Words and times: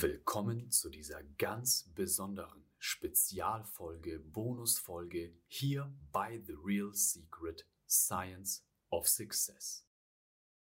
Willkommen 0.00 0.70
zu 0.70 0.90
dieser 0.90 1.24
ganz 1.38 1.90
besonderen 1.96 2.62
Spezialfolge, 2.78 4.20
Bonusfolge 4.20 5.34
hier 5.48 5.92
bei 6.12 6.40
The 6.46 6.54
Real 6.64 6.94
Secret 6.94 7.66
Science 7.88 8.64
of 8.90 9.08
Success. 9.08 9.84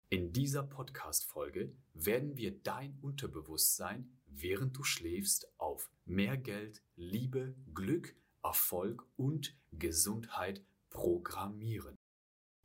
In 0.08 0.32
dieser 0.32 0.62
Podcast-Folge 0.62 1.76
werden 1.94 2.36
wir 2.36 2.52
dein 2.62 2.96
Unterbewusstsein, 3.00 4.08
während 4.26 4.76
du 4.76 4.84
schläfst, 4.84 5.48
auf 5.58 5.90
mehr 6.04 6.36
Geld, 6.36 6.84
Liebe, 6.94 7.56
Glück, 7.74 8.14
Erfolg 8.44 9.04
und 9.16 9.58
Gesundheit 9.72 10.64
programmieren. 10.90 11.96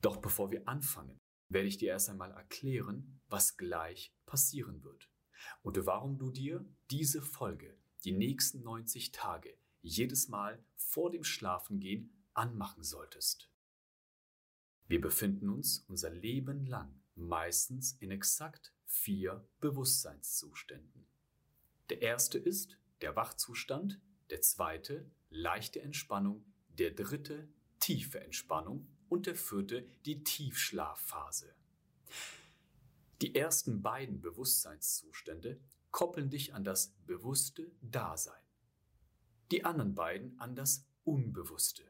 Doch 0.04 0.18
bevor 0.18 0.52
wir 0.52 0.68
anfangen, 0.68 1.18
werde 1.52 1.68
ich 1.68 1.80
dir 1.80 1.90
erst 1.90 2.12
einmal 2.12 2.30
erklären, 2.30 3.20
was 3.28 3.58
gleich 3.58 4.14
passieren 4.28 4.84
wird 4.84 5.10
und 5.62 5.86
warum 5.86 6.18
du 6.18 6.32
dir 6.32 6.66
diese 6.90 7.22
Folge 7.22 7.78
die 8.04 8.12
nächsten 8.12 8.64
90 8.64 9.12
Tage 9.12 9.54
jedes 9.82 10.28
Mal 10.28 10.64
vor 10.76 11.12
dem 11.12 11.24
Schlafengehen 11.24 12.12
anmachen 12.34 12.84
solltest. 12.84 13.50
Wir 14.88 15.02
befinden 15.02 15.50
uns 15.50 15.86
unser 15.88 16.10
Leben 16.10 16.66
lang 16.66 17.00
meistens 17.16 17.94
in 18.00 18.12
exakt 18.12 18.74
vier 18.86 19.48
Bewusstseinszuständen. 19.60 21.06
Der 21.90 22.02
erste 22.02 22.38
ist 22.38 22.78
der 23.02 23.16
Wachzustand, 23.16 24.00
der 24.30 24.42
zweite 24.42 25.10
leichte 25.30 25.82
Entspannung, 25.82 26.46
der 26.70 26.92
dritte 26.92 27.48
tiefe 27.80 28.20
Entspannung 28.20 28.88
und 29.10 29.26
der 29.26 29.36
vierte 29.36 29.88
die 30.06 30.24
Tiefschlafphase. 30.24 31.54
Die 33.22 33.36
ersten 33.36 33.82
beiden 33.82 34.22
Bewusstseinszustände 34.22 35.60
koppeln 35.92 36.30
dich 36.30 36.54
an 36.54 36.64
das 36.64 36.94
bewusste 37.06 37.70
Dasein. 37.82 38.42
Die 39.52 39.66
anderen 39.66 39.94
beiden 39.94 40.40
an 40.40 40.56
das 40.56 40.86
Unbewusste. 41.04 41.84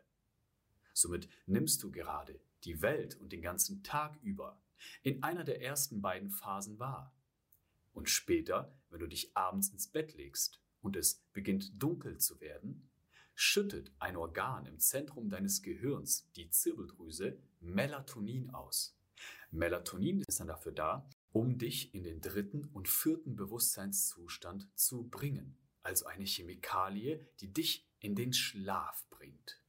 Somit 0.94 1.30
nimmst 1.45 1.84
du 1.84 1.92
gerade 1.92 2.39
die 2.64 2.81
Welt 2.81 3.16
und 3.20 3.31
den 3.31 3.44
ganzen 3.44 3.84
Tag 3.84 4.17
über 4.23 4.59
in 5.04 5.22
einer 5.22 5.44
der 5.44 5.62
ersten 5.62 6.02
beiden 6.02 6.31
Phasen 6.31 6.80
wahr. 6.80 7.14
Und 7.94 8.09
später, 8.09 8.73
wenn 8.89 9.00
du 9.00 9.08
dich 9.08 9.36
abends 9.38 9.70
ins 9.70 9.88
Bett 9.88 10.16
legst 10.16 10.59
und 10.82 10.95
es 10.95 11.22
beginnt 11.34 11.82
dunkel 11.82 12.17
zu 12.17 12.42
werden, 12.42 12.89
schüttet 13.36 13.92
ein 14.00 14.17
Organ 14.17 14.66
im 14.66 14.80
Zentrum 14.80 15.30
deines 15.30 15.61
Gehirns, 15.61 16.30
die 16.36 16.50
Zirbeldrüse, 16.50 17.38
Melatonin 17.59 18.50
aus. 18.50 18.98
Melatonin 19.52 20.22
ist 20.22 20.39
dann 20.39 20.48
dafür 20.48 20.72
da, 20.72 21.09
um 21.32 21.58
dich 21.58 21.94
in 21.94 22.04
den 22.04 22.22
dritten 22.22 22.66
und 22.66 22.88
vierten 22.88 23.36
Bewusstseinszustand 23.36 24.68
zu 24.76 25.08
bringen, 25.08 25.58
also 25.84 26.06
eine 26.06 26.26
Chemikalie, 26.26 27.28
die 27.40 27.54
dich 27.54 27.88
in 28.00 28.16
den 28.16 28.34
Schlaf 28.34 29.06
bringt. 29.10 29.62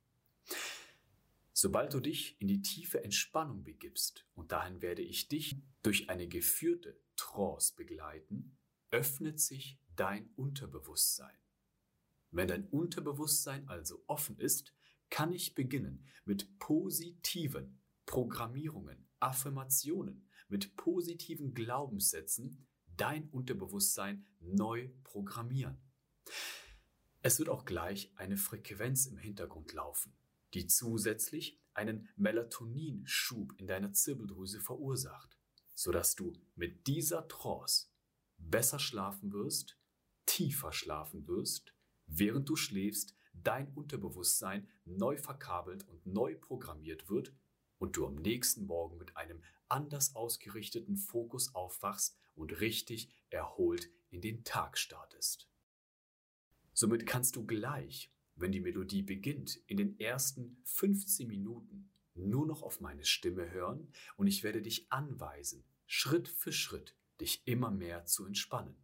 Sobald 1.52 1.92
du 1.92 2.00
dich 2.00 2.40
in 2.40 2.48
die 2.48 2.62
tiefe 2.62 3.04
Entspannung 3.04 3.64
begibst, 3.64 4.26
und 4.34 4.52
dahin 4.52 4.80
werde 4.80 5.02
ich 5.02 5.28
dich 5.28 5.56
durch 5.82 6.08
eine 6.08 6.26
geführte 6.26 6.98
Trance 7.16 7.74
begleiten, 7.76 8.56
öffnet 8.90 9.40
sich 9.40 9.78
dein 9.94 10.30
Unterbewusstsein. 10.36 11.36
Wenn 12.30 12.48
dein 12.48 12.66
Unterbewusstsein 12.68 13.68
also 13.68 14.02
offen 14.06 14.38
ist, 14.38 14.72
kann 15.10 15.32
ich 15.32 15.54
beginnen 15.54 16.06
mit 16.24 16.58
positiven 16.58 17.80
Programmierungen, 18.06 19.08
Affirmationen, 19.18 20.29
mit 20.50 20.76
positiven 20.76 21.54
Glaubenssätzen 21.54 22.66
dein 22.96 23.28
Unterbewusstsein 23.30 24.26
neu 24.40 24.90
programmieren. 25.04 25.78
Es 27.22 27.38
wird 27.38 27.48
auch 27.48 27.64
gleich 27.64 28.12
eine 28.16 28.36
Frequenz 28.36 29.06
im 29.06 29.16
Hintergrund 29.16 29.72
laufen, 29.72 30.14
die 30.54 30.66
zusätzlich 30.66 31.60
einen 31.74 32.08
Melatoninschub 32.16 33.54
in 33.58 33.66
deiner 33.66 33.92
Zirbeldrüse 33.92 34.60
verursacht, 34.60 35.38
sodass 35.74 36.14
du 36.14 36.32
mit 36.56 36.86
dieser 36.86 37.28
Trance 37.28 37.88
besser 38.38 38.78
schlafen 38.78 39.32
wirst, 39.32 39.78
tiefer 40.26 40.72
schlafen 40.72 41.26
wirst, 41.26 41.74
während 42.06 42.48
du 42.48 42.56
schläfst, 42.56 43.14
dein 43.32 43.72
Unterbewusstsein 43.74 44.68
neu 44.84 45.16
verkabelt 45.16 45.86
und 45.88 46.06
neu 46.06 46.36
programmiert 46.36 47.08
wird 47.08 47.34
und 47.78 47.96
du 47.96 48.06
am 48.06 48.16
nächsten 48.16 48.66
Morgen 48.66 48.98
mit 48.98 49.16
einem 49.16 49.42
anders 49.70 50.14
ausgerichteten 50.14 50.96
Fokus 50.96 51.54
aufwachst 51.54 52.16
und 52.34 52.60
richtig 52.60 53.12
erholt 53.30 53.90
in 54.10 54.20
den 54.20 54.44
Tag 54.44 54.78
startest. 54.78 55.48
Somit 56.72 57.06
kannst 57.06 57.36
du 57.36 57.44
gleich, 57.44 58.12
wenn 58.36 58.52
die 58.52 58.60
Melodie 58.60 59.02
beginnt, 59.02 59.56
in 59.66 59.76
den 59.76 59.98
ersten 59.98 60.56
15 60.64 61.26
Minuten 61.26 61.90
nur 62.14 62.46
noch 62.46 62.62
auf 62.62 62.80
meine 62.80 63.04
Stimme 63.04 63.50
hören 63.50 63.92
und 64.16 64.26
ich 64.26 64.42
werde 64.42 64.62
dich 64.62 64.90
anweisen, 64.90 65.64
Schritt 65.86 66.28
für 66.28 66.52
Schritt 66.52 66.96
dich 67.20 67.46
immer 67.46 67.70
mehr 67.70 68.06
zu 68.06 68.24
entspannen, 68.24 68.76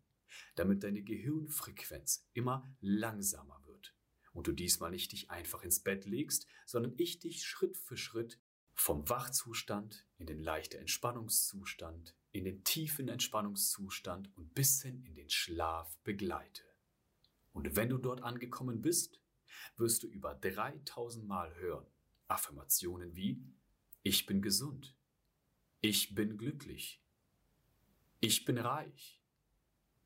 damit 0.54 0.82
deine 0.82 1.02
Gehirnfrequenz 1.02 2.28
immer 2.34 2.64
langsamer 2.80 3.62
wird 3.66 3.94
und 4.32 4.46
du 4.46 4.52
diesmal 4.52 4.90
nicht 4.90 5.12
dich 5.12 5.30
einfach 5.30 5.62
ins 5.62 5.80
Bett 5.80 6.04
legst, 6.04 6.46
sondern 6.66 6.94
ich 6.98 7.18
dich 7.18 7.44
Schritt 7.44 7.76
für 7.78 7.96
Schritt 7.96 8.38
vom 8.74 9.08
Wachzustand 9.08 10.05
in 10.18 10.26
den 10.26 10.42
leichten 10.42 10.78
Entspannungszustand, 10.78 12.14
in 12.32 12.44
den 12.44 12.64
tiefen 12.64 13.08
Entspannungszustand 13.08 14.34
und 14.36 14.54
bis 14.54 14.82
hin 14.82 15.02
in 15.04 15.14
den 15.14 15.30
Schlaf 15.30 15.96
begleite. 16.04 16.62
Und 17.52 17.76
wenn 17.76 17.88
du 17.88 17.98
dort 17.98 18.22
angekommen 18.22 18.82
bist, 18.82 19.20
wirst 19.76 20.02
du 20.02 20.06
über 20.08 20.34
3000 20.34 21.26
Mal 21.26 21.54
hören 21.56 21.86
Affirmationen 22.28 23.14
wie 23.14 23.42
Ich 24.02 24.26
bin 24.26 24.42
gesund, 24.42 24.94
ich 25.80 26.14
bin 26.14 26.36
glücklich, 26.36 27.02
ich 28.20 28.44
bin 28.44 28.58
reich, 28.58 29.20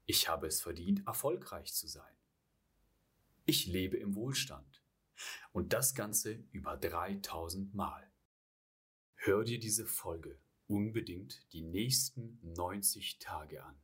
ich 0.07 0.29
habe 0.29 0.47
es 0.47 0.61
verdient, 0.61 1.07
erfolgreich 1.07 1.73
zu 1.73 1.87
sein, 1.87 2.15
ich 3.47 3.67
lebe 3.67 3.97
im 3.97 4.15
Wohlstand. 4.15 4.83
Und 5.53 5.73
das 5.73 5.95
Ganze 5.95 6.45
über 6.51 6.77
3000 6.77 7.75
Mal. 7.75 8.10
Hör 9.23 9.45
dir 9.45 9.61
diese 9.61 9.85
Folge 9.85 10.41
unbedingt 10.67 11.53
die 11.53 11.61
nächsten 11.61 12.39
90 12.55 13.19
Tage 13.19 13.63
an. 13.63 13.79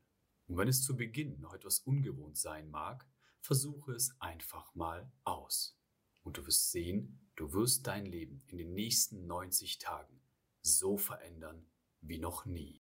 Und 0.47 0.57
wenn 0.57 0.67
es 0.67 0.83
zu 0.83 0.97
Beginn 0.97 1.39
noch 1.41 1.53
etwas 1.53 1.81
ungewohnt 1.81 2.39
sein 2.39 2.71
mag, 2.71 3.07
versuche 3.43 3.93
es 3.93 4.19
einfach 4.19 4.75
mal 4.75 5.13
aus. 5.25 5.79
Und 6.23 6.39
du 6.39 6.47
wirst 6.47 6.71
sehen, 6.71 7.29
du 7.37 7.53
wirst 7.53 7.87
dein 7.87 8.07
Leben 8.07 8.45
in 8.47 8.57
den 8.57 8.73
nächsten 8.73 9.27
90 9.27 9.77
Tagen 9.77 10.23
so 10.63 10.97
verändern 10.97 11.67
wie 12.01 12.19
noch 12.19 12.47
nie. 12.47 12.81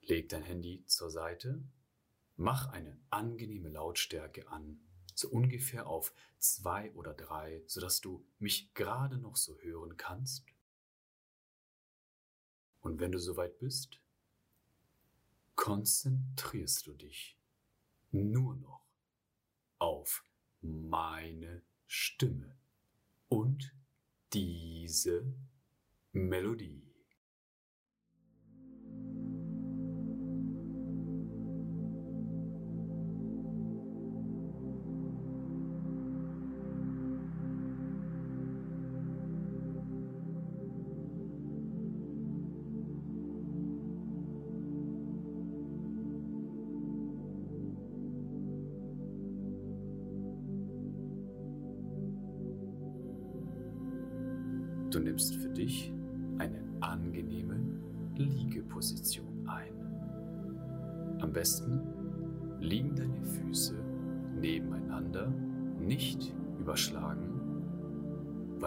Leg 0.00 0.30
dein 0.30 0.42
Handy 0.42 0.82
zur 0.86 1.10
Seite, 1.10 1.62
mach 2.36 2.68
eine 2.68 2.98
angenehme 3.10 3.68
Lautstärke 3.68 4.48
an, 4.48 4.80
so 5.14 5.28
ungefähr 5.28 5.86
auf 5.86 6.14
zwei 6.38 6.90
oder 6.94 7.12
drei, 7.12 7.62
sodass 7.66 8.00
du 8.00 8.26
mich 8.38 8.72
gerade 8.72 9.18
noch 9.18 9.36
so 9.36 9.58
hören 9.58 9.98
kannst 9.98 10.53
und 12.84 13.00
wenn 13.00 13.12
du 13.12 13.18
soweit 13.18 13.58
bist, 13.58 13.98
konzentrierst 15.56 16.86
du 16.86 16.92
dich 16.92 17.38
nur 18.12 18.56
noch 18.56 18.86
auf 19.78 20.22
meine 20.60 21.62
Stimme 21.86 22.56
und 23.28 23.74
diese 24.32 25.24
Melodie. 26.12 26.93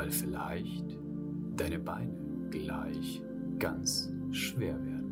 weil 0.08 0.14
vielleicht 0.14 0.98
deine 1.58 1.80
Beine 1.80 2.14
gleich 2.50 3.22
ganz 3.60 4.10
schwer 4.32 4.76
werden. 4.86 5.12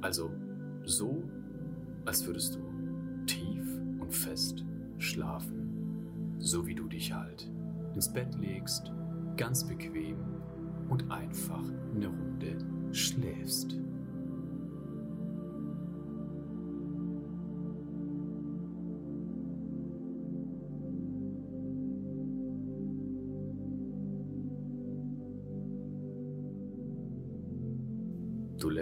Also 0.00 0.30
so, 0.84 1.22
als 2.06 2.26
würdest 2.26 2.54
du 2.54 2.60
tief 3.26 3.66
und 4.00 4.14
fest 4.14 4.64
schlafen, 4.96 6.36
so 6.38 6.66
wie 6.66 6.74
du 6.74 6.88
dich 6.88 7.12
halt 7.12 7.50
ins 7.94 8.10
Bett 8.10 8.34
legst, 8.38 8.90
ganz 9.36 9.62
bequem 9.64 10.16
und 10.88 11.10
einfach 11.10 11.64
eine 11.94 12.06
Runde 12.06 12.56
schläfst. 12.92 13.78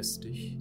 lästig. 0.06 0.55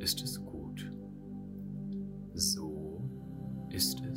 ist 0.00 0.22
es 0.22 0.42
gut. 0.44 0.90
So 2.34 3.02
ist 3.70 4.00
es. 4.00 4.09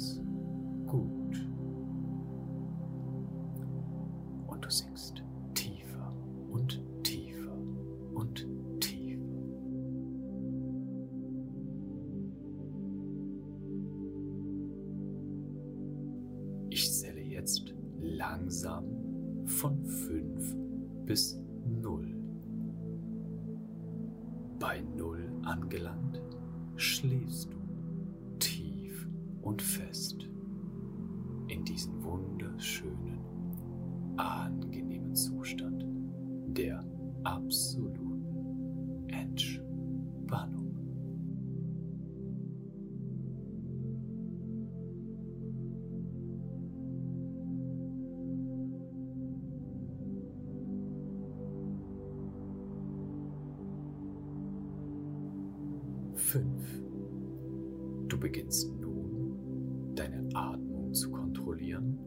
beginnst 58.24 58.72
nun, 58.80 59.94
deine 59.96 60.30
Atmung 60.34 60.94
zu 60.94 61.12
kontrollieren. 61.12 62.00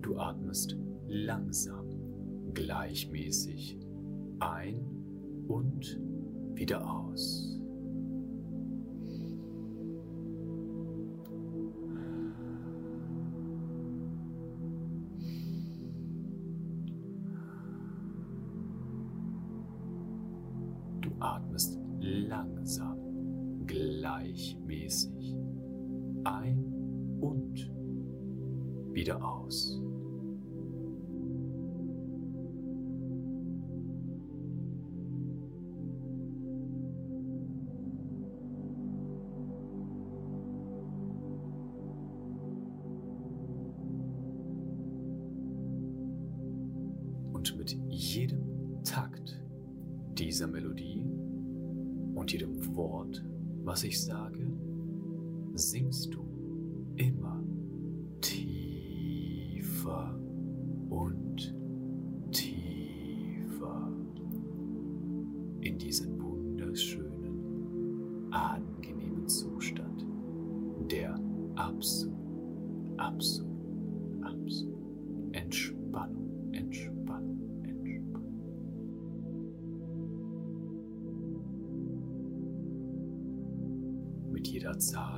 Du 0.00 0.16
atmest 0.16 0.74
langsam, 1.06 1.86
gleichmäßig 2.54 3.77
was 53.68 53.84
ich 53.84 54.02
sage. 54.02 54.17
outside. 84.78 85.17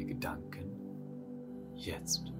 deine 0.00 0.06
Gedanken 0.06 0.70
jetzt. 1.74 2.39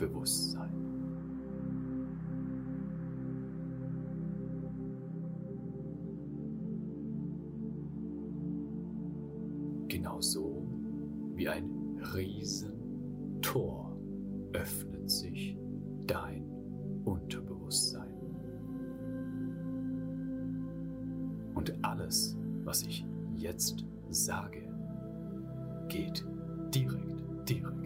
Bewusstsein. 0.00 0.72
Genauso 9.88 10.66
wie 11.34 11.48
ein 11.48 11.68
Riesentor 12.14 13.94
öffnet 14.54 15.10
sich 15.10 15.58
dein 16.06 16.44
Unterbewusstsein. 17.04 18.14
Und 21.54 21.74
alles, 21.84 22.38
was 22.64 22.82
ich 22.84 23.04
jetzt 23.36 23.84
sage, 24.08 24.62
geht 25.88 26.24
direkt, 26.72 27.50
direkt 27.50 27.79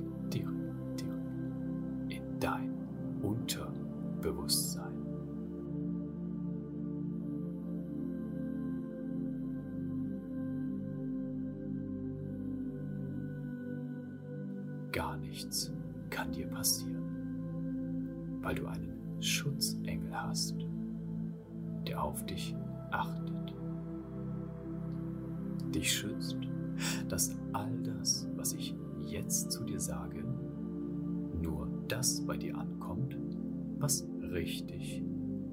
richtig 34.44 35.02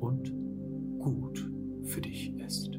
und 0.02 0.34
gut 1.00 1.50
für 1.84 2.02
dich 2.02 2.36
ist. 2.40 2.72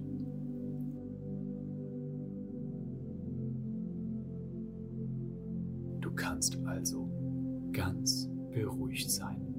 Du 6.01 6.13
kannst 6.15 6.59
also 6.67 7.09
ganz 7.73 8.29
beruhigt 8.51 9.11
sein. 9.11 9.52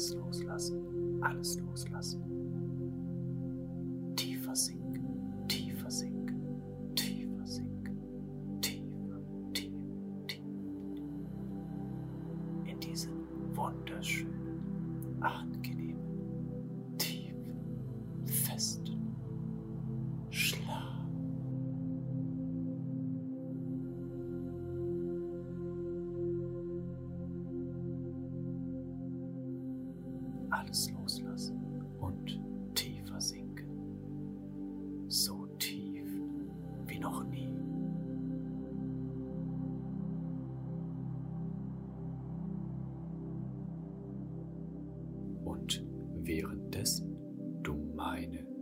Alles 0.00 0.14
loslassen. 0.14 1.18
Alles 1.20 1.58
loslassen. 1.60 2.29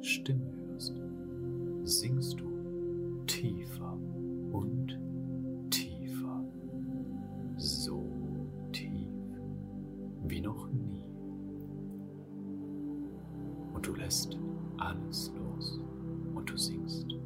Stimme 0.08 0.50
hörst, 0.56 0.94
singst 1.84 2.40
du 2.40 3.22
tiefer 3.26 3.92
und 4.52 4.98
tiefer, 5.68 6.42
so 7.58 8.06
tief 8.72 9.10
wie 10.26 10.40
noch 10.40 10.66
nie. 10.70 11.04
Und 13.74 13.86
du 13.86 13.94
lässt 13.96 14.38
alles 14.78 15.30
los 15.36 15.78
und 16.34 16.48
du 16.48 16.56
singst. 16.56 17.17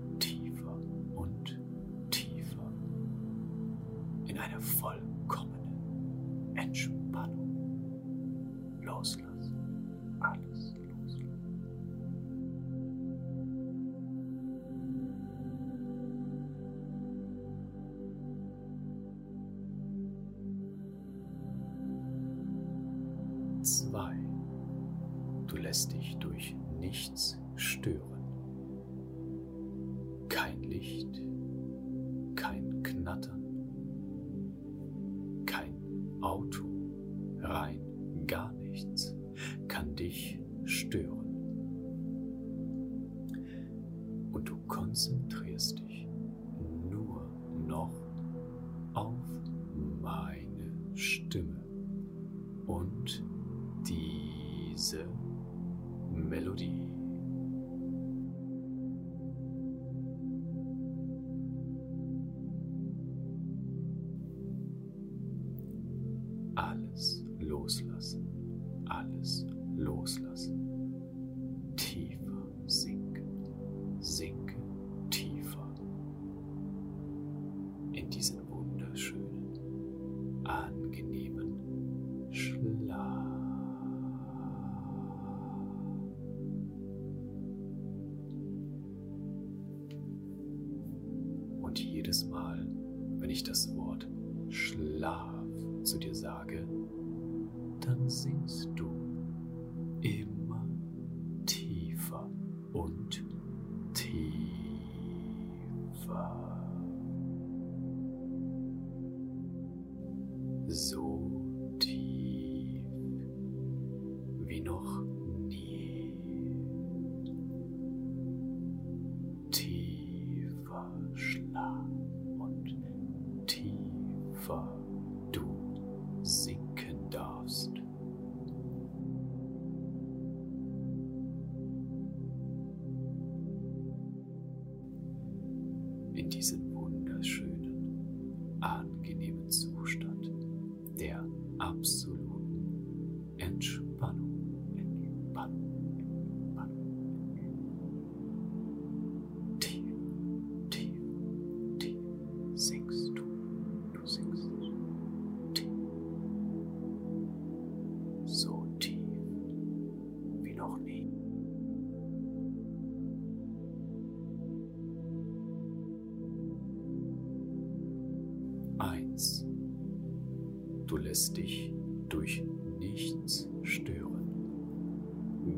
es 171.13 171.31
dich 171.31 171.71
durch 172.09 172.43
nichts 172.79 173.47
stören. 173.63 174.27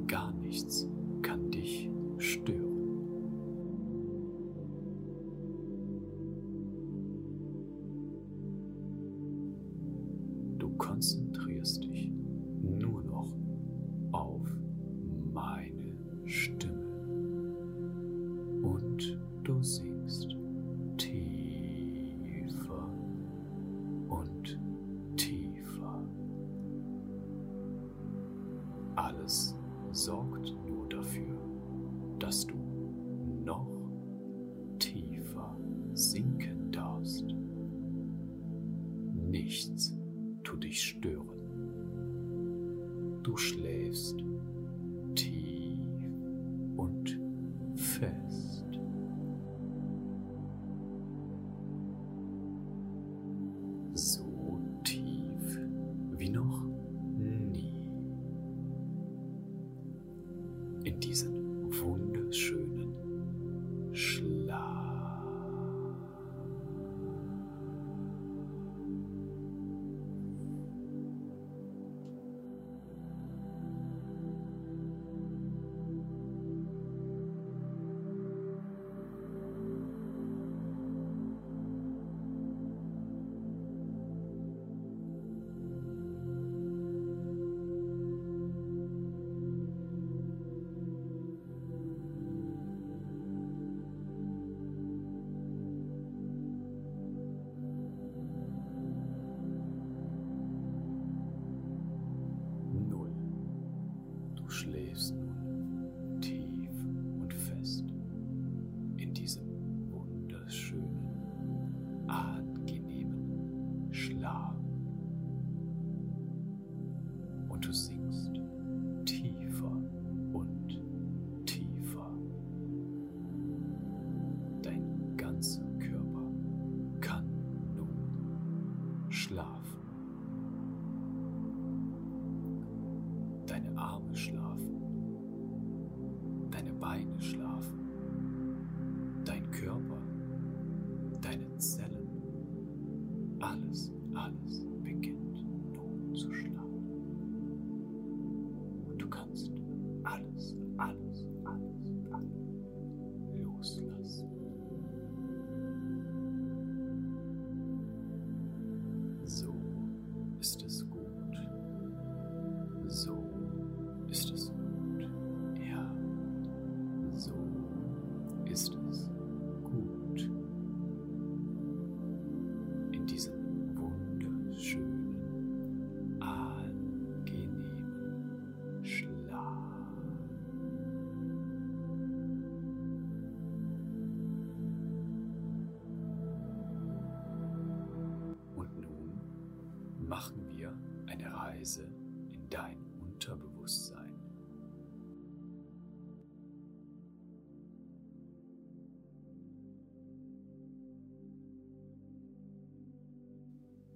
Gar 0.08 0.32
nichts. 0.32 0.88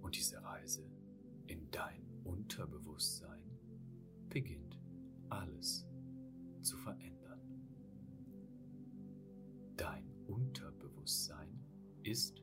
Und 0.09 0.17
diese 0.17 0.43
Reise 0.43 0.91
in 1.49 1.71
dein 1.71 2.03
Unterbewusstsein 2.25 3.45
beginnt 4.31 4.81
alles 5.29 5.87
zu 6.63 6.79
verändern. 6.79 7.43
Dein 9.77 10.11
Unterbewusstsein 10.27 11.61
ist 12.05 12.38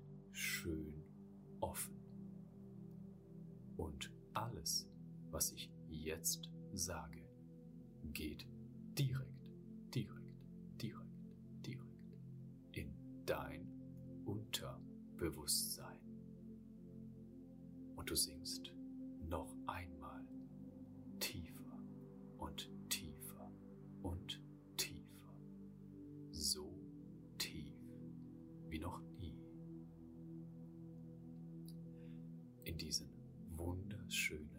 in 32.65 32.77
diesen 32.77 33.07
wunderschönen 33.55 34.54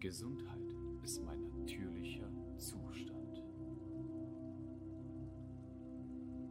Gesundheit 0.00 0.74
ist 1.04 1.22
mein 1.22 1.42
natürlicher 1.42 2.26
Zustand. 2.56 3.42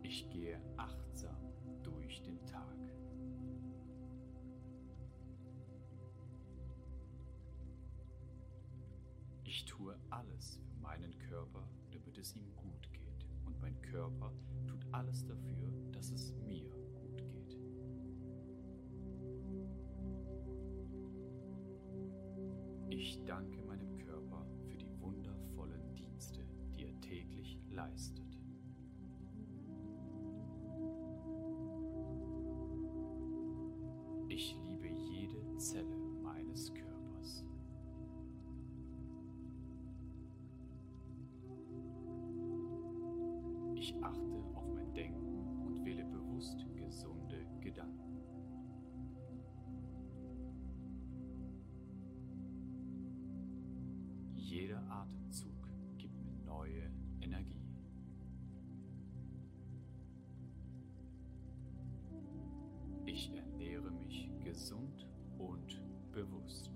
Ich 0.04 0.30
gehe 0.30 0.62
achtsam 0.78 1.36
durch 1.82 2.22
den 2.22 2.46
Tag. 2.46 2.78
Ich 9.44 9.66
tue 9.66 9.96
alles 10.12 10.60
für 10.68 10.82
meinen 10.84 11.18
Körper, 11.18 11.68
damit 11.90 12.20
es 12.20 12.36
ihm 12.36 12.56
gut 12.56 12.94
geht. 12.94 13.26
Und 13.48 13.60
mein 13.60 13.82
Körper 13.82 14.32
tut 14.68 14.86
alles 14.92 15.26
dafür, 15.26 15.74
dass 15.92 16.12
es 16.12 16.36
mir 16.48 16.70
Ich 23.00 23.18
danke 23.26 23.59
Jeder 54.50 54.82
Atemzug 54.90 55.70
gibt 56.00 56.24
mir 56.24 56.34
neue 56.44 56.90
Energie. 57.22 57.70
Ich 63.06 63.32
ernähre 63.36 63.92
mich 63.92 64.28
gesund 64.44 65.06
und 65.38 65.80
bewusst. 66.12 66.72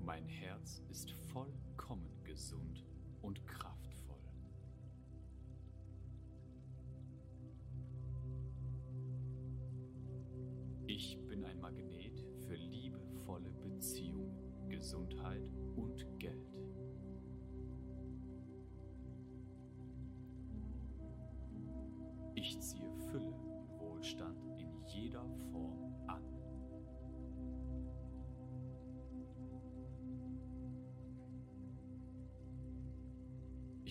Mein 0.00 0.26
Herz 0.26 0.82
ist 0.90 1.12
vollkommen 1.12 2.10
gesund 2.24 2.84
und 3.22 3.46
kraftvoll. 3.46 3.65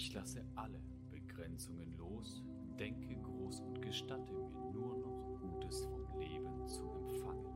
Ich 0.06 0.14
lasse 0.14 0.46
alle 0.54 0.80
Begrenzungen 1.10 1.98
los, 1.98 2.44
denke 2.78 3.16
groß 3.24 3.62
und 3.62 3.82
gestatte 3.82 4.34
mir 4.34 4.52
nur 4.72 5.00
noch 5.00 5.40
Gutes 5.42 5.84
vom 5.86 6.20
Leben 6.20 6.68
zu 6.68 6.84
empfangen. 6.92 7.55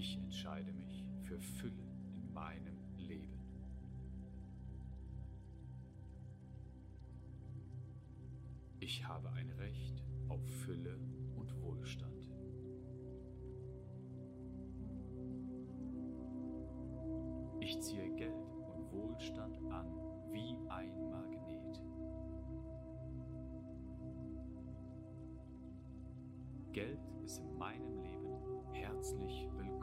Ich 0.00 0.16
entscheide 0.16 0.72
mich 0.74 1.04
für 1.24 1.40
Fülle 1.40 1.82
in 2.14 2.32
meinem 2.32 2.78
Leben. 2.98 3.36
Ich 8.78 9.04
habe 9.04 9.28
ein 9.30 9.50
Recht 9.58 10.04
auf 10.28 10.40
Fülle 10.64 11.00
und 11.34 11.52
Wohlstand. 11.62 12.14
Ich 17.58 17.80
ziehe 17.80 18.08
Geld 18.14 18.54
und 18.76 18.92
Wohlstand 18.92 19.58
an 19.72 19.88
wie 20.30 20.56
ein 20.68 21.10
Magnet. 21.10 21.82
Geld 26.72 27.00
ist 27.24 27.38
in 27.38 27.58
meinem 27.58 28.04
Leben 28.04 28.18
herzlich 28.72 29.48
willkommen. 29.56 29.77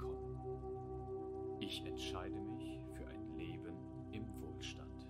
Ich 1.67 1.84
entscheide 1.84 2.39
mich 2.39 2.80
für 2.93 3.08
ein 3.08 3.36
Leben 3.36 3.75
im 4.12 4.23
Wohlstand. 4.39 5.08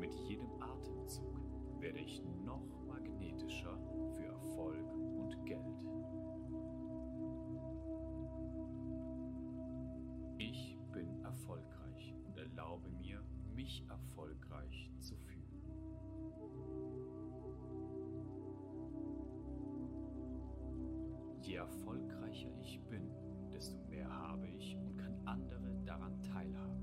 Mit 0.00 0.14
jedem 0.26 0.48
Atemzug 0.62 1.42
werde 1.78 1.98
ich 1.98 2.22
noch 2.42 2.64
magnetischer 2.86 3.78
für 4.16 4.24
Erfolg 4.24 4.94
und 5.18 5.44
Geld. 5.44 5.60
Ich 10.38 10.78
bin 10.90 11.22
erfolgreich 11.22 12.14
und 12.24 12.38
erlaube 12.38 12.88
mir, 12.88 13.22
mich 13.54 13.84
erfolgreich 13.90 14.53
erfolgreicher 21.64 22.50
ich 22.60 22.78
bin, 22.90 23.10
desto 23.50 23.78
mehr 23.88 24.08
habe 24.08 24.46
ich 24.48 24.76
und 24.76 24.98
kann 24.98 25.16
andere 25.24 25.74
daran 25.86 26.22
teilhaben 26.22 26.73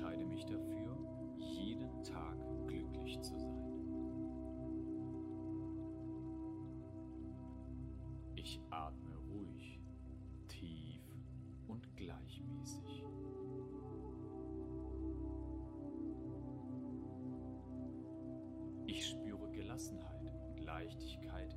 entscheide 0.00 0.24
mich 0.24 0.46
dafür, 0.46 0.96
jeden 1.36 2.02
Tag 2.02 2.34
glücklich 2.66 3.20
zu 3.20 3.38
sein. 3.38 3.60
Ich 8.34 8.58
atme 8.70 9.14
ruhig, 9.30 9.78
tief 10.48 11.02
und 11.68 11.94
gleichmäßig. 11.96 13.04
Ich 18.86 19.06
spüre 19.06 19.50
Gelassenheit 19.50 20.34
und 20.46 20.60
Leichtigkeit 20.60 21.54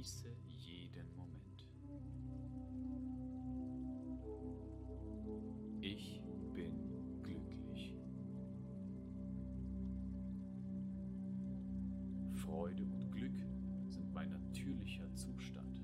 genieße 0.00 0.34
jeden 0.56 1.14
Moment. 1.14 1.66
Ich 5.82 6.22
bin 6.54 7.22
glücklich. 7.22 7.94
Freude 12.32 12.86
und 12.86 13.12
Glück 13.12 13.38
sind 13.90 14.10
mein 14.14 14.30
natürlicher 14.30 15.14
Zustand. 15.14 15.82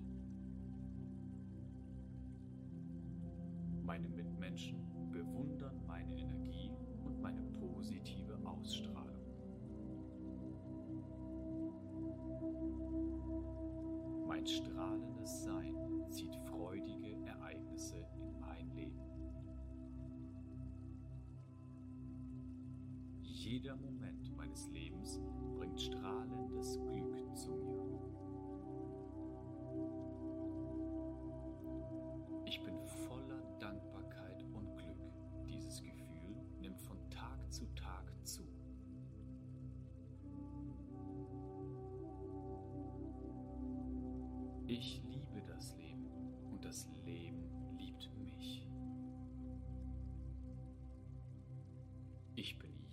Meine 3.83 4.09
Mitmenschen 4.09 5.11
bewundern 5.13 5.79
meine 5.87 6.17
Energie 6.17 6.71
und 7.05 7.21
meine 7.21 7.43
positive 7.61 8.39
Ausstrahlung. 8.47 9.06
Mein 14.47 14.55
strahlendes 14.55 15.43
Sein 15.43 15.75
zieht 16.09 16.37
freudige 16.37 17.17
Ereignisse 17.27 17.97
in 18.21 18.39
mein 18.39 18.71
Leben. 18.77 19.03
Jeder 23.23 23.75
Moment 23.75 24.37
meines 24.37 24.69
Lebens 24.69 25.21
bringt 25.57 25.81
strahlendes 25.81 26.79
Glück 26.79 27.06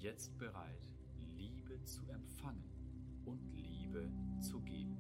jetzt 0.04 0.38
bereit, 0.38 0.90
Liebe 1.38 1.82
zu 1.86 2.06
empfangen 2.10 2.70
und 3.24 3.40
Liebe 3.54 4.12
zu 4.42 4.60
geben. 4.60 4.98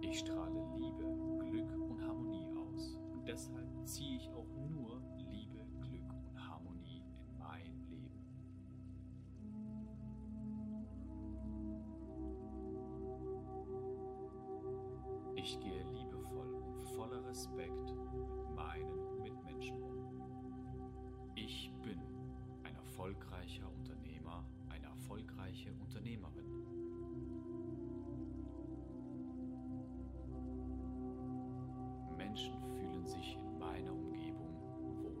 Ich 0.00 0.18
strahle 0.18 0.66
Liebe, 0.76 1.04
Glück 1.38 1.88
und 1.88 2.02
Harmonie 2.02 2.48
aus 2.56 2.98
und 3.12 3.28
deshalb 3.28 3.68
ziehe 3.86 4.16
ich 4.16 4.28
auch 4.30 4.41
Menschen 32.42 32.60
fühlen 32.78 33.06
sich 33.06 33.36
in 33.36 33.58
meiner 33.58 33.92
Umgebung 33.92 34.56
wohl. 35.02 35.16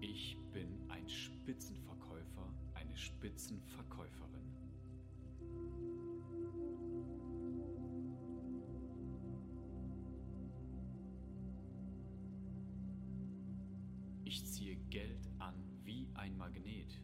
Ich 0.00 0.36
bin 0.52 0.68
ein 0.88 1.08
Spitzenverkäufer, 1.08 2.52
eine 2.74 2.96
Spitzenverkäuferin. 2.96 4.52
Ich 14.24 14.44
ziehe 14.44 14.76
Geld 14.90 15.30
an 15.38 15.54
wie 15.84 16.08
ein 16.14 16.36
Magnet. 16.36 17.00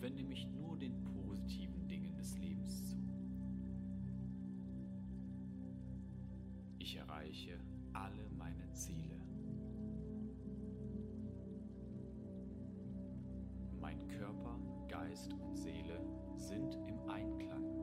Und 0.00 0.02
wende 0.02 0.22
mich 0.24 0.46
nur 0.48 0.78
den 0.78 1.04
positiven 1.04 1.86
Dingen 1.86 2.16
des 2.16 2.38
Lebens 2.38 2.88
zu. 2.88 2.96
Ich 6.78 6.96
erreiche 6.96 7.58
alle 7.92 8.30
meine 8.30 8.72
Ziele. 8.72 9.20
Mein 13.78 14.08
Körper, 14.08 14.58
Geist 14.88 15.34
und 15.34 15.54
Seele 15.56 16.00
sind 16.36 16.78
im 16.86 16.98
Einklang. 17.10 17.79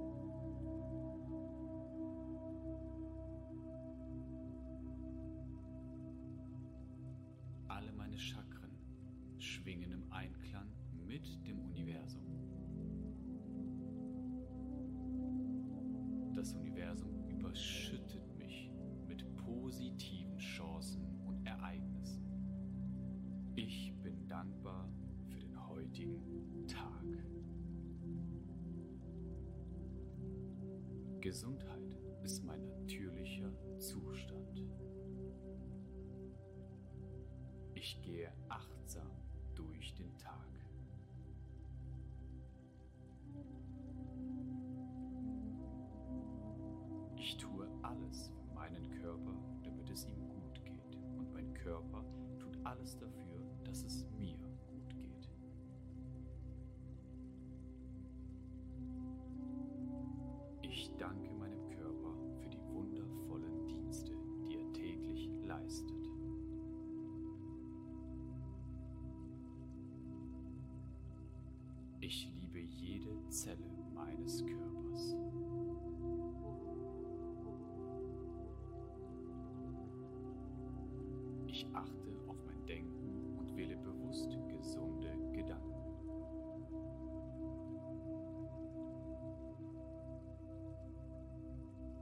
Gesundheit 31.27 31.99
ist 32.23 32.41
mein 32.45 32.65
natürlicher 32.69 33.51
Zustand. 33.79 34.63
Ich 37.73 38.01
gehe 38.01 38.31
achtsam 38.47 39.11
durch 39.53 39.93
den 39.95 40.17
Tag. 40.19 40.47
Ich 47.17 47.35
tue 47.35 47.67
alles 47.81 48.29
für 48.29 48.55
meinen 48.55 48.89
Körper, 49.01 49.33
damit 49.63 49.89
es 49.89 50.05
ihm 50.05 50.29
gut 50.29 50.63
geht. 50.63 50.95
Und 51.17 51.33
mein 51.33 51.53
Körper 51.55 52.05
tut 52.39 52.57
alles 52.63 52.97
dafür, 52.97 53.26
meines 74.27 74.45
Körpers. 74.45 75.15
Ich 81.47 81.65
achte 81.73 82.19
auf 82.27 82.35
mein 82.45 82.65
Denken 82.65 83.37
und 83.37 83.55
wähle 83.55 83.77
bewusst 83.77 84.37
gesunde 84.49 85.09
Gedanken. 85.31 85.73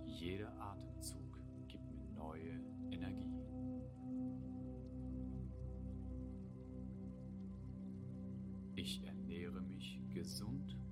Jeder 0.05 0.51
Atemzug 0.59 1.37
gibt 1.67 1.91
mir 1.91 2.07
neue 2.15 2.59
Energie. 2.89 3.35
Ich 8.75 9.03
ernähre 9.03 9.61
mich 9.61 10.01
gesund 10.09 10.73
und 10.73 10.84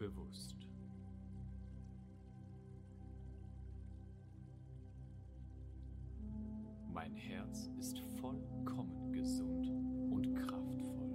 bewusst. 0.00 0.56
Mein 6.90 7.14
Herz 7.14 7.68
ist 7.78 8.00
vollkommen 8.18 9.12
gesund 9.12 9.68
und 10.10 10.34
kraftvoll. 10.34 11.10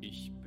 Ich 0.00 0.32
bin 0.42 0.45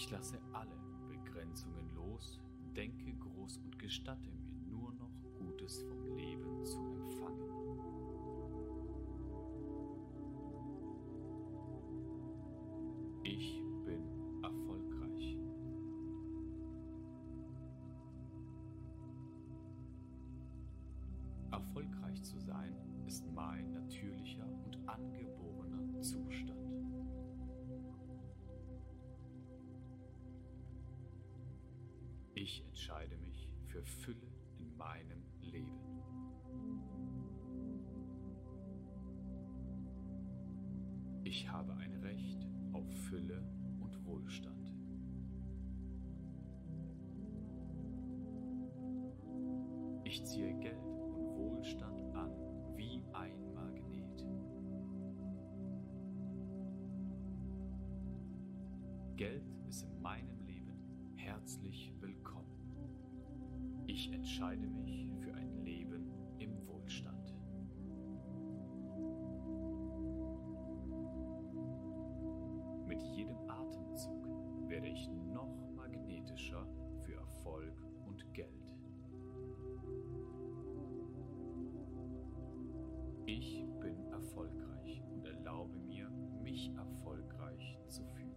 Ich 0.00 0.08
lasse 0.12 0.38
alle 0.52 0.78
Begrenzungen 1.08 1.92
los, 1.96 2.38
denke 2.76 3.12
groß 3.14 3.58
und 3.64 3.76
gestatte 3.80 4.30
mir 4.30 4.52
nur 4.70 4.92
noch 4.92 5.10
Gutes 5.40 5.82
vom 5.82 6.16
Leben 6.16 6.64
zu 6.64 6.78
empfangen. 6.78 7.50
Ich 13.24 13.60
bin 13.84 14.04
erfolgreich. 14.44 15.36
Erfolgreich 21.50 22.22
zu 22.22 22.38
sein 22.38 22.72
ist 23.04 23.24
mein 23.34 23.72
natürlicher 23.72 24.46
und 24.64 24.78
angeborener 24.88 26.00
Zustand. 26.00 26.57
Ich 32.48 32.64
entscheide 32.64 33.14
mich 33.18 33.46
für 33.66 33.82
Fülle 33.82 34.26
in 34.58 34.74
meinem 34.78 35.22
Leben. 35.42 36.00
Ich 41.24 41.46
habe 41.50 41.74
ein 41.74 41.92
Recht 41.96 42.48
auf 42.72 42.90
Fülle 43.10 43.42
und 43.80 44.02
Wohlstand. 44.06 44.56
Ich 50.04 50.24
ziehe 50.24 50.54
Geld 50.54 50.86
und 50.86 51.36
Wohlstand 51.36 52.00
an 52.14 52.32
wie 52.76 53.02
ein 53.12 53.52
Magnet. 53.52 54.24
Geld 59.18 59.57
entscheide 64.28 64.68
mich 64.68 65.08
für 65.22 65.32
ein 65.32 65.64
Leben 65.64 66.12
im 66.38 66.50
Wohlstand. 66.66 67.34
Mit 72.86 73.00
jedem 73.16 73.38
Atemzug 73.48 74.28
werde 74.68 74.86
ich 74.86 75.08
noch 75.32 75.56
magnetischer 75.74 76.66
für 77.00 77.14
Erfolg 77.14 77.72
und 78.04 78.22
Geld. 78.34 78.52
Ich 83.24 83.64
bin 83.80 84.12
erfolgreich 84.12 85.02
und 85.10 85.24
erlaube 85.24 85.78
mir, 85.78 86.10
mich 86.42 86.70
erfolgreich 86.76 87.78
zu 87.88 88.04
fühlen. 88.04 88.27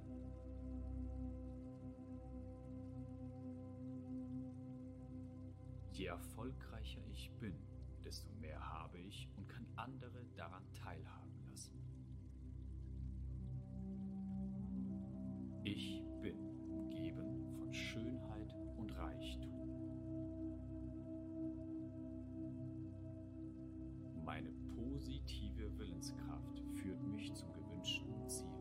Erfolgreicher 6.11 7.01
ich 7.09 7.31
bin, 7.39 7.55
desto 8.03 8.29
mehr 8.33 8.59
habe 8.59 8.97
ich 8.97 9.29
und 9.37 9.47
kann 9.47 9.65
andere 9.77 10.25
daran 10.35 10.63
teilhaben 10.73 11.31
lassen. 11.49 11.79
Ich 15.63 16.03
bin 16.21 16.37
umgeben 16.69 17.55
von 17.57 17.73
Schönheit 17.73 18.53
und 18.75 18.91
Reichtum. 18.97 19.51
Meine 24.25 24.51
positive 24.75 25.77
Willenskraft 25.77 26.59
führt 26.73 27.01
mich 27.03 27.33
zum 27.33 27.53
gewünschten 27.53 28.27
Ziel. 28.27 28.60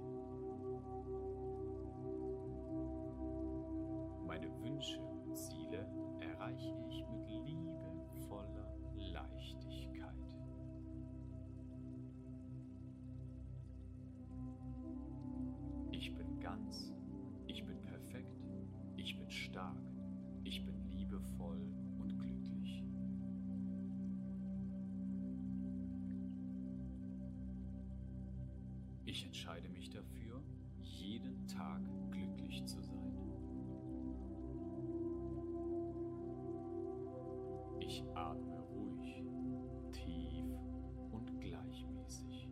Ich 29.11 29.24
entscheide 29.24 29.68
mich 29.68 29.90
dafür, 29.90 30.40
jeden 30.78 31.44
Tag 31.48 31.82
glücklich 32.12 32.64
zu 32.64 32.80
sein. 32.80 33.12
Ich 37.80 38.04
atme 38.14 38.61
ruhig, 38.61 39.24
tief 39.90 40.44
und 41.11 41.40
gleichmäßig. 41.40 42.48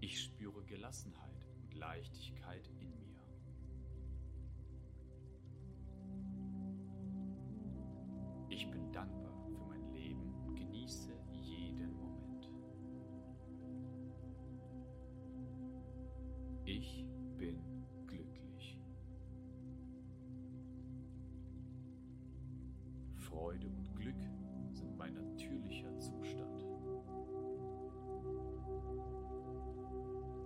Ich 0.00 0.18
spüre 0.18 0.64
Gelassenheit 0.64 1.46
und 1.60 1.74
Leichtigkeit 1.74 2.70
Freude 23.40 23.68
und 23.68 23.96
Glück 23.96 24.20
sind 24.70 24.98
mein 24.98 25.14
natürlicher 25.14 25.98
Zustand. 25.98 26.66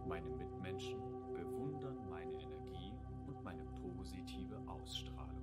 Meine 0.07 0.31
Mitmenschen 0.31 1.01
bewundern 1.35 1.99
meine 2.09 2.35
Energie 2.35 2.93
und 3.27 3.43
meine 3.43 3.65
positive 3.83 4.57
Ausstrahlung. 4.69 5.43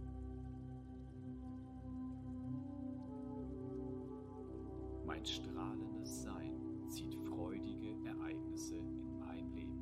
Mein 5.05 5.25
strahlendes 5.25 6.23
Sein 6.23 6.55
zieht 6.87 7.13
freudige 7.15 7.97
Ereignisse 8.07 8.77
in 8.77 9.19
mein 9.19 9.51
Leben. 9.51 9.81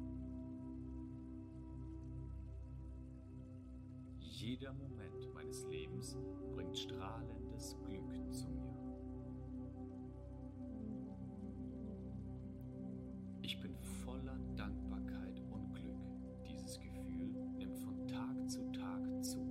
Jeder 4.18 4.74
Moment 4.74 5.32
meines 5.36 5.68
Lebens 5.68 6.18
bringt 6.56 6.76
strahlendes 7.60 7.76
Glück 7.84 8.34
zu 8.34 8.48
mir. 8.50 8.74
Ich 13.42 13.60
bin 13.60 13.76
voller 14.06 14.38
Dankbarkeit 14.56 15.42
und 15.52 15.74
Glück. 15.74 15.98
Dieses 16.48 16.80
Gefühl 16.80 17.34
nimmt 17.58 17.78
von 17.80 18.08
Tag 18.08 18.50
zu 18.50 18.72
Tag 18.72 19.24
zu. 19.24 19.46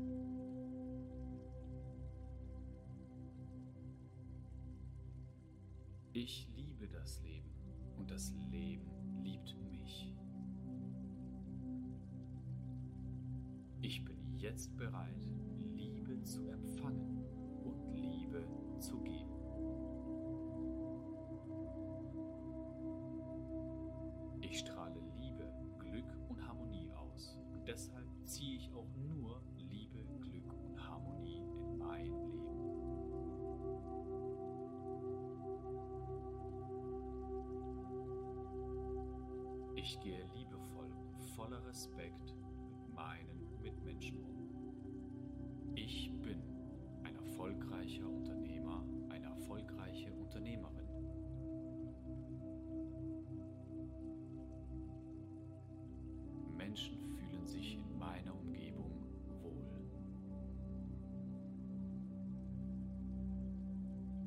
Ich 6.12 6.48
liebe 6.56 6.88
das 6.88 7.20
Leben 7.22 7.50
und 7.96 8.10
das 8.10 8.32
Leben 8.50 8.90
liebt 9.22 9.54
mich. 9.70 10.14
Ich 13.80 14.04
bin 14.04 14.34
jetzt 14.36 14.76
bereit, 14.76 15.17
Ich 39.88 39.98
gehe 40.00 40.22
liebevoll 40.34 40.92
und 41.14 41.24
voller 41.30 41.64
Respekt 41.64 42.34
mit 42.68 42.94
meinen 42.94 43.58
Mitmenschen 43.62 44.18
um. 44.18 45.72
Ich 45.74 46.12
bin 46.20 46.42
ein 47.04 47.16
erfolgreicher 47.16 48.06
Unternehmer, 48.06 48.84
eine 49.08 49.24
erfolgreiche 49.24 50.12
Unternehmerin. 50.12 50.86
Menschen 56.58 56.98
fühlen 56.98 57.46
sich 57.46 57.76
in 57.76 57.98
meiner 57.98 58.34
Umgebung 58.34 58.92
wohl. 59.40 59.64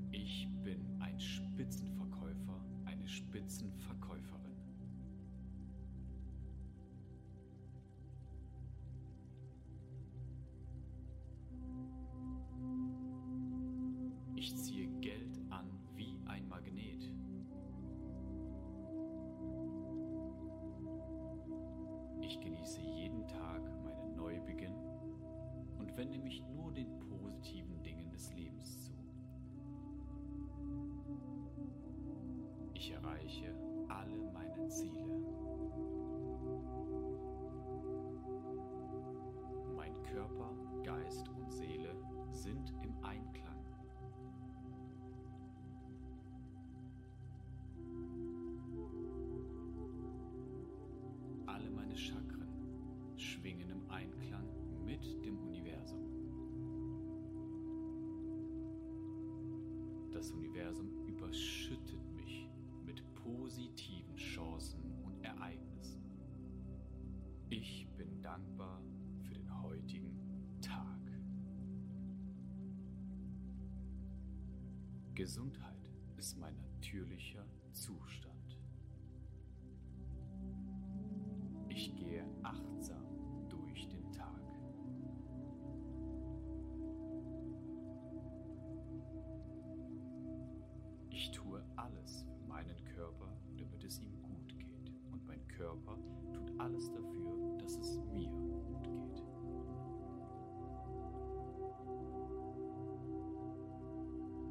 Ich 0.10 0.50
bin 0.64 1.00
ein 1.00 1.20
Spitzenverkäufer, 1.20 2.66
eine 2.86 3.08
Spitzenverkäuferin. 3.08 4.51
Erreiche 33.12 33.54
alle 33.90 34.18
meine 34.34 34.68
Ziele. 34.70 35.06
Mein 39.76 40.02
Körper, 40.04 40.52
Geist 40.84 41.28
und 41.30 41.52
Seele 41.52 41.96
sind 42.32 42.74
im 42.84 42.96
Einklang. 43.04 43.58
Alle 51.46 51.70
meine 51.72 51.98
Chakren 51.98 53.18
schwingen 53.18 53.70
im 53.70 53.90
Einklang 53.90 54.48
mit 54.86 55.04
dem 55.26 55.38
Universum. 55.40 56.00
Das 60.12 60.32
Universum 60.32 60.90
überschüttet 61.08 62.12
mich 62.16 62.51
positiven 63.52 64.16
Chancen 64.16 64.82
und 65.04 65.22
Ereignissen. 65.26 66.02
Ich 67.50 67.86
bin 67.98 68.22
dankbar 68.22 68.82
für 69.28 69.34
den 69.34 69.62
heutigen 69.62 70.62
Tag. 70.62 71.02
Gesundheit 75.16 75.92
ist 76.18 76.38
mein 76.38 76.56
natürlicher 76.62 77.46
Zustand. 77.74 78.31
Körper 95.72 95.98
tut 96.34 96.60
alles 96.60 96.92
dafür, 96.92 97.58
dass 97.58 97.78
es 97.78 98.02
mir 98.14 98.30
gut 98.30 98.84
geht. 98.84 99.24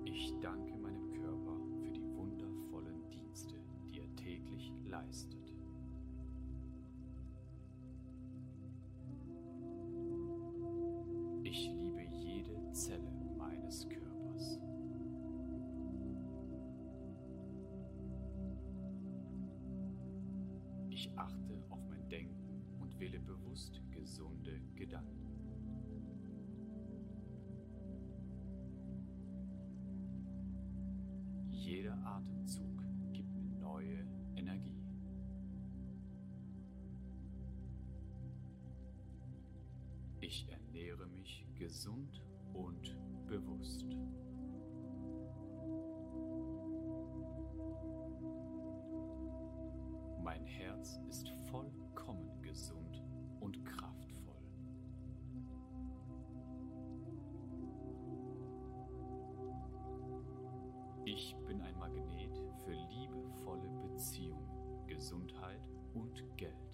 Ich 0.05 0.35
danke 0.41 0.79
meinem 0.79 1.13
Körper 1.13 1.59
für 1.83 1.91
die 1.91 2.17
wundervollen 2.17 3.11
Dienste, 3.11 3.57
die 3.93 4.01
er 4.01 4.17
täglich 4.17 4.73
leistet. 4.87 5.40
Achte 21.31 21.63
auf 21.71 21.81
mein 21.89 22.09
Denken 22.09 22.65
und 22.81 22.99
wähle 22.99 23.21
bewusst 23.21 23.81
gesunde 23.91 24.61
Gedanken. 24.75 25.27
Jeder 31.51 31.97
Atemzug 32.05 32.83
gibt 33.13 33.33
mir 33.35 33.49
neue 33.61 34.05
Energie. 34.37 34.83
Ich 40.21 40.49
ernähre 40.49 41.07
mich 41.07 41.47
gesund 41.55 42.23
und 42.53 42.97
bewusst. 43.27 43.87
Mein 50.31 50.47
Herz 50.47 51.01
ist 51.09 51.29
vollkommen 51.51 52.41
gesund 52.41 53.03
und 53.41 53.67
kraftvoll. 53.67 54.37
Ich 61.05 61.35
bin 61.49 61.61
ein 61.63 61.77
Magnet 61.81 62.41
für 62.65 62.71
liebevolle 62.71 63.69
Beziehungen, 63.83 64.87
Gesundheit 64.87 65.69
und 65.95 66.23
Geld. 66.37 66.70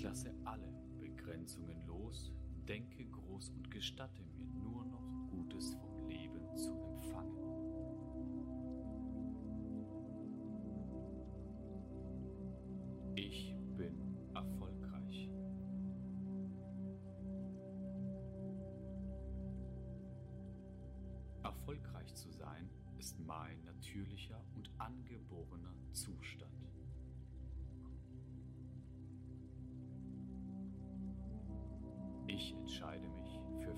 Ich 0.00 0.04
lasse 0.04 0.32
alle 0.46 0.72
Begrenzungen 0.98 1.84
los, 1.86 2.32
denke 2.66 3.04
groß 3.04 3.50
und 3.50 3.70
gestatte 3.70 4.22
mir 4.22 4.46
nur 4.46 4.86
noch 4.86 5.04
Gutes 5.30 5.74
vom 5.74 6.08
Leben 6.08 6.40
zu 6.56 6.72
empfangen. 6.72 7.49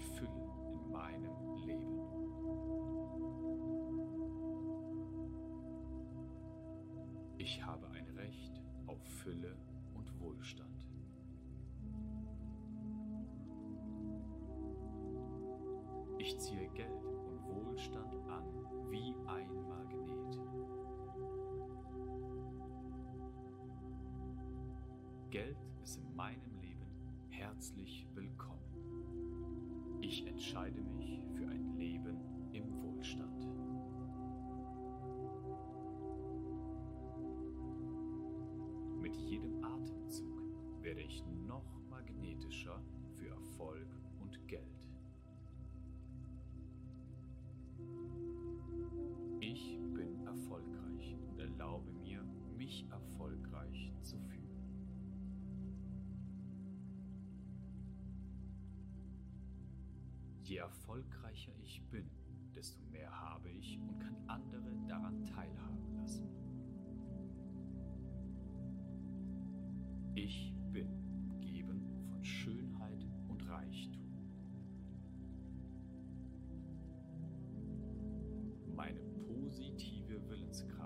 Fülle 0.03 0.51
in 0.73 0.91
meinem 0.91 1.55
Leben. 1.65 2.01
Ich 7.39 7.65
Je 60.53 60.59
erfolgreicher 60.59 61.55
ich 61.63 61.83
bin, 61.91 62.11
desto 62.55 62.85
mehr 62.91 63.11
habe 63.11 63.49
ich 63.49 63.81
und 63.81 63.99
kann 63.99 64.15
andere 64.27 64.77
daran 64.87 65.25
teilhaben 65.25 65.95
lassen. 65.97 66.29
Ich 70.15 70.53
bin 70.71 70.91
umgeben 71.31 72.05
von 72.07 72.23
Schönheit 72.23 73.03
und 73.29 73.49
Reichtum. 73.49 74.13
Meine 78.77 79.01
positive 79.27 80.29
Willenskraft 80.29 80.82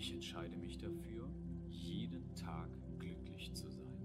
Ich 0.00 0.12
entscheide 0.12 0.56
mich 0.56 0.78
dafür, 0.78 1.28
jeden 1.66 2.32
Tag 2.36 2.70
glücklich 3.00 3.52
zu 3.52 3.68
sein. 3.68 3.98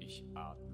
Ich 0.00 0.24
atme 0.34 0.69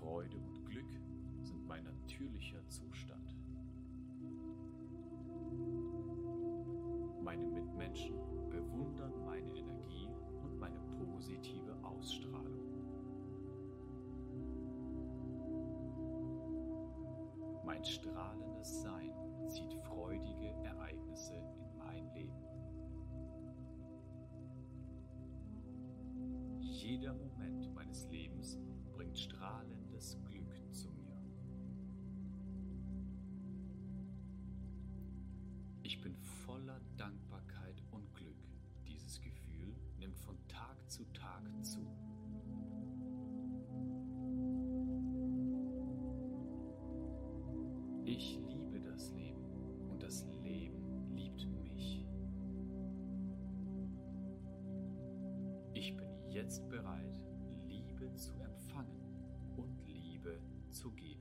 Freude 0.00 0.38
und 0.38 0.64
Glück 0.64 0.90
sind 1.42 1.66
mein 1.66 1.84
natürlicher 1.84 2.66
Zustand. 2.68 3.36
Meine 7.22 7.46
Mitmenschen 7.46 8.16
bewundern 8.48 9.12
meine 9.26 9.50
Energie 9.54 10.08
und 10.42 10.58
meine 10.58 10.80
positive 10.98 11.76
Ausstrahlung. 11.82 12.70
Mein 17.62 17.84
strahlendes 17.84 18.82
Sein 18.82 19.12
zieht 19.48 19.74
freudige 19.84 20.48
Ereignisse 20.64 21.34
in 21.34 21.78
mein 21.78 22.10
Leben. 22.14 22.50
Jeder 26.58 27.12
Moment 27.12 27.74
meines 27.74 28.08
Lebens 28.08 28.58
bringt 28.94 29.18
strahlendes 30.00 30.16
Glück 30.24 30.72
zu 30.72 30.88
mir. 30.88 31.16
Ich 35.82 36.00
bin 36.00 36.16
voller 36.46 36.80
Dankbarkeit 36.96 37.82
und 37.90 38.12
Glück. 38.14 38.36
Dieses 38.86 39.20
Gefühl 39.20 39.74
nimmt 39.98 40.18
von 40.18 40.36
Tag 40.48 40.90
zu 40.90 41.04
Tag 41.12 41.42
zu. 41.62 41.86
Ich 48.04 48.40
liebe 48.48 48.80
das 48.80 49.12
Leben 49.12 49.44
und 49.90 50.02
das 50.02 50.26
Leben 50.42 51.14
liebt 51.14 51.46
mich. 51.62 52.04
Ich 55.74 55.96
bin 55.96 56.08
jetzt 56.30 56.68
bereit, 56.68 57.22
Liebe 57.68 58.12
zu 58.14 58.32
empfangen 58.32 58.49
zu 60.70 60.90
geben. 60.92 61.20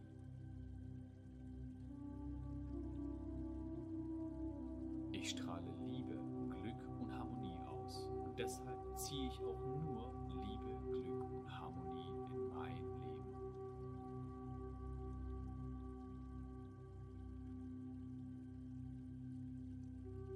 Ich 5.12 5.32
strahle 5.32 5.74
Liebe, 5.89 6.18
Glück 6.50 7.02
und 7.02 7.12
Harmonie 7.12 7.58
aus 7.68 8.10
und 8.24 8.38
deshalb 8.38 8.97
ziehe 8.97 9.28
ich 9.28 9.39
auch 9.41 9.66
nur 9.84 10.14
Liebe, 10.30 10.80
Glück 10.91 11.24
und 11.32 11.60
Harmonie 11.60 12.14
in 12.34 12.54
mein 12.54 12.76
Leben. 12.76 13.20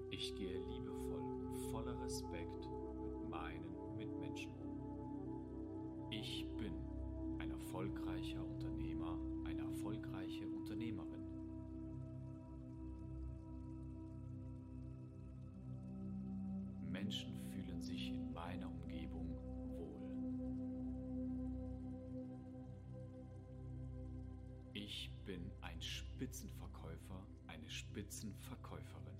Ich 0.09 0.35
gehe 0.35 0.59
liebevoll 0.67 1.21
und 1.21 1.55
voller 1.71 1.99
Respekt 2.03 2.67
mit 3.03 3.29
meinen 3.29 3.97
Mitmenschen 3.97 4.51
um. 4.61 6.09
Ich 6.09 6.45
bin 6.57 6.73
ein 7.39 7.51
erfolgreicher 7.51 8.43
meiner 18.53 18.69
Umgebung 18.69 19.35
wohl. 19.69 19.99
Ich 24.73 25.11
bin 25.25 25.51
ein 25.61 25.81
Spitzenverkäufer, 25.81 27.25
eine 27.47 27.67
Spitzenverkäuferin. 27.69 29.17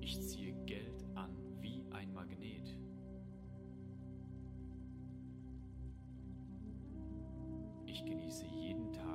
Ich 0.00 0.20
ziehe 0.20 0.52
Geld 0.66 1.04
an 1.14 1.34
wie 1.60 1.82
ein 1.92 2.12
Magnet. 2.12 2.76
Ich 7.86 8.04
genieße 8.04 8.44
jeden 8.44 8.92
Tag 8.92 9.05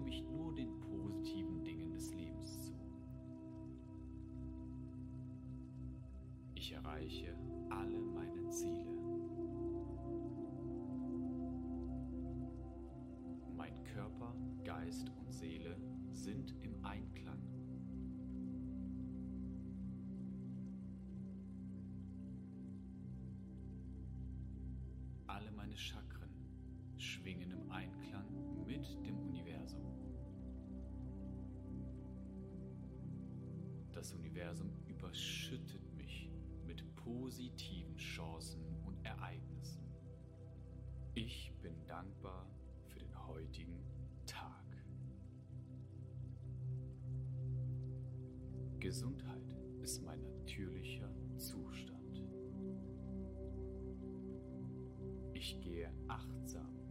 mich 0.00 0.22
nur 0.22 0.54
den 0.54 0.78
positiven 0.80 1.62
Dingen 1.64 1.92
des 1.92 2.12
Lebens 2.14 2.64
zu. 2.64 2.72
Ich 6.54 6.72
erreiche 6.72 7.36
alle 7.70 8.00
meine 8.00 8.48
Ziele. 8.48 8.86
Mein 13.56 13.82
Körper, 13.84 14.34
Geist 14.64 15.10
und 15.10 15.32
Seele 15.32 15.76
sind 16.12 16.54
im 16.62 16.84
Einklang. 16.84 17.42
Alle 25.26 25.50
meine 25.52 25.76
Chakren 25.76 26.30
schwingen 26.96 27.50
im 27.50 27.70
Einklang 27.70 28.26
mit 28.66 28.86
dem 29.04 29.18
Universum. 29.18 29.31
Das 33.92 34.12
Universum 34.14 34.70
überschüttet 34.86 35.94
mich 35.94 36.30
mit 36.66 36.94
positiven 36.96 37.96
Chancen 37.96 38.64
und 38.84 38.96
Ereignissen. 39.04 39.82
Ich 41.14 41.52
bin 41.62 41.74
dankbar 41.86 42.46
für 42.86 42.98
den 42.98 43.26
heutigen 43.28 43.84
Tag. 44.26 44.64
Gesundheit 48.80 49.56
ist 49.82 50.02
mein 50.02 50.20
natürlicher 50.22 51.14
Zustand. 51.36 52.24
Ich 55.34 55.60
gehe 55.60 55.92
achtsam 56.08 56.81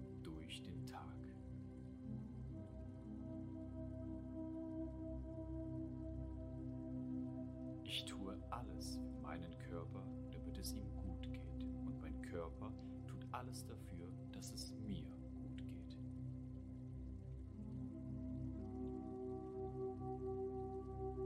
dass 14.42 14.54
es 14.54 14.74
mir 14.88 15.04
gut 15.36 15.56
geht. 15.56 15.98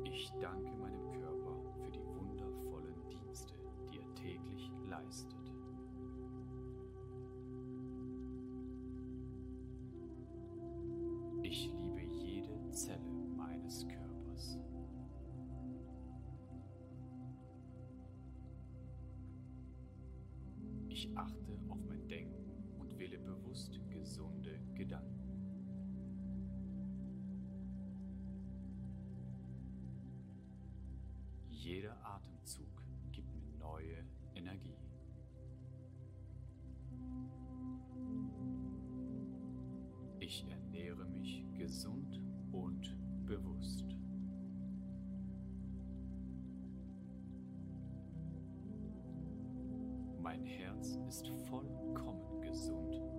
Ich 0.04 0.34
danke 0.42 0.76
meinem 0.76 1.14
Körper 1.14 1.56
für 1.82 1.92
die 1.92 2.06
wundervollen 2.14 3.08
Dienste, 3.10 3.54
die 3.94 4.00
er 4.00 4.16
täglich 4.16 4.70
leistet. 4.90 5.34
Ich 11.42 11.72
liebe 11.72 12.02
jede 12.02 12.70
Zelle 12.72 13.00
meines 13.38 13.88
Körpers. 13.88 14.60
Ich 20.90 21.10
achte 21.16 21.58
auf 21.70 21.80
mein 21.88 22.06
Denken 22.10 22.45
bewusst 23.56 23.80
gesunde 23.90 24.60
Gedanken. 24.74 25.16
Jeder 31.50 31.96
Atemzug 32.06 32.84
gibt 33.14 33.34
mir 33.34 33.58
neue 33.58 34.04
Energie. 34.36 34.76
Ich 40.20 40.46
ernähre 40.50 41.06
mich 41.06 41.46
gesund 41.54 42.20
und 42.52 42.98
bewusst. 43.26 43.86
Mein 50.22 50.44
Herz 50.44 50.98
ist 51.08 51.30
vollkommen 51.48 52.42
gesund 52.42 53.15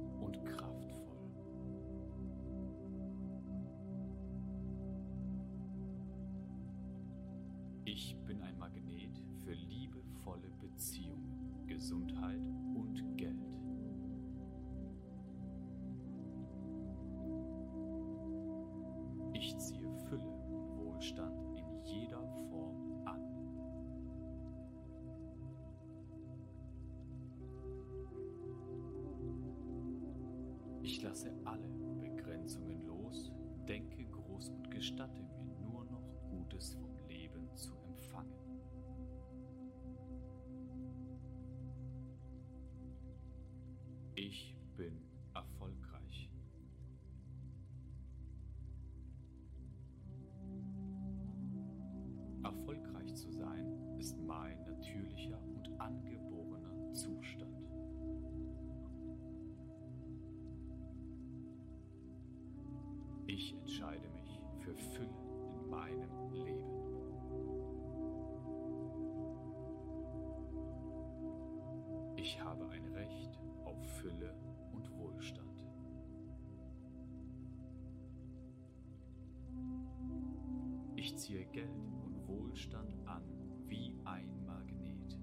liebevolle 10.27 10.51
Beziehungen, 10.61 11.67
Gesundheit 11.67 12.41
und 12.75 13.17
Geld. 13.17 13.37
Ich 19.33 19.57
ziehe 19.59 19.89
Fülle 20.09 20.29
und 20.49 20.77
Wohlstand 20.79 21.39
in 21.57 21.85
jeder 21.85 22.23
Form 22.51 23.07
an. 23.07 23.21
Ich 30.83 31.03
lasse 31.03 31.33
alle 31.45 31.69
Begrenzungen 32.01 32.85
los, 32.87 33.33
denke 33.69 34.05
groß 34.07 34.51
und 34.51 34.71
gestatte 34.71 35.23
mir 35.23 35.45
nur 35.71 35.85
noch 35.85 36.03
Gutes 36.31 36.75
vom 36.75 36.97
Leben 37.09 37.49
zu 37.55 37.75
empfangen. 37.89 38.46
Ich 44.19 44.57
bin 44.79 44.99
erfolgreich. 45.35 46.31
Erfolgreich 52.43 53.15
zu 53.15 53.31
sein 53.31 53.77
ist 53.99 54.19
mein 54.23 54.59
natürlicher 54.65 55.39
und 55.55 55.69
angeborener 55.79 56.95
Zustand. 56.95 57.53
Ich 63.27 63.53
entscheide 63.53 64.09
mich 64.09 64.41
für 64.61 64.75
Fülle 64.75 65.11
in 65.51 65.69
meinem 65.69 66.33
Leben. 66.33 66.76
Ziehe 81.27 81.45
Geld 81.47 81.69
und 82.05 82.29
Wohlstand 82.29 82.95
an 83.05 83.25
wie 83.67 83.93
ein 84.05 84.47
Magnet. 84.47 85.19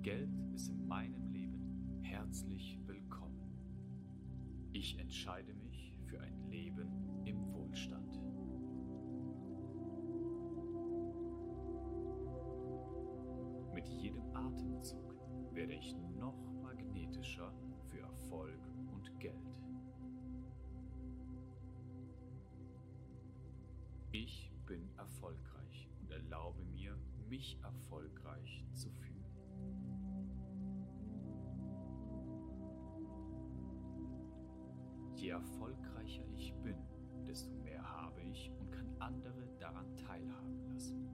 Geld 0.00 0.30
ist 0.54 0.70
in 0.70 0.88
meinem 0.88 1.30
Leben 1.30 2.00
herzlich 2.00 2.78
willkommen. 2.86 3.52
Ich 4.72 4.98
entscheide 4.98 5.52
mich 5.52 5.94
für 6.06 6.18
ein 6.22 6.48
Leben 6.48 6.88
im 7.26 7.52
Wohlstand. 7.52 8.18
Mit 13.74 13.86
jedem 13.90 14.22
Atemzug 14.34 15.14
werde 15.52 15.74
ich 15.74 15.94
noch 16.18 16.50
magnetischer 16.62 17.52
für 17.90 18.00
Erfolg 18.00 18.69
Je 35.30 35.36
erfolgreicher 35.36 36.24
ich 36.34 36.52
bin, 36.54 36.74
desto 37.24 37.54
mehr 37.62 37.84
habe 37.84 38.20
ich 38.20 38.50
und 38.58 38.72
kann 38.72 38.92
andere 38.98 39.46
daran 39.60 39.86
teilhaben 39.96 40.66
lassen. 40.66 41.09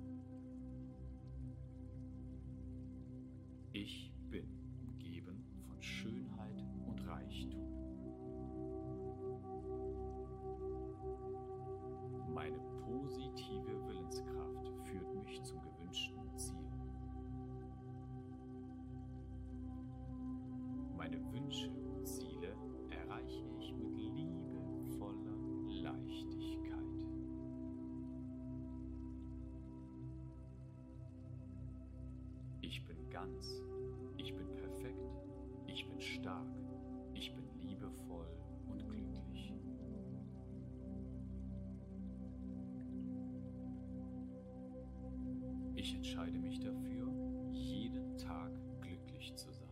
Entscheide 45.97 46.39
mich 46.39 46.61
dafür, 46.61 47.11
jeden 47.53 48.19
Tag 48.19 48.53
glücklich 48.83 49.35
zu 49.35 49.51
sein. 49.51 49.67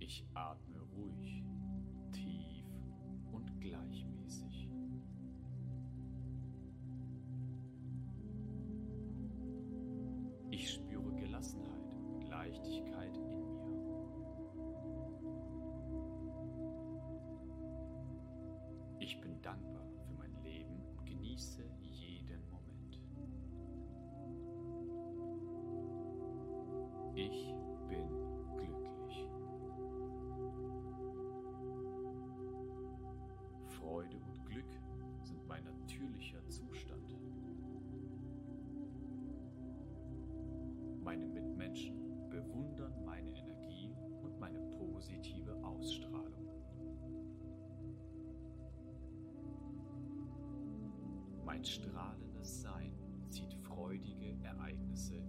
Ich 0.00 0.26
atme 0.34 0.80
ruhig, 0.96 1.44
tief 2.10 2.66
und 3.30 3.60
gleichmäßig. 3.60 4.68
Ich 10.50 10.72
spüre 10.72 11.14
Gelassenheit 11.14 11.94
und 12.12 12.28
Leichtigkeit 12.28 13.16
Ich 27.28 27.52
bin 27.88 28.06
glücklich. 28.56 29.28
Freude 33.66 34.16
und 34.16 34.46
Glück 34.46 34.70
sind 35.24 35.44
mein 35.48 35.64
natürlicher 35.64 36.38
Zustand. 36.46 37.16
Meine 41.02 41.26
Mitmenschen 41.26 42.28
bewundern 42.30 43.04
meine 43.04 43.36
Energie 43.36 43.92
und 44.22 44.38
meine 44.38 44.60
positive 44.78 45.52
Ausstrahlung. 45.64 46.46
Mein 51.44 51.64
strahlendes 51.64 52.62
Sein 52.62 52.92
zieht 53.30 53.52
freudige 53.54 54.36
Ereignisse 54.44 55.20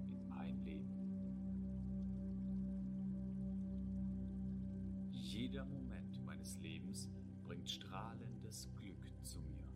Jeder 5.38 5.66
Moment 5.66 6.26
meines 6.26 6.58
Lebens 6.62 7.08
bringt 7.44 7.70
strahlendes 7.70 8.68
Glück 8.76 9.08
zu 9.24 9.40
mir. 9.42 9.68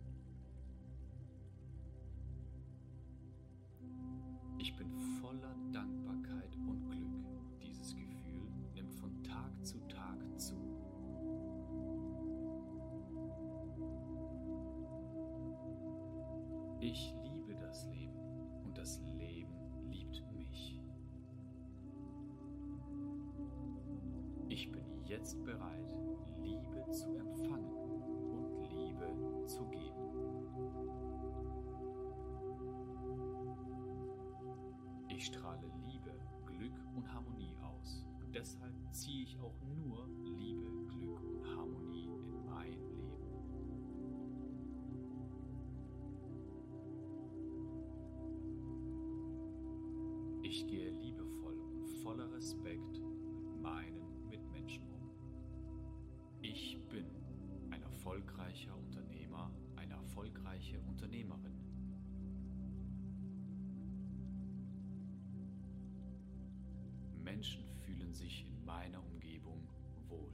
Ich 4.57 4.75
bin 4.75 4.89
voller 5.21 5.55
jetzt 25.21 25.45
bereit, 25.45 25.95
Liebe 26.39 26.89
zu 26.89 27.13
empfangen 27.13 27.69
und 28.31 28.67
Liebe 28.71 29.45
zu 29.45 29.63
geben. 29.65 30.01
Ich 35.09 35.27
strahle 35.27 35.71
Liebe, 35.85 36.11
Glück 36.47 36.73
und 36.95 37.13
Harmonie 37.13 37.55
aus 37.61 38.03
und 38.19 38.33
deshalb 38.33 38.73
ziehe 38.91 39.21
ich 39.21 39.39
auch 39.39 39.61
nur 39.75 40.09
erfolgreiche 60.61 60.79
Unternehmerin. 60.87 61.57
Menschen 67.23 67.65
fühlen 67.85 68.13
sich 68.13 68.45
in 68.45 68.65
meiner 68.65 69.03
Umgebung 69.03 69.67
wohl. 70.07 70.33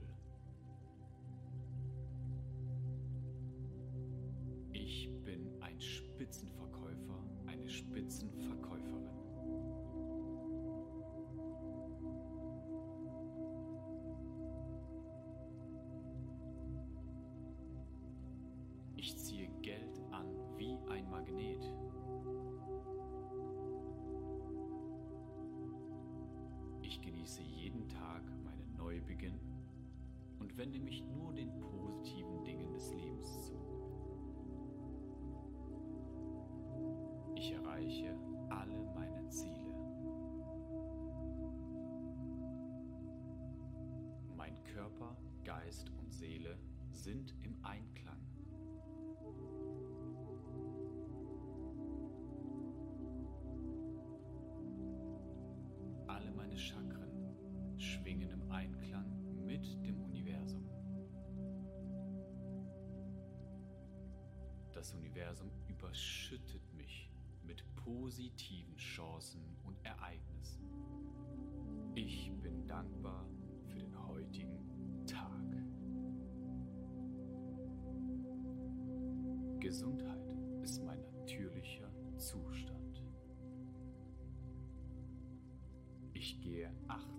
Ich 4.72 5.08
bin 5.24 5.50
ein 5.62 5.80
Spitzenverkäufer, 5.80 7.24
eine 7.46 7.68
Spitzenverkäuferin. 7.68 9.07
Genieße 27.28 27.42
jeden 27.42 27.86
Tag 27.88 28.22
meinen 28.42 28.74
Neubeginn 28.78 29.38
und 30.38 30.56
wende 30.56 30.78
mich 30.78 31.04
nur 31.04 31.34
den 31.34 31.50
positiven 31.58 32.42
Dingen 32.42 32.72
des 32.72 32.90
Lebens 32.94 33.44
zu. 33.44 33.52
Ich 37.34 37.52
erreiche 37.52 38.16
alle 38.48 38.82
meine 38.94 39.28
Ziele. 39.28 39.74
Mein 44.34 44.62
Körper, 44.64 45.14
Geist 45.44 45.90
und 46.00 46.10
Seele 46.10 46.56
sind 46.92 47.34
überschüttet 65.88 66.74
mich 66.74 67.10
mit 67.42 67.64
positiven 67.76 68.76
Chancen 68.76 69.40
und 69.64 69.74
Ereignissen. 69.84 70.62
Ich 71.94 72.30
bin 72.42 72.66
dankbar 72.66 73.26
für 73.66 73.78
den 73.78 74.06
heutigen 74.06 75.06
Tag. 75.06 75.30
Gesundheit 79.60 80.36
ist 80.62 80.84
mein 80.84 81.00
natürlicher 81.00 81.90
Zustand. 82.18 83.02
Ich 86.12 86.38
gehe 86.42 86.70
achtsam 86.86 87.17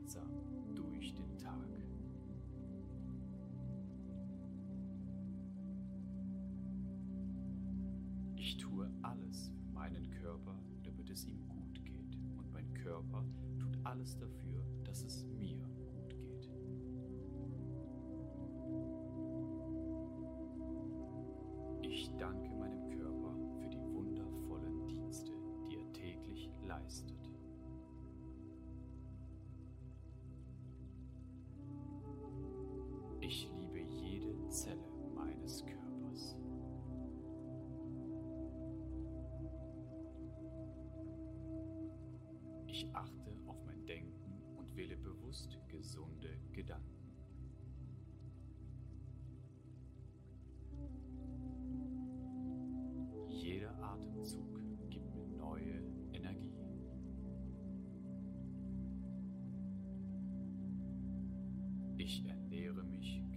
es 11.20 11.26
ihm 11.26 11.45
gut 11.47 11.84
geht. 11.86 12.15
Und 12.38 12.51
mein 12.53 12.74
Körper 12.74 13.26
tut 13.59 13.78
alles 13.84 14.17
dafür, 14.17 14.63
dass 14.84 15.03
es 15.03 15.26
mir 15.26 15.59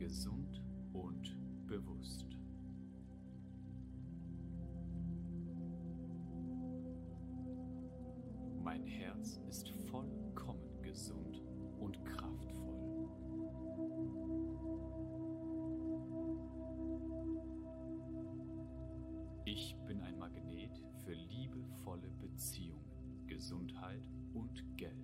gesund 0.02 0.60
und 0.94 1.36
bewusst. 1.68 2.26
Mein 8.64 8.84
Herz 8.84 9.38
ist 9.48 9.68
vollkommen 9.68 10.82
gesund 10.82 11.40
und 11.78 12.04
kraftvoll. 12.04 13.08
Ich 19.44 19.76
bin 19.86 20.00
ein 20.00 20.18
Magnet 20.18 20.82
für 21.04 21.12
liebevolle 21.12 22.10
Beziehungen, 22.18 23.28
Gesundheit 23.28 24.02
und 24.34 24.64
Geld. 24.76 25.01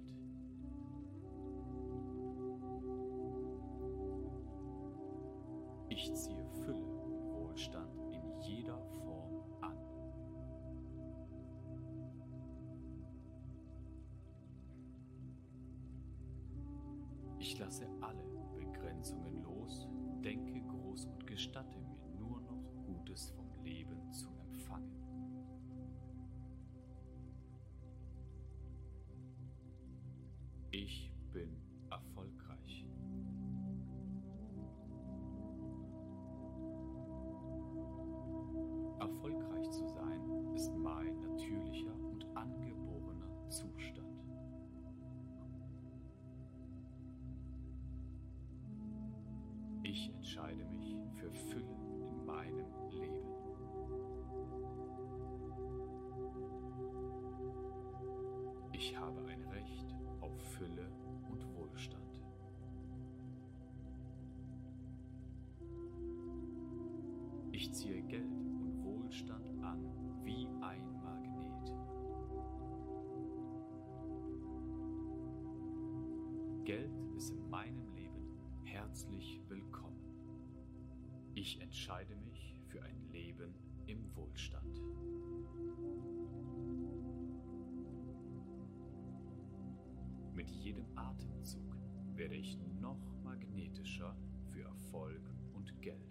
Ich 17.48 17.58
lasse 17.58 17.88
alle 18.02 18.26
Begrenzungen 18.58 19.42
los, 19.42 19.88
denke 20.22 20.60
groß 20.60 21.06
und 21.06 21.26
gestatte 21.26 21.78
mir 21.80 22.04
nur 22.18 22.42
noch 22.42 22.62
Gutes 22.84 23.30
vom 23.30 23.64
Leben 23.64 24.12
zu 24.12 24.28
empfangen. 24.52 24.92
Ich 30.70 31.07
entscheide 50.38 50.64
mich 50.66 50.96
für 51.14 51.32
Fülle 51.32 51.76
in 52.10 52.24
meinem 52.24 52.66
Leben. 52.90 53.26
Ich 58.72 58.96
habe 58.96 59.20
ein 59.26 59.42
Recht 59.50 59.96
auf 60.20 60.40
Fülle 60.56 60.88
und 61.28 61.44
Wohlstand. 61.56 62.04
Ich 67.50 67.72
ziehe 67.72 68.02
Geld 68.02 68.22
und 68.60 68.84
Wohlstand 68.84 69.48
an 69.64 69.84
wie 70.22 70.46
ein 70.60 71.02
Magnet. 71.02 71.74
Geld 76.64 76.92
ist 77.16 77.30
in 77.30 77.50
meinem 77.50 77.88
Leben 77.96 78.38
herzlich 78.62 79.40
willkommen. 79.48 79.87
Ich 81.40 81.60
entscheide 81.60 82.16
mich 82.16 82.56
für 82.66 82.82
ein 82.82 83.00
Leben 83.12 83.54
im 83.86 84.12
Wohlstand. 84.16 84.82
Mit 90.34 90.50
jedem 90.50 90.84
Atemzug 90.96 91.76
werde 92.16 92.34
ich 92.34 92.58
noch 92.80 92.98
magnetischer 93.22 94.16
für 94.50 94.62
Erfolg 94.62 95.30
und 95.52 95.80
Geld. 95.80 96.07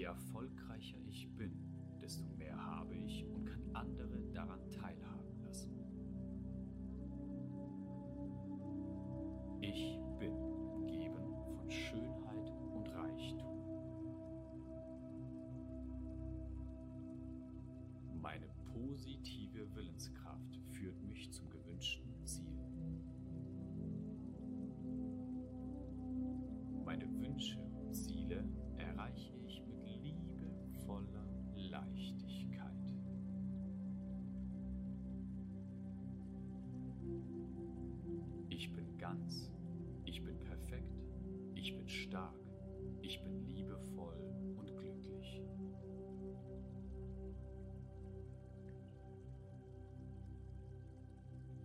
Je 0.00 0.06
erfolgreicher 0.06 0.96
ich 1.06 1.28
bin, 1.36 1.52
desto 2.00 2.24
mehr 2.38 2.56
habe 2.56 2.94
ich 2.94 3.22
und 3.26 3.44
kann 3.44 3.60
andere 3.74 4.22
daran 4.32 4.70
teilhaben 4.70 5.44
lassen. 5.44 5.78
Ich 9.60 10.00
bin 10.18 10.32
umgeben 10.32 11.34
von 11.54 11.70
Schönheit 11.70 12.50
und 12.72 12.88
Reichtum. 12.94 13.60
Meine 18.22 18.48
positive 18.72 19.74
Willenskraft 19.74 20.56
führt 20.70 21.02
mich 21.02 21.30
zum 21.30 21.50
gewünschten 21.50 22.09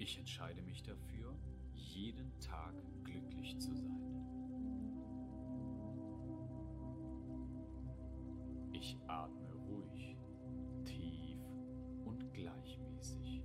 Ich 0.05 0.19
entscheide 0.19 0.61
mich 0.61 0.83
dafür, 0.83 1.33
jeden 1.73 2.39
Tag 2.39 2.75
glücklich 3.03 3.57
zu 3.57 3.75
sein. 3.75 3.99
Ich 8.71 8.95
atme 9.07 9.51
ruhig, 9.67 10.15
tief 10.85 11.39
und 12.05 12.31
gleichmäßig. 12.35 13.41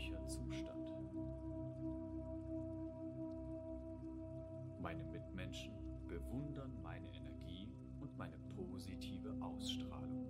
Natürlicher 0.00 0.26
Zustand. 0.26 1.14
Meine 4.80 5.04
Mitmenschen 5.04 5.72
bewundern 6.08 6.72
meine 6.82 7.08
Energie 7.14 7.68
und 8.00 8.16
meine 8.16 8.38
positive 8.56 9.36
Ausstrahlung. 9.40 10.26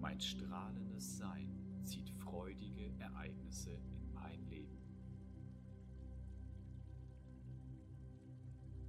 Mein 0.00 0.20
strahlendes 0.20 1.18
Sein 1.18 1.50
zieht 1.82 2.10
freudige 2.10 2.92
Ereignisse 2.98 3.72
in 3.72 4.12
mein 4.14 4.40
Leben. 4.48 4.78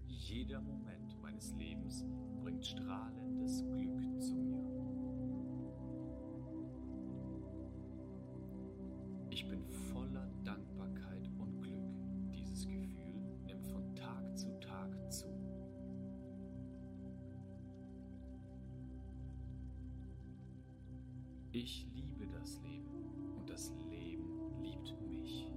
Jeder 0.06 0.62
Moment 0.62 1.20
meines 1.22 1.52
Lebens 1.56 2.06
bringt 2.42 2.64
strahlendes 2.66 3.64
Glück 3.76 4.22
zu 4.22 4.36
mir. 4.36 4.59
Bin 9.50 9.66
voller 9.92 10.28
Dankbarkeit 10.44 11.28
und 11.40 11.62
Glück. 11.62 11.82
Dieses 12.32 12.68
Gefühl 12.68 13.16
nimmt 13.48 13.66
von 13.66 13.96
Tag 13.96 14.38
zu 14.38 14.48
Tag 14.60 15.12
zu. 15.12 15.28
Ich 21.52 21.88
liebe 21.96 22.28
das 22.28 22.62
Leben 22.62 23.34
und 23.38 23.50
das 23.50 23.74
Leben 23.90 24.62
liebt 24.62 25.02
mich. 25.10 25.48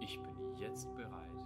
Ich 0.00 0.20
bin 0.20 0.58
jetzt 0.60 0.94
bereit, 0.94 1.37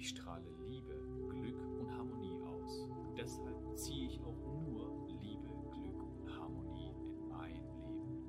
Ich 0.00 0.08
strahle 0.08 0.50
Liebe, 0.66 0.94
Glück 1.28 1.60
und 1.78 1.90
Harmonie 1.90 2.40
aus. 2.40 2.88
Deshalb 3.18 3.76
ziehe 3.76 4.06
ich 4.06 4.18
auch 4.22 4.42
nur 4.62 5.06
Liebe, 5.20 5.46
Glück 5.70 6.02
und 6.02 6.38
Harmonie 6.38 6.94
in 7.04 7.28
mein 7.28 7.54
Leben. 7.54 8.24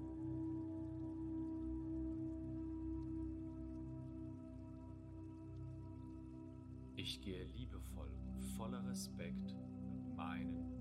Ich 6.97 7.21
gehe 7.21 7.45
liebevoll 7.45 8.11
und 8.27 8.43
voller 8.57 8.85
Respekt 8.89 9.55
mit 9.79 10.13
meinen 10.17 10.80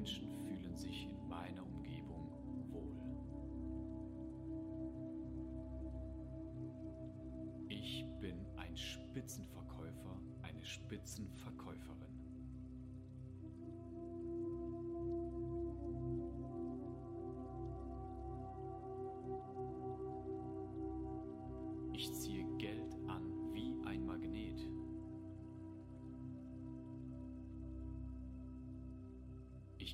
Menschen 0.00 0.30
fühlen 0.30 0.74
sich 0.78 1.08
in 1.10 1.28
meiner 1.28 1.62
Umgebung 1.62 2.30
wohl. 2.70 2.96
Ich 7.68 8.06
bin 8.18 8.46
ein 8.56 8.74
Spitzenverkäufer, 8.74 10.18
eine 10.40 10.64
Spitzenverkäuferin. 10.64 12.14
Ich 21.92 22.10
ziehe 22.14 22.39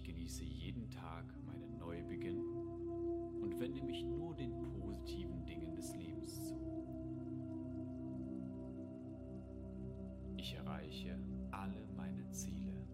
genieße 0.07 0.45
jeden 0.45 0.89
Tag 0.89 1.25
meinen 1.45 1.79
Neubeginn 1.79 2.41
und 3.41 3.59
wende 3.59 3.83
mich 3.83 4.05
nur 4.05 4.37
den 4.37 4.57
positiven 4.63 5.45
Dingen 5.45 5.75
des 5.75 5.97
Lebens 5.97 6.47
zu. 6.47 6.55
Ich 10.37 10.55
erreiche 10.55 11.19
alle 11.51 11.89
meine 11.97 12.31
Ziele. 12.31 12.87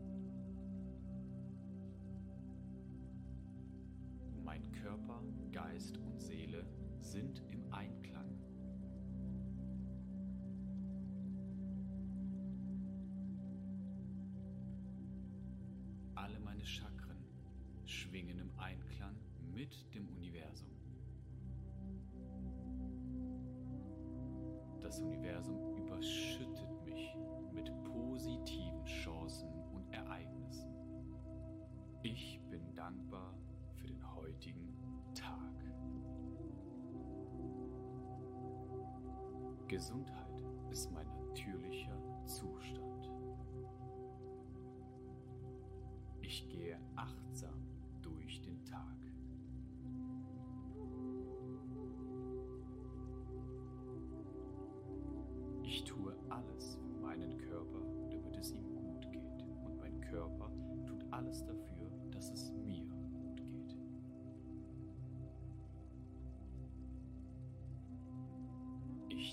Mein 4.43 4.73
Körper, 4.73 5.23
Geist 5.53 5.99
und 5.99 6.19
Seele 6.19 6.65
sind 7.01 7.43
im 7.51 7.71
Einklang. 7.75 8.39
Alle 16.15 16.41
meine 16.41 16.65
Chakren 16.65 16.92
schwingen 18.13 18.39
im 18.41 18.51
Einklang 18.59 19.17
mit 19.55 19.75
dem 19.95 20.07
Universum. 20.11 20.69
Das 24.83 25.01
Universum 25.01 25.79
überschüttet 25.79 26.85
mich 26.85 27.17
mit 27.55 27.73
positiven 27.85 28.85
Chancen 28.85 29.49
und 29.73 29.91
Ereignissen. 29.95 30.77
Ich 32.03 32.39
bin 32.51 32.75
dankbar 32.75 33.33
für 33.77 33.87
den 33.87 34.15
heutigen 34.15 34.77
Tag. 35.15 35.55
Gesundheit 39.69 40.22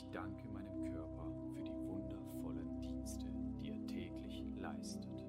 Ich 0.10 0.16
danke 0.16 0.47
meinem 0.47 0.91
Körper 0.91 1.32
für 1.53 1.62
die 1.62 1.88
wundervollen 1.88 2.82
Dienste, 2.82 3.28
die 3.62 3.70
er 3.70 3.86
täglich 3.86 4.43
leistet. 4.60 5.24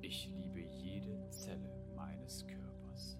Ich 0.00 0.30
liebe 0.34 0.60
jede 0.60 1.28
Zelle 1.28 1.76
meines 1.94 2.46
Körpers. 2.46 3.18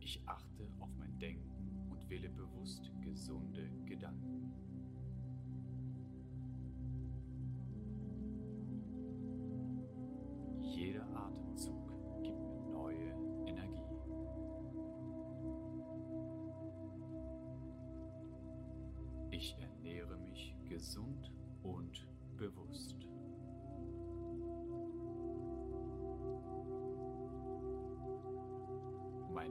Ich 0.00 0.20
achte 0.26 0.68
auf 0.78 0.90
mein 0.98 1.18
Denken 1.18 1.88
und 1.90 2.06
wähle 2.10 2.28
bewusst 2.28 2.90
gesunde 3.00 3.66
Gedanken. 3.86 4.67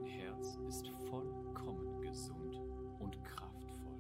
Herz 0.08 0.58
ist 0.68 0.88
vollkommen 1.10 2.02
gesund 2.02 2.60
und 3.00 3.24
kraftvoll. 3.24 4.00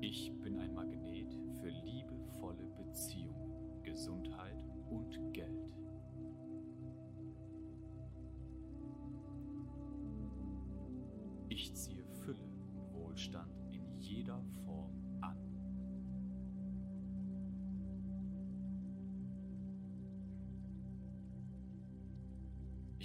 Ich 0.00 0.32
bin 0.42 0.58
ein 0.58 0.74
Magnet 0.74 1.34
für 1.60 1.68
liebevolle 1.68 2.66
Beziehungen, 2.76 3.82
Gesundheit 3.82 4.64
und 4.90 5.32
Geld. 5.32 5.72
Ich 11.48 11.72
ziehe 11.74 12.03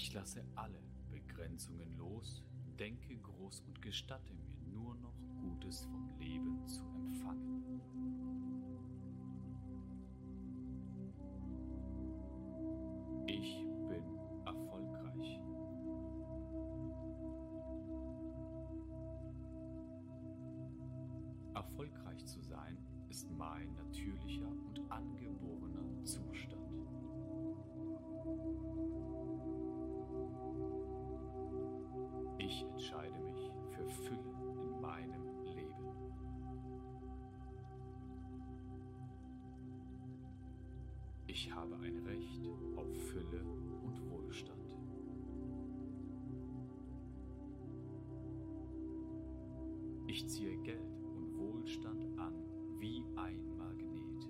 Ich 0.02 0.14
lasse 0.14 0.46
alle 0.56 0.80
Begrenzungen 1.12 1.98
los, 1.98 2.42
denke 2.80 3.18
groß 3.18 3.60
und 3.68 3.82
gestatte 3.82 4.34
mir 4.34 4.56
nur 4.72 4.96
noch 4.96 5.20
Gutes 5.42 5.82
vom 5.92 6.08
Leben 6.18 6.66
zu 6.66 6.86
empfangen. 6.96 7.59
Ich 41.42 41.50
habe 41.56 41.74
ein 41.78 41.96
Recht 42.00 42.46
auf 42.76 42.94
Fülle 42.94 43.42
und 43.82 44.10
Wohlstand. 44.10 44.76
Ich 50.06 50.28
ziehe 50.28 50.58
Geld 50.64 51.06
und 51.16 51.38
Wohlstand 51.38 52.04
an 52.20 52.34
wie 52.78 53.06
ein 53.16 53.58
Magnet. 53.58 54.28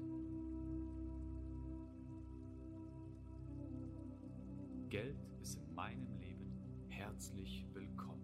Geld 4.90 5.18
ist 5.42 5.56
in 5.56 5.74
meinem 5.74 6.14
Leben 6.20 6.54
herzlich 6.90 7.66
willkommen. 7.74 8.22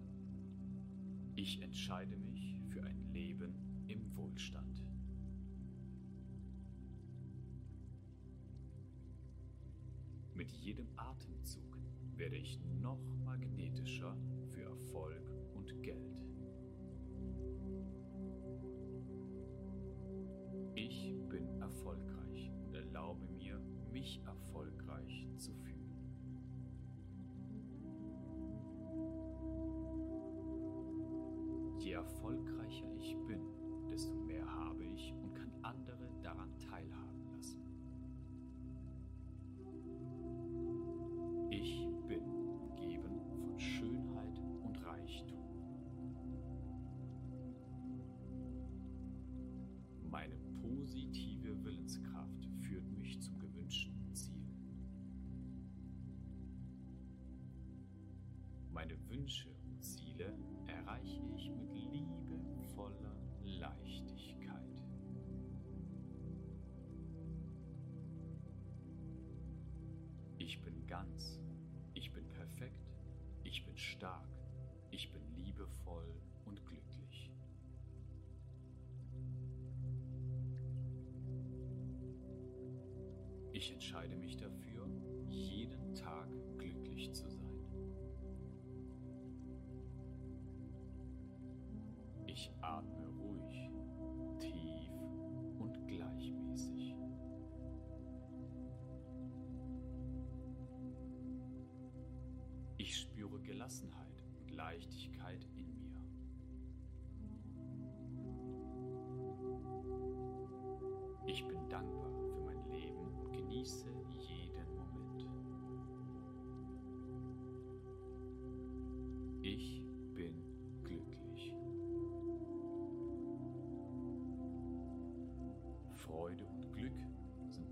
Ich 1.33 1.59
entscheide 1.59 2.14
werde 12.25 12.37
ich 12.37 12.59
noch 12.81 12.97
magnetischer 13.23 14.17
für 14.47 14.63
Erfolg 14.63 15.21
und 15.53 15.83
Geld. 15.83 16.17
Ich 20.73 21.13
bin 21.29 21.47
erfolgreich 21.61 22.51
und 22.65 22.73
erlaube 22.73 23.27
mir, 23.27 23.61
mich 23.91 24.23
erfolgreich 24.25 25.27
zu 25.37 25.53
fühlen. 25.53 25.93
Je 31.77 31.91
erfolgreicher 31.91 32.91
ich 32.97 33.15
bin, 33.27 33.39
desto 33.87 34.15
mehr 34.15 34.51
habe 34.51 34.83
ich 34.83 35.13
und 35.21 35.35
kann 35.35 35.51
andere 35.61 36.09
daran 36.23 36.57
teilhaben 36.57 37.04
Meine 58.75 58.99
Wünsche 59.07 59.49
und 59.63 59.81
Ziele 59.81 60.37
erreiche 60.67 61.21
ich 61.33 61.49
mit 61.49 61.73
liebevoller 61.73 63.15
Leichtigkeit. 63.41 64.83
Ich 70.37 70.61
bin 70.61 70.85
ganz, 70.87 71.39
ich 71.93 72.11
bin 72.11 72.27
perfekt, 72.27 72.91
ich 73.45 73.63
bin 73.63 73.77
stark, 73.77 74.27
ich 74.91 75.09
bin 75.09 75.23
liebevoll 75.37 76.14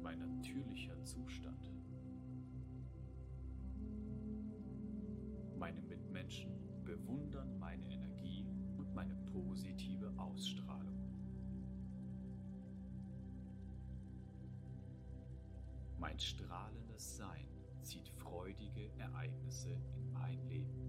mein 0.03 0.19
natürlicher 0.19 1.01
Zustand. 1.05 1.71
Meine 5.57 5.81
Mitmenschen 5.81 6.51
bewundern 6.83 7.57
meine 7.57 7.85
Energie 7.85 8.45
und 8.77 8.93
meine 8.93 9.15
positive 9.31 10.11
Ausstrahlung. 10.17 10.99
Mein 15.97 16.19
strahlendes 16.19 17.15
Sein 17.15 17.47
zieht 17.81 18.09
freudige 18.09 18.91
Ereignisse 18.97 19.71
in 19.95 20.11
mein 20.11 20.45
Leben. 20.49 20.83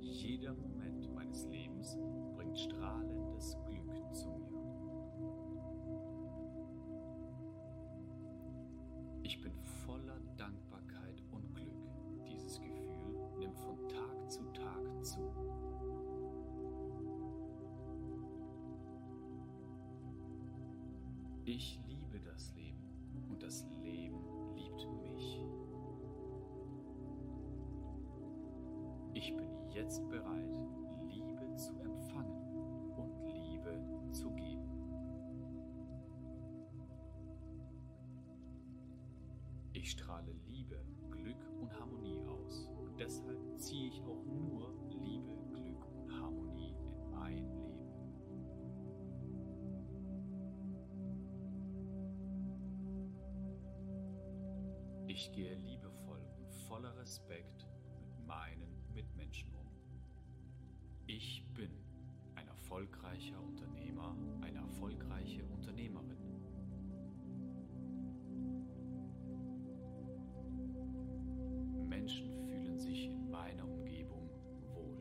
Jeder 0.00 0.52
Moment 0.52 1.14
meines 1.14 1.46
Lebens 1.46 1.96
bringt 2.36 2.58
strahlendes 2.58 3.56
Glück 3.64 4.14
zu 4.14 4.28
mir. 4.28 4.47
Ich 9.38 9.44
bin 9.44 9.52
voller 9.86 10.18
Dankbarkeit 10.36 11.22
und 11.30 11.54
Glück. 11.54 11.70
Dieses 12.26 12.60
Gefühl 12.60 13.20
nimmt 13.38 13.56
von 13.56 13.88
Tag 13.88 14.28
zu 14.28 14.42
Tag 14.52 15.04
zu. 15.04 15.20
Ich 21.44 21.78
liebe 21.86 22.18
das 22.18 22.52
Leben 22.56 22.82
und 23.30 23.40
das 23.40 23.64
Leben 23.80 24.18
liebt 24.56 24.88
mich. 25.02 25.40
Ich 29.14 29.36
bin 29.36 29.48
jetzt 29.70 30.08
bereit, 30.08 30.50
Liebe 31.06 31.54
zu 31.54 31.78
empfangen 31.78 32.90
und 32.96 33.12
Liebe 33.24 33.80
zu 34.10 34.32
geben. 34.32 34.67
Ich 39.80 39.92
strahle 39.92 40.32
Liebe, 40.48 40.84
Glück 41.08 41.36
und 41.60 41.72
Harmonie 41.78 42.20
aus 42.26 42.68
und 42.80 42.98
deshalb 42.98 43.38
ziehe 43.60 43.86
ich 43.86 44.02
auch 44.02 44.24
nur 44.24 44.74
Liebe, 44.90 45.38
Glück 45.52 45.86
und 45.94 46.10
Harmonie 46.20 46.74
in 46.82 47.10
mein 47.12 47.36
Leben. 47.36 47.78
Ich 55.06 55.30
gehe 55.30 55.54
liebevoll 55.54 56.26
und 56.40 56.52
voller 56.66 56.96
Respekt 56.96 57.64
mit 58.00 58.26
meinen 58.26 58.82
Mitmenschen 58.92 59.54
um. 59.54 59.68
Ich 61.06 61.46
bin 61.54 61.70
ein 62.34 62.48
erfolgreicher 62.48 63.40
Unternehmer, 63.40 64.16
eine 64.40 64.58
erfolgreiche 64.58 65.46
Unternehmerin. 65.46 66.27
Meiner 73.48 73.64
Umgebung 73.64 74.28
wohl. 74.74 74.98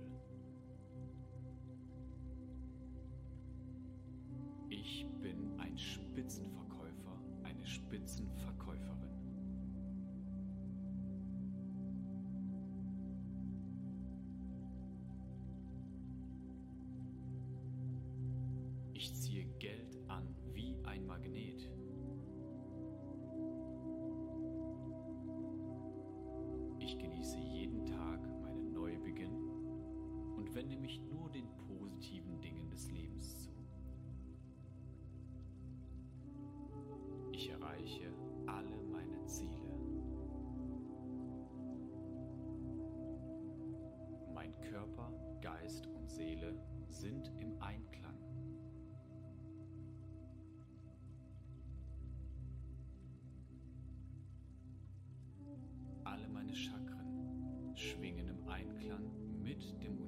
Ich 4.69 5.05
bin 5.21 5.59
ein 5.59 5.77
Spitzenverkäufer, 5.77 7.21
eine 7.43 7.65
Spitzenverkäuferin. 7.65 9.09
Ich 18.93 19.13
ziehe 19.13 19.45
Geld 19.59 19.97
an 20.07 20.33
wie 20.53 20.77
ein 20.83 21.05
Magnet. 21.05 21.69
Mich 30.75 30.99
nur 30.99 31.29
den 31.29 31.47
positiven 31.55 32.41
Dingen 32.41 32.69
des 32.69 32.91
Lebens 32.91 33.43
zu. 33.43 33.51
Ich 37.31 37.49
erreiche 37.49 38.11
alle 38.47 38.81
meine 38.91 39.23
Ziele. 39.25 39.61
Mein 44.33 44.59
Körper, 44.61 45.11
Geist 45.41 45.87
und 45.87 46.09
Seele 46.09 46.57
sind 46.89 47.31
im 47.39 47.61
Einklang. 47.61 48.17
Alle 56.03 56.27
meine 56.29 56.55
Chakren 56.55 57.75
schwingen 57.75 58.27
im 58.27 58.47
Einklang 58.47 59.11
mit 59.43 59.81
dem 59.83 60.06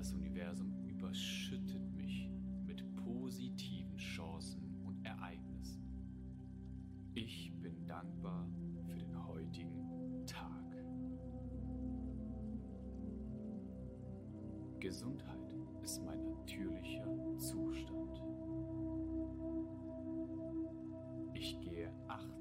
Das 0.00 0.14
Universum 0.14 0.72
überschüttet 0.88 1.92
mich 1.94 2.30
mit 2.64 2.82
positiven 3.04 3.98
Chancen 3.98 4.74
und 4.86 5.04
Ereignissen. 5.04 5.84
Ich 7.12 7.52
bin 7.60 7.86
dankbar 7.86 8.48
für 8.86 8.96
den 8.96 9.26
heutigen 9.26 10.24
Tag. 10.24 10.64
Gesundheit 14.80 15.54
ist 15.82 16.02
mein 16.02 16.24
natürlicher 16.24 17.36
Zustand. 17.36 18.22
Ich 21.34 21.60
gehe 21.60 21.92
achtsam 22.08 22.39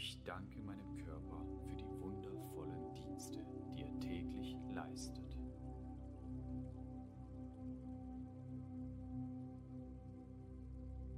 Ich 0.00 0.22
danke 0.22 0.60
meinem 0.60 0.96
Körper 0.98 1.44
für 1.66 1.74
die 1.74 2.00
wundervollen 2.00 2.94
Dienste, 2.94 3.44
die 3.76 3.82
er 3.82 3.98
täglich 3.98 4.56
leistet. 4.72 5.36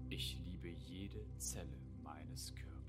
Ich 0.09 0.41
liebe 0.47 0.69
jede 0.69 1.27
Zelle 1.37 1.79
meines 2.03 2.55
Körpers. 2.55 2.80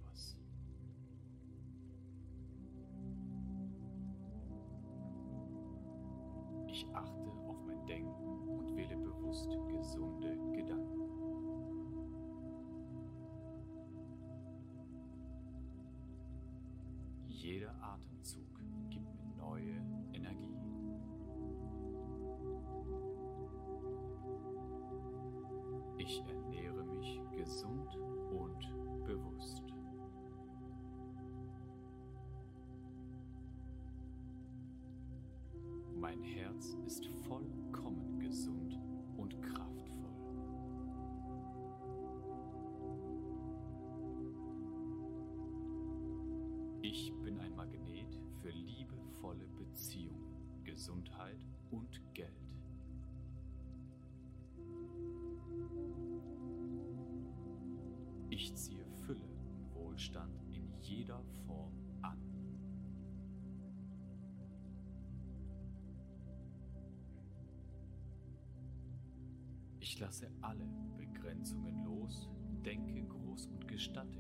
Atemzug 18.22 18.60
gibt 18.89 19.15
mir 19.15 19.35
neue 19.35 19.81
Energie. 20.14 20.56
Ich 25.98 26.22
ernähre 26.27 26.84
mich 26.84 27.19
gesund 27.35 27.95
und 27.95 29.06
bewusst. 29.06 29.64
Mein 35.95 36.22
Herz 36.23 36.76
ist 36.85 37.07
vollkommen 37.27 37.60
Beziehungen, 49.72 50.64
Gesundheit 50.65 51.45
und 51.72 52.02
Geld. 52.14 52.27
Ich 58.30 58.53
ziehe 58.53 58.85
Fülle 59.06 59.30
und 59.49 59.73
Wohlstand 59.73 60.43
in 60.52 60.73
jeder 60.81 61.23
Form 61.45 61.73
an. 62.02 62.19
Ich 69.80 69.99
lasse 69.99 70.30
alle 70.41 70.68
Begrenzungen 70.98 71.84
los, 71.85 72.30
denke 72.65 73.06
groß 73.06 73.48
und 73.48 73.68
gestatte 73.69 74.19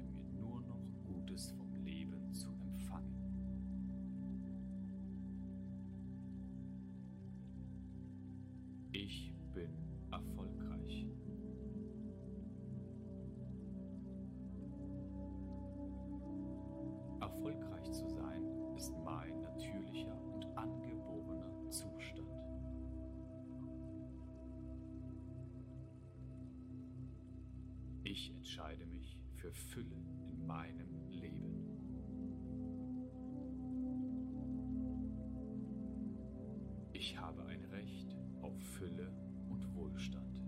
Fülle 29.51 29.97
in 30.29 30.45
meinem 30.45 31.09
Leben. 31.09 31.51
Ich 36.93 37.17
habe 37.17 37.45
ein 37.45 37.63
Recht 37.65 38.15
auf 38.41 38.57
Fülle 38.61 39.11
und 39.49 39.75
Wohlstand. 39.75 40.41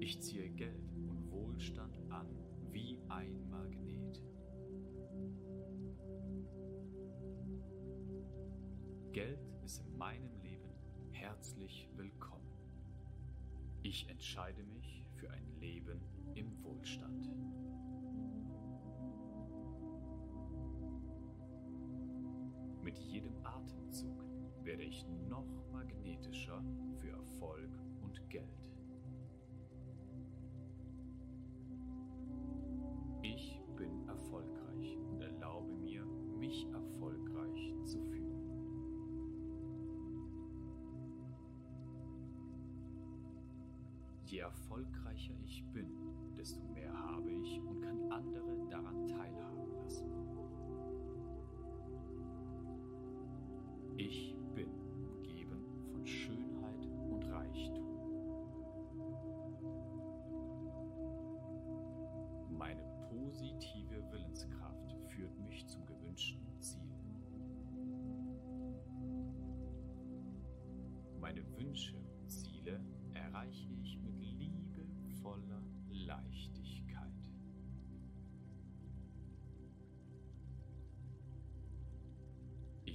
Ich 0.00 0.20
ziehe 0.22 0.48
Geld 0.50 0.92
und 1.06 1.30
Wohlstand 1.30 1.98
an 2.08 2.26
wie 2.70 2.98
ein 3.08 3.50
Magnet. 3.50 4.22
Geld 9.12 9.50
ist 9.64 9.84
in 9.84 9.98
meinem 9.98 10.34
Leben 10.42 10.70
herzlich 11.10 11.88
willkommen. 11.96 12.07
Ich 13.90 14.06
entscheide 14.10 14.62
mich 14.64 15.02
für 15.14 15.30
ein 15.30 15.48
Leben 15.60 16.02
im 16.34 16.62
Wohlstand. 16.62 17.30
Mit 22.82 22.98
jedem 22.98 23.32
Atemzug 23.46 24.26
werde 24.62 24.82
ich 24.82 25.06
noch 25.26 25.46
magnetischer 25.72 26.62
für 27.00 27.12
Erfolg 27.12 27.70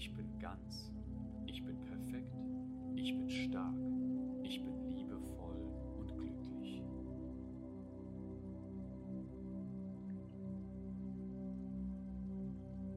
Ich 0.04 0.14
bin 0.14 0.38
ganz, 0.38 0.92
ich 1.46 1.64
bin 1.64 1.80
perfekt, 1.86 2.36
ich 2.94 3.16
bin 3.16 3.30
stark, 3.30 3.74
ich 4.44 4.62
bin 4.62 4.90
liebevoll 4.90 5.56
und 5.98 6.18
glücklich. 6.18 6.84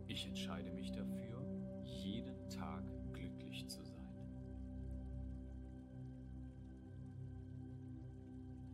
Ich 0.08 0.26
entscheide 0.26 0.72
mich 0.72 0.90
dafür, 0.90 1.46
jeden 1.84 2.48
Tag 2.48 2.82
glücklich 3.12 3.68
zu 3.68 3.84
sein. 3.84 4.10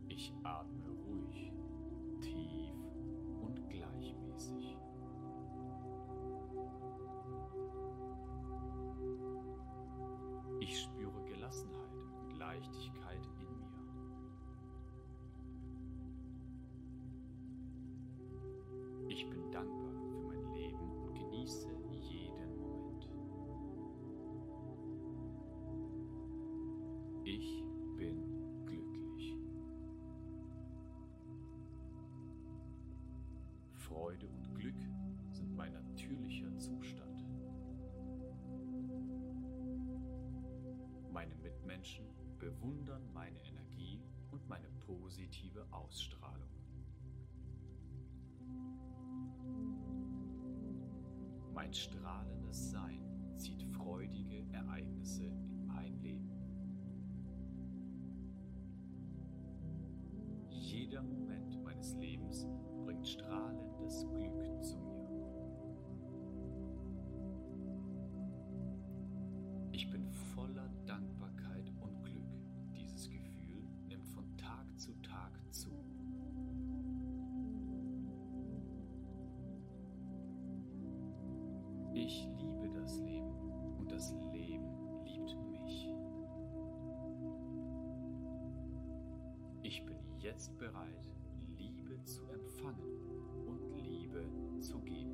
Ich 0.07 0.33
atme 0.43 0.89
ruhig, 0.89 1.51
tief 2.19 2.82
Freude 33.93 34.27
und 34.27 34.55
Glück 34.55 34.81
sind 35.31 35.55
mein 35.55 35.71
natürlicher 35.71 36.57
Zustand. 36.57 37.23
Meine 41.11 41.35
Mitmenschen 41.35 42.05
bewundern 42.39 43.03
meine 43.13 43.39
Energie 43.43 44.01
und 44.31 44.49
meine 44.49 44.67
positive 44.87 45.63
Ausstrahlung. 45.69 46.49
Mein 51.53 51.71
strahlendes 51.71 52.71
Sein 52.71 53.03
zieht 53.37 53.61
freudige 53.75 54.43
Ereignisse 54.53 55.25
in 55.25 55.67
mein 55.67 55.99
Leben. 56.01 56.31
Jeder 60.49 61.03
Moment 61.03 61.63
meines 61.63 61.93
Lebens 61.93 62.47
bringt 62.83 63.07
strahlendes 63.93 64.05
Glück 64.09 64.63
zu 64.63 64.77
mir. 64.77 65.27
Ich 69.71 69.89
bin 69.89 70.07
voller 70.35 70.69
Dankbarkeit 70.85 71.71
und 71.79 72.03
Glück. 72.03 72.25
Dieses 72.75 73.09
Gefühl 73.09 73.63
nimmt 73.87 74.05
von 74.07 74.25
Tag 74.37 74.65
zu 74.77 74.93
Tag 75.01 75.31
zu. 75.51 75.69
Ich 81.93 82.27
liebe 82.37 82.69
das 82.73 82.99
Leben 82.99 83.51
und 83.77 83.91
das 83.91 84.13
Leben 84.31 84.65
liebt 85.05 85.37
mich. 85.51 85.89
Ich 89.61 89.85
bin 89.85 89.97
jetzt 90.17 90.57
bereit, 90.57 91.05
Liebe 91.57 92.03
zu 92.03 92.25
empfangen 92.27 92.92
Zu 94.63 94.79
geben. 94.79 95.13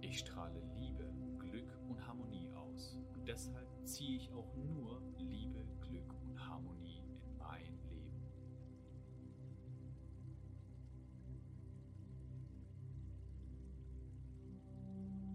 Ich 0.00 0.18
strahle 0.18 0.60
Liebe, 0.80 1.08
Glück 1.38 1.78
und 1.88 2.04
Harmonie 2.04 2.50
aus 2.50 2.98
und 3.14 3.28
deshalb 3.28 3.68
ziehe 3.84 4.16
ich 4.16 4.32
auch 4.32 4.52
nur 4.56 5.00
Liebe, 5.16 5.64
Glück 5.80 6.12
und 6.24 6.44
Harmonie 6.44 7.04
in 7.24 7.38
mein 7.38 7.78
Leben. 7.88 8.20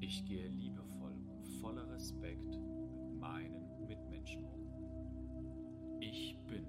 Ich 0.02 0.26
gehe 0.26 0.50
liebevoll 0.50 1.16
und 1.30 1.48
voller 1.62 1.90
Respekt 1.92 2.60
mit 3.00 3.20
meinen 3.22 3.88
Mitmenschen 3.88 4.44
um. 4.44 4.68
Ich 6.02 6.38
bin 6.46 6.66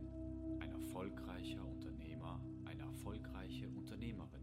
ein 0.60 0.70
erfolgreicher 0.70 1.65
Unternehmer, 1.65 1.88
eine 2.64 2.82
erfolgreiche 2.82 3.68
Unternehmerin. 3.70 4.42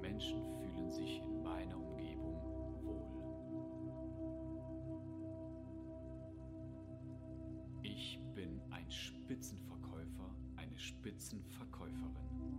Menschen 0.00 0.42
fühlen 0.60 0.90
sich 0.90 1.20
in 1.20 1.42
meiner 1.42 1.76
Umgebung 1.76 2.40
wohl. 2.82 3.02
Ich 7.82 8.18
bin 8.34 8.60
ein 8.70 8.90
Spitzenverkäufer, 8.90 10.34
eine 10.56 10.78
Spitzenverkäuferin. 10.78 12.55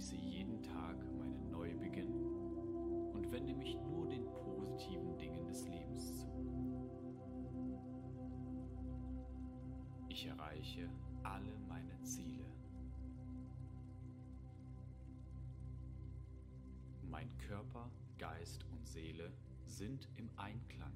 genieße 0.00 0.16
jeden 0.16 0.62
Tag 0.62 0.96
meinen 1.18 1.50
Neubeginn 1.50 2.14
und 3.12 3.30
wende 3.30 3.52
mich 3.52 3.76
nur 3.76 4.08
den 4.08 4.24
positiven 4.24 5.18
Dingen 5.18 5.44
des 5.46 5.68
Lebens 5.68 6.16
zu. 6.16 6.26
Ich 10.08 10.24
erreiche 10.26 10.88
alle 11.22 11.52
meine 11.68 12.00
Ziele. 12.02 12.46
Mein 17.02 17.28
Körper, 17.36 17.90
Geist 18.16 18.64
und 18.72 18.86
Seele 18.86 19.30
sind 19.66 20.08
im 20.16 20.30
Einklang. 20.36 20.94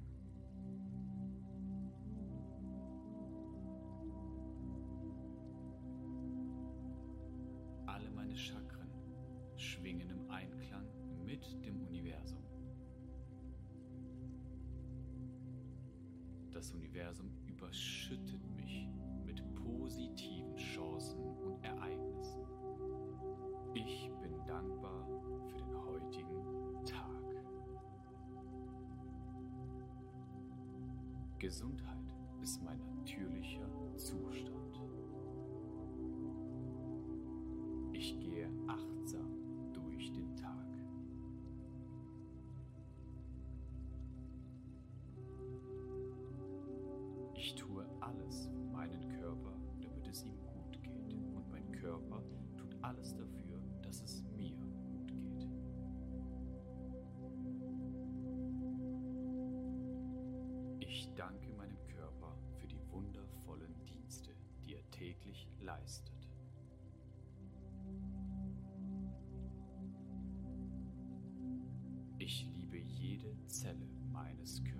Alle 7.85 8.09
meine 8.09 8.35
Chakren 8.35 8.84
Das 16.55 16.71
Universum 16.71 17.29
überschüttet 17.47 18.41
mich 18.55 18.87
mit 19.25 19.43
positiven 19.55 20.55
Chancen 20.55 21.19
und 21.19 21.61
Ereignissen. 21.61 22.45
Ich 23.73 24.09
bin 24.21 24.31
dankbar 24.47 25.05
für 25.49 25.57
den 25.57 25.77
heutigen 25.85 26.85
Tag. 26.85 27.11
Gesundheit 31.39 32.15
ist 32.41 32.63
mein 32.63 32.79
natürlicher 32.95 33.69
Zustand. 33.97 34.79
Ich 37.91 38.17
gehe 38.17 38.49
achtsam 38.67 39.73
durch 39.73 40.09
den 40.13 40.33
Tag. 40.37 40.54
Alles 48.15 48.47
für 48.47 48.63
meinen 48.71 49.09
Körper, 49.19 49.53
damit 49.81 50.07
es 50.07 50.23
ihm 50.23 50.37
gut 50.47 50.81
geht. 50.81 51.13
Und 51.35 51.49
mein 51.51 51.69
Körper 51.71 52.23
tut 52.57 52.75
alles 52.81 53.15
dafür, 53.15 53.61
dass 53.81 54.01
es 54.01 54.23
mir 54.35 54.55
gut 54.57 55.07
geht. 55.07 55.47
Ich 60.79 61.13
danke 61.15 61.51
meinem 61.53 61.77
Körper 61.87 62.37
für 62.57 62.67
die 62.67 62.79
wundervollen 62.89 63.73
Dienste, 63.85 64.31
die 64.63 64.75
er 64.75 64.91
täglich 64.91 65.47
leistet. 65.59 66.13
Ich 72.17 72.47
liebe 72.55 72.77
jede 72.77 73.35
Zelle 73.47 73.87
meines 74.11 74.63
Körpers. 74.63 74.74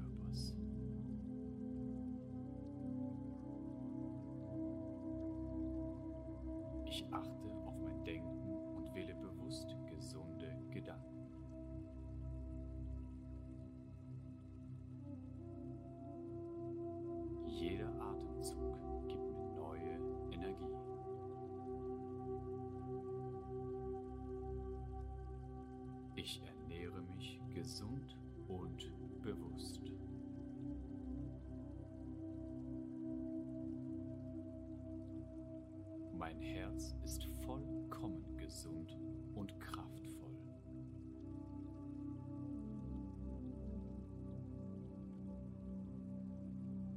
Mein 36.26 36.42
Herz 36.42 36.96
ist 37.04 37.24
vollkommen 37.46 38.36
gesund 38.36 38.98
und 39.36 39.60
kraftvoll. 39.60 40.36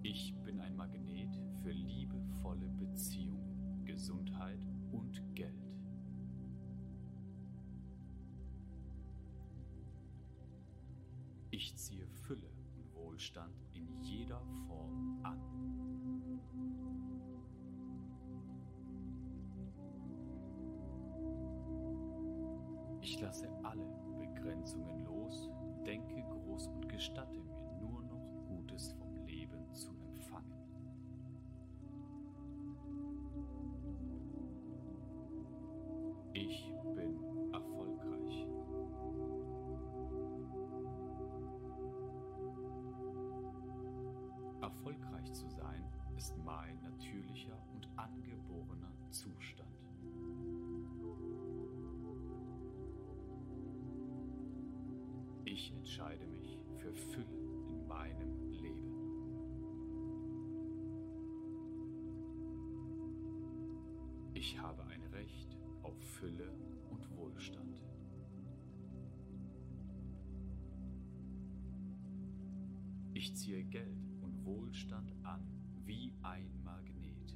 Ich 0.03 0.35
bin 0.43 0.59
ein 0.61 0.75
Magnet 0.75 1.39
für 1.63 1.73
liebevolle 1.73 2.71
Beziehungen, 2.71 3.85
Gesundheit 3.85 4.67
und 4.93 5.23
Geld. 5.35 5.77
Ich 11.51 11.77
ziehe 11.77 12.09
Fülle 12.09 12.51
und 12.79 12.95
Wohlstand 12.95 13.61
in 13.75 14.01
jeder 14.01 14.41
Los, 25.29 25.51
denke 25.85 26.23
groß 26.23 26.69
und 26.69 26.89
gestatte 26.89 27.39
mir 27.39 27.71
nur 27.81 28.03
noch 28.03 28.47
Gutes 28.49 28.93
vom 28.93 29.15
Leben 29.27 29.75
zu 29.75 29.91
empfangen. 29.91 30.55
Ich 36.33 36.73
bin 36.95 37.53
erfolgreich. 37.53 38.47
Erfolgreich 44.63 45.33
zu 45.35 45.49
sein 45.51 45.85
ist 46.17 46.35
mein 46.39 46.81
natürlicher 46.81 47.59
und 47.75 47.87
angeborener 47.97 48.93
Zustand. 49.11 49.58
Entscheide 55.99 56.27
mich 56.29 56.57
für 56.77 56.93
Fülle 56.93 57.27
in 57.69 57.89
meinem 57.89 58.53
Leben. 58.53 58.95
Ich 64.33 64.57
habe 64.61 64.85
ein 64.85 65.03
Recht 65.13 65.59
auf 65.83 65.99
Fülle 66.21 66.53
und 66.91 67.17
Wohlstand. 67.17 67.83
Ich 73.13 73.35
ziehe 73.35 73.65
Geld 73.65 74.15
und 74.21 74.45
Wohlstand 74.45 75.13
an 75.25 75.45
wie 75.85 76.13
ein 76.23 76.63
Magnet. 76.63 77.35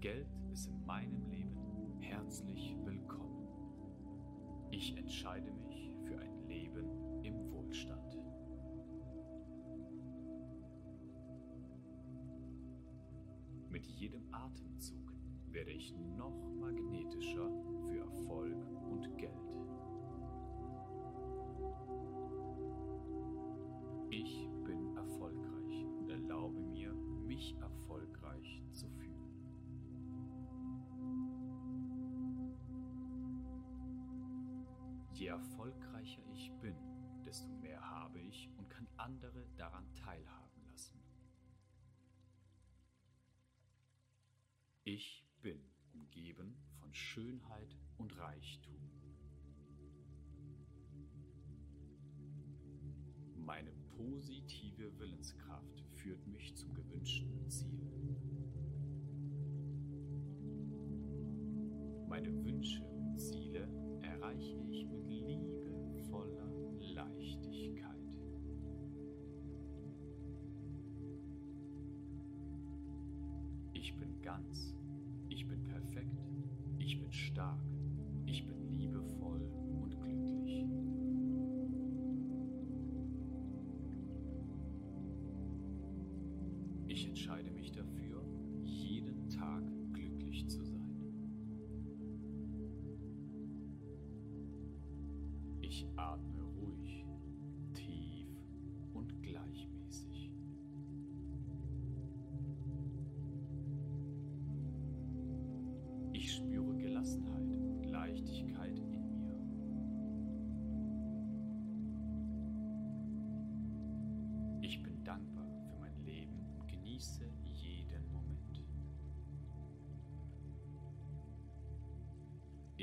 Geld 0.00 0.28
ist 0.52 0.66
in 0.66 0.84
meinem 0.84 1.26
Leben 1.30 1.56
herzlich 2.00 2.76
willkommen. 2.84 3.41
Ich 4.72 4.96
entscheide 4.96 5.52
mich 5.52 5.92
für 6.02 6.18
ein 6.18 6.48
Leben 6.48 7.22
im 7.22 7.52
Wohlstand. 7.52 8.18
Mit 13.68 13.86
jedem 13.86 14.22
Atemzug 14.32 15.12
werde 15.50 15.72
ich 15.72 15.94
noch 16.16 16.50
magnetischer 16.58 17.50
für 17.86 17.98
Erfolg 17.98 18.66
und 18.90 19.18
Geld. 19.18 19.41
Erfolgreicher 36.02 36.22
ich 36.34 36.52
bin, 36.60 36.74
desto 37.24 37.48
mehr 37.60 37.80
habe 37.80 38.18
ich 38.20 38.50
und 38.56 38.68
kann 38.68 38.88
andere 38.96 39.46
daran 39.56 39.86
teilhaben 39.94 40.64
lassen. 40.66 41.00
Ich 44.84 45.24
bin 45.40 45.60
umgeben 45.92 46.56
von 46.80 46.92
Schönheit 46.92 47.76
und 47.98 48.16
Reichtum. 48.18 48.76
Meine 53.36 53.72
positive 53.96 54.98
Willenskraft 54.98 55.84
führt 55.94 56.26
mich 56.26 56.54
zum 56.56 56.74
gewünschten 56.74 57.48
Ziel. 57.48 57.88
Meine 62.08 62.44
Wünsche 62.44 62.84
und 62.84 63.18
Ziele 63.18 63.68
erreiche 64.02 64.58
ich 64.70 64.86
mit 64.86 65.11
ganz, 74.32 74.74
ich 75.28 75.46
bin 75.46 75.62
perfekt, 75.64 76.16
ich 76.78 76.98
bin 76.98 77.12
stark, 77.12 77.71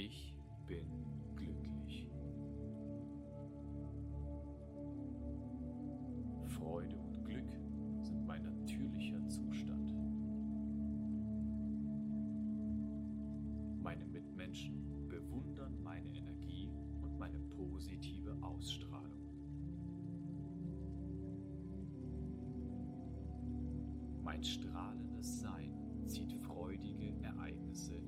Ich 0.01 0.33
bin 0.65 0.87
glücklich. 1.35 2.07
Freude 6.45 6.95
und 6.95 7.25
Glück 7.25 7.51
sind 8.01 8.25
mein 8.25 8.43
natürlicher 8.43 9.27
Zustand. 9.27 9.93
Meine 13.83 14.05
Mitmenschen 14.05 15.09
bewundern 15.09 15.83
meine 15.83 16.15
Energie 16.15 16.71
und 17.01 17.19
meine 17.19 17.39
positive 17.57 18.37
Ausstrahlung. 18.39 19.33
Mein 24.23 24.41
strahlendes 24.45 25.41
Sein 25.41 25.73
zieht 26.07 26.31
freudige 26.31 27.21
Ereignisse 27.21 27.99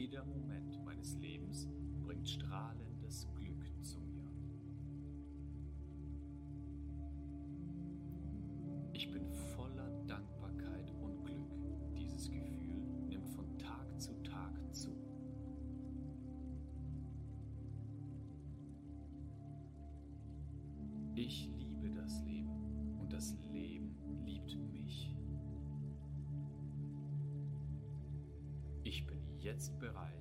Jeder 0.00 0.24
Moment 0.24 0.82
meines 0.82 1.14
Lebens 1.18 1.68
bringt 2.02 2.26
strahlendes 2.26 2.89
jetzt 29.42 29.78
bereit, 29.78 30.19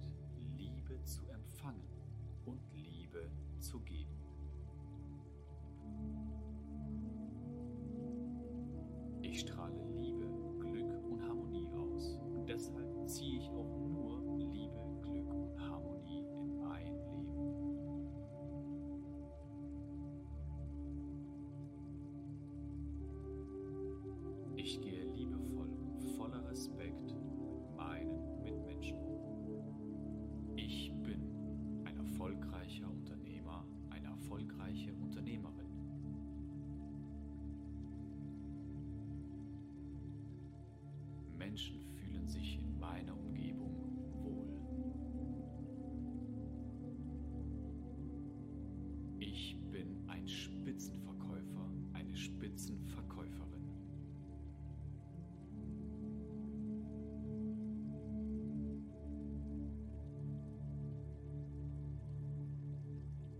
Spitzenverkäuferin. 52.49 53.63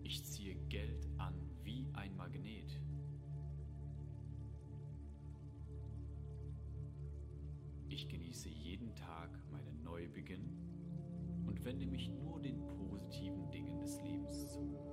Ich 0.03 0.23
ziehe 0.25 0.55
Geld 0.69 1.07
an 1.17 1.33
wie 1.63 1.87
ein 1.93 2.15
Magnet. 2.15 2.79
Ich 7.87 8.07
genieße 8.07 8.49
jeden 8.49 8.93
Tag 8.93 9.31
meinen 9.51 9.81
Neubeginn 9.83 10.55
und 11.47 11.63
wende 11.65 11.87
mich 11.87 12.09
nur 12.09 12.39
den 12.39 12.59
positiven 12.67 13.49
Dingen 13.49 13.79
des 13.79 13.99
Lebens 14.03 14.53
zu. 14.53 14.88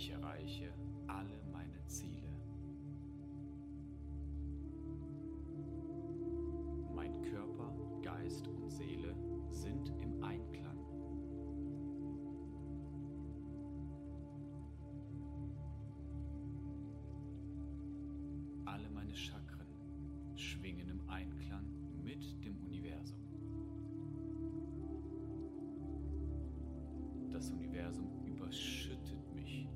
Ich 0.00 0.08
erreiche 0.12 0.72
alle 1.08 1.42
meine 1.52 1.84
Ziele. 1.84 2.30
Mein 6.94 7.20
Körper, 7.20 7.70
Geist 8.00 8.48
und 8.48 8.70
Seele 8.70 9.14
sind 9.50 9.92
im 10.00 10.24
Einklang. 10.24 10.78
Alle 18.64 18.88
meine 18.88 19.14
Chakren 19.14 19.68
schwingen 20.34 20.88
im 20.88 21.06
Einklang 21.10 21.66
mit 22.02 22.42
dem 22.42 22.56
Universum. 22.64 23.18
Das 27.30 27.50
Universum 27.50 28.08
überschüttet 28.24 29.34
mich 29.34 29.68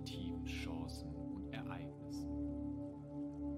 positiven 0.00 0.44
Chancen 0.44 1.14
und 1.14 1.52
Ereignissen. 1.52 2.30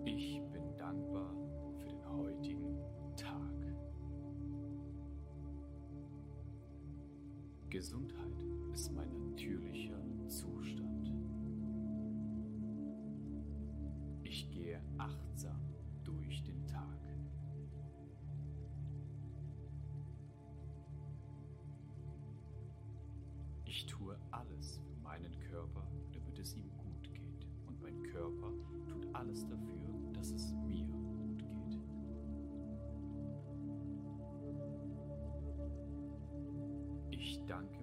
Ich 0.04 0.40
bin 0.52 0.76
dankbar 0.76 1.34
für 1.78 1.88
den 1.88 2.04
heutigen 2.08 2.76
Tag. 3.16 3.38
Gesundheit 7.70 8.44
ist 8.72 8.92
mein 8.92 9.10
natürlicher 9.30 10.00
Zustand. 10.26 11.12
Ich 14.24 14.50
gehe 14.50 14.80
achtsam 14.98 15.60
durch 16.04 16.42
den 16.42 16.66
Tag. 16.66 16.98
Ich 23.64 23.86
tue 23.86 24.18
alles 24.30 24.82
meinen 25.12 25.38
Körper, 25.40 25.86
damit 26.14 26.38
es 26.38 26.56
ihm 26.56 26.70
gut 26.78 27.02
geht. 27.12 27.46
Und 27.66 27.82
mein 27.82 28.02
Körper 28.02 28.50
tut 28.88 29.06
alles 29.14 29.46
dafür, 29.46 29.92
dass 30.14 30.30
es 30.30 30.54
mir 30.66 30.86
gut 30.86 31.38
geht. 31.38 31.78
Ich 37.10 37.44
danke 37.46 37.81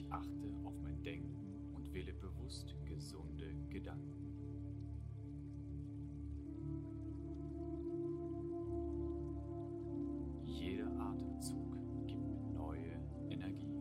Ich 0.00 0.10
achte 0.10 0.50
auf 0.64 0.72
mein 0.82 1.02
Denken 1.02 1.36
und 1.74 1.92
wähle 1.92 2.14
bewusst 2.14 2.74
gesunde 2.86 3.54
Gedanken. 3.68 4.32
Jeder 10.46 10.90
Atemzug 10.98 11.76
gibt 12.06 12.26
mir 12.26 12.40
neue 12.54 12.98
Energie. 13.28 13.76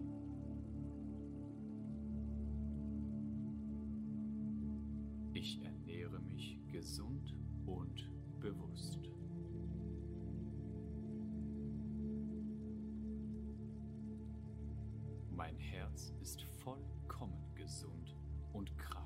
Ich 5.34 5.62
ernähre 5.64 6.20
mich 6.20 6.60
gesund 6.68 7.34
und 7.66 8.10
bewusst. 8.42 8.99
Mein 15.60 15.68
Herz 15.68 16.14
ist 16.22 16.42
vollkommen 16.64 17.54
gesund 17.54 18.16
und 18.54 18.78
kraftvoll. 18.78 18.99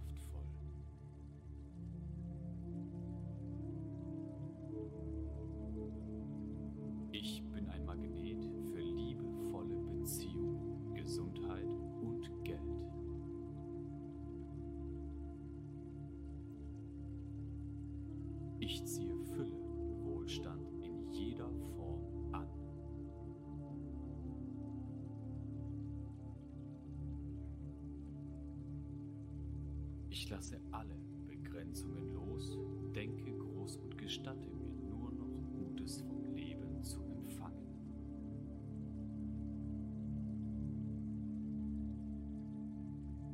Ich 30.14 30.30
lasse 30.30 30.60
alle 30.70 30.96
Begrenzungen 31.26 32.14
los, 32.14 32.60
denke 32.94 33.36
groß 33.36 33.78
und 33.78 33.98
gestatte 33.98 34.48
mir 34.48 34.72
nur 34.88 35.12
noch 35.12 35.42
Gutes 35.52 36.02
vom 36.02 36.36
Leben 36.36 36.84
zu 36.84 37.02
empfangen. 37.02 37.66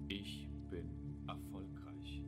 Ich 0.07 0.47
bin 0.69 0.89
erfolgreich. 1.27 2.23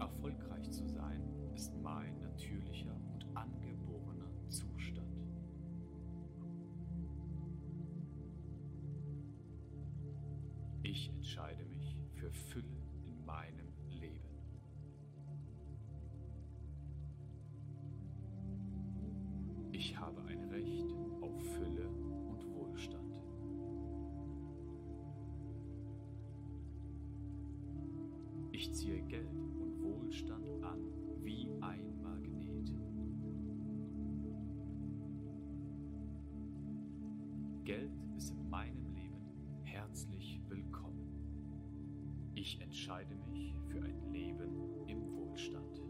Erfolgreich 0.00 0.68
zu 0.72 0.88
sein 0.88 1.22
ist 1.54 1.72
mein 1.80 2.18
natürlicher 2.18 3.00
Ich 10.92 11.08
entscheide 11.08 11.64
mich 11.64 11.96
für 12.16 12.30
Fülle 12.30 12.66
in 13.06 13.24
meinem 13.24 13.72
Leben. 13.88 14.28
Ich 19.72 19.96
habe 19.96 20.20
ein 20.24 20.44
Recht 20.50 20.92
auf 21.22 21.42
Fülle 21.54 21.88
und 21.88 22.44
Wohlstand. 22.54 23.10
Ich 28.50 28.70
ziehe 28.74 29.00
Geld 29.04 29.32
und 29.32 29.82
Wohlstand 29.82 30.62
an 30.62 30.78
wie 31.22 31.48
ein 31.62 32.02
Magnet. 32.02 32.70
Geld 37.64 37.92
ist 38.18 38.32
in 38.32 38.50
meinem 38.50 38.81
entscheide 42.72 43.14
mich 43.30 43.54
für 43.68 43.82
ein 43.82 44.00
Leben 44.10 44.86
im 44.86 45.14
Wohlstand. 45.14 45.82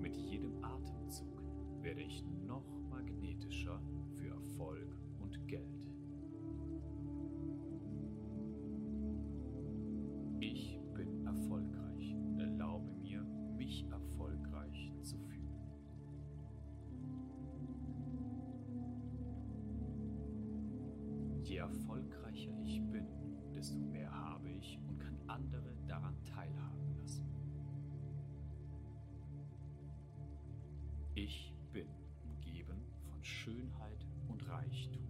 Mit 0.00 0.16
jedem 0.16 0.52
Atemzug 0.64 1.40
werde 1.80 2.00
ich 2.00 2.24
noch 2.44 2.64
magnetischer 2.90 3.07
erfolgreicher 21.68 22.52
ich 22.64 22.80
bin, 22.90 23.06
desto 23.54 23.78
mehr 23.78 24.10
habe 24.10 24.48
ich 24.48 24.78
und 24.86 24.98
kann 24.98 25.18
andere 25.26 25.74
daran 25.86 26.16
teilhaben 26.24 26.96
lassen. 26.96 27.26
Ich 31.14 31.52
bin 31.72 31.88
umgeben 32.24 32.80
von 33.10 33.22
Schönheit 33.22 34.06
und 34.28 34.48
Reichtum. 34.48 35.07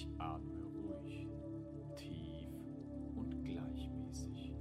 Ich 0.00 0.08
atme 0.18 0.64
ruhig, 0.64 1.28
tief 1.94 2.48
und 3.14 3.44
gleichmäßig. 3.44 4.54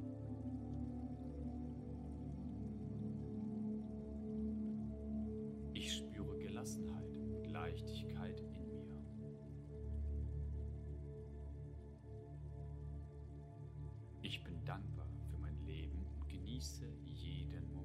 Ich 5.74 5.96
spüre 5.96 6.38
Gelassenheit 6.40 7.10
und 7.32 7.46
Leichtigkeit 7.46 8.38
in 8.54 8.68
mir. 8.68 9.02
Ich 14.22 14.44
bin 14.44 14.66
dankbar 14.66 15.08
für 15.32 15.38
mein 15.38 15.58
Leben 15.64 16.06
und 16.06 16.28
genieße 16.28 16.86
jeden 17.06 17.72
Moment. 17.72 17.79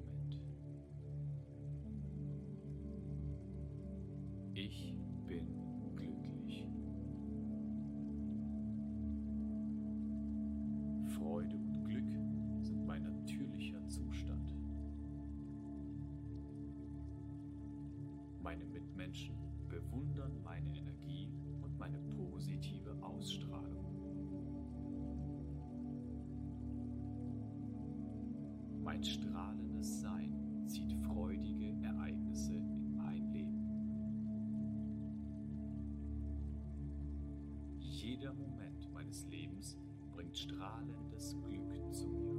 Meine 18.95 19.07
Mitmenschen 19.09 19.35
bewundern 19.67 20.41
meine 20.43 20.69
Energie 20.73 21.29
und 21.61 21.77
meine 21.77 21.99
positive 21.99 22.95
Ausstrahlung. 23.01 23.85
Mein 28.81 29.03
strahlendes 29.03 30.01
Sein 30.01 30.63
zieht 30.65 30.93
freudige 31.03 31.75
Ereignisse 31.83 32.53
in 32.53 32.95
mein 32.95 33.31
Leben. 33.33 33.67
Jeder 37.79 38.33
Moment 38.33 38.91
meines 38.93 39.25
Lebens 39.27 39.77
bringt 40.13 40.37
strahlendes 40.37 41.35
Glück 41.41 41.93
zu 41.93 42.07
mir. 42.07 42.34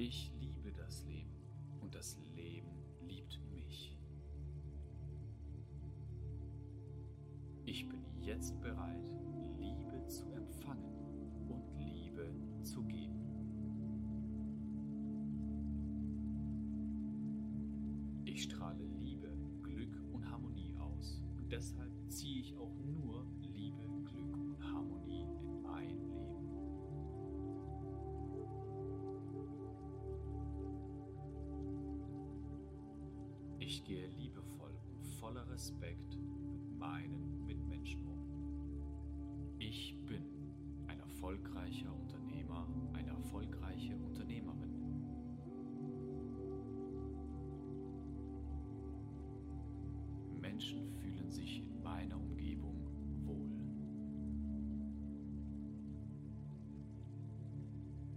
Ich 0.00 0.30
liebe 0.40 0.70
das 0.70 1.04
Leben 1.06 1.34
und 1.80 1.92
das 1.92 2.16
Leben 2.36 2.70
liebt 3.00 3.40
mich. 3.50 3.98
Ich 7.64 7.88
bin 7.88 8.00
jetzt 8.20 8.60
bereit, 8.60 9.12
Liebe 9.58 10.06
zu 10.06 10.30
empfangen 10.30 11.48
und 11.48 11.64
Liebe 11.80 12.32
zu 12.62 12.84
geben. 12.84 13.18
Ich 18.24 18.44
strahle 18.44 18.84
Liebe, 19.00 19.36
Glück 19.64 20.00
und 20.12 20.30
Harmonie 20.30 20.76
aus 20.76 21.24
und 21.36 21.50
deshalb 21.50 21.90
ziehe 22.08 22.38
ich 22.38 22.56
auch 22.56 22.72
Ich 33.78 33.84
gehe 33.84 34.08
liebevoll 34.08 34.72
und 34.92 35.06
voller 35.06 35.48
Respekt 35.50 36.18
mit 36.50 36.78
meinen 36.80 37.46
Mitmenschen 37.46 38.04
um. 38.08 38.18
Ich 39.60 39.94
bin 40.04 40.24
ein 40.88 40.98
erfolgreicher 40.98 41.94
Unternehmer, 41.94 42.66
eine 42.92 43.10
erfolgreiche 43.10 43.96
Unternehmerin. 43.98 44.74
Menschen 50.40 50.90
fühlen 50.94 51.30
sich 51.30 51.60
in 51.60 51.80
meiner 51.80 52.16
Umgebung 52.16 52.84
wohl. 53.26 53.48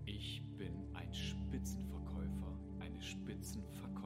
Ich 0.08 0.42
bin 0.58 0.74
ein 0.96 1.14
Spitzenverkäufer, 1.14 2.58
eine 2.80 3.00
Spitzenverkäuferin. 3.00 4.01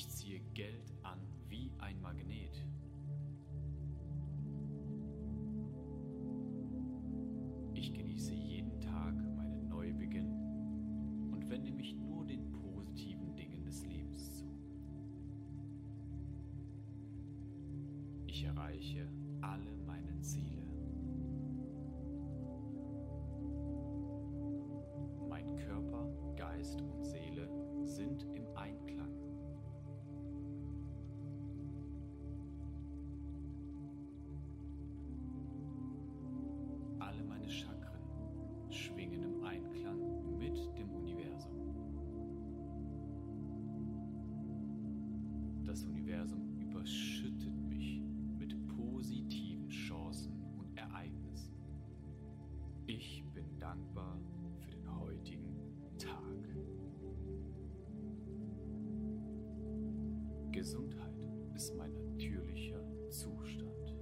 Ich 0.00 0.08
ziehe 0.08 0.40
Geld 0.54 0.94
an 1.02 1.18
wie 1.50 1.70
ein 1.76 2.00
Magnet. 2.00 2.64
Ich 7.74 7.92
genieße 7.92 8.32
jeden 8.32 8.80
Tag 8.80 9.14
meinen 9.36 9.68
Neubeginn 9.68 10.32
und 11.30 11.50
wende 11.50 11.70
mich 11.70 11.94
nur 11.96 12.24
den 12.24 12.50
positiven 12.50 13.36
Dingen 13.36 13.62
des 13.62 13.84
Lebens 13.84 14.38
zu. 14.38 14.46
Ich 18.24 18.42
erreiche 18.42 19.06
alle 19.42 19.76
meine 19.86 20.18
Ziele. 20.22 20.62
Mein 25.28 25.54
Körper, 25.56 26.08
Geist 26.36 26.80
und 26.80 27.04
Seele 27.04 27.50
sind 27.84 28.26
im 28.34 28.39
dankbar 53.70 54.18
für 54.58 54.70
den 54.72 54.98
heutigen 54.98 55.56
Tag. 55.96 56.42
Gesundheit 60.50 61.28
ist 61.54 61.76
mein 61.76 61.94
natürlicher 61.94 62.82
Zustand. 63.10 63.94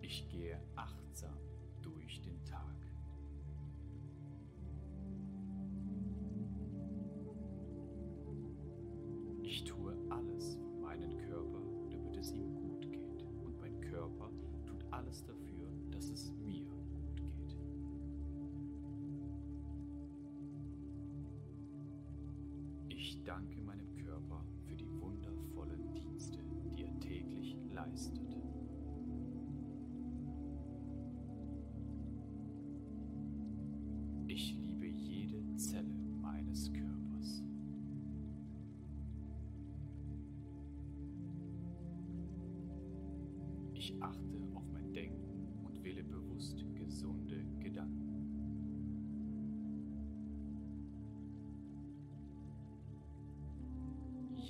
Ich 0.00 0.28
gehe 0.28 0.60
achtsam 0.74 1.38
danke 23.26 23.60
meinem 23.60 23.92
Körper 23.96 24.44
für 24.64 24.76
die 24.76 24.88
wundervollen 25.00 25.92
Dienste, 25.92 26.38
die 26.76 26.84
er 26.84 27.00
täglich 27.00 27.56
leistet. 27.72 28.36
Ich 34.28 34.54
liebe 34.54 34.86
jede 34.86 35.56
Zelle 35.56 35.98
meines 36.22 36.72
Körpers. 36.72 37.42
Ich 43.74 44.00
achte 44.00 44.48
auf 44.54 44.68
mein 44.72 44.92
Denken 44.92 45.64
und 45.64 45.82
wähle 45.82 46.04
bewusst 46.04 46.64
gesunde 46.74 47.44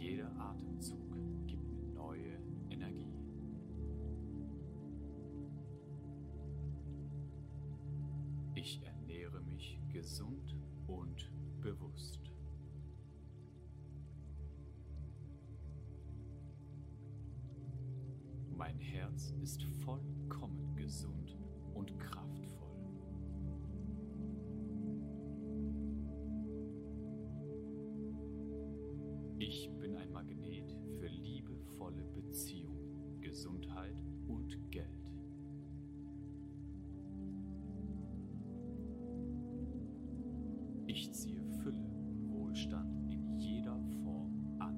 Jeder 0.06 0.30
Atemzug 0.38 1.16
gibt 1.48 1.68
mir 1.68 1.84
neue 1.88 2.38
Energie. 2.70 3.12
Ich 8.54 8.80
ernähre 8.84 9.40
mich 9.40 9.80
gesund 9.92 10.54
und 10.86 11.28
bewusst. 11.60 12.20
Mein 18.56 18.78
Herz 18.78 19.34
ist 19.42 19.64
vollkommen 19.84 20.76
gesund 20.76 21.36
und 21.74 21.98
kraftvoll. 21.98 22.76
Ich 29.38 29.75
Gesundheit 33.36 34.02
und 34.28 34.58
Geld. 34.70 34.88
Ich 40.86 41.12
ziehe 41.12 41.42
Fülle 41.62 41.84
und 41.84 42.30
Wohlstand 42.30 43.12
in 43.12 43.36
jeder 43.36 43.78
Form 44.02 44.56
an. 44.58 44.74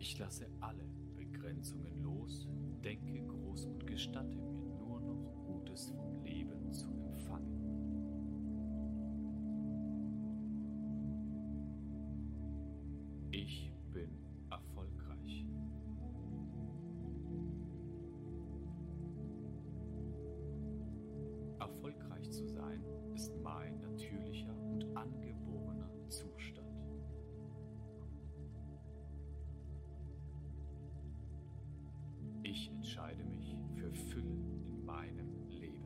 Ich 0.00 0.18
lasse 0.18 0.48
alle 0.58 0.82
Begrenzungen 1.14 2.02
los, 2.02 2.48
denke 2.82 3.24
groß 3.24 3.66
und 3.66 3.86
gestatte 3.86 4.36
mir 4.36 4.64
nur 4.80 5.00
noch 5.00 5.32
Gutes 5.46 5.90
vom 5.90 6.24
Leben 6.24 6.72
zu 6.72 6.90
empfangen. 6.90 7.67
Mich 33.48 33.56
für 33.74 33.92
Fülle 33.92 34.36
in 34.66 34.84
meinem 34.84 35.48
Leben. 35.48 35.84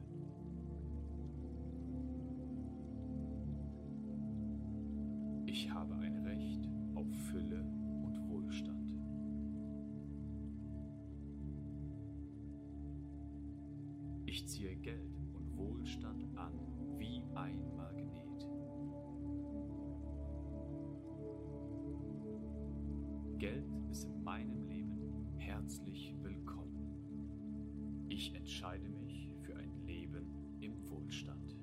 Ich 5.46 5.70
habe 5.70 5.94
ein 5.96 6.16
Recht 6.24 6.68
auf 6.94 7.06
Fülle 7.30 7.64
und 8.04 8.28
Wohlstand. 8.28 8.78
Ich 14.26 14.48
ziehe 14.48 14.74
Geld 14.76 15.18
und 15.34 15.56
Wohlstand 15.56 16.24
an 16.36 16.52
wie 16.96 17.22
ein 17.34 17.76
Magnet. 17.76 18.48
Geld 23.38 23.66
ist 23.90 24.04
in 24.04 24.22
meinem 24.22 24.62
Leben 24.68 25.26
herzlich. 25.36 26.14
Ich 28.22 28.32
entscheide 28.36 28.88
mich 28.88 29.34
für 29.40 29.56
ein 29.56 29.84
Leben 29.84 30.30
im 30.60 30.88
Wohlstand. 30.88 31.56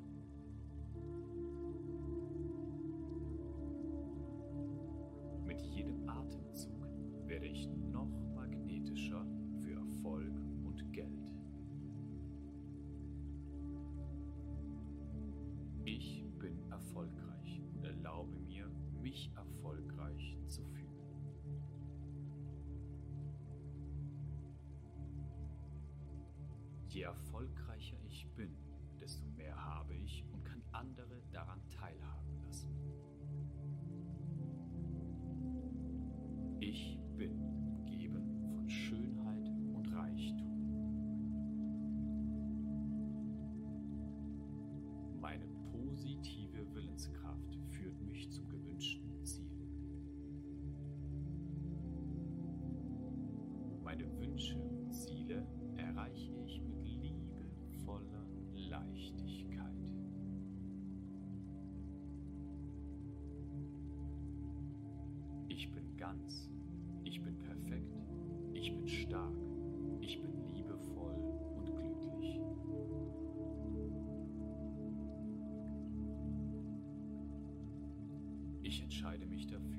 Mit 5.46 5.62
jedem 5.62 6.10
Atemzug 6.10 6.86
werde 7.28 7.46
ich 7.46 7.70
Je 27.00 27.06
erfolgreicher 27.06 27.96
ich 28.10 28.28
bin, 28.36 28.58
desto 29.00 29.26
mehr 29.38 29.56
habe 29.56 29.94
ich 29.94 30.26
und 30.34 30.44
kann 30.44 30.62
andere 30.74 31.22
daran 31.32 31.62
teilhaben 31.70 32.44
lassen. 32.44 32.76
Ich 36.60 37.00
bin 37.16 37.40
umgeben 37.40 38.52
von 38.54 38.70
Schönheit 38.70 39.48
und 39.48 39.88
Reichtum. 39.94 40.58
Meine 45.22 45.48
positive 45.72 46.76
Willenskraft 46.76 47.58
führt 47.70 48.02
mich 48.02 48.30
zum 48.30 48.50
gewünschten 48.50 49.24
Ziel. 49.24 49.70
Meine 53.86 54.04
Wünsche 54.20 54.60
und 54.60 54.92
Ziele 54.94 55.48
erreiche 56.00 56.32
ich 56.46 56.62
mit 56.62 56.86
liebevoller 56.86 58.26
Leichtigkeit. 58.54 59.92
Ich 65.50 65.70
bin 65.72 65.98
ganz, 65.98 66.50
ich 67.04 67.22
bin 67.22 67.38
perfekt, 67.38 68.08
ich 68.54 68.74
bin 68.74 68.88
stark, 68.88 69.36
ich 70.00 70.22
bin 70.22 70.32
liebevoll 70.54 71.16
und 71.58 71.66
glücklich. 71.66 72.40
Ich 78.64 78.82
entscheide 78.82 79.26
mich 79.26 79.48
dafür, 79.48 79.79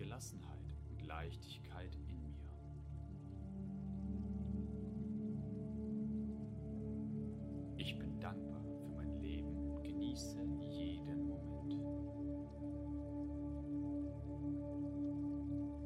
Gelassenheit 0.00 0.64
und 0.88 1.06
Leichtigkeit 1.06 1.94
in 1.94 2.06
mir. 2.06 2.34
Ich 7.76 7.98
bin 7.98 8.18
dankbar 8.18 8.64
für 8.64 8.88
mein 8.96 9.20
Leben 9.20 9.54
und 9.58 9.82
genieße 9.82 10.42
jeden 10.58 11.28
Moment. 11.28 11.84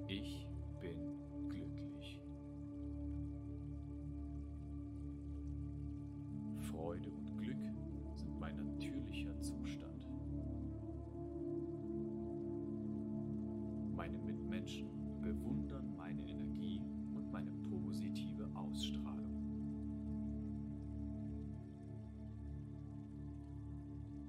Ich 0.06 0.46
bin 0.80 1.18
glücklich. 1.48 2.22
Freude 6.70 7.10
und 7.10 7.36
Glück 7.36 7.64
sind 8.14 8.38
mein 8.38 8.54
natürlicher 8.54 9.36
Zustand. 9.40 9.83
Meine 14.64 14.82
Mitmenschen 14.82 15.20
bewundern 15.20 15.94
meine 15.94 16.22
Energie 16.26 16.80
und 17.14 17.30
meine 17.30 17.50
positive 17.68 18.48
Ausstrahlung. 18.54 19.14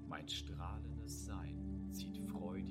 Mein 0.06 0.28
strahlendes 0.28 1.24
Sein 1.24 1.88
zieht 1.90 2.18
freudige 2.18 2.65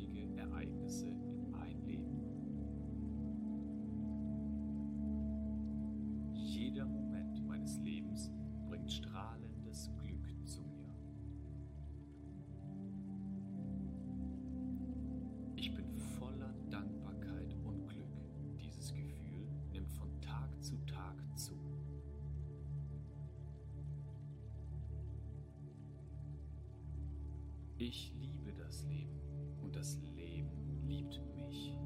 Ich 27.88 28.12
liebe 28.20 28.52
das 28.52 28.84
Leben 28.88 29.22
und 29.62 29.76
das 29.76 29.99
Leben 30.16 30.49
liebt 30.88 31.22
mich. 31.36 31.78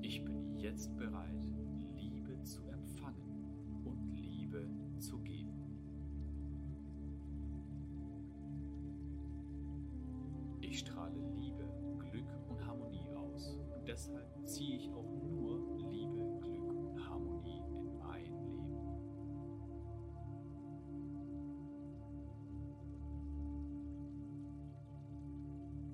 Ich 0.00 0.24
bin 0.24 0.56
jetzt 0.56 0.96
bereit, 0.96 1.44
Liebe 1.98 2.42
zu 2.42 2.62
empfangen 2.70 3.44
und 3.84 4.14
Liebe 4.14 4.66
zu 4.98 5.18
geben. 5.18 5.52
Ich 10.62 10.78
strahle 10.78 11.20
Liebe, 11.36 11.68
Glück 11.98 12.48
und 12.48 12.66
Harmonie 12.66 13.10
aus 13.16 13.60
und 13.76 13.86
deshalb 13.86 14.48
ziehe 14.48 14.78
ich 14.78 14.90
auch 14.92 15.09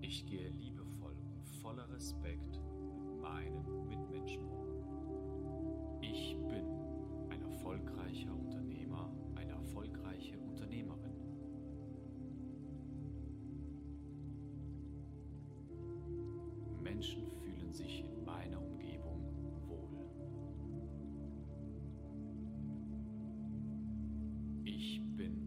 Ich 0.08 0.24
gehe 0.24 0.48
liebevoll 0.50 1.16
und 1.34 1.48
voller 1.60 1.90
Respekt 1.90 2.60
mit 2.96 3.20
meinen 3.20 3.88
Mitmenschen 3.88 4.44
um. 4.44 5.98
Ich 6.00 6.36
bin 6.48 6.64
ein 7.28 7.42
erfolgreicher 7.42 8.32
Unternehmer, 8.32 9.10
eine 9.34 9.50
erfolgreiche 9.50 10.38
Unternehmerin. 10.38 11.10
Menschen 16.80 17.26
fühlen 17.42 17.72
sich 17.72 18.04
in 18.04 18.24
meiner 18.24 18.62
Umgebung 18.62 19.24
wohl. 19.66 19.88
Ich 24.62 25.02
bin 25.16 25.45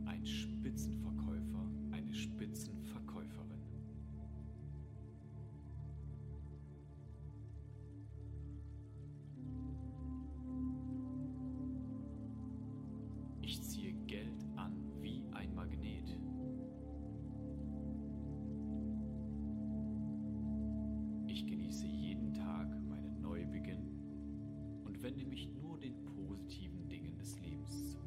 mich 25.26 25.50
nur 25.62 25.78
den 25.80 25.96
positiven 26.04 26.88
Dingen 26.88 27.18
des 27.18 27.40
Lebens 27.40 27.92
zu. 27.92 27.98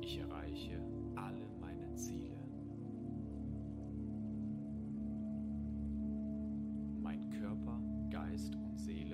Ich 0.00 0.18
erreiche 0.18 0.80
alle 1.14 1.48
meine 1.60 1.94
Ziele. 1.94 2.36
Mein 7.00 7.28
Körper, 7.30 7.80
Geist 8.10 8.54
und 8.56 8.78
Seele 8.78 9.09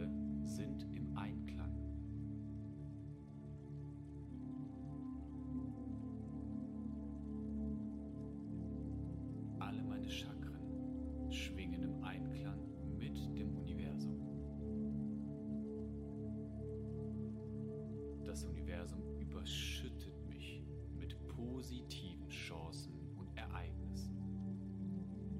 Das 18.37 18.45
Universum 18.45 19.01
überschüttet 19.19 20.15
mich 20.29 20.63
mit 20.95 21.17
positiven 21.27 22.29
Chancen 22.29 22.93
und 23.17 23.35
Ereignissen. 23.35 24.15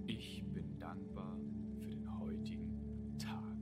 Ich 0.07 0.43
bin 0.55 0.79
dankbar 0.79 1.39
für 1.79 1.91
den 1.91 2.19
heutigen 2.19 3.19
Tag. 3.19 3.59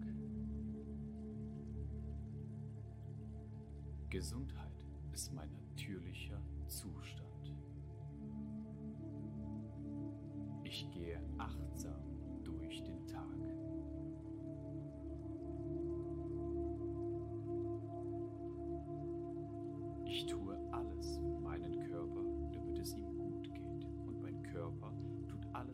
Gesundheit 4.08 4.86
ist 5.12 5.34
mein 5.34 5.50
natürlicher 5.50 6.40
Zustand. 6.68 7.23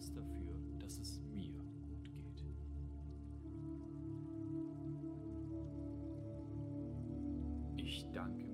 Alles 0.01 0.13
dafür, 0.15 0.55
dass 0.79 0.99
es 0.99 1.21
mir 1.35 1.53
gut 1.53 2.05
geht. 2.05 2.45
Ich 7.77 8.07
danke 8.13 8.50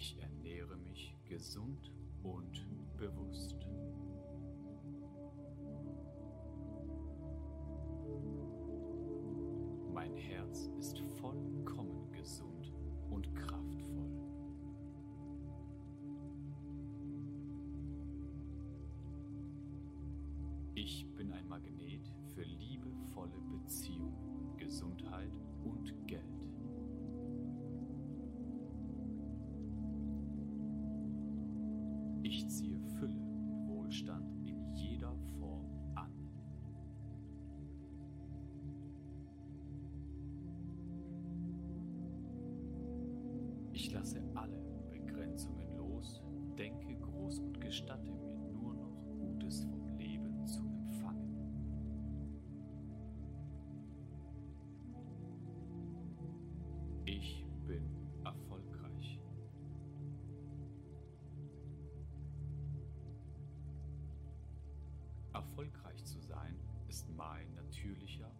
Ich 0.00 0.16
ernähre 0.16 0.76
mich 0.76 1.12
gesund 1.28 1.90
und 2.22 2.64
bewusst. 2.96 3.66
Mein 9.92 10.14
Herz 10.14 10.70
ist 10.78 11.00
vollkommen 11.20 12.12
gesund 12.12 12.72
und 13.10 13.34
kraftvoll. 13.34 14.12
Ich 20.76 21.08
bin 21.16 21.32
ein 21.32 21.48
Magnet 21.48 22.08
für 22.36 22.44
liebevolle 22.44 23.40
Beziehungen, 23.50 24.27
lasse 44.08 44.22
alle 44.34 44.58
Begrenzungen 44.90 45.76
los, 45.76 46.22
denke 46.56 46.94
groß 46.96 47.40
und 47.40 47.60
gestatte 47.60 48.10
mir 48.10 48.38
nur 48.38 48.74
noch 48.74 48.96
Gutes 49.18 49.64
vom 49.64 49.86
Leben 49.98 50.46
zu 50.46 50.64
empfangen. 50.64 51.36
Ich 57.04 57.44
bin 57.66 57.84
erfolgreich. 58.24 59.20
Erfolgreich 65.34 66.02
zu 66.04 66.18
sein 66.20 66.58
ist 66.88 67.06
mein 67.14 67.52
natürlicher 67.54 68.30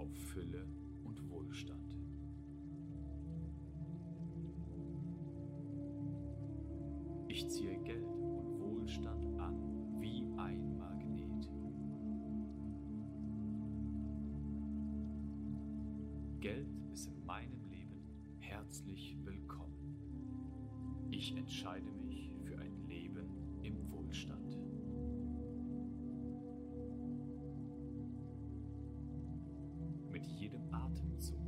auf 0.00 0.16
Fülle 0.32 0.66
und 1.04 1.28
Wohlstand. 1.28 1.94
Ich 7.28 7.46
ziehe 7.48 7.78
Geld 7.82 8.06
und 8.06 8.58
Wohlstand 8.58 9.26
an 9.38 10.00
wie 10.00 10.24
ein 10.38 10.78
Magnet. 10.78 11.50
Geld 16.40 16.74
ist 16.94 17.08
in 17.08 17.26
meinem 17.26 17.66
Leben 17.66 18.02
herzlich 18.38 19.18
willkommen. 19.22 19.98
Ich 21.10 21.36
entscheide 21.36 21.89
Atemzug 30.90 31.38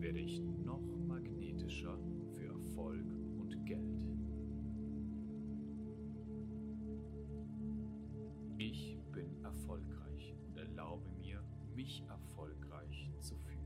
werde 0.00 0.18
ich 0.18 0.40
noch 0.64 0.82
magnetischer 1.06 1.98
für 2.34 2.46
Erfolg 2.46 3.06
und 3.38 3.64
Geld. 3.64 4.08
Ich 8.56 8.98
bin 9.12 9.44
erfolgreich 9.44 10.34
und 10.46 10.56
erlaube 10.56 11.08
mir, 11.12 11.42
mich 11.74 12.02
erfolgreich 12.08 13.10
zu 13.20 13.36
fühlen. 13.36 13.58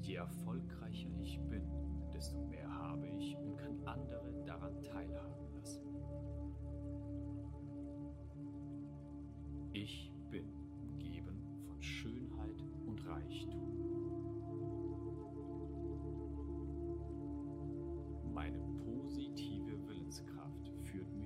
Je 0.00 0.14
erfolgreicher 0.16 1.10
ich 1.20 1.38
bin, 1.42 1.62
desto 2.12 2.40
mehr 2.46 2.68
habe 2.68 3.06
ich 3.06 3.36
und 3.36 3.56
kann 3.56 3.78
andere 3.86 4.42
daran 4.44 4.82
teilhaben 4.82 5.54
lassen. 5.54 5.97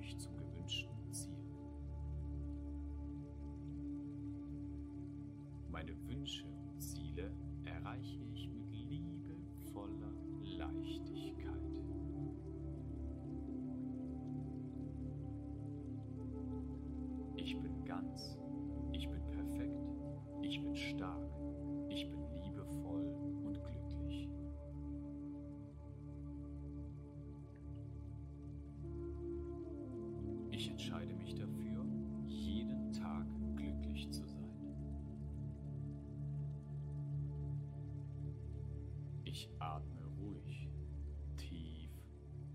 Mich 0.03 0.17
zum 0.17 0.35
gewünschten 0.37 1.11
Ziel. 1.11 1.31
Meine 5.71 5.95
Wünsche 6.07 6.45
und 6.45 6.81
Ziele 6.81 7.31
erreiche 7.63 8.19
ich 8.33 8.49
mit 8.49 8.69
liebevoller 8.73 10.11
Leichtigkeit. 10.57 11.53
Ich 17.35 17.57
bin 17.57 17.85
ganz, 17.85 18.37
ich 18.91 19.09
bin 19.09 19.25
perfekt, 19.31 19.79
ich 20.41 20.61
bin 20.61 20.75
stark, 20.75 21.42
Ich 39.43 39.49
atme 39.59 40.05
ruhig, 40.21 40.69
tief 41.35 41.91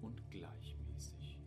und 0.00 0.22
gleichmäßig. 0.30 1.38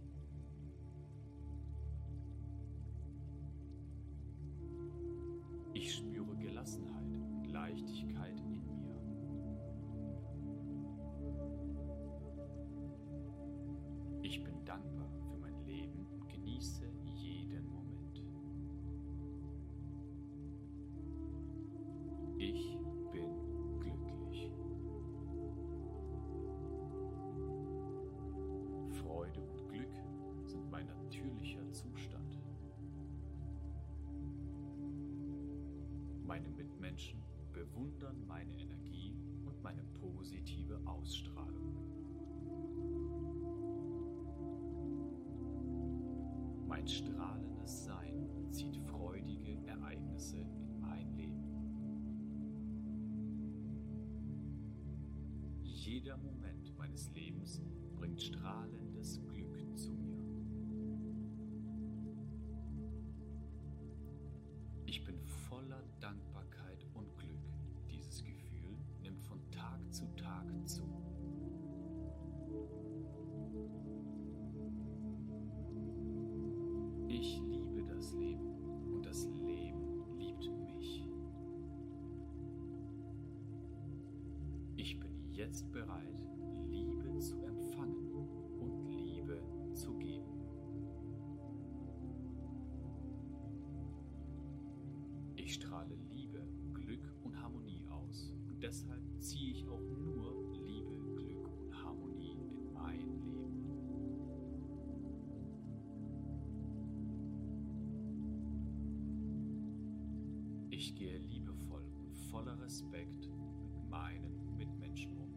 Ich 5.73 5.95
spüre 5.95 6.35
Gelassenheit 6.35 7.11
und 7.15 7.45
Leichtigkeit 7.47 8.39
in 8.39 8.51
mir. 8.51 9.01
Ich 14.21 14.43
bin 14.43 14.63
dankbar 14.63 15.20
natürlicher 31.21 31.71
Zustand. 31.71 32.39
Meine 36.25 36.49
Mitmenschen 36.49 37.21
bewundern 37.53 38.25
meine 38.27 38.53
Energie 38.57 39.13
und 39.45 39.61
meine 39.61 39.83
positive 39.99 40.79
Ausstrahlung. 40.85 41.75
Mein 46.67 46.87
strahlendes 46.87 47.85
Sein 47.85 48.29
zieht 48.49 48.77
freudige 48.77 49.57
Ereignisse 49.67 50.39
in 50.39 50.79
mein 50.79 51.11
Leben. 51.15 51.43
Jeder 55.63 56.17
Moment 56.17 56.75
meines 56.77 57.11
Lebens 57.11 57.61
bringt 57.95 58.21
strahlendes 58.21 59.19
Glück 59.27 59.77
zu 59.77 59.91
mir. 59.91 60.10
Ich 64.91 65.05
bin 65.05 65.17
voller 65.47 65.81
Dankbarkeit 66.01 66.85
und 66.95 67.17
Glück. 67.17 67.39
Dieses 67.89 68.25
Gefühl 68.25 68.75
nimmt 69.01 69.23
von 69.23 69.39
Tag 69.49 69.79
zu 69.89 70.05
Tag 70.17 70.45
zu. 70.67 70.83
Ich 77.07 77.39
liebe 77.39 77.85
das 77.85 78.11
Leben 78.11 78.53
und 78.93 79.05
das 79.05 79.27
Leben 79.27 80.17
liebt 80.17 80.49
mich. 80.59 81.07
Ich 84.75 84.99
bin 84.99 85.31
jetzt 85.31 85.71
bereit 85.71 86.10
Ich 95.51 95.55
strahle 95.55 95.95
Liebe, 96.09 96.47
Glück 96.73 97.13
und 97.25 97.37
Harmonie 97.41 97.85
aus 97.89 98.33
und 98.47 98.63
deshalb 98.63 99.03
ziehe 99.19 99.51
ich 99.51 99.67
auch 99.67 99.81
nur 99.81 100.49
Liebe, 100.53 100.95
Glück 101.17 101.45
und 101.59 101.83
Harmonie 101.83 102.37
in 102.55 102.71
mein 102.71 103.01
Leben. 103.19 103.59
Ich 110.69 110.95
gehe 110.95 111.17
liebevoll 111.17 111.83
und 111.99 112.15
voller 112.31 112.57
Respekt 112.61 113.29
mit 113.73 113.89
meinen 113.89 114.55
Mitmenschen 114.55 115.17
um. 115.17 115.35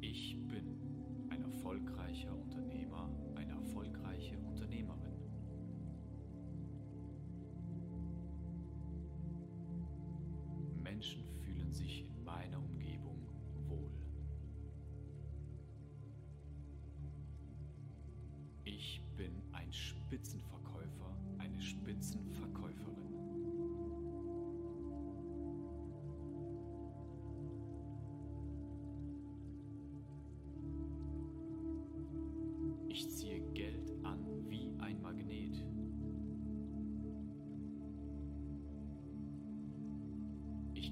Ich 0.00 0.36
bin 0.48 1.28
ein 1.28 1.40
erfolgreicher 1.40 2.36
Unternehmer, 2.36 2.61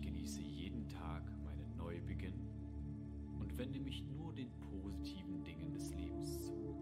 Ich 0.01 0.06
genieße 0.06 0.40
jeden 0.40 0.89
Tag 0.89 1.22
meinen 1.44 1.77
Neubeginn 1.77 2.40
und 3.39 3.59
wende 3.59 3.78
mich 3.78 4.02
nur 4.16 4.32
den 4.32 4.51
positiven 4.59 5.44
Dingen 5.44 5.74
des 5.74 5.94
Lebens 5.94 6.47
zu. 6.47 6.74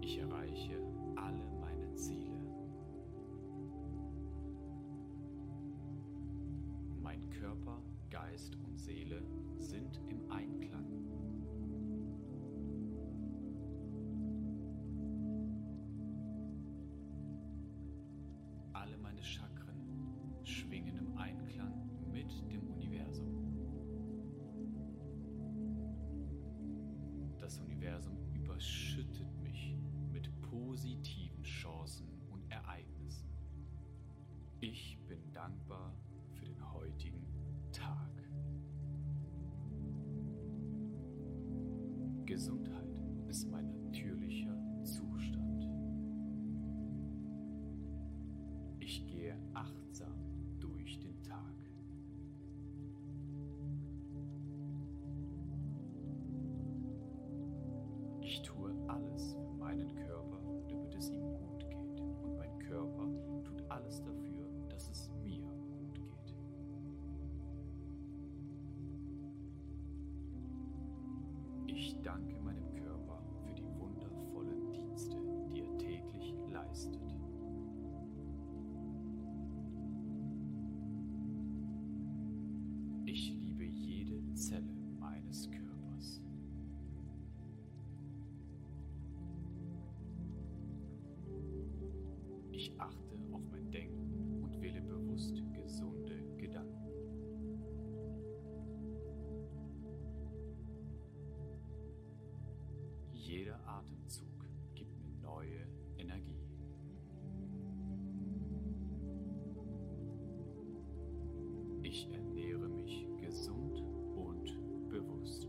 Ich 0.00 0.18
erreiche 0.18 0.80
alle 1.16 1.44
meine 1.60 1.92
Ziele. 1.94 2.38
Mein 7.02 7.28
Körper, 7.30 7.82
Geist 8.08 8.54
und 8.64 8.78
Seele 8.78 9.20
sind 9.58 10.00
im 10.08 10.30
Einklang. 10.30 10.86
Alle 18.72 18.96
meine 18.98 19.24
Einklang 19.24 19.55
mit 22.42 22.52
dem 22.52 22.68
Universum. 22.68 23.26
Das 27.38 27.58
Universum 27.58 28.16
überschüttet 28.34 29.28
mich 29.42 29.76
mit 30.12 30.28
positiven 30.40 31.42
Chancen 31.44 32.08
und 32.30 32.50
Ereignissen. 32.50 33.28
Ich 34.60 34.98
bin 35.06 35.32
dankbar 35.32 35.94
für 36.32 36.46
den 36.46 36.72
heutigen 36.72 37.24
Tag. 37.70 38.10
Gesundheit 42.24 42.75
danke 72.06 72.38
meinem 72.40 72.75
Jeder 103.26 103.58
Atemzug 103.66 104.46
gibt 104.76 105.02
mir 105.02 105.12
neue 105.20 105.66
Energie. 105.98 106.46
Ich 111.82 112.08
ernähre 112.12 112.68
mich 112.68 113.04
gesund 113.20 113.82
und 114.14 114.88
bewusst. 114.88 115.48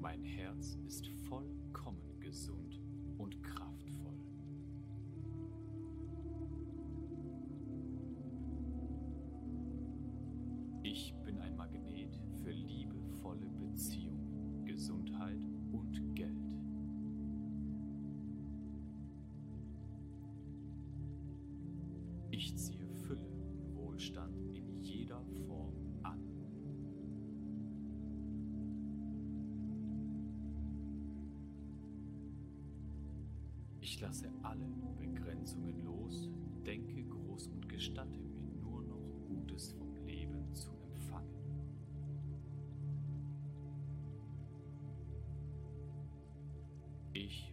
Mein 0.00 0.22
Herz 0.22 0.78
ist 0.86 1.08
vollkommen 1.28 2.20
gesund 2.20 2.61
Ich 33.92 34.00
lasse 34.00 34.32
alle 34.42 34.64
Begrenzungen 34.98 35.84
los, 35.84 36.30
denke 36.64 37.04
groß 37.04 37.48
und 37.48 37.68
gestatte 37.68 38.18
mir 38.20 38.50
nur 38.62 38.82
noch 38.84 39.04
Gutes 39.28 39.72
vom 39.72 39.94
Leben 40.06 40.50
zu 40.54 40.70
empfangen. 40.94 41.28
Ich 47.12 47.51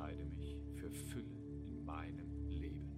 entscheide 0.00 0.24
mich 0.24 0.56
für 0.76 0.90
Fülle 0.90 1.36
in 1.68 1.84
meinem 1.84 2.48
Leben. 2.48 2.90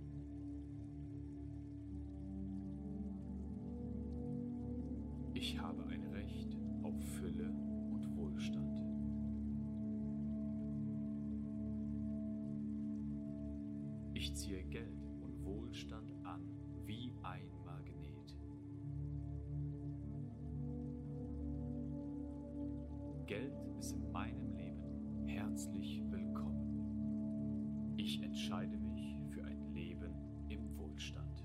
Ich 5.35 5.59
habe 5.59 5.85
ein 5.87 6.05
Recht 6.13 6.57
auf 6.83 6.95
Fülle 7.19 7.51
und 7.91 8.17
Wohlstand. 8.17 8.81
Ich 14.15 14.35
ziehe 14.37 14.63
Geld 14.65 15.03
und 15.23 15.45
Wohlstand 15.45 16.13
an 16.23 16.43
wie 16.85 17.13
ein 17.23 17.49
Magnet. 17.65 18.37
Geld 23.27 23.55
ist 23.79 23.93
in 23.93 24.13
meinem 24.13 24.53
Leben 24.57 25.27
herzlich. 25.27 26.02
Ich 28.05 28.21
entscheide 28.21 28.77
mich 28.79 29.17
für 29.31 29.45
ein 29.45 29.73
Leben 29.73 30.13
im 30.49 30.77
Wohlstand. 30.77 31.45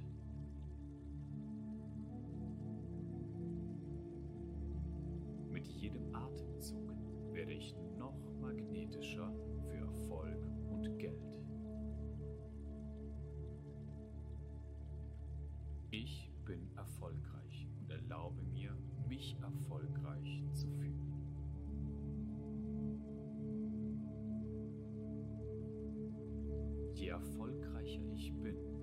Mit 5.52 5.68
jedem 5.68 6.16
Atemzug 6.16 6.96
werde 7.32 7.54
ich 7.54 7.76
noch 8.00 8.18
magnetischer 8.42 9.32
ich 28.18 28.34
bin, 28.34 28.77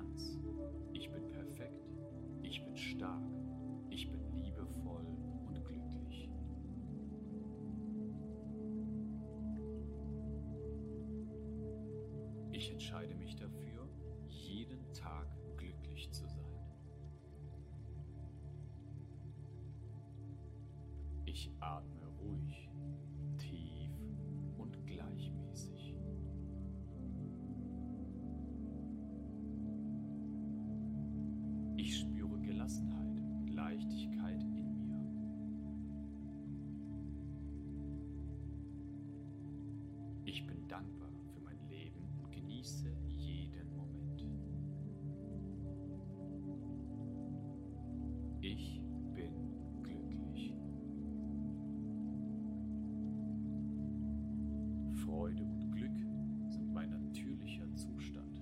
ganz, 0.00 0.38
ich 0.92 1.10
bin 1.10 1.28
perfekt, 1.28 1.90
ich 2.42 2.64
bin 2.64 2.76
stark, 2.76 3.22
ich 3.90 4.10
bin 4.10 4.20
liebevoll 4.34 5.04
und 5.46 5.64
glücklich. 5.64 6.30
Ich 12.52 12.70
entscheide 12.70 13.14
mich 13.14 13.36
dafür, 13.36 13.88
jeden 14.28 14.92
Tag 14.92 15.26
glücklich 15.56 16.10
zu 16.10 16.26
sein. 16.26 16.44
Ich 21.26 21.50
atme 21.60 22.06
ruhig, 22.20 22.69
dankbar 40.70 41.10
für 41.34 41.40
mein 41.40 41.58
Leben 41.68 42.06
und 42.22 42.30
genieße 42.30 42.94
jeden 43.08 43.76
Moment. 43.76 44.24
Ich 48.40 48.80
bin 49.12 49.34
glücklich. 49.82 50.54
Freude 55.04 55.44
und 55.44 55.72
Glück 55.72 55.98
sind 56.50 56.72
mein 56.72 56.90
natürlicher 56.90 57.74
Zustand. 57.74 58.40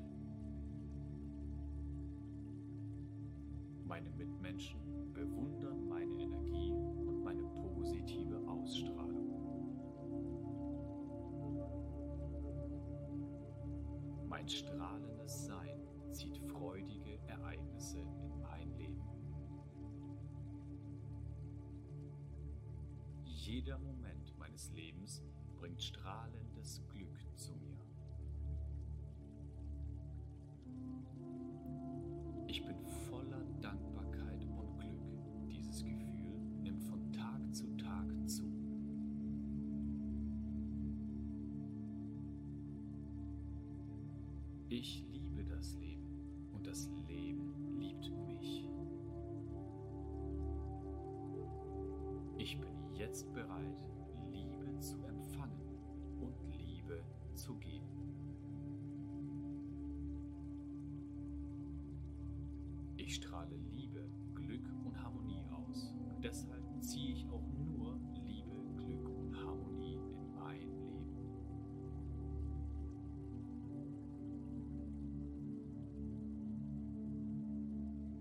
Meine 3.86 4.10
Mitmenschen 4.10 4.80
bewundern 5.14 5.67
Mein 14.48 14.56
strahlendes 14.56 15.44
Sein 15.44 15.86
zieht 16.10 16.38
freudige 16.38 17.18
Ereignisse 17.26 17.98
in 17.98 18.40
mein 18.40 18.74
Leben. 18.78 19.04
Jeder 23.26 23.78
Moment 23.78 24.34
meines 24.38 24.70
Lebens 24.72 25.22
bringt 25.58 25.82
strahlendes 25.82 26.80
Glück 26.88 27.18
zu 27.36 27.52
mir. 27.56 27.67
Jetzt 53.08 53.32
bereit, 53.32 53.82
Liebe 54.30 54.78
zu 54.80 55.02
empfangen 55.06 55.62
und 56.20 56.34
Liebe 56.58 57.02
zu 57.32 57.54
geben. 57.54 57.88
Ich 62.98 63.14
strahle 63.14 63.56
Liebe, 63.72 64.04
Glück 64.34 64.68
und 64.84 65.02
Harmonie 65.02 65.42
aus. 65.50 65.94
Deshalb 66.22 66.62
ziehe 66.82 67.14
ich 67.14 67.26
auch 67.30 67.48
nur 67.66 67.98
Liebe, 68.26 68.62
Glück 68.76 69.08
und 69.08 69.34
Harmonie 69.42 69.94
in 69.94 70.34
mein 70.34 70.60
Leben. 70.60 71.16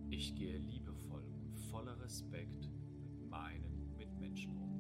Ich 0.09 0.33
gehe 0.33 0.59
liebevoll 0.59 1.25
und 1.43 1.57
voller 1.69 1.99
Respekt 1.99 2.69
mit 3.01 3.29
meinen 3.29 3.77
Mitmenschen 3.97 4.55
um. 4.55 4.76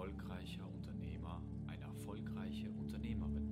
Erfolgreicher 0.00 0.66
Unternehmer, 0.66 1.42
eine 1.66 1.84
erfolgreiche 1.84 2.70
Unternehmerin. 2.70 3.50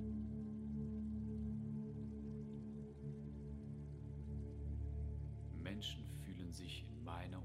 Menschen 5.63 6.09
fühlen 6.25 6.51
sich 6.51 6.87
in 6.89 7.05
meiner 7.05 7.43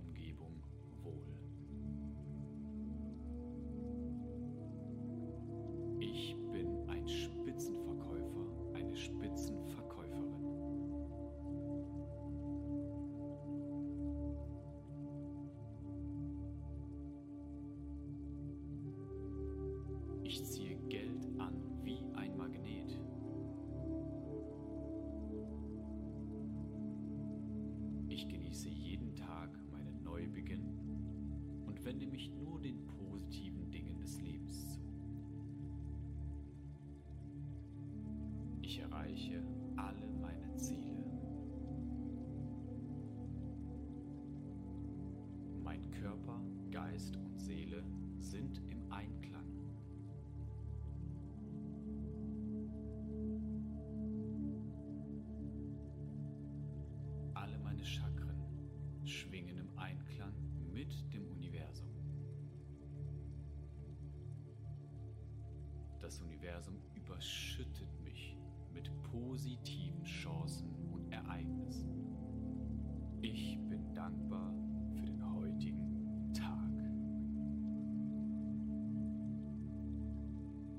wende 31.93 32.07
mich 32.07 32.31
nur 32.31 32.59
den 32.59 32.87
positiven 32.87 33.69
Dingen 33.69 33.99
des 33.99 34.19
Lebens 34.19 34.67
zu. 34.67 34.79
Ich 38.61 38.79
erreiche 38.79 39.43
alle 39.75 40.07
meine 40.19 40.55
Ziele. 40.55 41.03
Mein 45.63 45.91
Körper, 45.91 46.41
Geist 46.71 47.15
und 47.15 47.39
Seele 47.39 47.83
sind 48.19 48.59
im 48.71 48.91
Einklang. 48.91 49.32
Universum 66.43 66.75
überschüttet 66.93 67.87
mich 68.03 68.35
mit 68.73 68.91
positiven 69.03 70.03
Chancen 70.03 70.67
und 70.91 71.09
Ereignissen. 71.09 71.89
Ich 73.21 73.57
bin 73.69 73.93
dankbar 73.93 74.53
für 74.93 75.05
den 75.05 75.23
heutigen 75.35 76.33
Tag. 76.33 76.69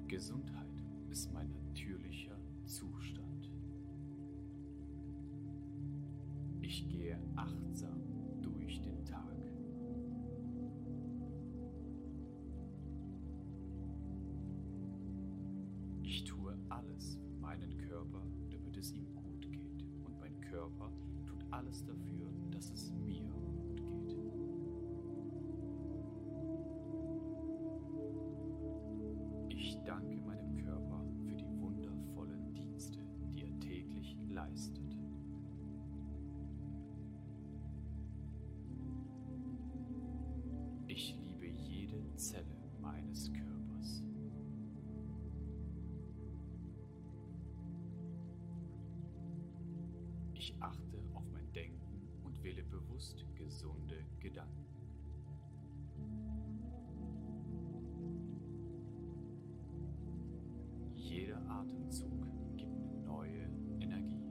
Gesundheit 0.06 0.84
ist 1.08 1.32
mein 1.32 1.50
natürlicher 1.50 2.38
Zustand. 2.66 3.50
Ich 6.60 6.86
gehe 6.90 7.18
achtsam 7.36 8.02
durch 8.42 8.82
den 8.82 9.02
Tag. 9.06 9.43
Körper 20.64 20.90
tut 21.26 21.44
alles 21.50 21.84
dafür, 21.84 22.26
dass 22.50 22.70
es 22.70 22.90
Ich 50.54 50.62
achte 50.62 51.02
auf 51.14 51.24
mein 51.32 51.52
Denken 51.52 52.08
und 52.22 52.42
wähle 52.42 52.62
bewusst 52.64 53.24
gesunde 53.34 54.04
Gedanken. 54.20 54.64
Jeder 60.94 61.40
Atemzug 61.48 62.26
gibt 62.56 62.76
mir 62.78 62.96
neue 63.04 63.48
Energie. 63.80 64.22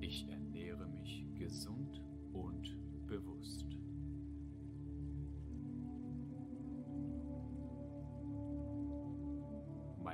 Ich 0.00 0.28
ernähre 0.28 0.86
mich 0.88 1.26
gesund 1.36 2.00
und 2.32 2.76
bewusst. 3.06 3.79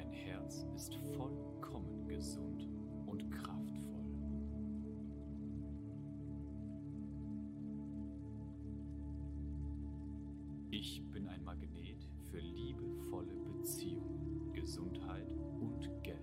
Mein 0.07 0.15
Herz 0.15 0.65
ist 0.77 0.95
vollkommen 1.17 2.07
gesund 2.07 2.69
und 3.07 3.29
kraftvoll. 3.31 4.05
Ich 10.71 11.03
bin 11.11 11.27
ein 11.27 11.43
Magnet 11.43 12.09
für 12.31 12.39
liebevolle 12.39 13.35
Beziehungen, 13.35 14.53
Gesundheit 14.53 15.29
und 15.61 15.91
Geld. 16.05 16.21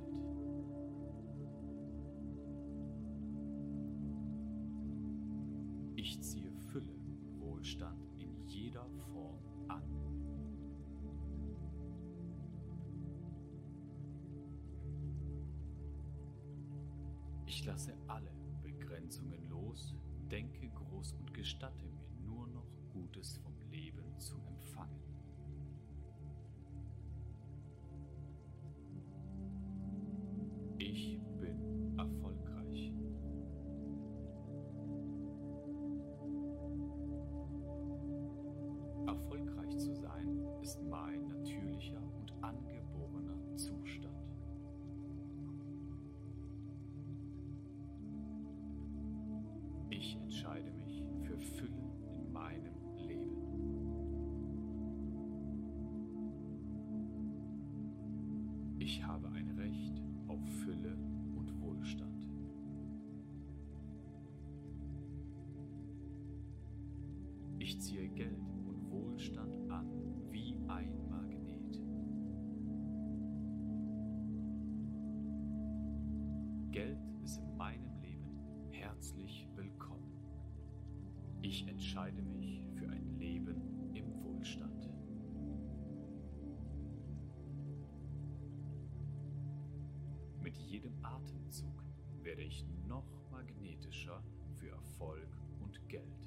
Ich 5.96 6.22
ziehe 6.22 6.43
Ich 17.56 17.66
lasse 17.66 17.94
alle 18.08 18.32
Begrenzungen 18.64 19.48
los, 19.48 19.94
denke 20.32 20.68
groß 20.70 21.14
und 21.14 21.36
gestatte 21.36 21.86
mir 21.86 22.10
nur 22.26 22.48
noch 22.48 22.66
Gutes 22.92 23.38
vom 23.38 23.54
Leben 23.70 24.20
zu 24.20 24.42
empfangen. 24.48 25.13
Geld 68.16 68.38
und 68.68 68.92
Wohlstand 68.92 69.72
an 69.72 69.88
wie 70.30 70.56
ein 70.68 71.10
Magnet. 71.10 71.80
Geld 76.72 77.00
ist 77.24 77.38
in 77.38 77.58
meinem 77.58 78.00
Leben 78.02 78.70
herzlich 78.70 79.48
willkommen. 79.56 80.20
Ich 81.42 81.68
entscheide 81.68 82.22
mich 82.22 82.62
für 82.76 82.88
ein 82.88 83.18
Leben 83.18 83.92
im 83.96 84.24
Wohlstand. 84.24 84.92
Mit 90.40 90.56
jedem 90.58 90.94
Atemzug 91.04 91.84
werde 92.22 92.44
ich 92.44 92.64
noch 92.88 93.08
magnetischer 93.32 94.24
für 94.54 94.70
Erfolg 94.70 95.36
und 95.60 95.90
Geld. 95.90 96.23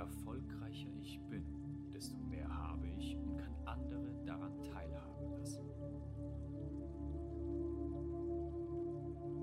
Erfolgreicher 0.00 0.88
ich 1.02 1.20
bin, 1.28 1.44
desto 1.92 2.16
mehr 2.16 2.48
habe 2.48 2.86
ich 2.98 3.16
und 3.16 3.36
kann 3.36 3.54
andere 3.66 4.14
daran 4.24 4.62
teilhaben 4.62 5.30
lassen. 5.38 5.60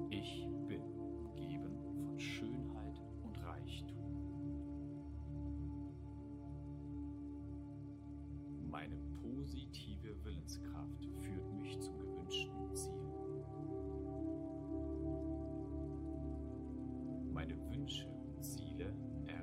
Ich 0.10 0.48
bin 0.68 0.82
umgeben 0.82 1.78
von 2.04 2.20
Schönheit 2.20 3.00
und 3.24 3.38
Reichtum. 3.44 3.98
Meine 8.72 8.98
positive 9.22 10.16
Willenskraft 10.24 11.06
führt 11.22 11.54
mich 11.54 11.80
zum 11.80 12.00
gewünschten 12.00 12.76
Ziel. 12.76 12.94
Meine 17.32 17.56
Wünsche 17.70 18.17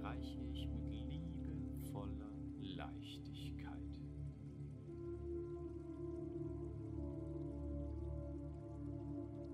erreiche 0.05 0.39
ich 0.53 0.69
mit 0.69 0.93
liebevoller 0.93 2.31
Leichtigkeit. 2.61 3.99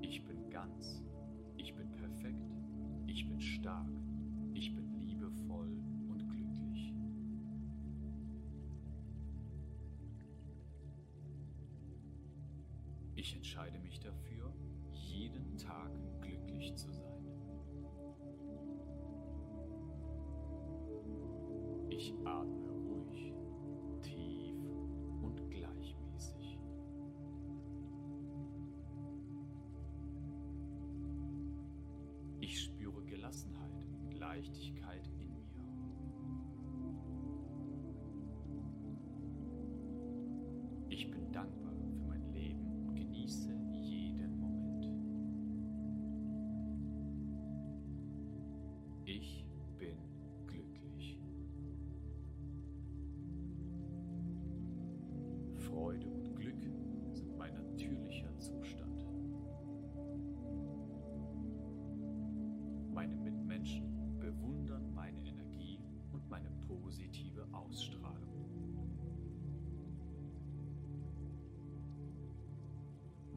Ich 0.00 0.24
bin 0.24 0.50
ganz, 0.50 1.04
ich 1.56 1.72
bin 1.74 1.92
perfekt, 1.92 2.52
ich 3.06 3.28
bin 3.28 3.40
stark, 3.40 3.92
ich 4.52 4.74
bin 4.74 4.92
liebevoll 4.98 5.70
und 6.08 6.28
glücklich. 6.28 6.94
Ich 13.14 13.36
entscheide 13.36 13.78
mich 13.78 14.00
dafür, 14.00 14.52
jeden 14.90 15.56
Tag 15.58 15.92
glücklich 16.20 16.74
zu 16.74 16.90
sein. 16.90 17.09
Leichtigkeit 34.30 34.99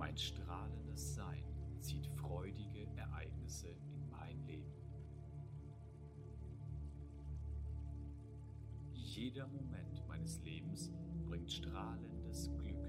Mein 0.04 0.18
strahlendes 0.18 1.16
Sein 1.16 1.46
zieht 1.80 2.06
freudige 2.08 2.86
Ereignisse 2.98 3.70
in 3.70 4.10
mein 4.10 4.38
Leben. 4.46 4.74
Jeder 8.92 9.48
Moment 9.48 10.06
meines 10.06 10.42
Lebens 10.42 10.92
bringt 11.26 11.50
strahlendes 11.50 12.52
Glück 12.58 12.83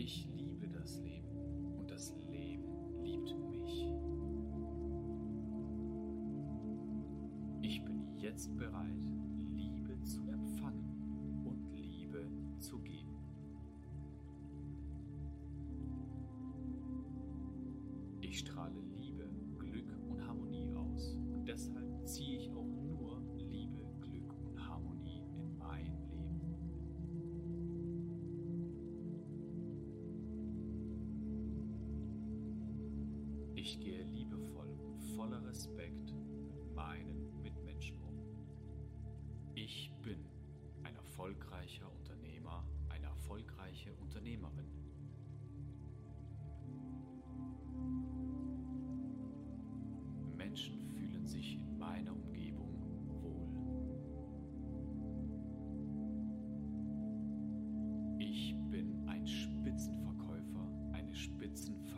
Ich 0.00 0.28
liebe 0.36 0.68
das 0.68 1.00
Leben 1.00 1.74
und 1.76 1.90
das 1.90 2.14
Leben 2.30 3.02
liebt 3.02 3.36
mich. 3.50 3.88
Ich 7.62 7.84
bin 7.84 8.16
jetzt 8.16 8.56
bereit, 8.56 9.07
Ich 33.68 33.78
gehe 33.80 34.02
liebevoll 34.02 34.70
und 34.80 34.98
voller 35.14 35.44
Respekt 35.44 36.14
mit 36.54 36.74
meinen 36.74 37.42
Mitmenschen 37.42 37.98
um. 38.00 38.18
Ich 39.54 39.92
bin 40.02 40.24
ein 40.84 40.96
erfolgreicher 40.96 41.92
Unternehmer, 41.92 42.64
eine 42.88 43.04
erfolgreiche 43.04 43.92
Unternehmerin. 43.96 44.64
Menschen 50.34 50.80
fühlen 50.94 51.26
sich 51.26 51.56
in 51.56 51.76
meiner 51.76 52.14
Umgebung 52.14 52.72
wohl. 53.20 53.50
Ich 58.18 58.56
bin 58.70 59.06
ein 59.06 59.26
Spitzenverkäufer, 59.26 60.72
eine 60.94 61.14
Spitzenverkäuferin. 61.14 61.97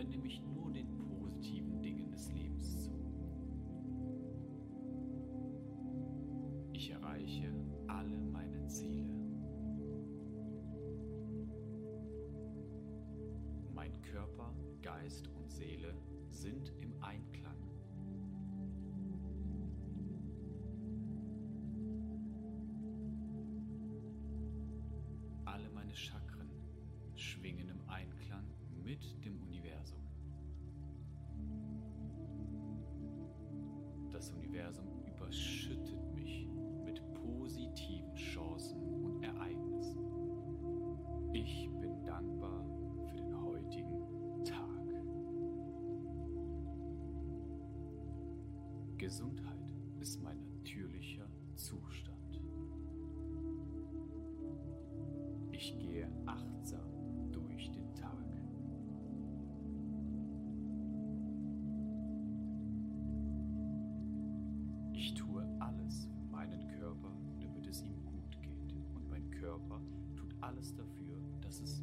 Wende 0.00 0.16
mich 0.16 0.40
nur 0.40 0.72
den 0.72 0.88
positiven 0.96 1.82
Dingen 1.82 2.10
des 2.10 2.32
Lebens 2.32 2.84
zu. 2.84 2.90
Ich 6.72 6.90
erreiche 6.90 7.52
alle 7.86 8.18
meine 8.32 8.66
Ziele. 8.66 9.12
Mein 13.74 14.00
Körper, 14.00 14.54
Geist 14.80 15.28
und 15.28 15.50
Seele 15.50 15.94
sind 16.30 16.72
im 16.80 16.94
Einklang. 17.02 17.19
Gesundheit 49.10 49.74
ist 49.98 50.22
mein 50.22 50.38
natürlicher 50.46 51.28
Zustand. 51.56 52.40
Ich 55.50 55.76
gehe 55.80 56.08
achtsam 56.26 57.32
durch 57.32 57.72
den 57.72 57.92
Tag. 57.96 58.14
Ich 64.92 65.14
tue 65.14 65.44
alles 65.58 66.04
für 66.04 66.30
meinen 66.30 66.68
Körper, 66.78 67.10
damit 67.40 67.66
es 67.66 67.82
ihm 67.82 68.04
gut 68.04 68.40
geht. 68.40 68.76
Und 68.94 69.10
mein 69.10 69.28
Körper 69.32 69.80
tut 70.14 70.32
alles 70.40 70.72
dafür, 70.76 71.18
dass 71.40 71.60
es 71.60 71.82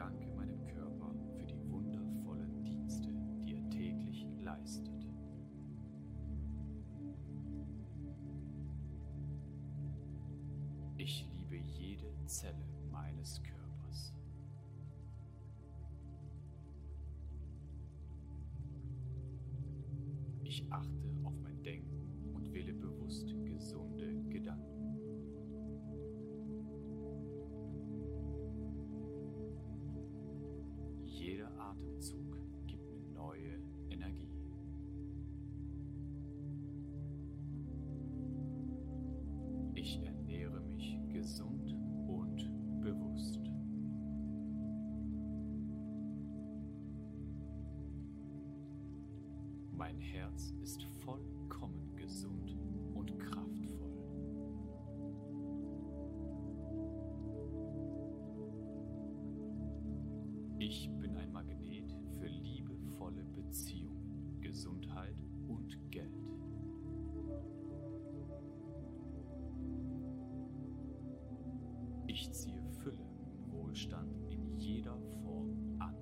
danke 0.00 0.32
meinem 0.32 0.66
Körper 0.66 1.14
für 1.36 1.44
die 1.44 1.60
wundervollen 1.70 2.64
Dienste, 2.64 3.12
die 3.44 3.54
er 3.54 3.68
täglich 3.68 4.26
leistet. 4.40 5.06
Ich 10.96 11.28
liebe 11.34 11.56
jede 11.56 12.14
Zelle 12.24 12.66
meines 12.90 13.42
Körpers. 13.42 14.14
Ich 20.42 20.64
achte 20.72 21.14
auf 21.24 21.34
mein 21.42 21.62
Denken 21.62 21.99
Atemzug 31.80 32.36
gibt 32.66 32.90
mir 32.90 33.00
neue 33.14 33.58
Energie. 33.88 34.28
Ich 39.74 40.02
ernähre 40.04 40.60
mich 40.60 40.98
gesund 41.08 41.74
und 42.06 42.80
bewusst. 42.82 43.40
Mein 49.72 49.98
Herz 49.98 50.54
ist 50.62 50.82
vollkommen 51.04 51.96
gesund 51.96 52.56
und 52.94 53.18
kraftvoll. 53.18 53.90
Ich 60.58 60.90
Ich 72.20 72.30
ziehe 72.32 72.62
Fülle 72.82 73.02
und 73.02 73.50
Wohlstand 73.50 74.30
in 74.30 74.54
jeder 74.58 74.94
Form 75.22 75.56
an. 75.78 75.96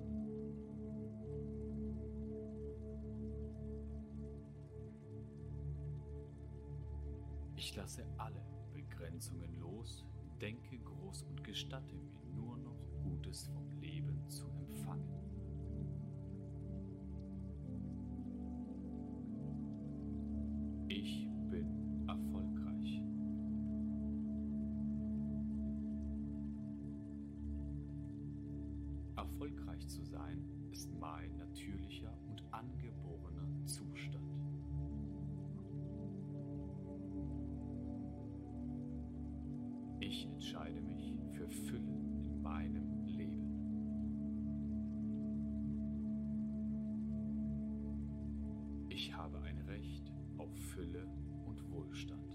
Ich 7.55 7.73
lasse 7.77 8.05
alle 8.17 8.43
Begrenzungen 8.73 9.57
los, 9.61 10.05
denke 10.41 10.77
groß 10.79 11.23
und 11.23 11.41
gestatte 11.41 11.95
mir 11.95 12.25
nur 12.35 12.57
noch 12.57 12.81
Gutes 13.01 13.47
vom 13.47 13.71
Leben 13.79 14.27
zu 14.27 14.49
empfangen. 14.49 15.18
Erfolgreich 29.39 29.87
zu 29.87 30.03
sein 30.03 30.43
ist 30.69 30.93
mein 30.99 31.37
natürlicher 31.37 32.13
und 32.27 32.43
angeborener 32.51 33.47
Zustand. 33.65 34.25
Ich 40.01 40.25
entscheide 40.25 40.81
mich 40.81 41.13
für 41.31 41.47
Fülle 41.47 41.87
in 41.87 42.41
meinem 42.41 43.05
Leben. 43.05 43.47
Ich 48.89 49.15
habe 49.15 49.41
ein 49.43 49.59
Recht 49.61 50.11
auf 50.37 50.53
Fülle 50.73 51.07
und 51.45 51.63
Wohlstand. 51.71 52.28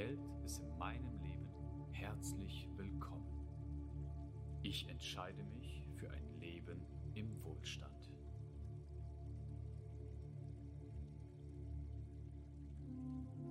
Geld 0.00 0.30
ist 0.46 0.60
in 0.60 0.78
meinem 0.78 1.20
Leben 1.20 1.50
herzlich 1.92 2.66
willkommen. 2.74 3.44
Ich 4.62 4.88
entscheide 4.88 5.44
mich 5.44 5.84
für 5.94 6.10
ein 6.10 6.40
Leben 6.40 6.80
im 7.12 7.44
Wohlstand. 7.44 8.10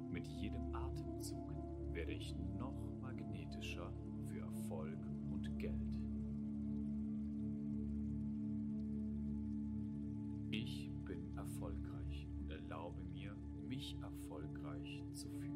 Mit 0.10 0.26
jedem 0.26 0.74
Atemzug 0.74 1.54
werde 1.92 2.14
ich 2.14 2.36
noch 2.58 2.82
magnetischer 3.00 3.94
für 4.26 4.40
Erfolg 4.40 4.98
und 5.30 5.60
Geld. 5.60 5.94
Ich 10.50 10.90
bin 11.06 11.38
erfolgreich 11.38 12.28
und 12.40 12.50
erlaube 12.50 13.04
mir, 13.04 13.36
mich 13.68 13.96
erfolgreich 14.02 15.04
zu 15.14 15.30
fühlen. 15.30 15.49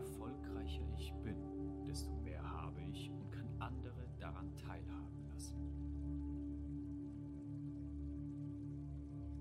Erfolgreicher 0.00 0.86
ich 0.98 1.12
bin, 1.22 1.36
desto 1.86 2.10
mehr 2.24 2.42
habe 2.42 2.80
ich 2.90 3.10
und 3.10 3.30
kann 3.30 3.46
andere 3.58 4.06
daran 4.18 4.50
teilhaben 4.56 5.26
lassen. 5.32 5.56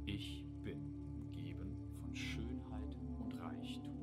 Ich 0.06 0.46
bin 0.64 0.80
umgeben 1.14 1.78
von 2.02 2.14
Schönheit 2.14 2.98
und 3.20 3.40
Reichtum. 3.40 3.98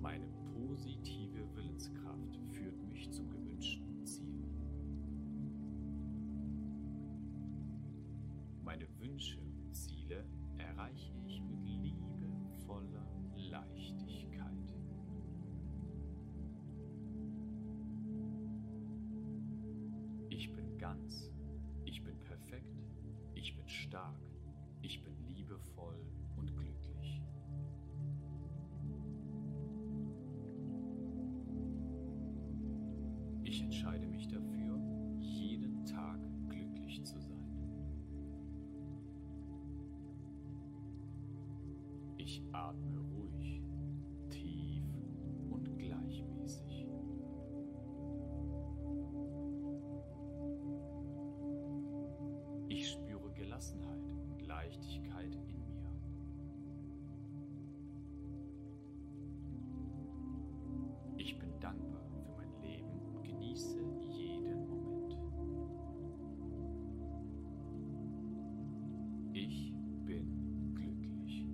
Meine 0.00 0.26
positive 0.52 1.44
Willenskraft 1.54 2.36
führt 2.50 2.82
mich 2.88 3.10
zum 3.12 3.30
gewünschten 3.30 4.04
Ziel. 4.04 4.48
Meine 8.64 8.88
Wünsche 8.98 9.38
und 9.40 9.74
Ziele 9.76 10.24
erreiche 10.58 11.12
ich 11.26 11.40
mit 11.42 11.64
Ich 20.94 21.00
bin 21.00 21.00
ganz, 21.00 21.30
ich 21.84 22.04
bin 22.04 22.18
perfekt, 22.20 22.86
ich 23.34 23.56
bin 23.56 23.68
stark, 23.68 24.20
ich 24.80 25.02
bin 25.02 25.12
liebevoll 25.26 25.98
und 26.36 26.56
glücklich. 26.56 27.22
Ich 33.42 33.62
entscheide 33.62 34.06
mich 34.06 34.28
dafür, 34.28 34.78
jeden 35.18 35.84
Tag 35.84 36.20
glücklich 36.48 37.02
zu 37.04 37.20
sein. 37.20 37.34
Ich 42.16 42.40
atme 42.52 42.93
Leichtigkeit 54.64 55.34
in 55.34 55.46
mir. 55.46 55.90
Ich 61.18 61.38
bin 61.38 61.50
dankbar 61.60 62.08
für 62.08 62.32
mein 62.32 62.62
Leben 62.62 62.98
und 63.14 63.22
genieße 63.22 63.78
jeden 64.08 64.66
Moment. 64.66 65.18
Ich 69.34 69.74
bin 70.06 70.74
glücklich. 70.74 71.46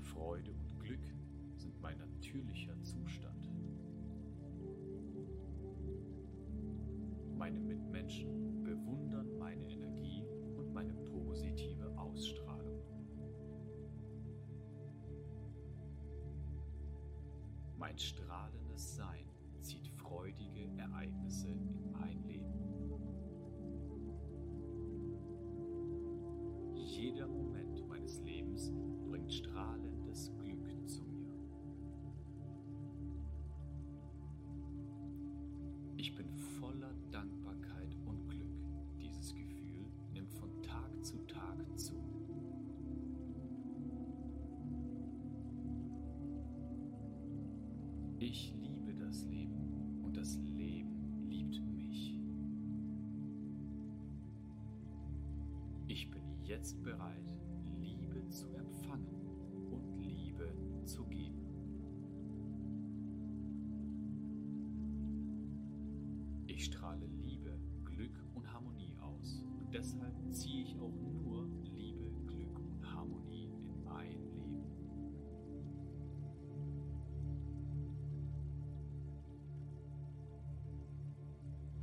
Freude 0.00 0.52
und 0.52 0.80
Glück 0.80 1.14
sind 1.56 1.78
mein 1.82 1.98
natürlicher 1.98 2.80
Zustand. 2.82 3.50
Meine 7.36 7.60
Mitmenschen 7.60 8.49
Mein 17.80 17.98
strahlendes 17.98 18.96
Sein 18.96 19.24
zieht 19.62 19.88
freudige 19.88 20.68
Ereignisse 20.76 21.48
in 21.48 21.90
mein 21.90 22.22
Leben. 22.26 22.52
Jeder 26.74 27.26
Moment 27.26 27.88
meines 27.88 28.20
Lebens 28.20 28.70
bringt 29.08 29.32
strahlendes 29.32 30.30
Glück 30.38 30.68
zu 30.86 31.02
mir. 31.04 31.34
Ich 35.96 36.14
bin 36.14 36.28
voller 36.60 36.92
Dankbarkeit 37.10 37.96
und 38.04 38.28
Glück. 38.28 38.60
Dieses 39.00 39.34
Gefühl 39.34 39.86
nimmt 40.12 40.34
von 40.34 40.62
Tag 40.62 41.02
zu 41.02 41.16
Tag 41.26 41.56
zu. 41.78 42.19
Ich 48.32 48.54
liebe 48.62 48.94
das 48.94 49.24
Leben 49.24 50.04
und 50.04 50.16
das 50.16 50.38
Leben 50.38 51.26
liebt 51.28 51.60
mich. 51.74 52.16
Ich 55.88 56.08
bin 56.12 56.22
jetzt 56.44 56.80
bereit, 56.84 57.36
Liebe 57.80 58.24
zu 58.28 58.46
empfangen 58.50 59.26
und 59.72 59.84
Liebe 59.98 60.48
zu 60.84 61.04
geben. 61.06 61.44
Ich 66.46 66.66
strahle 66.66 67.06
Liebe, 67.06 67.58
Glück 67.84 68.24
und 68.34 68.52
Harmonie 68.52 68.96
aus 69.00 69.44
und 69.58 69.74
deshalb 69.74 70.14
ziehe 70.32 70.62
ich 70.62 70.78
auch 70.78 70.94
nur 70.94 71.19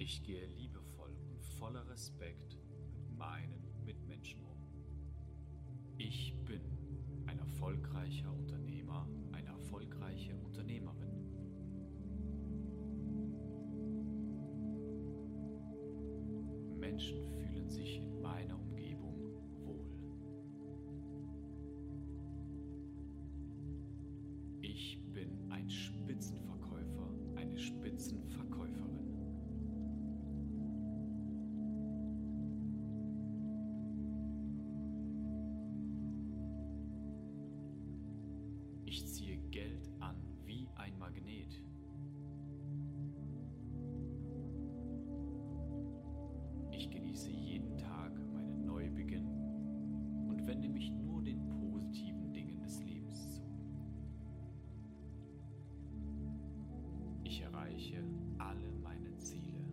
Ich 0.10 0.24
gehe 0.24 0.46
liebevoll 0.46 1.14
und 1.30 1.44
voller 1.60 1.86
Respekt 1.90 2.58
mit 2.94 3.18
meinen 3.18 3.62
Mitmenschen 3.84 4.42
um. 4.46 4.58
Ich 5.98 6.34
bin 6.46 6.62
ein 7.26 7.38
erfolgreicher 7.38 8.32
Unternehmer, 8.32 8.57
Geld 39.58 39.90
an 40.02 40.16
wie 40.46 40.70
ein 40.76 41.00
Magnet. 41.00 41.64
Ich 46.72 46.92
genieße 46.92 47.32
jeden 47.32 47.76
Tag 47.76 48.12
meinen 48.32 48.66
Neubeginn 48.68 49.26
und 50.30 50.46
wende 50.46 50.70
mich 50.70 50.92
nur 50.92 51.24
den 51.24 51.44
positiven 51.50 52.32
Dingen 52.32 52.62
des 52.62 52.84
Lebens 52.84 53.34
zu. 53.34 53.42
Ich 57.24 57.42
erreiche 57.42 58.04
alle 58.38 58.72
meine 58.84 59.18
Ziele. 59.18 59.66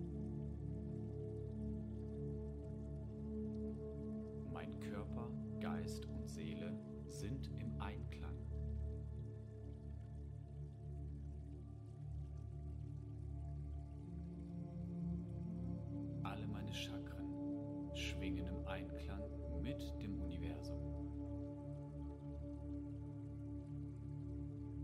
Mein 4.50 4.80
Körper, 4.80 5.28
Geist 5.60 6.06
und 6.06 6.26
Seele 6.26 6.72
sind 7.06 7.50
im 7.58 7.64
Einklang 18.75 19.23
mit 19.62 19.78
dem 20.03 20.20
Universum. 20.20 20.81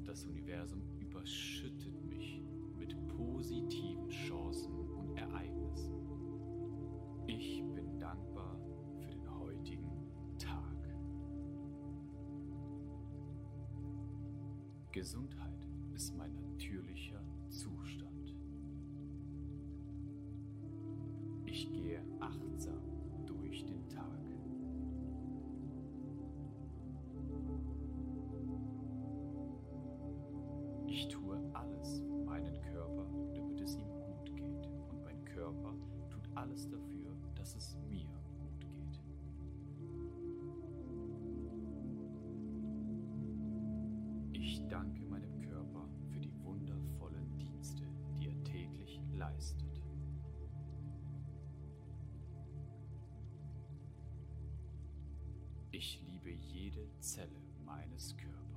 Das 0.04 0.24
Universum 0.26 0.80
überschüttet 1.00 2.00
mich 2.04 2.40
mit 2.78 2.94
positiven 3.08 4.08
Chancen 4.08 4.72
und 4.90 5.16
Ereignissen. 5.16 5.92
Ich 7.26 7.64
bin 7.74 7.98
dankbar 7.98 8.60
für 9.00 9.10
den 9.10 9.28
heutigen 9.40 9.90
Tag. 10.38 10.76
Gesundheit 14.92 15.66
ist 15.96 16.16
mein 16.16 16.36
natürlicher 16.36 17.24
Zustand. 17.48 18.36
Ich 21.44 21.72
gehe 21.72 22.00
achtsam 22.20 22.89
Tag. 23.90 24.04
Ich 30.86 31.08
tue 31.08 31.38
alles 31.52 32.00
für 32.00 32.24
meinen 32.24 32.60
Körper, 32.62 33.06
damit 33.34 33.60
es 33.60 33.76
ihm 33.76 33.88
gut 34.00 34.36
geht. 34.36 34.66
Und 34.90 35.04
mein 35.04 35.24
Körper 35.24 35.74
tut 36.10 36.28
alles 36.34 36.68
dafür, 36.68 37.14
dass 37.34 37.54
es 37.54 37.76
mir 37.88 38.08
gut 38.38 38.60
geht. 38.60 39.00
Ich 44.32 44.66
danke 44.68 45.04
Ich 55.72 56.00
liebe 56.04 56.30
jede 56.30 56.84
Zelle 56.98 57.40
meines 57.64 58.16
Körpers. 58.16 58.49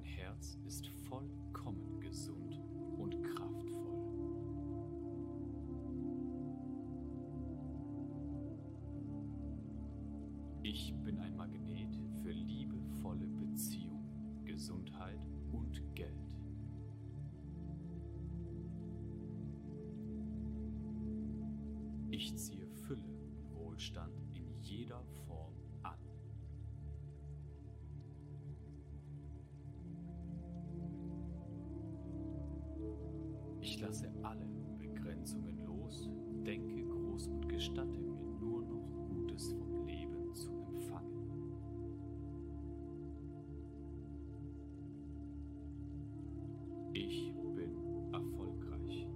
Mein 0.00 0.08
Herz 0.08 0.56
ist 0.66 0.86
vollkommen 0.86 2.00
gesund 2.00 2.58
und 2.96 3.22
kraftvoll. 3.22 4.00
Ich 10.62 10.94
bin 11.04 11.18
ein 11.18 11.36
Magnet 11.36 12.00
für 12.22 12.30
liebevolle 12.30 13.26
Beziehungen, 13.26 14.42
Gesundheit 14.46 15.20
und 15.52 15.82
Geld. 15.94 16.14
Ich 22.08 22.34
ziehe 22.36 22.59
gestatte 37.70 38.00
mir 38.00 38.16
nur 38.40 38.62
noch 38.62 38.82
Gutes 39.08 39.52
vom 39.52 39.86
Leben 39.86 40.34
zu 40.34 40.50
empfangen. 40.50 41.52
Ich 46.92 47.32
bin 47.54 48.12
erfolgreich. 48.12 49.06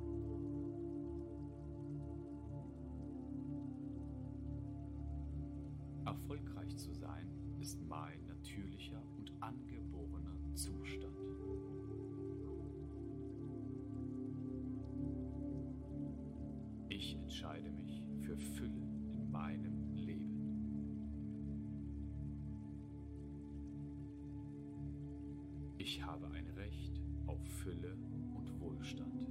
Erfolgreich 6.05 6.77
zu 6.77 6.95
sein 6.95 7.29
ist 7.59 7.81
mein 7.89 8.25
natürlicher 8.27 9.03
und 9.19 9.33
angeborener 9.41 10.55
Zustand. 10.55 11.13
Ich 16.89 17.17
entscheide 17.17 17.69
mich 17.73 17.84
für 18.35 18.41
Fülle 18.41 18.83
in 19.13 19.31
meinem 19.31 19.95
Leben. 19.95 20.35
Ich 25.79 26.03
habe 26.05 26.27
ein 26.31 26.49
Recht 26.57 27.01
auf 27.27 27.39
Fülle 27.63 27.97
und 28.35 28.61
Wohlstand. 28.61 29.29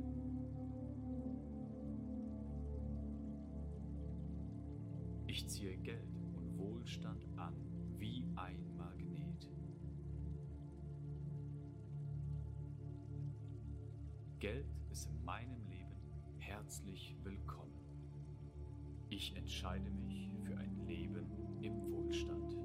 Ich 5.28 5.48
ziehe 5.50 5.76
Geld 5.78 6.16
und 6.36 6.58
Wohlstand 6.58 7.26
an 7.38 7.56
wie 7.98 8.24
ein 8.36 8.73
Ich 19.24 19.38
entscheide 19.38 19.90
mich 20.06 20.30
für 20.44 20.58
ein 20.58 20.86
Leben 20.86 21.26
im 21.62 21.82
Wohlstand. 21.94 22.58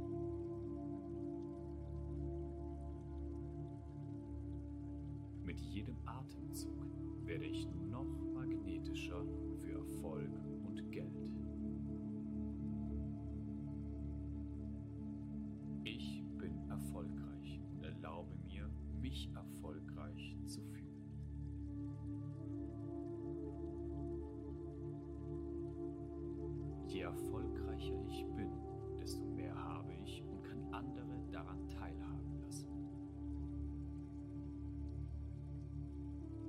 Mit 5.44 5.60
jedem 5.60 5.96
Atemzug 6.04 6.84
werde 7.24 7.44
ich 7.44 7.68
noch 7.88 8.10
magnetischer 8.34 9.24
für 9.60 9.70
Erfolg 9.70 10.32
und 10.66 10.90
Geld. 10.90 11.38
Ich 15.84 16.24
bin 16.38 16.68
erfolgreich 16.68 17.60
und 17.70 17.84
erlaube 17.84 18.34
mir, 18.44 18.68
mich 19.00 19.30
erfolgreich 19.32 20.36
zu 20.46 20.67
erfolgreicher 27.08 27.94
ich 28.06 28.26
bin, 28.36 28.50
desto 29.00 29.24
mehr 29.24 29.54
habe 29.54 29.92
ich 30.04 30.22
und 30.30 30.44
kann 30.44 30.62
andere 30.72 31.18
daran 31.32 31.66
teilhaben 31.68 32.38
lassen. 32.42 32.68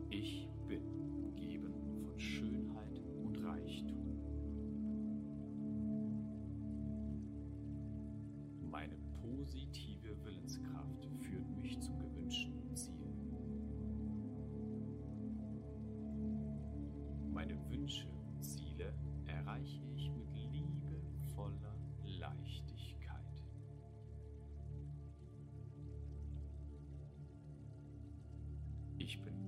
Ich 0.09 0.49
bin 0.67 0.81
umgeben 1.13 1.73
von 2.03 2.19
Schönheit 2.19 3.01
und 3.23 3.41
Reichtum. 3.41 4.19
Meine 8.69 8.97
positive 9.21 10.25
Willenskraft 10.25 11.07
führt 11.21 11.49
mich 11.55 11.79
zum 11.79 11.99
gewünschten 11.99 12.75
Ziel. 12.75 13.13
Meine 17.31 17.57
Wünsche 17.69 18.18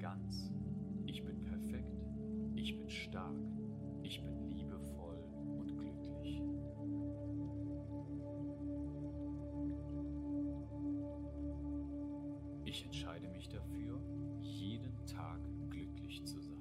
ganz, 0.02 0.52
ich 1.06 1.24
bin 1.24 1.44
perfekt, 1.44 2.04
ich 2.56 2.76
bin 2.76 2.90
stark, 2.90 3.36
ich 4.02 4.24
bin 4.24 4.50
liebevoll 4.50 5.24
und 5.60 5.78
glücklich. 5.78 6.42
Ich 12.66 12.84
entscheide 12.84 13.28
mich 13.30 13.48
dafür, 13.48 14.02
jeden 14.40 15.06
Tag 15.06 15.40
glücklich 15.70 16.26
zu 16.26 16.42
sein. 16.42 16.58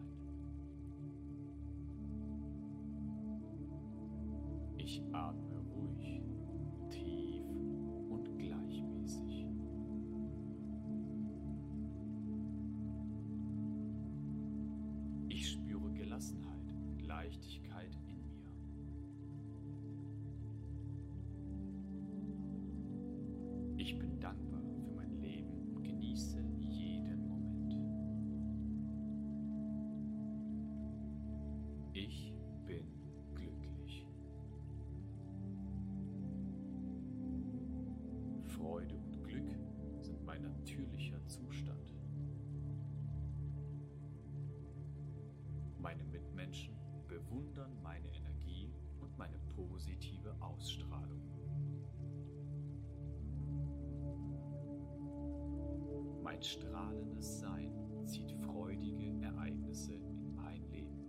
Ich 4.77 5.03
atme 5.13 5.50
Leichtigkeit 17.31 17.97
in 18.09 18.25
mir. 18.25 18.43
Ich 23.77 23.97
bin 23.99 24.19
dankbar 24.19 24.63
für 24.85 24.91
mein 24.97 25.21
Leben 25.21 25.53
und 25.77 25.85
genieße 25.85 26.43
jeden 26.59 27.29
Moment. 27.29 27.77
Ich 31.93 32.35
bin 32.67 32.85
glücklich. 33.37 34.07
Freude 38.43 38.97
und 38.97 39.23
Glück 39.23 39.57
sind 40.01 40.25
mein 40.25 40.43
natürlicher 40.43 41.25
Zustand. 41.29 41.95
Meine 45.79 46.03
Mitmenschen 46.05 46.80
bewundern 47.11 47.77
meine 47.83 48.09
Energie 48.15 48.73
und 49.01 49.19
meine 49.19 49.37
positive 49.57 50.33
Ausstrahlung. 50.39 51.21
Mein 56.23 56.41
strahlendes 56.41 57.41
Sein 57.41 57.73
zieht 58.07 58.31
freudige 58.31 59.21
Ereignisse 59.23 59.95
in 59.95 60.35
mein 60.37 60.63
Leben. 60.71 61.01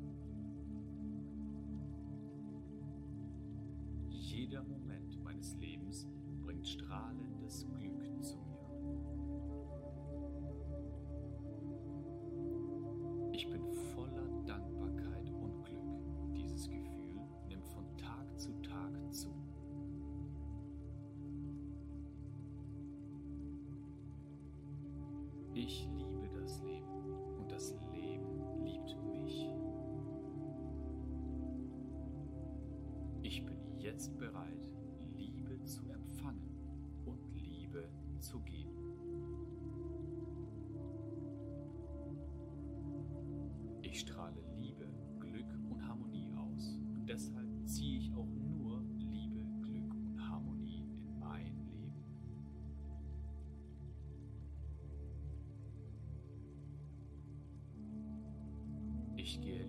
Jeder 4.10 4.64
Moment 4.64 5.24
meines 5.24 5.56
Lebens 5.58 6.08
bringt 6.42 6.68
strahlendes 6.68 7.68
Glück 7.78 8.01
jetzt 33.92 34.18
bereit, 34.18 34.70
Liebe 35.18 35.62
zu 35.66 35.82
empfangen 35.90 36.56
und 37.04 37.20
Liebe 37.34 37.90
zu 38.20 38.40
geben. 38.40 38.72
Ich 43.82 44.00
strahle 44.00 44.42
Liebe, 44.58 44.88
Glück 45.20 45.54
und 45.70 45.86
Harmonie 45.86 46.32
aus 46.38 46.80
und 46.94 47.06
deshalb 47.06 47.50
ziehe 47.68 48.00
ich 48.00 48.14
auch 48.14 48.34
nur 48.34 48.82
Liebe, 48.98 49.46
Glück 49.62 49.94
und 49.94 50.30
Harmonie 50.30 50.86
in 51.04 51.20
mein 51.20 51.54
Leben. 51.68 52.06
Ich 59.18 59.42
gehe 59.42 59.61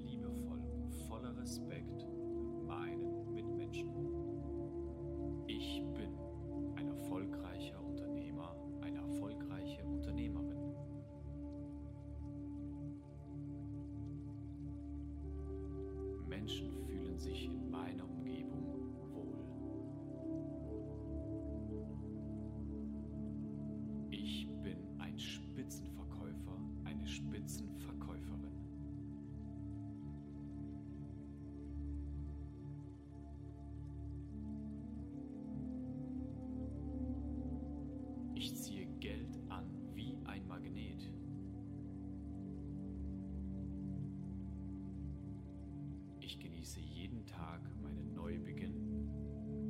genieße 46.63 46.79
jeden 46.79 47.27
Tag 47.27 47.61
meinen 47.83 48.15
Neubeginn 48.15 48.77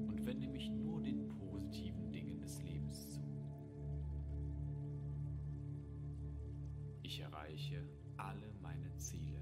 und 0.06 0.26
wende 0.26 0.46
mich 0.46 0.68
nur 0.68 1.00
den 1.00 1.26
positiven 1.26 2.12
Dingen 2.12 2.38
des 2.38 2.62
Lebens 2.62 3.08
zu. 3.08 3.22
Ich 7.02 7.18
erreiche 7.18 7.88
alle 8.18 8.52
meine 8.60 8.94
Ziele. 8.98 9.40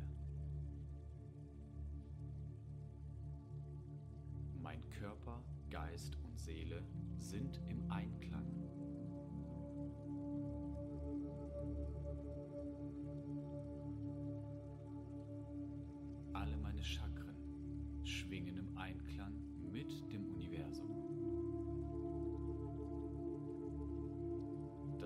Mein 4.63 4.89
Körper, 4.91 5.43
Geist 5.71 6.17
und 6.23 6.39
Seele 6.39 6.85
sind 7.19 7.61
im 7.69 7.91
Einklang. 7.91 8.60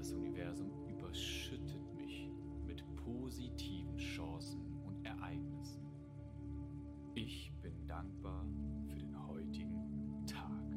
Das 0.05 0.13
Universum 0.13 0.71
überschüttet 0.87 1.95
mich 1.95 2.29
mit 2.67 2.85
positiven 2.95 3.97
Chancen 3.97 4.61
und 4.85 5.03
Ereignissen. 5.03 5.83
Ich 7.15 7.51
bin 7.63 7.87
dankbar 7.87 8.47
für 8.87 8.95
den 8.95 9.27
heutigen 9.27 10.27
Tag. 10.27 10.69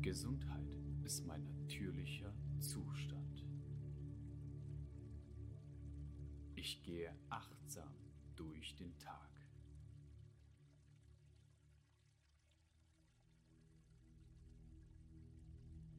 Gesundheit 0.00 0.78
ist 1.02 1.26
mein 1.26 1.42
natürlicher 1.42 2.32
Zustand. 2.60 3.44
Ich 6.54 6.84
gehe 6.84 7.10
achtsam 7.30 7.55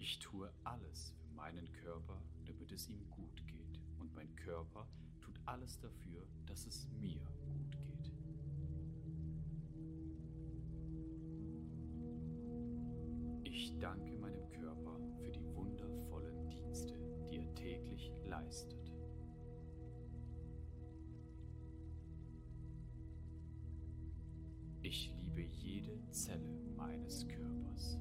Ich 0.10 0.20
tue 0.20 0.50
alles 0.64 1.14
für 1.18 1.28
meinen 1.36 1.70
Körper, 1.74 2.22
damit 2.46 2.72
es 2.72 2.88
ihm 2.88 3.10
gut 3.10 3.46
geht. 3.46 3.78
Und 4.00 4.16
mein 4.16 4.34
Körper 4.38 4.88
tut 5.20 5.38
alles 5.46 5.82
dafür, 5.82 6.26
dass 6.46 6.66
es 6.66 6.88
mir 7.02 7.20
gut 7.42 7.70
geht. 7.72 8.14
Ich 13.44 13.78
danke 13.80 14.16
meinem 14.16 14.50
Körper 14.54 14.98
für 15.18 15.30
die 15.30 15.44
wundervollen 15.54 16.52
Dienste, 16.52 16.98
die 17.30 17.40
er 17.40 17.56
täglich 17.56 18.14
leistet. 18.24 18.94
Ich 24.82 25.14
liebe 25.18 25.42
jede 25.42 26.00
Zelle 26.12 26.62
meines 26.78 27.28
Körpers. 27.28 28.00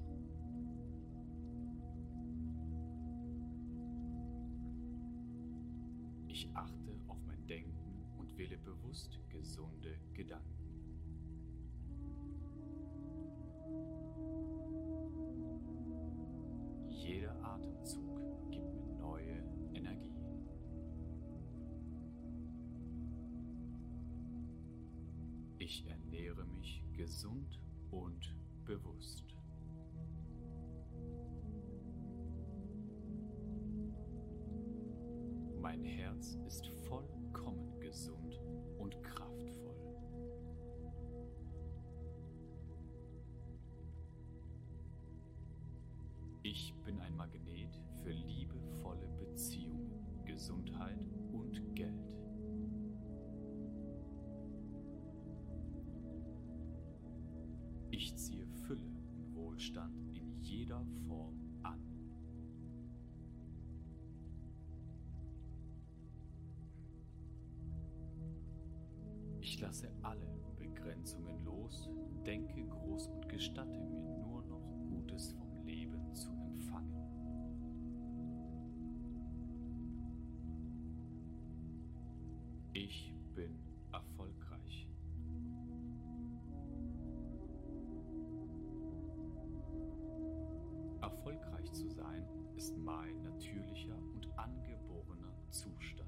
Ich 6.47 6.57
achte 6.57 7.01
auf 7.09 7.19
mein 7.27 7.45
Denken 7.47 8.05
und 8.19 8.37
wähle 8.39 8.57
bewusst 8.59 9.19
gesunde 9.31 9.99
Gedanken. 10.15 10.47
Jeder 16.89 17.35
Atemzug 17.45 18.21
gibt 18.51 18.73
mir 18.75 18.87
neue 18.99 19.43
Energie. 19.75 20.15
Ich 25.59 25.85
ernähre 25.87 26.45
mich 26.45 26.85
gesund 26.93 27.61
und 27.91 28.37
bewusst. 28.65 29.26
Herz 36.27 36.39
ist 36.47 36.67
vollkommen 36.89 37.79
gesund 37.81 38.41
und 38.79 39.01
kraftvoll. 39.03 39.77
Ich 46.43 46.75
bin 46.85 47.01
ein 47.01 47.17
Magnet 47.17 47.79
für 48.03 48.11
liebevolle 48.11 49.09
Beziehungen, 49.19 50.25
Gesundheit 50.25 50.99
und 51.33 51.75
Geld. 51.75 52.06
Ich 69.57 69.63
lasse 69.63 69.91
alle 70.03 70.29
Begrenzungen 70.59 71.43
los, 71.43 71.89
denke 72.27 72.63
groß 72.67 73.09
und 73.09 73.27
gestatte 73.27 73.81
mir 73.87 74.19
nur 74.19 74.43
noch 74.43 74.61
Gutes 74.91 75.33
vom 75.33 75.57
Leben 75.65 76.15
zu 76.15 76.29
empfangen. 76.29 76.93
Ich 82.75 83.15
bin 83.35 83.59
erfolgreich. 83.93 84.87
Erfolgreich 91.01 91.73
zu 91.73 91.89
sein 91.89 92.27
ist 92.57 92.77
mein 92.77 93.23
natürlicher 93.23 93.97
und 94.13 94.29
angeborener 94.39 95.33
Zustand. 95.51 96.06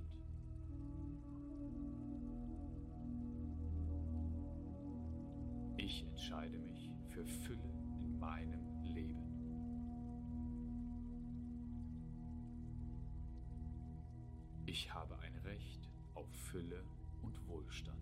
Entscheide 6.29 6.59
mich 6.59 6.91
für 7.09 7.25
Fülle 7.25 7.73
in 8.03 8.19
meinem 8.19 8.83
Leben. 8.83 9.25
Ich 14.67 14.93
habe 14.93 15.19
ein 15.21 15.35
Recht 15.39 15.89
auf 16.13 16.31
Fülle 16.31 16.85
und 17.23 17.49
Wohlstand. 17.49 17.97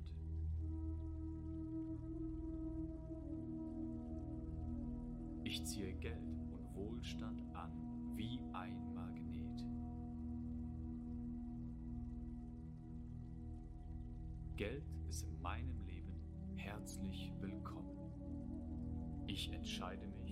Ich 5.45 5.65
ziehe 5.65 5.95
Geld 5.95 6.43
und 6.51 6.75
Wohlstand 6.75 7.45
an 7.55 7.71
wie 8.17 8.41
ein 8.53 8.93
Magnet. 8.93 9.65
Geld 14.57 14.91
ist 15.09 15.23
in 15.29 15.41
meinem 15.41 15.81
Leben 15.83 16.19
herzlich. 16.57 17.36
Ich 19.39 19.53
entscheide 19.53 20.07
mich 20.07 20.26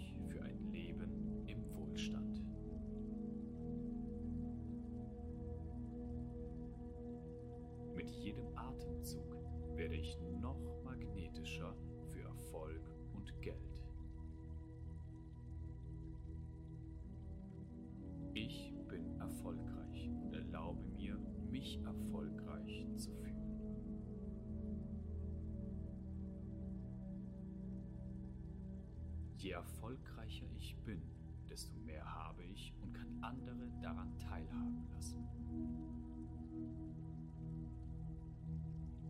Je 29.44 29.50
erfolgreicher 29.50 30.47
ich 30.56 30.74
bin, 30.86 31.02
desto 31.50 31.76
mehr 31.81 32.02
habe 32.02 32.42
ich 32.44 32.73
und 32.81 32.94
kann 32.94 33.23
andere 33.23 33.68
daran 33.82 34.18
teilhaben 34.18 34.89
lassen. 34.89 35.23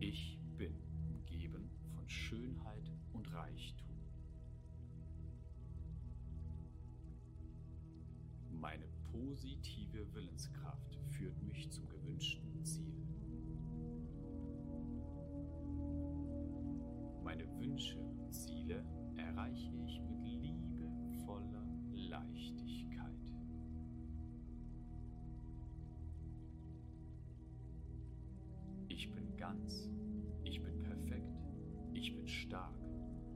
Ich 0.01 0.37
bin 0.57 0.75
umgeben 1.07 1.69
von 1.95 2.09
Schönheit 2.09 2.91
und 3.13 3.33
Reichtum. 3.33 3.95
Meine 8.51 8.89
positive 9.13 10.13
Willenskraft 10.13 10.99
führt 11.11 11.41
mich 11.43 11.71
zum 11.71 11.87
gewünschten 11.87 12.54
ganz, 29.55 29.89
ich 30.43 30.61
bin 30.61 30.81
perfekt, 30.81 31.39
ich 31.93 32.13
bin 32.13 32.27
stark, 32.27 32.77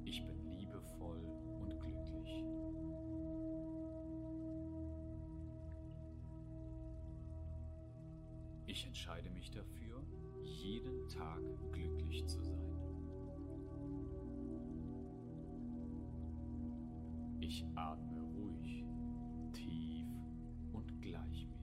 ich 0.04 0.26
bin 0.26 0.58
liebevoll 0.58 1.24
und 1.60 1.80
glücklich. 1.80 2.44
Ich 8.68 8.86
entscheide 8.86 9.30
mich 9.32 9.50
dafür, 9.52 10.04
jeden 10.44 11.08
Tag 11.10 11.42
glücklich 11.72 12.26
zu 12.28 12.42
sein. 12.44 12.60
Ich 17.40 17.66
atme 17.76 18.22
ruhig, 18.22 18.86
tief 19.54 20.08
und 20.72 21.02
gleichmäßig. 21.02 21.59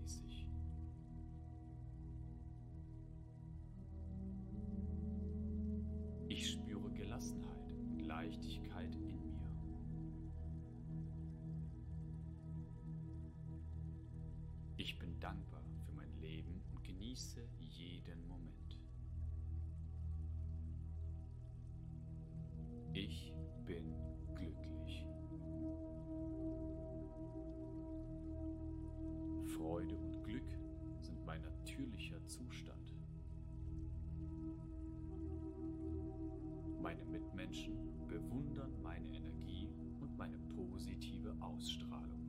Meine 38.97 39.15
Energie 39.15 39.68
und 40.00 40.16
meine 40.16 40.39
positive 40.39 41.36
Ausstrahlung. 41.41 42.23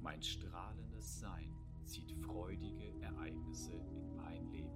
Mein 0.00 0.22
strahlendes 0.22 1.20
Sein 1.20 1.52
zieht 1.84 2.12
freudige 2.12 2.98
Ereignisse 3.02 3.74
in 3.74 4.16
mein 4.16 4.50
Leben. 4.52 4.70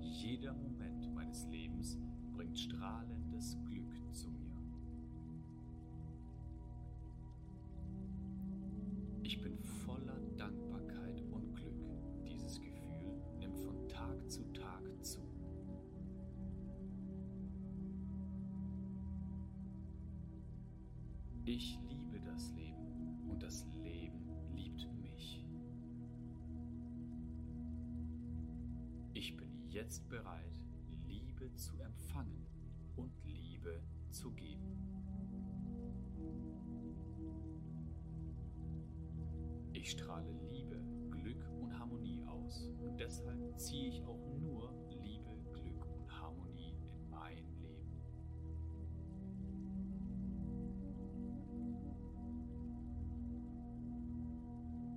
Jeder 0.00 0.52
Moment 0.54 1.12
meines 1.14 1.46
Lebens 1.46 1.98
bringt 2.32 2.58
strahlendes 2.58 3.56
Glück 3.64 4.14
zu 4.14 4.30
mir. 4.30 4.56
Ich 9.24 9.40
bin 9.40 9.57
jetzt 29.78 30.08
bereit, 30.08 30.60
Liebe 31.06 31.54
zu 31.54 31.78
empfangen 31.78 32.44
und 32.96 33.12
Liebe 33.24 33.80
zu 34.10 34.32
geben. 34.32 34.76
Ich 39.72 39.92
strahle 39.92 40.32
Liebe, 40.50 40.82
Glück 41.12 41.48
und 41.60 41.78
Harmonie 41.78 42.24
aus 42.24 42.72
und 42.80 42.98
deshalb 42.98 43.56
ziehe 43.56 43.90
ich 43.90 44.02
auch 44.02 44.26
nur 44.40 44.74
Liebe, 45.00 45.30
Glück 45.52 45.86
und 45.94 46.10
Harmonie 46.10 46.74
in 46.92 47.08
mein 47.08 47.44
Leben. 47.60 48.02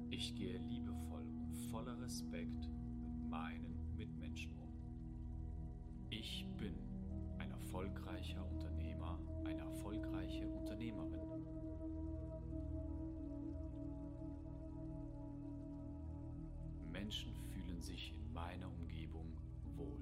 Ich 0.10 0.34
gehe 0.34 0.58
liebevoll 0.58 1.28
und 1.28 1.54
voller 1.70 2.02
Respekt 2.02 2.68
mit 3.00 3.30
meinen 3.30 3.71
Menschen 17.12 17.36
fühlen 17.50 17.82
sich 17.82 18.14
in 18.14 18.32
meiner 18.32 18.72
Umgebung 18.72 19.38
wohl. 19.76 20.00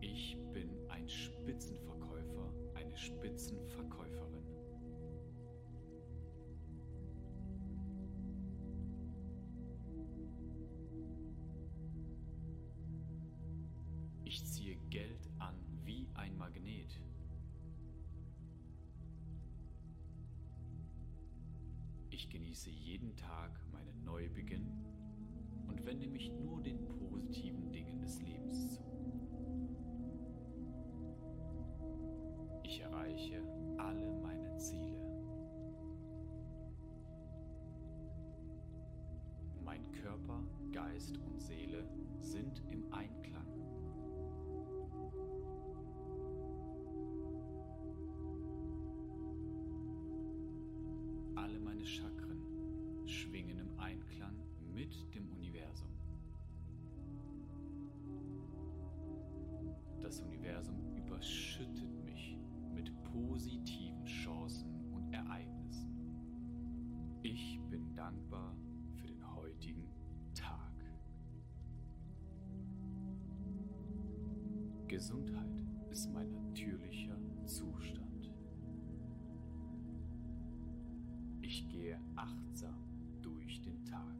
Ich 0.00 0.38
bin 0.52 0.70
ein 0.88 1.08
Spitzenverkäufer, 1.08 2.52
eine 2.74 2.96
Spitzenverkäuferin. 2.96 4.44
Ich 14.22 14.44
ziehe 14.44 14.76
Geld 14.90 15.27
genieße 22.48 22.70
jeden 22.70 23.14
Tag 23.14 23.50
meinen 23.70 24.04
Neubeginn 24.04 24.66
und 25.66 25.84
wende 25.84 26.06
mich 26.06 26.32
nur 26.32 26.62
den 26.62 26.82
positiven 26.88 27.70
Dingen 27.70 28.00
des 28.00 28.22
Lebens 28.22 28.70
zu. 28.70 28.82
Ich 32.62 32.80
erreiche 32.80 33.42
alle 33.76 34.10
meine 34.22 34.56
Ziele. 34.56 34.98
Mein 39.62 39.92
Körper, 39.92 40.42
Geist 40.72 41.18
und 41.18 41.42
Seele 41.42 41.86
sind 42.22 42.62
im 42.70 42.90
Einklang. 42.90 43.46
Alle 51.34 51.60
meine 51.60 51.84
Chakren 51.84 52.27
schwingen 53.38 53.58
im 53.58 53.78
Einklang 53.78 54.34
mit 54.74 55.14
dem 55.14 55.30
Universum. 55.30 55.88
Das 60.00 60.20
Universum 60.20 60.96
überschüttet 60.96 62.04
mich 62.04 62.36
mit 62.74 62.92
positiven 63.04 64.04
Chancen 64.04 64.92
und 64.92 65.12
Ereignissen. 65.12 65.94
Ich 67.22 67.60
bin 67.70 67.94
dankbar 67.94 68.56
für 68.96 69.06
den 69.06 69.34
heutigen 69.36 69.88
Tag. 70.34 70.72
Gesundheit 74.88 75.62
ist 75.90 76.12
mein 76.12 76.32
natürlicher 76.32 77.18
Zustand. 77.44 78.32
Ich 81.40 81.68
gehe 81.68 82.00
achtsam 82.16 82.87
durch 83.58 83.74
den 83.74 83.84
Tag. 83.84 84.14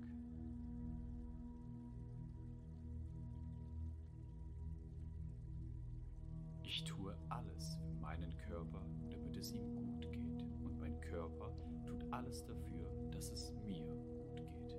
Ich 6.62 6.84
tue 6.84 7.17
alles 7.28 7.76
für 7.76 7.92
meinen 8.00 8.36
Körper, 8.49 8.84
damit 9.10 9.36
es 9.36 9.52
ihm 9.52 9.75
gut 9.75 10.12
geht. 10.12 10.42
Und 10.62 10.78
mein 10.81 11.00
Körper 11.00 11.52
tut 11.86 12.05
alles 12.12 12.44
dafür, 12.44 12.91
dass 13.10 13.31
es 13.31 13.52
mir 13.65 13.84
gut 13.86 14.36
geht. 14.36 14.76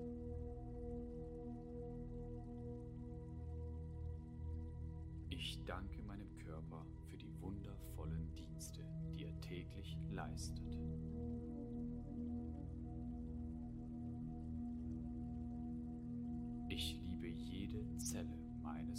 Ich 5.30 5.64
danke 5.66 6.02
meinem 6.04 6.36
Körper 6.38 6.86
für 7.06 7.18
die 7.18 7.32
wundervollen 7.42 8.36
Dienste, 8.36 8.84
die 9.18 9.26
er 9.26 9.42
täglich 9.42 9.98
leistet. 10.10 10.69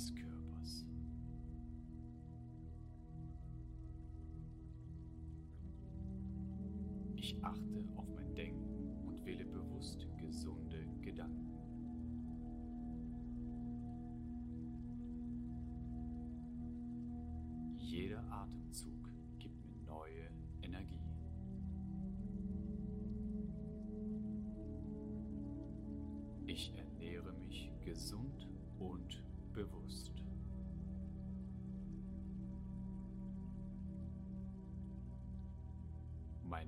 Meines 0.00 0.14
Körpers. 0.14 0.86
Ich 7.16 7.36
achte 7.42 7.84
auf 7.96 8.06
mein 8.14 8.34
Denken 8.34 9.06
und 9.06 9.24
wähle 9.24 9.44
bewusst 9.44 10.06
gesunde 10.18 10.86
Gedanken. 11.02 11.46
Jeder 17.76 18.22
Atemzug 18.32 19.10
gibt 19.38 19.62
mir 19.66 19.76
neue 19.86 20.30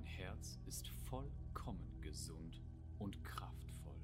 Mein 0.03 0.11
Herz 0.11 0.59
ist 0.65 0.89
vollkommen 0.89 2.01
gesund 2.01 2.61
und 2.99 3.23
kraftvoll. 3.23 4.01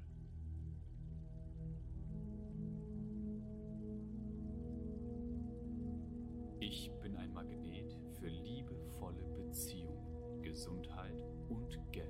Ich 6.59 6.89
bin 7.01 7.17
ein 7.17 7.33
Magnet 7.33 7.97
für 8.17 8.29
liebevolle 8.29 9.25
Beziehungen, 9.35 10.41
Gesundheit 10.41 11.21
und 11.49 11.77
Geld. 11.91 12.07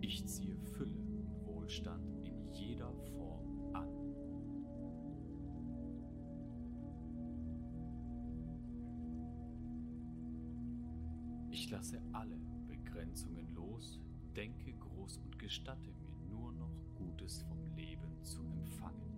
Ich 0.00 0.24
ziehe 0.26 0.51
lasse 11.72 12.02
alle 12.12 12.36
Begrenzungen 12.68 13.54
los, 13.54 13.98
denke 14.36 14.74
groß 14.74 15.16
und 15.24 15.38
gestatte 15.38 15.90
mir 15.90 16.14
nur 16.28 16.52
noch 16.52 16.70
Gutes 16.94 17.42
vom 17.48 17.66
Leben 17.74 18.22
zu 18.22 18.42
empfangen. 18.42 19.11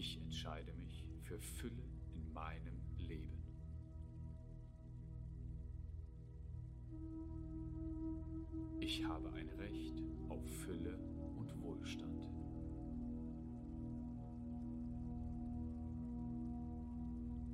Ich 0.00 0.16
entscheide 0.16 0.72
mich 0.74 1.04
für 1.24 1.40
Fülle 1.40 1.82
in 2.14 2.32
meinem 2.32 2.80
Leben. 2.98 3.42
Ich 8.78 9.04
habe 9.04 9.32
ein 9.32 9.48
Recht 9.48 10.00
auf 10.28 10.48
Fülle 10.48 10.96
und 11.36 11.52
Wohlstand. 11.60 12.30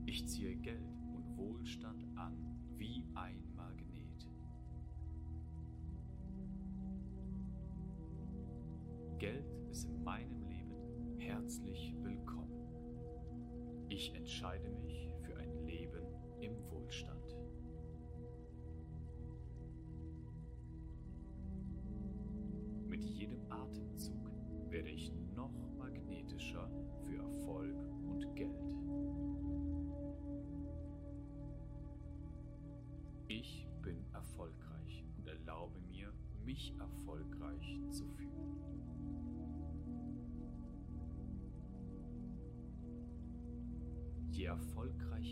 Ich 0.05 0.27
ziehe 0.27 0.55
Geld 0.57 1.01
und 1.15 1.39
Wohlstand 1.39 2.07
an 2.15 2.37
wie 2.77 3.07
ein 3.15 3.43
Magnet. 3.57 4.29
Geld 9.19 9.51
ist 9.71 9.89
in 9.89 10.05
meinem 10.05 10.43
Leben 10.43 10.55
herzlich. 11.19 11.95
Ich 14.05 14.15
entscheide 14.15 14.69
mich 14.69 15.09
für 15.23 15.35
ein 15.35 15.65
Leben 15.65 16.05
im 16.39 16.53
Wohlstand. 16.71 17.39
Mit 22.87 23.03
jedem 23.03 23.51
Atemzug 23.51 24.31
werde 24.69 24.91
ich 24.91 25.11
noch 25.35 25.55
magnetischer 25.79 26.69
für 27.03 27.17
Erfolg 27.17 27.64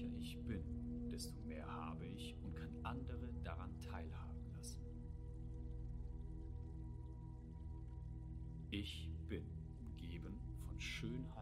erfolgreicher 0.03 0.19
ich 0.19 0.39
bin, 0.47 1.09
desto 1.11 1.41
mehr 1.43 1.67
habe 1.67 2.07
ich 2.07 2.35
und 2.43 2.55
kann 2.55 2.75
andere 2.83 3.29
daran 3.45 3.81
teilhaben 3.81 4.53
lassen. 4.57 4.81
Ich 8.71 9.11
bin 9.29 9.45
umgeben 9.81 10.41
von 10.67 10.81
Schönheit 10.81 11.42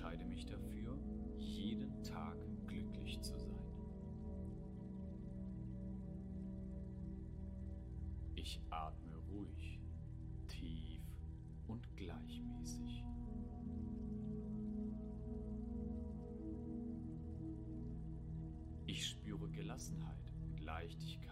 entscheide 0.00 0.24
mich 0.24 0.46
dafür, 0.46 0.98
jeden 1.36 2.02
Tag 2.02 2.38
glücklich 2.66 3.20
zu 3.20 3.38
sein. 3.38 3.60
Ich 8.34 8.58
atme 8.70 9.14
ruhig, 9.28 9.78
tief 10.48 11.02
und 11.66 11.86
gleichmäßig. 11.96 13.04
Ich 18.86 19.06
spüre 19.06 19.50
Gelassenheit 19.50 20.32
und 20.40 20.60
Leichtigkeit 20.60 21.29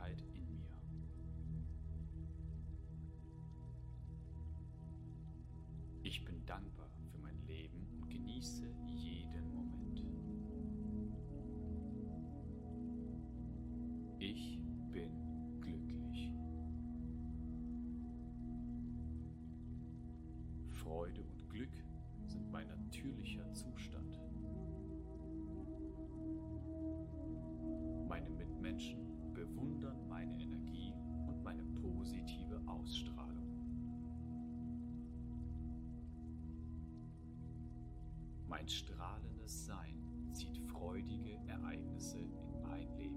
Mein 38.68 38.74
strahlendes 38.76 39.64
Sein 39.64 39.96
zieht 40.30 40.58
freudige 40.58 41.38
Ereignisse 41.46 42.18
in 42.18 42.60
mein 42.60 42.86
Leben. 42.98 43.16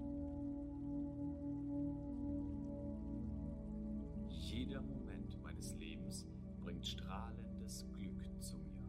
Jeder 4.30 4.80
Moment 4.80 5.38
meines 5.42 5.74
Lebens 5.74 6.24
bringt 6.58 6.86
strahlendes 6.86 7.84
Glück 7.92 8.22
zu 8.40 8.56
mir. 8.56 8.88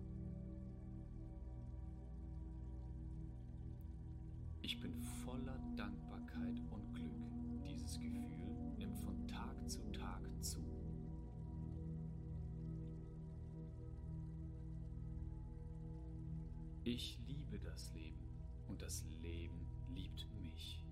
Ich 4.61 4.79
bin 4.79 5.01
voller 5.25 5.59
Dankbarkeit 5.75 6.61
und 6.71 6.93
Glück. 6.93 7.65
Dieses 7.67 7.99
Gefühl 7.99 8.55
nimmt 8.77 8.97
von 8.99 9.27
Tag 9.27 9.69
zu 9.69 9.81
Tag 9.91 10.21
zu. 10.41 10.72
Ich 16.85 17.17
liebe 17.27 17.57
das 17.59 17.93
Leben 17.93 18.27
und 18.67 18.81
das 18.81 19.05
Leben 19.21 19.65
liebt 19.87 20.27
mich. 20.35 20.83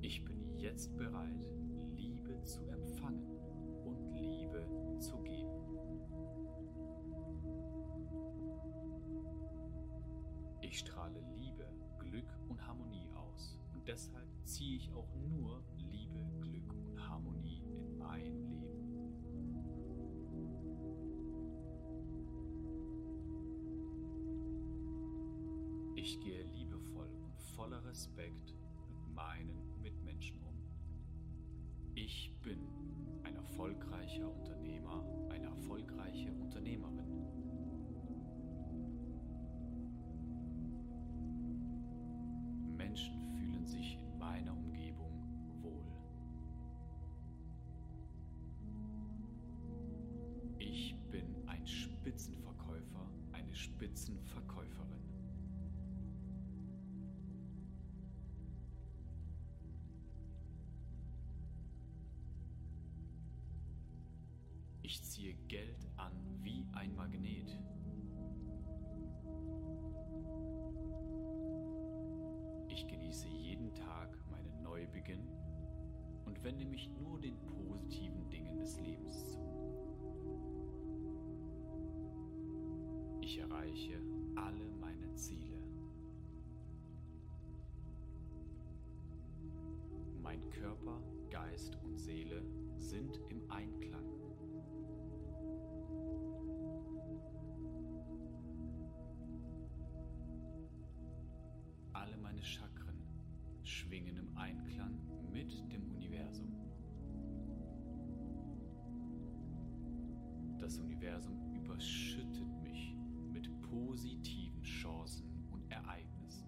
Ich 0.00 0.24
bin 0.24 0.56
jetzt 0.56 0.96
bereit, 0.96 1.46
Liebe 1.94 2.42
zu 2.42 2.66
empfangen 2.68 3.36
und 3.84 4.00
Liebe 4.14 4.66
zu 4.98 5.18
geben. 5.18 5.52
Ich 10.62 10.78
strahle 10.78 11.20
Liebe, 11.36 11.68
Glück 11.98 12.32
und 12.48 12.66
Harmonie 12.66 13.10
aus 13.14 13.58
und 13.74 13.86
deshalb 13.86 14.28
ziehe 14.44 14.78
ich 14.78 14.90
auch 14.94 15.14
nur 15.16 15.62
Liebe, 15.76 16.24
Glück 16.40 16.72
und 16.72 16.98
Harmonie 17.08 17.62
in 17.76 17.98
mein 17.98 18.41
Respekt 27.92 28.54
mit 28.88 29.14
meinen 29.14 29.82
Mitmenschen 29.82 30.42
um. 30.44 30.56
Ich 31.94 32.34
bin 32.42 32.58
ein 33.22 33.36
erfolgreicher 33.36 34.34
Unternehmer, 34.34 35.04
eine 35.28 35.44
erfolgreiche 35.48 36.32
Unternehmerin. 36.32 37.26
Menschen 42.78 43.20
fühlen 43.36 43.66
sich 43.66 43.98
in 43.98 44.16
meiner 44.16 44.52
Umgebung 44.52 44.71
Ich 64.92 65.02
ziehe 65.04 65.32
Geld 65.48 65.88
an 65.96 66.12
wie 66.42 66.66
ein 66.72 66.94
Magnet. 66.94 67.58
Ich 72.68 72.86
genieße 72.86 73.26
jeden 73.26 73.72
Tag 73.72 74.18
meinen 74.30 74.62
Neubeginn 74.62 75.26
und 76.26 76.44
wende 76.44 76.66
mich 76.66 76.90
nur 77.00 77.18
den 77.18 77.38
positiven 77.46 78.28
Dingen 78.28 78.58
des 78.58 78.78
Lebens 78.80 79.30
zu. 79.30 79.38
Ich 83.22 83.38
erreiche 83.38 83.98
alle 84.34 84.68
meine 84.78 85.14
Ziele. 85.14 85.56
Mein 90.20 90.50
Körper, 90.50 91.02
Geist 91.30 91.78
und 91.82 91.96
Seele 91.96 92.44
sind 92.76 93.18
im 93.30 93.50
Einklang. 93.50 94.31
Universum 111.02 111.52
überschüttet 111.52 112.62
mich 112.62 112.94
mit 113.32 113.50
positiven 113.62 114.62
Chancen 114.62 115.26
und 115.50 115.68
Ereignissen. 115.68 116.46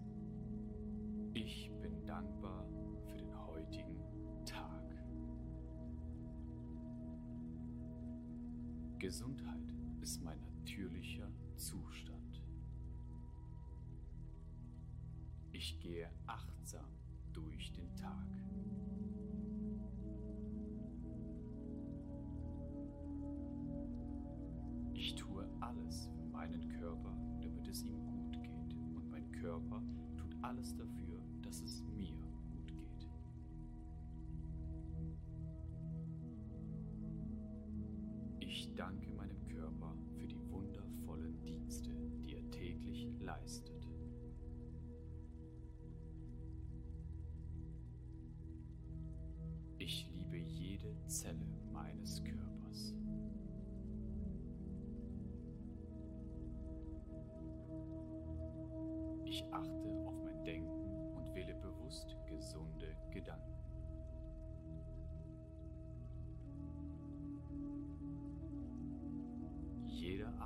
Ich 1.33 1.69
bin 1.81 2.05
dankbar 2.05 2.65
für 3.05 3.17
den 3.17 3.37
heutigen 3.37 3.99
Tag. 4.45 4.81
Gesundheit 8.97 9.75
ist 10.01 10.23
mein 10.23 10.39
natürlicher 10.39 11.29
Zustand. 11.57 12.41
Ich 15.51 15.81
gehe 15.81 16.09
achtsam 16.27 16.87
durch 17.33 17.73
den 17.73 17.93
Tag. 17.97 18.34
Körper 29.69 29.81
tut 30.17 30.35
alles 30.41 30.75
dafür, 30.75 31.19
dass 31.41 31.61
es 31.61 31.83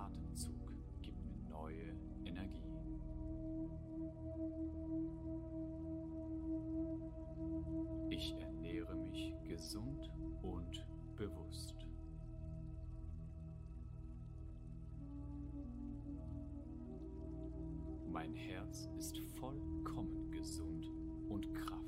Atemzug 0.10 0.72
gibt 1.02 1.24
mir 1.26 1.38
neue 1.50 1.94
Energie. 2.26 2.64
Ich 8.10 8.36
ernähre 8.40 8.96
mich 8.96 9.34
gesund 9.44 10.10
und 10.42 10.86
bewusst. 11.16 11.76
Mein 18.12 18.34
Herz 18.34 18.90
ist 18.98 19.20
vollkommen 19.40 20.32
gesund 20.32 20.90
und 21.30 21.54
kraftvoll. 21.54 21.79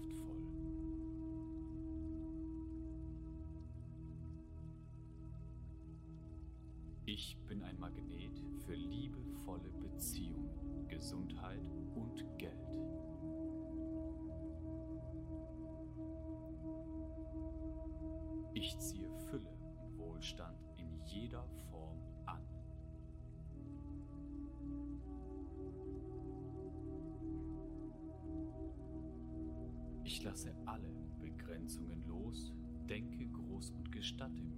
Ich 7.14 7.36
bin 7.46 7.62
ein 7.64 7.78
Magnet 7.78 8.42
für 8.66 8.74
liebevolle 8.74 9.70
Beziehungen, 9.82 10.88
Gesundheit 10.88 11.60
und 11.94 12.24
Geld. 12.38 12.54
Ich 18.54 18.78
ziehe 18.78 19.10
Fülle 19.30 19.52
und 19.84 19.98
Wohlstand 19.98 20.58
in 20.78 20.88
jeder 21.06 21.44
Form 21.70 22.00
an. 22.28 22.42
Ich 30.06 30.24
lasse 30.24 30.56
alle 30.66 30.96
Begrenzungen 31.20 32.08
los, 32.08 32.54
denke 32.88 33.28
groß 33.28 33.72
und 33.72 33.92
gestatte 33.92 34.51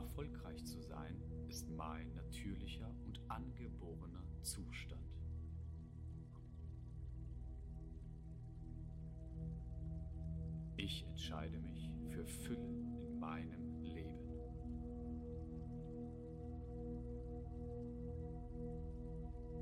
Erfolgreich 0.00 0.64
zu 0.64 0.80
sein 0.80 1.14
ist 1.46 1.68
mein 1.68 2.14
natürlicher 2.14 2.90
und 3.04 3.20
angeborener 3.28 4.24
Zustand. 4.40 5.04
Ich 10.78 11.04
entscheide 11.04 11.60
mich 11.60 11.90
für 12.08 12.24
Fülle 12.24 12.70
in 13.02 13.20
meinem 13.20 13.82
Leben. 13.82 14.26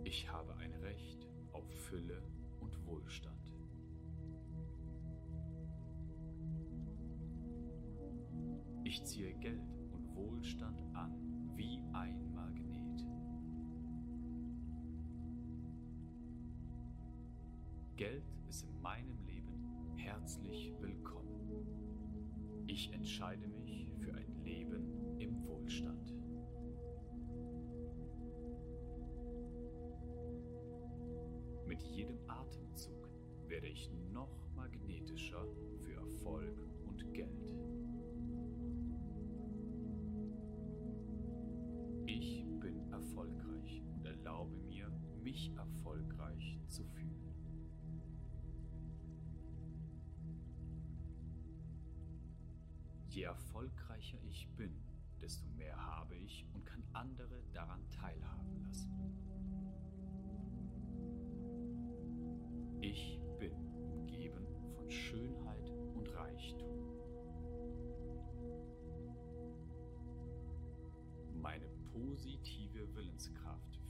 Ich 0.05 0.31
habe 0.31 0.55
ein 0.59 0.73
Recht 0.75 1.27
auf 1.51 1.69
Fülle 1.89 2.23
und 2.61 2.87
Wohlstand. 2.87 3.37
Ich 8.85 9.03
ziehe 9.03 9.35
Geld 9.35 9.78
und 10.39 10.45
Wohlstand 10.45 10.81
an 10.95 11.13
wie 11.57 11.83
ein 11.93 12.33
Magnet. 12.33 13.05
Geld 17.97 18.23
ist 18.49 18.63
in 18.63 18.81
meinem 18.81 19.19
Leben 19.27 19.97
herzlich 19.97 20.73
willkommen. 20.79 21.67
Ich 22.69 22.93
entscheide 22.93 23.49
mich 23.49 23.91
für 23.99 24.15
ein 24.15 24.33
Leben 24.45 25.19
im 25.19 25.45
Wohlstand. 25.45 25.98
Mich 45.29 45.51
erfolgreich 45.51 45.68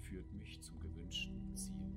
führt 0.09 0.33
mich 0.33 0.61
zum 0.63 0.81
gewünschten 0.81 1.55
Ziel. 1.55 1.93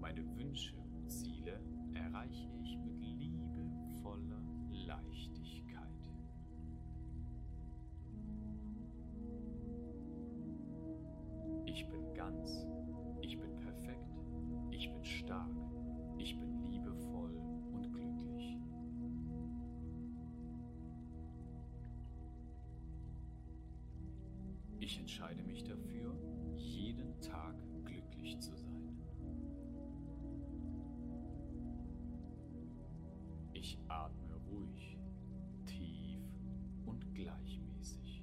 Meine 0.00 0.24
Wünsche 0.36 0.76
und 0.76 1.08
Ziele 1.08 1.60
erreiche 1.94 2.48
ich 2.62 2.76
mit 2.78 3.00
Ich 24.84 24.98
entscheide 24.98 25.42
mich 25.44 25.64
dafür, 25.64 26.14
jeden 26.56 27.18
Tag 27.22 27.54
glücklich 27.86 28.38
zu 28.38 28.54
sein. 28.54 28.98
Ich 33.54 33.78
atme 33.88 34.34
ruhig, 34.50 34.98
tief 35.64 36.20
und 36.84 37.14
gleichmäßig. 37.14 38.22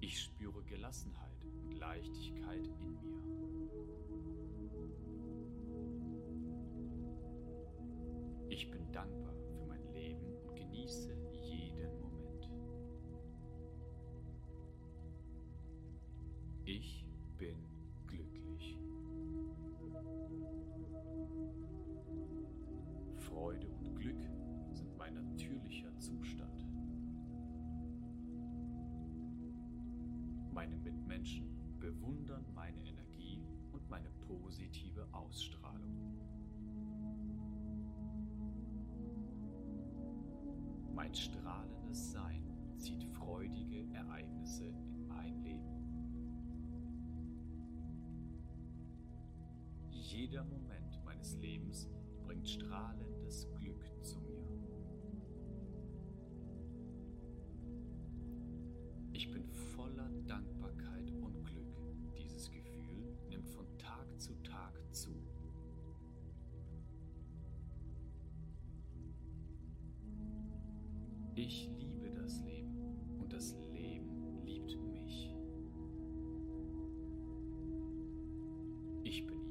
Ich 0.00 0.18
spüre 0.18 0.62
Gelassenheit 0.64 1.44
und 1.44 1.74
Leichtigkeit 1.74 2.66
in 2.80 2.94
mir. 2.94 3.12
Ich 8.48 8.70
bin 8.70 8.90
dankbar 8.92 9.39
und 10.80 11.19
Mein 41.10 41.16
strahlendes 41.16 42.12
Sein 42.12 42.44
zieht 42.76 43.02
freudige 43.02 43.84
Ereignisse 43.94 44.66
in 44.66 45.08
mein 45.08 45.42
Leben. 45.42 45.66
Jeder 49.90 50.44
Moment 50.44 51.04
meines 51.04 51.34
Lebens 51.38 51.88
bringt 52.24 52.48
strahlendes 52.48 53.48
Glück 53.58 53.89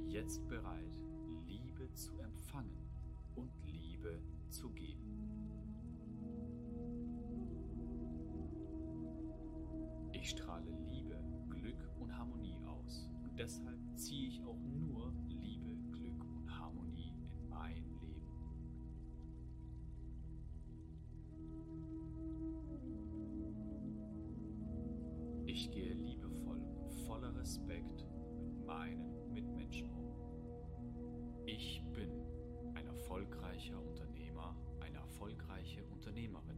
jetzt 0.10 0.48
bereit, 0.48 1.00
Liebe 1.48 1.92
zu 1.94 2.12
empfangen 2.14 2.29
erfolgreicher 33.60 33.82
Unternehmer, 33.82 34.56
eine 34.80 34.98
erfolgreiche 34.98 35.84
Unternehmerin. 35.86 36.58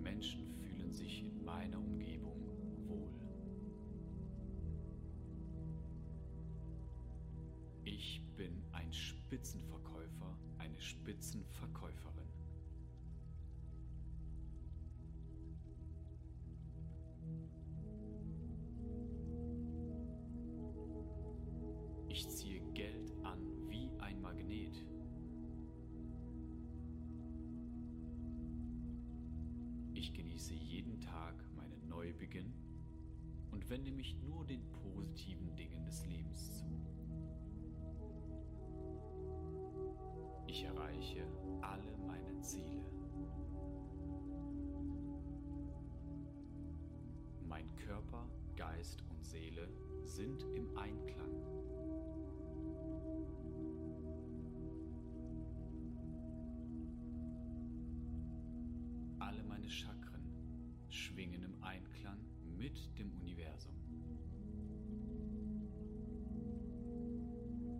Menschen 0.00 0.46
fühlen 0.46 0.92
sich 0.92 1.24
in 1.24 1.44
meiner 1.44 1.78
Umgebung 1.78 2.40
wohl. 2.86 3.10
Ich 7.84 8.22
bin 8.36 8.62
ein 8.70 8.92
Spitzenverkäufer, 8.92 10.38
eine 10.58 10.80
Spitzenverkäuferin. 10.80 12.23
Genieße 30.34 30.54
jeden 30.54 31.00
Tag 31.00 31.32
meinen 31.54 31.88
Neubeginn 31.88 32.52
und 33.52 33.70
wende 33.70 33.92
mich 33.92 34.16
nur 34.16 34.44
den 34.44 34.68
positiven 34.72 35.54
Dingen 35.54 35.84
des 35.84 36.04
Lebens 36.06 36.58
zu. 36.58 36.64
Ich 40.48 40.64
erreiche 40.64 41.24
alle 41.60 41.96
meine 42.08 42.40
Ziele. 42.40 42.82
Mein 47.46 47.72
Körper, 47.76 48.28
Geist 48.56 49.04
und 49.10 49.24
Seele 49.24 49.68
sind 50.02 50.42
im 50.56 50.76
Einklang. 50.76 51.63
Schwingen 61.14 61.44
im 61.44 61.62
Einklang 61.62 62.18
mit 62.58 62.98
dem 62.98 63.12
Universum. 63.20 63.72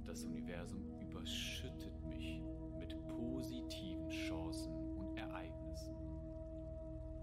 Das 0.05 0.23
Universum 0.25 0.85
überschüttet 1.01 2.01
mich 2.07 2.41
mit 2.79 2.97
positiven 3.09 4.09
Chancen 4.09 4.73
und 4.97 5.17
Ereignissen. 5.17 5.97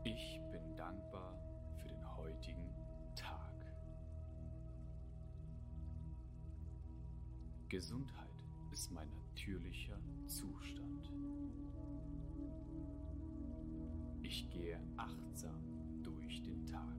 Ich 0.04 0.42
bin 0.52 0.76
dankbar 0.76 1.34
für 1.78 1.88
den 1.88 2.18
heutigen 2.18 2.76
Tag. 3.16 3.54
Gesundheit 7.70 8.46
ist 8.74 8.92
mein 8.92 9.10
natürlicher 9.14 9.98
Zustand. 10.26 11.10
Ich 14.24 14.50
gehe 14.50 14.78
achtsam 14.98 15.81
durch 16.32 16.44
den 16.44 16.66
Tag. 16.66 16.96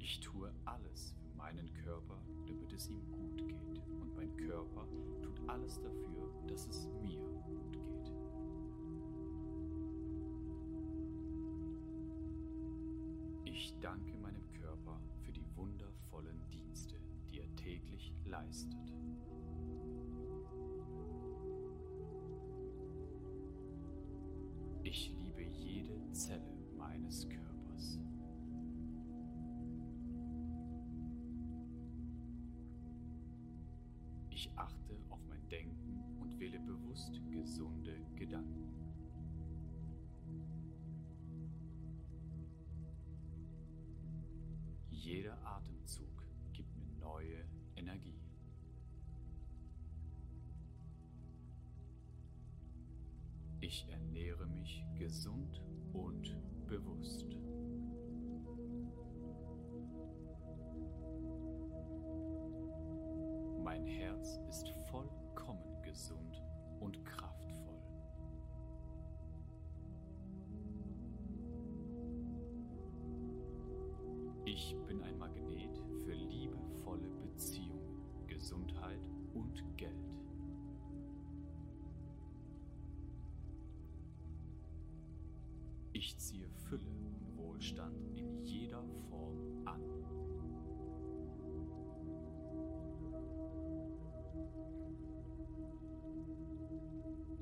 Ich 0.00 0.18
tue 0.18 0.52
alles 0.64 1.14
für 1.20 1.36
meinen 1.36 1.72
Körper, 1.74 2.20
damit 2.46 2.72
es 2.72 2.88
ihm 2.88 3.08
gut 3.12 3.46
geht. 3.46 3.80
Und 4.00 4.16
mein 4.16 4.36
Körper 4.36 4.88
tut 5.22 5.48
alles 5.48 5.80
dafür, 5.80 6.32
dass 6.48 6.66
es 6.66 6.88
mir 7.02 7.20
gut 7.44 7.72
geht. 7.72 8.12
Ich 13.44 13.76
danke 13.80 14.18
meinem 14.18 14.50
Körper 14.54 15.00
für 15.20 15.32
die 15.32 15.46
wundervollen 15.54 16.42
Dienste, 16.50 16.96
die 17.30 17.38
er 17.38 17.56
täglich 17.56 18.12
leistet. 18.24 18.92
Zelle 26.16 26.56
meines 26.78 27.28
Körpers. 27.28 27.45
Mich 54.66 54.84
gesund 54.98 55.62
und 55.92 56.36
bewusst. 56.66 57.36
Mein 63.62 63.86
Herz 63.86 64.40
ist 64.48 64.68
vollkommen 64.90 65.80
gesund 65.82 66.25
Ich 86.06 86.16
ziehe 86.18 86.48
Fülle 86.68 86.86
und 86.86 87.36
Wohlstand 87.36 88.16
in 88.16 88.40
jeder 88.44 88.80
Form 89.10 89.66
an. 89.66 89.82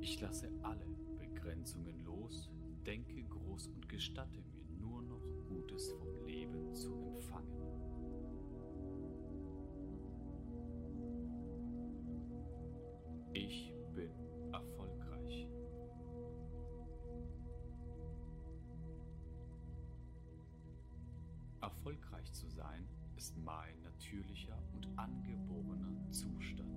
Ich 0.01 0.18
lasse 0.18 0.49
alle 0.62 0.86
Begrenzungen 1.18 2.02
los, 2.07 2.51
denke 2.86 3.23
groß 3.25 3.67
und 3.67 3.86
gestatte 3.86 4.41
mir 4.41 4.65
nur 4.81 5.02
noch 5.02 5.20
Gutes 5.47 5.93
vom 5.93 6.09
Leben 6.09 6.23
zu 22.34 22.48
sein 22.48 22.88
ist 23.16 23.36
mein 23.38 23.80
natürlicher 23.82 24.58
und 24.72 24.88
angeborener 24.98 26.10
Zustand. 26.10 26.68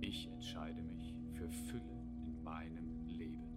Ich 0.00 0.28
entscheide 0.28 0.80
mich 0.82 1.14
für 1.32 1.50
Fülle 1.50 2.02
in 2.24 2.42
meinem 2.42 3.04
Leben. 3.06 3.50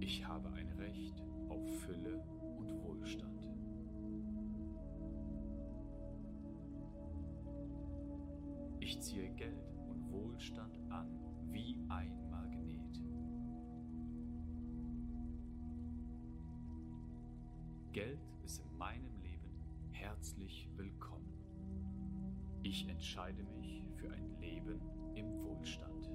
Ich 0.00 0.26
habe 0.26 0.52
ein 0.52 0.68
Recht 0.72 1.22
auf 1.48 1.66
Fülle 1.80 2.22
und 2.58 2.70
Wohlstand. 2.84 3.40
Ich 8.80 9.00
ziehe 9.00 9.30
Geld 9.30 9.72
und 9.88 10.10
Wohlstand 10.10 10.79
an 10.90 11.06
wie 11.50 11.78
ein 11.88 12.30
Magnet. 12.30 13.00
Geld 17.92 18.20
ist 18.44 18.60
in 18.64 18.76
meinem 18.76 19.16
Leben 19.22 19.50
herzlich 19.92 20.68
willkommen. 20.76 21.32
Ich 22.62 22.88
entscheide 22.88 23.42
mich 23.44 23.84
für 23.96 24.10
ein 24.12 24.40
Leben 24.40 24.80
im 25.14 25.42
Wohlstand. 25.44 26.10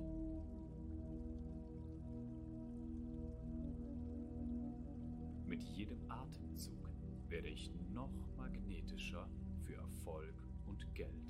Mit 5.46 5.64
jedem 5.64 6.00
Atemzug 6.10 6.90
werde 7.30 7.48
ich 7.48 7.72
noch 7.94 8.12
magnetischer 8.38 9.28
für 9.64 9.76
Erfolg 9.76 10.36
und 10.66 10.94
Geld. 10.96 11.25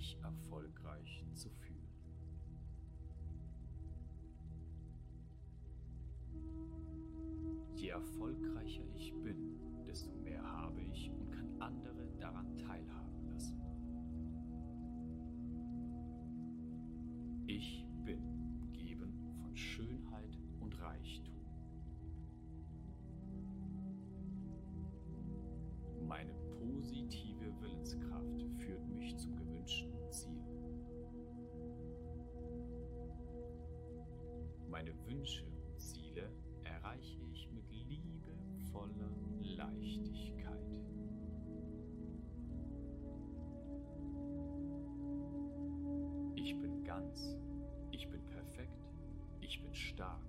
Mir, 0.00 0.30
mich 0.30 0.79
Meine 34.90 35.06
Wünsche 35.06 35.44
und 35.44 35.80
Ziele 35.80 36.28
erreiche 36.64 37.20
ich 37.32 37.48
mit 37.52 37.64
liebevoller 37.70 39.12
Leichtigkeit. 39.40 40.82
Ich 46.34 46.58
bin 46.58 46.82
ganz, 46.82 47.36
ich 47.92 48.08
bin 48.08 48.24
perfekt, 48.26 48.84
ich 49.40 49.62
bin 49.62 49.72
stark, 49.74 50.26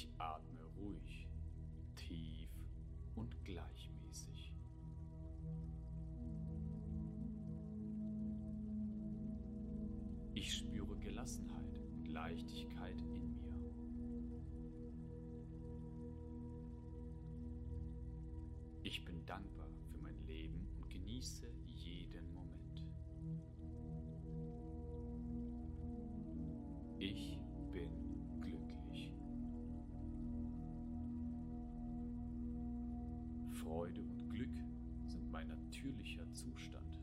Ich 0.00 0.08
atme 0.16 0.49
mein 35.40 35.48
natürlicher 35.48 36.30
Zustand. 36.34 37.00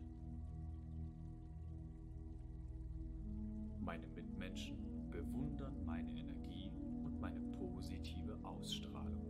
Meine 3.80 4.06
Mitmenschen 4.07 5.09
bewundern 5.09 5.83
meine 5.85 6.11
Energie 6.11 6.69
und 7.03 7.19
meine 7.19 7.40
positive 7.57 8.38
Ausstrahlung. 8.43 9.25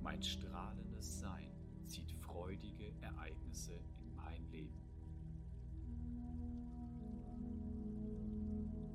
Mein 0.00 0.22
strahlendes 0.22 1.18
Sein 1.18 1.50
zieht 1.84 2.12
freudige 2.12 2.92
Ereignisse 3.00 3.74
in 3.98 4.14
mein 4.14 4.48
Leben. 4.52 4.80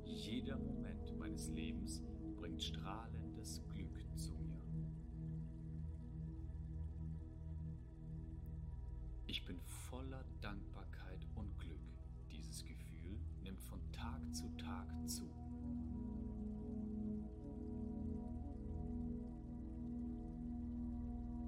Jeder 0.04 0.56
Moment 0.56 1.18
meines 1.18 1.48
Lebens 1.50 2.02
bringt 2.36 2.62
strahlendes 2.62 3.19
voller 10.20 10.24
Dankbarkeit 10.40 11.26
und 11.34 11.58
Glück. 11.58 11.80
Dieses 12.30 12.64
Gefühl 12.64 13.18
nimmt 13.42 13.60
von 13.62 13.80
Tag 13.92 14.20
zu 14.34 14.48
Tag 14.56 14.86
zu. 15.08 15.24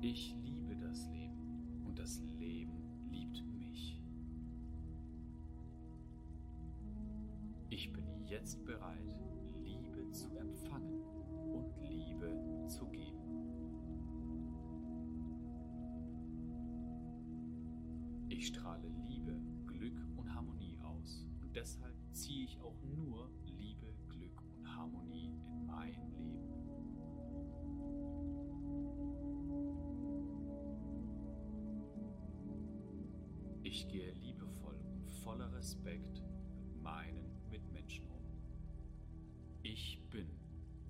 Ich 0.00 0.34
liebe 0.42 0.76
das 0.76 1.08
Leben 1.10 1.84
und 1.86 1.98
das 1.98 2.20
Leben 2.38 3.10
liebt 3.10 3.44
mich. 3.58 4.02
Ich 7.68 7.92
bin 7.92 8.04
jetzt 8.26 8.64
bereit, 8.64 9.16
Liebe 9.62 10.10
zu 10.10 10.36
empfangen 10.36 11.02
und 11.52 11.72
Liebe 11.88 12.66
zu 12.68 12.86
geben. 12.86 13.21
Ich 18.42 18.48
strahle 18.48 18.88
Liebe, 19.06 19.40
Glück 19.68 20.04
und 20.16 20.34
Harmonie 20.34 20.76
aus 20.80 21.28
und 21.40 21.54
deshalb 21.54 21.94
ziehe 22.10 22.44
ich 22.44 22.60
auch 22.60 22.82
nur 22.82 23.30
Liebe, 23.46 23.94
Glück 24.08 24.42
und 24.56 24.66
Harmonie 24.66 25.32
in 25.46 25.64
mein 25.64 25.94
Leben. 26.16 26.42
Ich 33.62 33.86
gehe 33.86 34.10
liebevoll 34.14 34.76
und 34.92 35.08
voller 35.22 35.52
Respekt 35.52 36.20
mit 36.64 36.82
meinen 36.82 37.48
Mitmenschen 37.48 38.08
um. 38.08 38.24
Ich 39.62 40.04
bin 40.10 40.26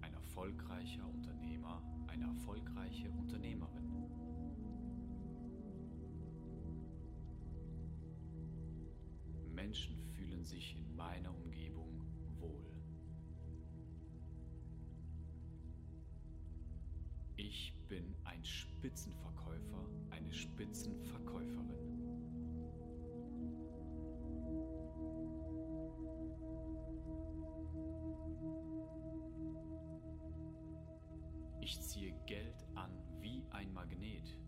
ein 0.01 0.15
erfolgreicher 0.15 1.07
Unternehmer, 1.07 1.83
eine 2.07 2.25
erfolgreiche 2.25 3.11
meiner 11.03 11.35
Umgebung 11.35 12.01
wohl. 12.39 12.65
Ich 17.37 17.75
bin 17.89 18.15
ein 18.23 18.45
Spitzenverkäufer, 18.45 19.85
eine 20.11 20.33
Spitzenverkäuferin. 20.33 21.73
Ich 31.61 31.81
ziehe 31.81 32.13
Geld 32.27 32.65
an 32.77 32.93
wie 33.21 33.43
ein 33.51 33.73
Magnet. 33.73 34.39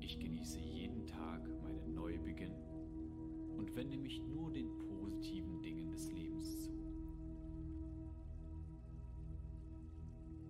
Ich 0.00 0.20
genieße 0.20 0.58
jeden 0.58 0.85
Tag 1.36 1.62
meinen 1.62 1.94
Neubeginn 1.94 2.54
und 3.58 3.74
wende 3.76 3.98
mich 3.98 4.22
nur 4.22 4.50
den 4.50 4.70
positiven 4.78 5.60
Dingen 5.60 5.90
des 5.90 6.10
Lebens 6.10 6.62
zu. 6.62 6.72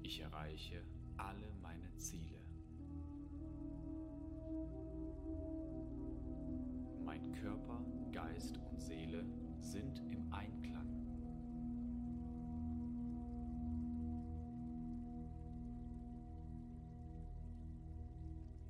Ich 0.02 0.20
erreiche 0.20 0.82
alle 1.16 1.52
meine 1.60 1.92
Ziele. 1.96 2.38
Mein 7.04 7.32
Körper, 7.32 7.84
Geist 8.12 8.60
und 8.70 8.80
Seele 8.80 9.24
sind 9.58 10.04
im 10.08 10.32
Einklang. 10.32 10.86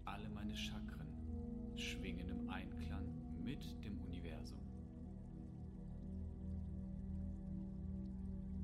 Alle 0.07 0.31
meine 0.31 0.57
Chakren 0.57 0.86
schwingen 1.77 2.29
im 2.29 2.49
Einklang 2.49 3.07
mit 3.43 3.63
dem 3.85 4.01
Universum. 4.01 4.61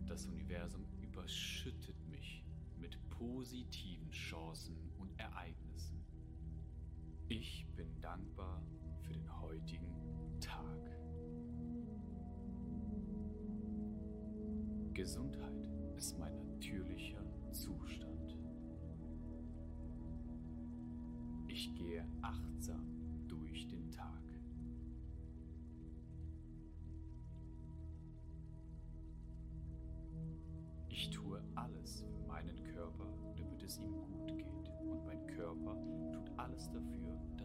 Das 0.07 0.27
Universum 0.27 0.85
überschüttet 1.01 1.97
mich 2.09 2.45
mit 2.79 2.99
positiven 3.11 4.11
Chancen 4.11 4.77
und 4.99 5.19
Ereignissen. 5.19 6.05
Ich 7.29 7.67
bin 7.77 8.01
dankbar 8.01 8.63
für 9.01 9.13
den 9.13 9.41
heutigen 9.41 9.95
Tag. 10.41 10.91
Gesundheit 14.95 15.71
ist 15.97 16.19
mein 16.19 16.37
natürlicher 16.37 17.25
Zustand. 17.53 18.37
Ich 21.49 21.75
gehe 21.75 22.07
achtsam 22.21 22.52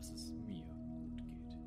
dass 0.08 0.22
es 0.22 0.32
mir 0.32 0.64
gut 0.64 1.18
geht. 1.18 1.58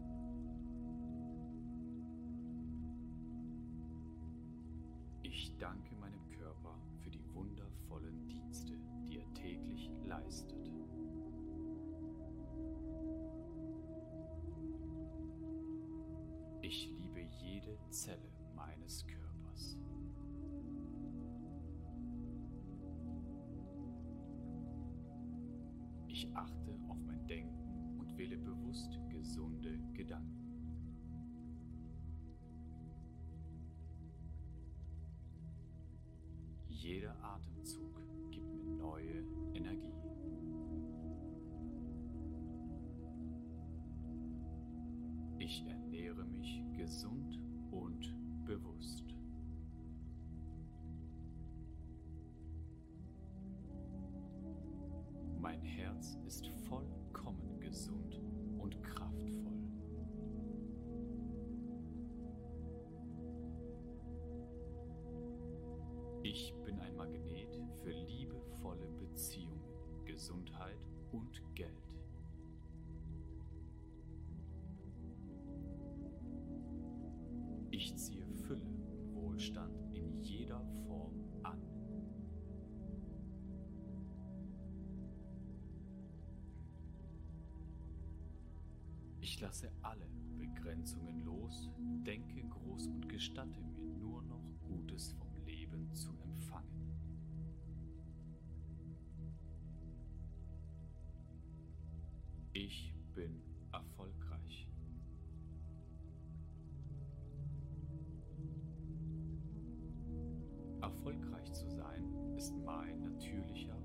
Ich 5.22 5.56
danke 5.58 5.94
meinem 5.96 6.30
Körper 6.30 6.78
für 7.02 7.10
die 7.10 7.22
wundervollen 7.34 8.28
Dienste, 8.28 8.78
die 9.06 9.18
er 9.18 9.34
täglich 9.34 9.90
leistet. 10.06 10.70
Ich 16.62 16.90
liebe 16.98 17.20
jede 17.42 17.76
Zelle 17.90 18.30
meines 18.54 19.04
Körpers. 19.06 19.76
Ich 26.08 26.28
achte 26.34 26.78
auf 26.88 27.02
mein 27.06 27.26
Denken 27.26 27.59
wähle 28.20 28.36
bewusst 28.36 29.00
gesunde 29.08 29.78
Gedanken. 29.94 30.44
Jeder 36.68 37.16
Atemzug 37.24 37.98
gibt 38.30 38.54
mir 38.54 38.76
neue 38.76 39.24
Energie. 39.54 39.94
Ich 45.38 45.64
ernähre 45.66 46.26
mich 46.26 46.62
gesund 46.76 47.38
und 47.70 48.14
bewusst. 48.44 49.14
Mein 55.38 55.62
Herz 55.62 56.18
ist 56.26 56.46
vollkommen 56.68 56.99
gesund 57.70 58.20
und 58.58 58.82
kraftvoll. 58.82 59.62
Ich 66.24 66.52
bin 66.64 66.80
ein 66.80 66.96
Magnet 66.96 67.60
für 67.80 67.92
liebevolle 67.92 68.88
Beziehungen, 68.98 69.62
Gesundheit 70.04 70.84
und 71.12 71.40
Geld. 71.54 71.89
Ich 89.40 89.46
lasse 89.46 89.72
alle 89.80 90.06
Begrenzungen 90.36 91.24
los, 91.24 91.70
denke 92.04 92.46
groß 92.46 92.88
und 92.88 93.08
gestatte 93.08 93.58
mir 93.62 93.88
nur 93.98 94.22
noch 94.24 94.44
Gutes 94.68 95.12
vom 95.12 95.34
Leben 95.46 95.90
zu 95.94 96.10
empfangen. 96.18 96.92
Ich 102.52 102.92
bin 103.14 103.40
erfolgreich. 103.72 104.68
Erfolgreich 110.82 111.50
zu 111.54 111.70
sein 111.70 112.36
ist 112.36 112.54
mein 112.58 113.00
natürlicher 113.00 113.79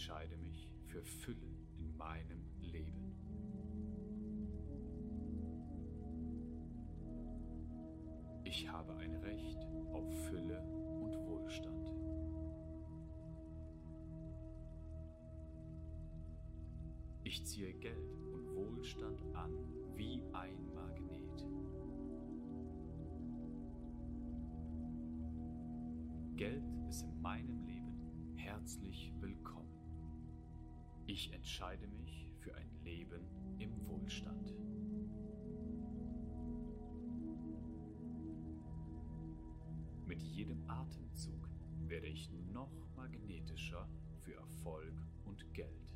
entscheide 0.00 0.38
mich 0.38 0.72
für 0.86 1.02
Fülle 1.02 1.58
in 1.76 1.94
meinem 1.98 2.42
Leben. 2.58 3.14
Ich 8.44 8.66
habe 8.66 8.96
ein 8.96 9.14
Recht 9.16 9.58
auf 9.92 10.10
Fülle 10.24 10.62
und 11.02 11.14
Wohlstand. 11.26 11.92
Ich 17.22 17.44
ziehe 17.44 17.74
Geld 17.74 18.16
und 18.32 18.54
Wohlstand 18.54 19.20
an 19.34 19.52
wie 19.96 20.22
ein 20.32 20.72
Magnet. 20.74 21.46
Geld 26.36 26.64
ist 26.88 27.02
in 27.02 27.20
meinem 27.20 27.66
Leben 27.66 28.34
herzlich 28.36 29.12
willkommen. 29.20 29.79
Ich 31.12 31.32
entscheide 31.32 31.88
mich 31.88 32.28
für 32.38 32.54
ein 32.54 32.70
Leben 32.84 33.26
im 33.58 33.84
Wohlstand. 33.88 34.54
Mit 40.06 40.22
jedem 40.22 40.62
Atemzug 40.70 41.48
werde 41.88 42.06
ich 42.06 42.30
noch 42.52 42.70
magnetischer 42.94 43.88
für 44.20 44.36
Erfolg 44.36 44.94
und 45.24 45.52
Geld. 45.52 45.89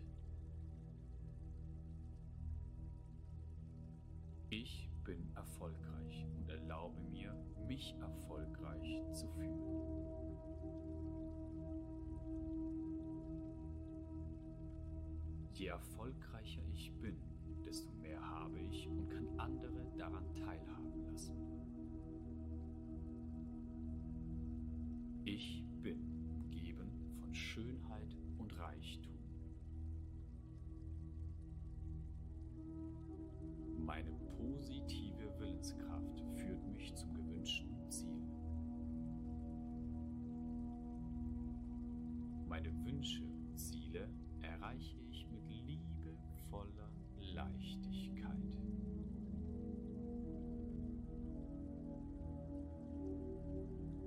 Wünsche 43.05 43.23
und 43.23 43.59
Ziele 43.59 44.09
erreiche 44.41 44.97
ich 45.11 45.27
mit 45.29 45.47
liebevoller 45.51 46.91
Leichtigkeit. 47.35 48.59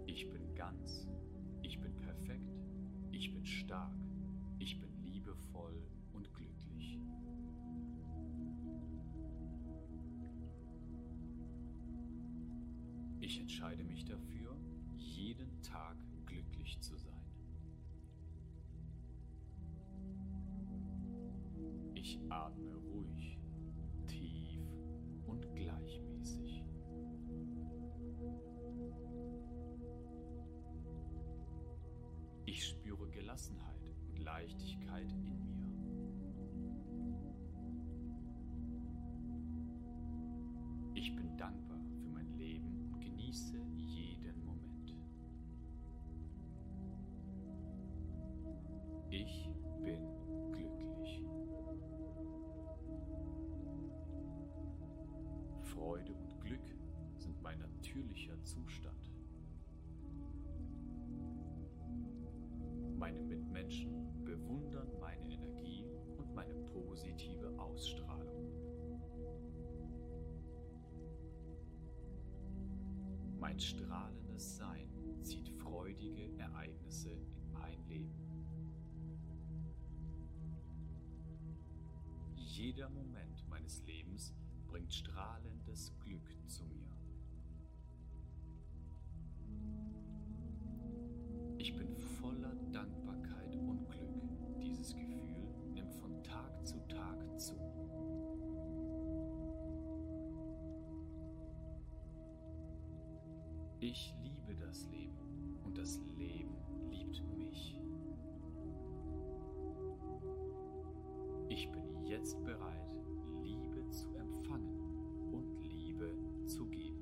Ich 0.08 0.27
bin 0.32 0.56
ganz, 0.56 1.08
ich 1.61 1.80
bin 1.80 1.95
perfekt, 1.98 2.58
ich 3.11 3.32
bin 3.32 3.45
stark, 3.45 3.93
ich 4.58 4.80
bin 4.80 4.92
liebevoll 5.03 5.80
und 6.14 6.34
glücklich. 6.34 7.00
Ich 13.19 13.40
entscheide 13.40 13.84
mich 13.84 14.06
dafür, 14.06 14.58
jeden 14.95 15.61
Tag 15.61 15.98
Ich 22.25 22.66
Freude 55.98 56.14
und 56.14 56.42
Glück 56.42 56.76
sind 57.16 57.42
mein 57.42 57.58
natürlicher 57.58 58.40
Zustand. 58.43 59.11
Meine 62.95 63.19
Mitmenschen 63.19 64.24
bewundern 64.24 64.92
meine 65.00 65.27
Energie 65.27 65.85
und 66.17 66.35
meine 66.35 66.53
positive 66.53 67.51
Ausstrahlung. 67.58 68.51
Mein 73.40 73.59
strahlendes 73.59 74.58
Sein 74.58 74.92
zieht 75.24 75.50
freudige 75.50 76.38
Ereignisse 76.38 77.09
in 77.09 77.51
mein 77.53 77.84
Leben. 77.88 78.14
Jeder 82.35 82.88
Moment 82.90 83.50
meines 83.50 83.84
Lebens 83.85 84.35
bringt 84.77 84.93
strahlendes 84.93 85.91
Glück 86.03 86.30
zu 86.45 86.64
mir. 86.65 86.85
Ich 91.57 91.75
bin 91.75 91.97
voller 91.97 92.53
Dankbarkeit 92.72 93.56
und 93.56 93.89
Glück. 93.89 94.61
Dieses 94.61 94.93
Gefühl 94.93 95.47
nimmt 95.73 95.91
von 95.95 96.23
Tag 96.23 96.64
zu 96.64 96.77
Tag 96.88 97.17
zu. 97.39 97.56
Ich 103.80 104.14
liebe 104.22 104.56
das 104.64 104.88
Leben 104.91 105.57
und 105.64 105.75
das 105.75 105.99
Leben 106.17 106.56
liebt 106.91 107.23
mich. 107.35 107.80
Ich 111.49 111.72
bin 111.72 112.06
jetzt 112.06 112.43
bereit, 112.43 112.86
Liebe 116.57 116.63
zu 116.63 116.65
geben. 116.65 116.97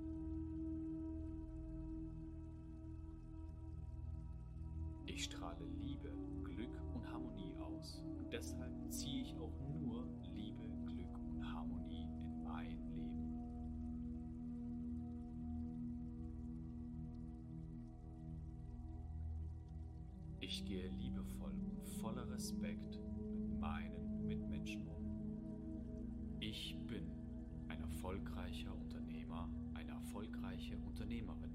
Ich 5.06 5.24
strahle 5.26 5.66
Liebe, 5.82 6.12
Glück 6.44 6.78
und 6.94 7.10
Harmonie 7.10 7.54
aus 7.58 8.04
und 8.18 8.32
deshalb 8.32 8.74
ziehe 8.92 9.22
ich 9.22 9.36
auch 9.38 9.54
nur 9.80 10.08
Liebe, 10.34 10.68
Glück 10.86 11.18
und 11.30 11.54
Harmonie 11.54 12.08
in 12.22 12.44
mein 12.44 12.78
Leben. 12.92 13.16
Ich 20.42 20.66
gehe 20.66 20.90
liebevoll 20.90 21.54
und 21.54 21.82
voller 22.02 22.30
Respekt 22.30 23.00
Unternehmerin. 31.06 31.52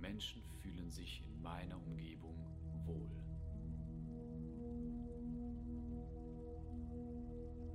Menschen 0.00 0.42
fühlen 0.62 0.90
sich 0.90 1.22
in 1.26 1.42
meiner 1.42 1.76
Umgebung 1.82 2.34
wohl. 2.86 3.10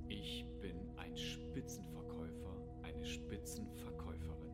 Ich 0.08 0.44
bin 0.60 0.76
ein 0.96 1.16
Spitzenverkäufer, 1.16 2.56
eine 2.82 3.06
Spitzenverkäuferin. 3.06 4.49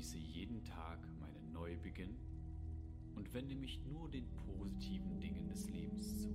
Genieße 0.00 0.16
jeden 0.16 0.64
Tag 0.64 0.98
meinen 1.20 1.52
Neubeginn 1.52 2.16
und 3.16 3.34
wende 3.34 3.54
mich 3.54 3.82
nur 3.84 4.08
den 4.10 4.30
positiven 4.30 5.20
Dingen 5.20 5.46
des 5.46 5.68
Lebens 5.68 6.22
zu. 6.22 6.34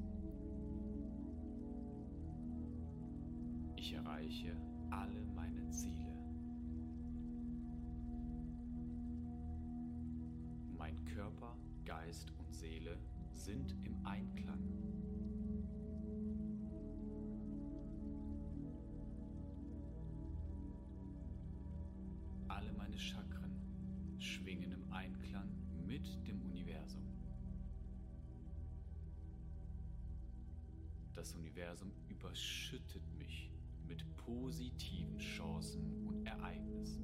Ich 3.76 3.92
erreiche 3.94 4.56
alle 4.92 5.26
meine 5.34 5.68
Ziele. 5.72 6.16
Mein 10.78 11.04
Körper, 11.06 11.58
Geist 11.86 12.32
und 12.38 12.54
Seele 12.54 13.00
sind 13.34 13.76
im 13.84 14.06
Einklang. 14.06 14.62
Das 31.26 31.34
Universum 31.34 31.92
überschüttet 32.08 33.02
mich 33.18 33.50
mit 33.88 34.06
positiven 34.16 35.18
Chancen 35.18 36.06
und 36.06 36.24
Ereignissen. 36.24 37.04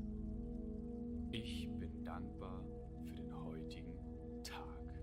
Ich 1.31 1.67
bin 1.79 2.03
dankbar 2.03 2.63
für 3.03 3.15
den 3.15 3.33
heutigen 3.33 3.97
Tag. 4.43 4.93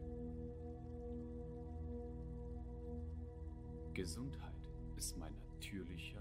Gesundheit 3.92 4.70
ist 4.96 5.16
mein 5.18 5.34
natürlicher 5.34 6.17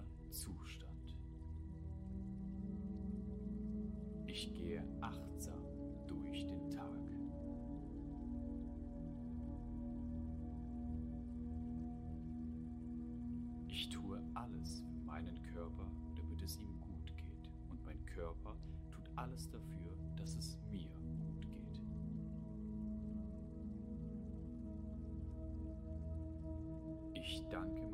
alles 14.38 14.84
für 14.92 15.00
meinen 15.00 15.42
Körper, 15.54 15.90
damit 16.16 16.42
es 16.42 16.58
ihm 16.58 16.80
gut 16.80 17.16
geht. 17.18 17.50
Und 17.70 17.84
mein 17.86 18.04
Körper 18.06 18.56
tut 18.92 19.10
alles 19.16 19.50
dafür, 19.50 19.98
dass 20.16 20.36
es 20.36 20.58
mir 20.70 20.90
gut 20.90 21.42
geht. 21.42 21.82
Ich 27.14 27.44
danke 27.50 27.87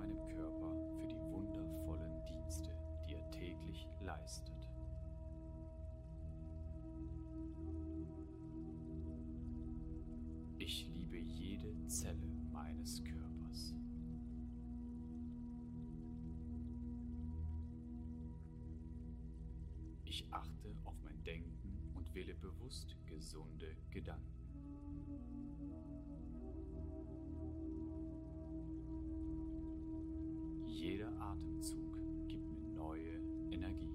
Ich 20.14 20.24
achte 20.30 20.76
auf 20.84 20.94
mein 21.04 21.24
Denken 21.24 21.92
und 21.96 22.14
wähle 22.14 22.36
bewusst 22.36 22.96
gesunde 23.08 23.76
Gedanken. 23.90 24.22
Jeder 30.68 31.12
Atemzug 31.20 31.98
gibt 32.28 32.48
mir 32.52 32.62
neue 32.76 33.16
Energie. 33.50 33.90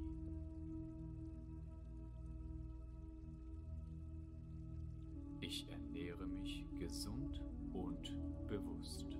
Ich 5.39 5.69
ernähre 5.69 6.27
mich 6.27 6.65
gesund 6.81 7.41
und 7.73 8.17
bewusst. 8.49 9.17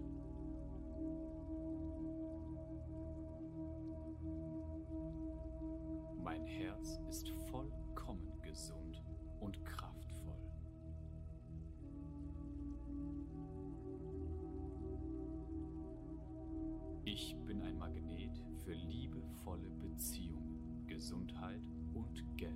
Magnet 17.79 18.43
für 18.65 18.75
liebevolle 18.75 19.71
Beziehungen, 19.81 20.87
Gesundheit 20.87 21.63
und 21.95 22.37
Geld. 22.37 22.53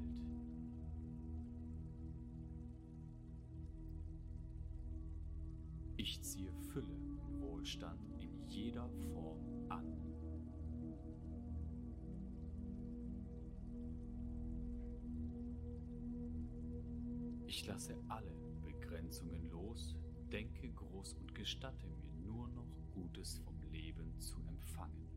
Ich 5.96 6.20
ziehe 6.22 6.52
Fülle 6.52 6.96
und 7.24 7.40
Wohlstand 7.40 8.00
in 8.18 8.42
jeder 8.48 8.88
Form 9.12 9.38
an. 9.68 9.86
Ich 17.46 17.66
lasse 17.66 17.96
alle 18.08 18.34
Begrenzungen 18.62 19.48
los, 19.50 19.94
denke 20.32 20.68
groß 20.70 21.14
und 21.14 21.34
gestatte 21.34 21.86
mir 21.86 22.10
nur 22.24 22.48
noch 22.48 22.66
Gutes 22.94 23.38
vom 23.44 23.62
Leben 23.70 24.18
zu 24.18 24.40
empfangen. 24.48 25.11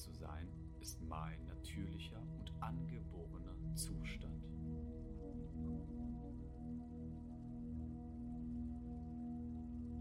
Zu 0.00 0.12
sein 0.14 0.48
ist 0.80 0.98
mein 1.02 1.44
natürlicher 1.44 2.22
und 2.38 2.50
angeborener 2.62 3.54
Zustand. 3.74 4.46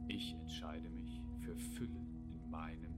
Ich 0.07 0.33
entscheide 0.35 0.89
mich 0.89 1.21
für 1.41 1.57
Fülle 1.57 1.99
in 2.29 2.49
meinem 2.49 2.88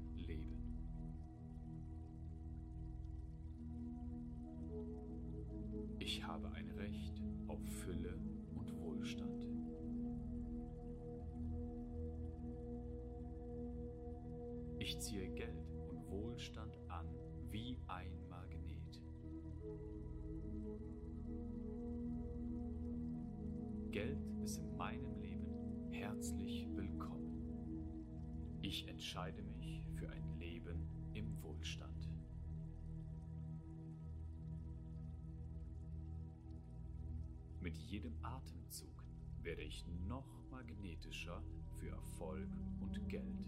jedem 37.92 38.16
Atemzug 38.24 39.04
werde 39.42 39.64
ich 39.64 39.86
noch 40.08 40.26
magnetischer 40.50 41.44
für 41.78 41.90
Erfolg 41.90 42.50
und 42.80 43.10
Geld. 43.10 43.46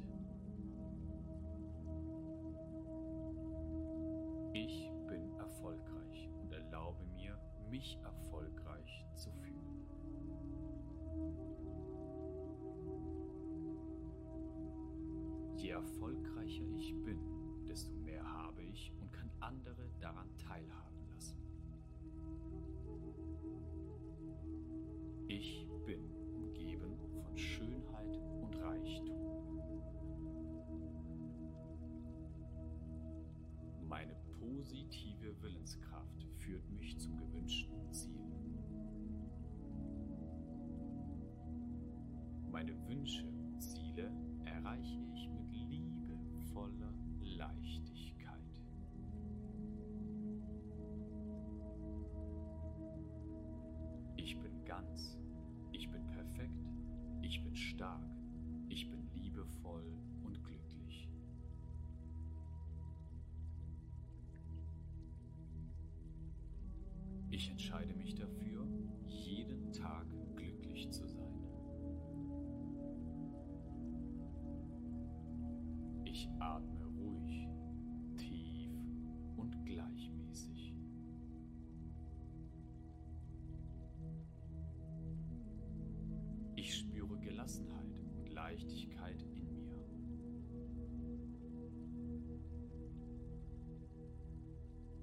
Ich 4.53 4.91
bin 5.07 5.33
erfolgreich 5.38 6.30
und 6.41 6.51
erlaube 6.51 7.05
mir, 7.15 7.39
mich 7.69 7.97
erfolgreich 8.03 9.05
zu 9.15 9.31
fühlen. 9.31 9.88
Je 15.55 15.69
erfolgreicher 15.69 16.65
ich 16.75 16.93
bin, 17.01 17.17
desto 17.65 17.93
mehr 17.93 18.25
habe 18.25 18.61
ich 18.61 18.91
und 18.99 19.09
kann 19.13 19.31
andere 19.39 19.89
daran 20.01 20.27
teilhaben 20.38 20.83
Ich 25.27 25.68
bin 25.85 26.00
umgeben 26.35 26.98
von 27.24 27.38
Schönheit 27.38 28.18
und 28.42 28.56
Reichtum. 28.61 29.52
Meine 33.88 34.16
positive 34.40 35.42
Willenskraft 35.42 36.24
führt 36.38 36.69
mich 36.72 36.98
zum 37.00 37.18
gewünschten 37.18 37.92
Ziel. 37.92 38.19
Meine 42.52 42.76
Wünsche 42.88 43.26
und 43.27 43.61
Ziele 43.61 44.11
erreiche 44.45 45.00
ich 45.14 45.30
mit 45.30 45.42
ich 57.84 58.12
Leichtigkeit 88.53 89.19
in 89.33 89.51
mir. 89.56 89.75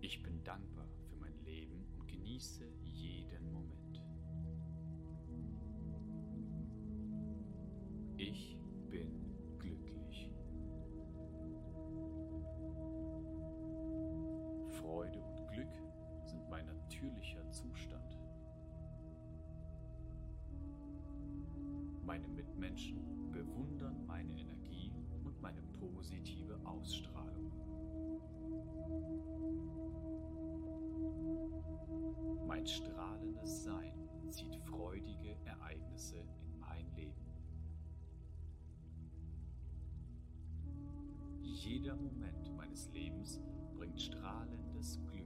Ich 0.00 0.22
bin 0.22 0.44
dankbar 0.44 0.86
für 1.08 1.16
mein 1.16 1.36
Leben 1.42 1.84
und 1.98 2.06
genieße 2.06 2.64
jeden 2.84 3.52
Moment. 3.52 4.04
Ich 8.16 8.56
bin 8.88 9.10
glücklich. 9.58 10.32
Freude 14.80 15.24
und 15.24 15.48
Glück 15.48 15.74
sind 16.22 16.48
mein 16.48 16.66
natürlicher 16.66 17.50
Zustand. 17.50 18.16
Meine 22.04 22.28
Mitmenschen 22.28 23.19
meine 25.40 25.62
positive 25.78 26.58
Ausstrahlung. 26.64 27.52
Mein 32.46 32.66
strahlendes 32.66 33.64
Sein 33.64 34.08
zieht 34.28 34.56
freudige 34.56 35.36
Ereignisse 35.44 36.18
in 36.18 36.58
mein 36.58 36.86
Leben. 36.94 37.14
Jeder 41.40 41.96
Moment 41.96 42.56
meines 42.56 42.90
Lebens 42.92 43.40
bringt 43.76 44.00
strahlendes 44.00 44.98
Glück 45.06 45.19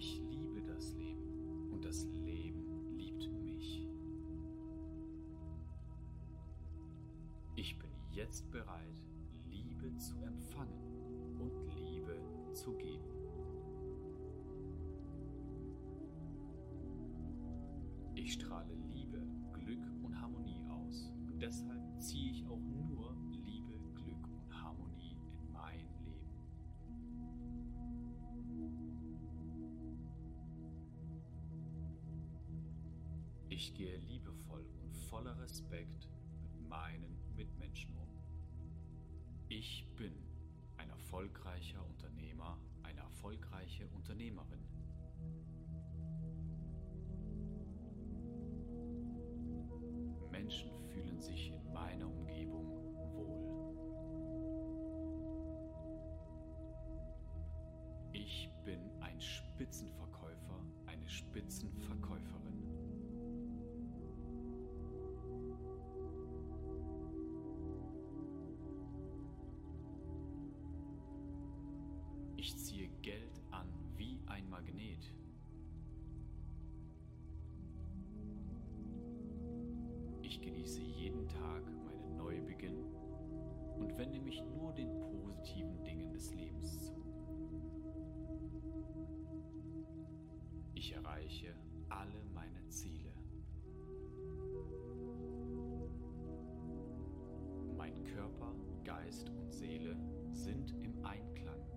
Ich 0.00 0.18
liebe 0.30 0.62
das 0.62 0.94
Leben 0.94 1.68
und 1.70 1.84
das 1.84 2.06
Leben 2.24 2.96
liebt 2.96 3.30
mich. 3.44 3.86
Ich 7.54 7.78
bin 7.78 7.90
jetzt 8.10 8.50
bereit, 8.50 9.04
Liebe 9.50 9.94
zu 9.98 10.16
empfangen 10.22 11.36
und 11.38 11.52
Liebe 11.76 12.16
zu 12.54 12.72
geben. 12.78 13.10
Ich 18.14 18.32
strahle 18.32 18.72
Liebe, 18.94 19.20
Glück 19.52 19.84
und 20.02 20.18
Harmonie 20.18 20.64
aus 20.70 21.12
deshalb 21.40 21.82
ziehe 22.00 22.32
ich 22.32 22.46
auch 22.46 22.60
Ich 33.60 33.74
gehe 33.74 33.98
liebevoll 33.98 34.64
und 34.80 34.96
voller 34.96 35.38
Respekt 35.38 36.08
mit 36.40 36.66
meinen 36.66 37.14
Mitmenschen 37.36 37.94
um. 37.94 38.08
Ich 39.50 39.86
bin 39.98 40.14
ein 40.78 40.88
erfolgreicher 40.88 41.84
Unternehmer, 41.84 42.56
eine 42.82 43.00
erfolgreiche 43.00 43.86
Unternehmerin. 43.90 44.64
Menschen 50.30 50.70
fühlen 50.88 51.20
sich 51.20 51.52
in 51.52 51.70
meiner 51.74 52.06
Umgebung 52.06 52.29
Ich 72.50 72.56
ziehe 72.56 72.88
Geld 73.00 73.40
an 73.52 73.68
wie 73.96 74.18
ein 74.26 74.50
Magnet. 74.50 75.14
Ich 80.20 80.40
genieße 80.40 80.80
jeden 80.80 81.28
Tag 81.28 81.62
meinen 81.84 82.16
Neubeginn 82.16 82.86
und 83.78 83.96
wende 83.96 84.18
mich 84.18 84.42
nur 84.42 84.72
den 84.72 84.98
positiven 84.98 85.84
Dingen 85.84 86.12
des 86.12 86.34
Lebens 86.34 86.86
zu. 86.86 87.00
Ich 90.74 90.92
erreiche 90.92 91.54
alle 91.88 92.24
meine 92.34 92.66
Ziele. 92.66 93.12
Mein 97.76 98.02
Körper, 98.02 98.56
Geist 98.82 99.30
und 99.30 99.52
Seele 99.52 99.96
sind 100.32 100.74
im 100.82 101.04
Einklang. 101.04 101.69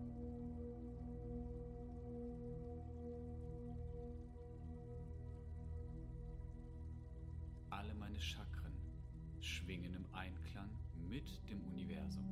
Mit 11.14 11.48
dem 11.48 11.64
Universum. 11.66 12.26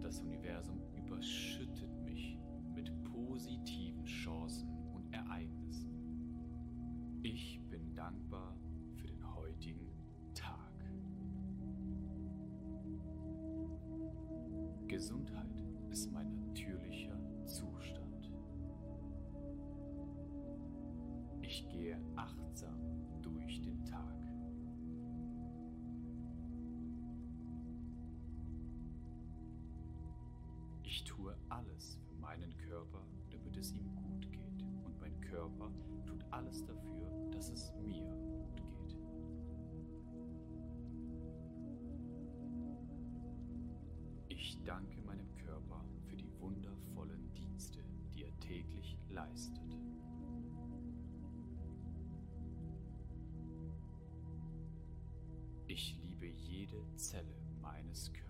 Das 0.00 0.20
Universum 0.20 0.80
überschüttet 0.96 1.90
mich 2.04 2.38
mit 2.76 2.92
positiven 3.02 4.04
Chancen 4.04 4.68
und 4.94 5.12
Ereignissen. 5.12 5.90
Ich 7.24 7.60
bin 7.68 7.92
dankbar 7.96 8.56
für 8.94 9.08
den 9.08 9.34
heutigen 9.34 9.90
Tag. 10.32 10.72
Gesundheit 14.86 15.64
ist 15.90 16.12
mein 16.12 16.32
natürlicher 16.36 17.18
Zustand. 17.46 18.30
Ich 21.42 21.68
gehe 21.68 21.98
achtsam 22.14 22.87
Ich 30.98 31.04
tue 31.04 31.32
alles 31.48 31.96
für 32.08 32.14
meinen 32.16 32.56
Körper, 32.56 33.06
damit 33.30 33.56
es 33.56 33.72
ihm 33.72 33.94
gut 33.94 34.32
geht. 34.32 34.64
Und 34.84 34.98
mein 34.98 35.20
Körper 35.20 35.70
tut 36.04 36.24
alles 36.32 36.64
dafür, 36.64 37.30
dass 37.30 37.50
es 37.50 37.72
mir 37.86 38.02
gut 38.02 38.56
geht. 38.56 38.98
Ich 44.28 44.60
danke 44.64 45.00
meinem 45.02 45.32
Körper 45.36 45.84
für 46.08 46.16
die 46.16 46.32
wundervollen 46.40 47.32
Dienste, 47.32 47.78
die 48.12 48.24
er 48.24 48.36
täglich 48.40 48.98
leistet. 49.08 49.78
Ich 55.68 55.96
liebe 56.02 56.26
jede 56.26 56.82
Zelle 56.96 57.36
meines 57.62 58.12
Körpers. 58.12 58.27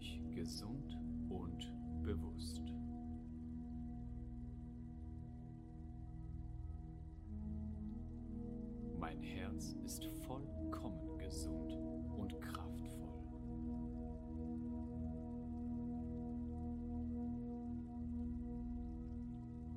Mich 0.00 0.22
gesund 0.34 0.96
und 1.28 1.72
bewusst. 2.02 2.62
Mein 8.98 9.22
Herz 9.22 9.76
ist 9.84 10.06
vollkommen 10.26 11.18
gesund 11.18 11.76
und 12.16 12.40
kraftvoll. 12.40 13.20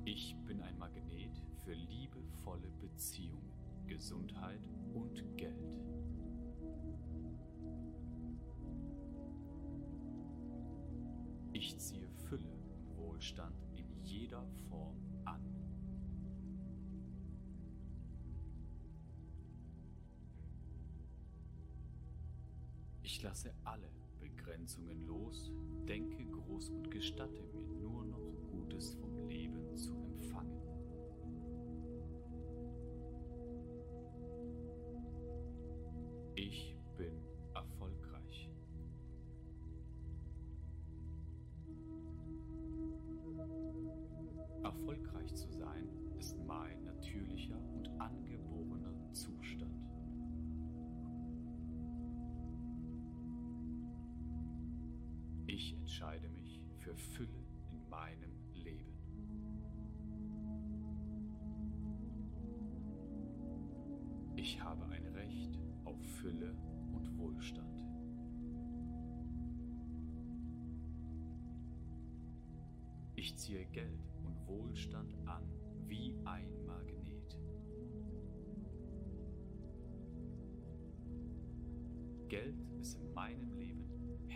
Ich 0.06 0.36
bin 0.46 0.62
ein 0.62 0.78
Magnet 0.78 1.42
für 1.64 1.74
liebevolle 1.74 2.70
Beziehungen, 2.80 3.52
Gesundheit 3.86 4.66
und 4.94 5.36
Geld. 5.36 6.13
Ich 11.66 11.78
ziehe 11.78 12.06
Fülle 12.28 12.52
und 12.74 12.94
Wohlstand 12.98 13.56
in 13.74 13.86
jeder 14.02 14.46
Form 14.68 14.98
an. 15.24 15.40
Ich 23.02 23.22
lasse 23.22 23.54
alle 23.64 23.88
Begrenzungen 24.20 25.06
los, 25.06 25.50
denke 25.88 26.26
groß 26.26 26.68
und 26.68 26.90
gestatte 26.90 27.42
mir 27.54 27.66
nur 27.80 28.04
noch 28.04 28.34
Gutes 28.50 28.92
vom 28.96 29.26
Leben 29.26 29.74
zu 29.74 29.94
empfangen. 29.94 30.63
Ich 55.56 55.72
entscheide 55.72 56.28
mich 56.30 56.60
für 56.80 56.96
Fülle 56.96 57.46
in 57.70 57.88
meinem 57.88 58.32
Leben. 58.54 58.92
Ich 64.34 64.60
habe 64.60 64.84
ein 64.86 65.06
Recht 65.14 65.56
auf 65.84 65.96
Fülle 66.20 66.56
und 66.92 67.16
Wohlstand. 67.18 67.72
Ich 73.14 73.36
ziehe 73.36 73.64
Geld 73.66 74.10
und 74.24 74.48
Wohlstand 74.48 75.14
an 75.24 75.44
wie 75.86 76.16
ein 76.24 76.66
Magnet. 76.66 77.38
Geld 82.28 82.60
ist 82.80 82.98
in 82.98 83.14
meinem 83.14 83.52
Leben 83.52 83.63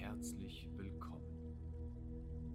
herzlich 0.09 0.67
willkommen. 0.75 1.21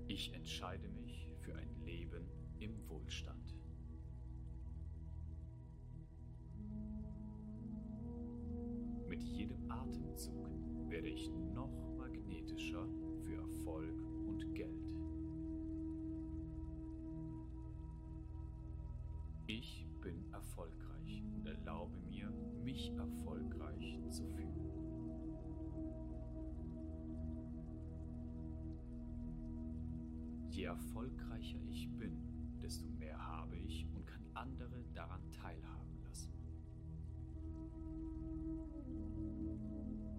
Ich 0.08 0.34
entscheide 0.34 0.90
mich 0.90 1.30
für 1.42 1.56
ein 1.56 1.70
Leben 1.86 2.28
im 2.58 2.90
Wohlstand. 2.90 3.43
Je 30.64 30.69
erfolgreicher 30.69 31.59
ich 31.69 31.90
bin, 31.98 32.24
desto 32.61 32.88
mehr 32.88 33.19
habe 33.19 33.58
ich 33.58 33.85
und 33.93 34.08
kann 34.08 34.24
andere 34.33 34.85
daran 34.93 35.30
teilhaben 35.30 36.00
lassen. 36.08 36.32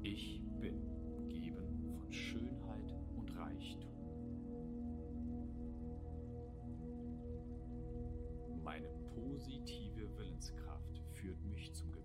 Ich 0.03 0.43
bin 0.61 0.83
umgeben 1.07 1.97
von 1.97 2.13
Schönheit 2.13 2.95
und 3.17 3.35
Reichtum. 3.35 3.91
Meine 8.63 8.91
positive 9.15 10.15
Willenskraft 10.19 11.01
führt 11.15 11.43
mich 11.47 11.73
zum 11.73 11.91
gewünschten 11.91 12.04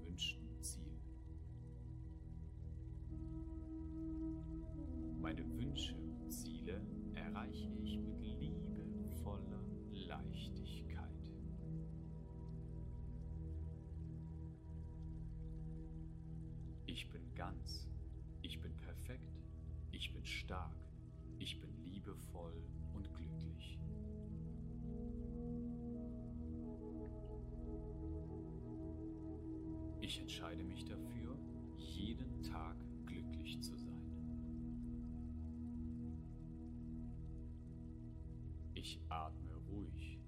Ich 38.90 39.00
atme 39.08 39.54
ruhig, 39.70 40.20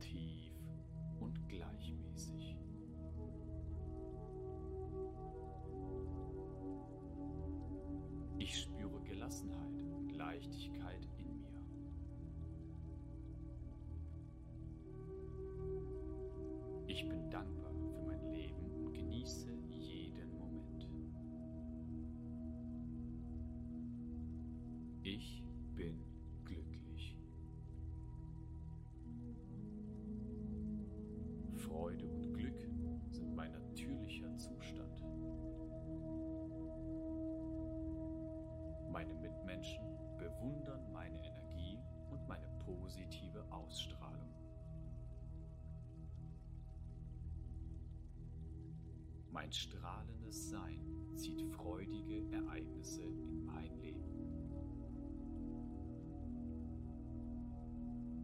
tief 0.00 0.52
und 1.20 1.48
gleichmäßig. 1.48 2.56
Ich 8.38 8.62
spüre 8.62 9.00
Gelassenheit 9.02 9.84
und 9.94 10.10
Leichtigkeit 10.16 11.06
in 11.16 11.42
mir. 11.42 11.62
Ich 16.88 17.08
bin 17.08 17.30
dankbar 17.30 17.72
für 17.72 18.02
mein 18.04 18.32
Leben 18.32 18.84
und 18.84 18.92
genieße 18.94 19.52
jeden 19.68 20.36
Moment. 20.40 20.88
Ich 25.04 25.41
Freude 31.82 32.06
und 32.06 32.32
Glück 32.32 32.60
sind 33.10 33.34
mein 33.34 33.50
natürlicher 33.50 34.32
Zustand. 34.36 35.02
Meine 38.88 39.12
Mitmenschen 39.14 39.82
bewundern 40.16 40.92
meine 40.92 41.18
Energie 41.18 41.80
und 42.08 42.28
meine 42.28 42.46
positive 42.64 43.44
Ausstrahlung. 43.50 44.32
Mein 49.32 49.50
strahlendes 49.50 50.50
Sein 50.50 50.86
zieht 51.16 51.42
freudige 51.50 52.30
Ereignisse 52.30 53.02
in 53.02 53.44
mein 53.44 53.74
Leben. 53.80 54.04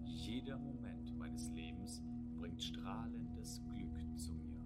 Jeder 0.05 0.59
Moment 0.59 1.19
meines 1.19 1.51
Lebens 1.51 2.01
bringt 2.37 2.63
strahlendes 3.39 3.61
Glück 3.75 4.19
zu 4.19 4.33
mir. 4.33 4.61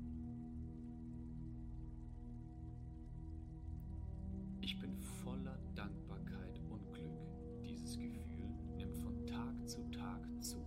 Ich 4.61 4.79
bin 4.79 4.97
voller 5.25 5.59
Dankbarkeit 5.75 6.61
und 6.71 6.93
Glück. 6.93 7.65
Dieses 7.65 7.99
Gefühl 7.99 8.51
nimmt 8.77 8.97
von 8.97 9.27
Tag 9.27 9.69
zu 9.69 9.83
Tag 9.91 10.27
zu. 10.43 10.65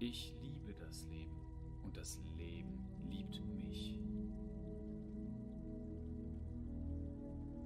Ich 0.00 0.34
liebe 0.42 0.74
das 0.74 1.06
Leben 1.06 1.36
und 1.82 1.96
das 1.96 2.20
Leben 2.36 2.78
liebt 3.08 3.44
mich. 3.56 3.98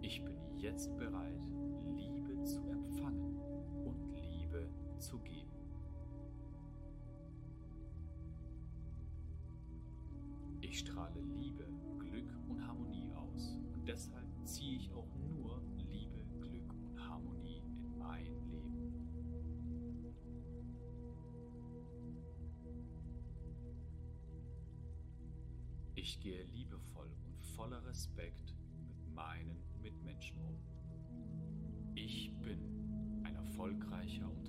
Ich 0.01 0.25
bin 0.25 0.37
jetzt 0.57 0.97
bereit, 0.97 1.41
Liebe 1.95 2.43
zu 2.43 2.67
empfangen 2.69 3.32
zu 5.03 5.19
geben. 5.19 5.51
Ich 10.61 10.79
strahle 10.79 11.21
Liebe, 11.21 11.67
Glück 11.99 12.33
und 12.49 12.65
Harmonie 12.67 13.13
aus 13.15 13.59
und 13.75 13.87
deshalb 13.87 14.29
ziehe 14.45 14.77
ich 14.77 14.93
auch 14.93 15.13
nur 15.17 15.61
Liebe, 15.77 16.25
Glück 16.41 16.73
und 16.73 16.99
Harmonie 17.09 17.63
in 17.83 17.99
mein 17.99 18.27
Leben. 18.49 18.93
Ich 25.97 26.21
gehe 26.21 26.45
liebevoll 26.45 27.11
und 27.27 27.45
voller 27.57 27.85
Respekt 27.85 28.55
mit 28.87 29.15
meinen 29.15 29.63
Mitmenschen 29.81 30.39
um. 30.39 30.57
Ich 31.97 32.33
bin 32.41 33.21
ein 33.25 33.35
erfolgreicher 33.35 34.27
Unternehmer, 34.27 34.42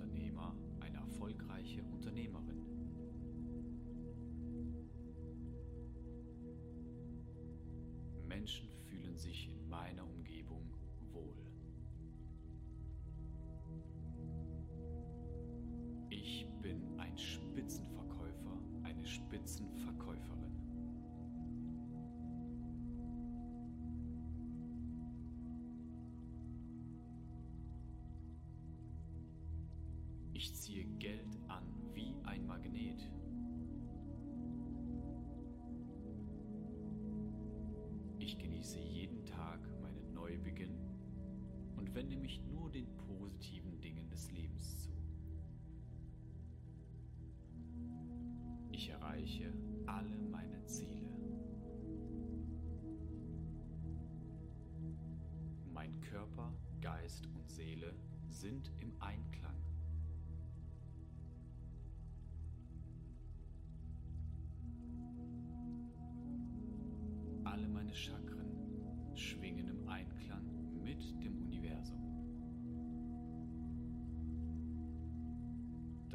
Ich 30.44 30.54
ziehe 30.56 30.84
Geld 31.00 31.40
an 31.48 31.64
wie 31.94 32.14
ein 32.26 32.46
Magnet. 32.46 33.10
Ich 38.20 38.38
genieße 38.38 38.78
jeden 38.78 39.26
Tag 39.26 39.62
meinen 39.82 40.14
Neubeginn 40.14 40.78
und 41.78 41.96
wende 41.96 42.18
mich 42.18 42.42
nur 42.42 42.70
den 42.70 42.94
positiven 42.98 43.80
Dingen 43.80 44.10
des 44.10 44.34
Lebens 44.34 44.80
zu. 44.80 44.90
Ich 48.70 48.90
erreiche 48.90 49.54
alle 49.86 50.18
meine 50.30 50.62
Ziele. 50.66 51.08
Mein 55.72 56.02
Körper, 56.02 56.54
Geist 56.82 57.28
und 57.28 57.50
Seele 57.50 57.94
sind 58.28 58.74
im 58.82 58.92
Einklang. 59.00 59.33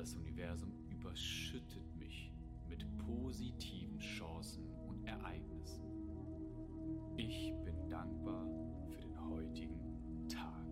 Das 0.08 0.16
Universum 0.16 0.72
überschüttet 0.88 1.94
mich 1.94 2.32
mit 2.66 2.86
positiven 2.96 3.98
Chancen 3.98 4.64
und 4.86 5.04
Ereignissen. 5.04 5.84
Ich 7.18 7.52
bin 7.62 7.90
dankbar 7.90 8.46
für 8.86 8.96
den 8.96 9.20
heutigen 9.28 10.26
Tag. 10.26 10.64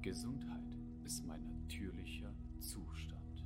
Gesundheit 0.00 0.78
ist 1.04 1.26
mein 1.26 1.46
natürlicher 1.46 2.32
Zustand. 2.58 3.44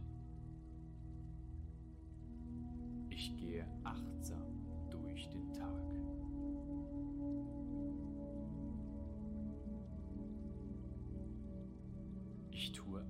Ich 3.10 3.36
gehe 3.38 3.66
achtsam 3.82 4.64
durch 4.88 5.28
den 5.30 5.52
Tag. 5.52 5.91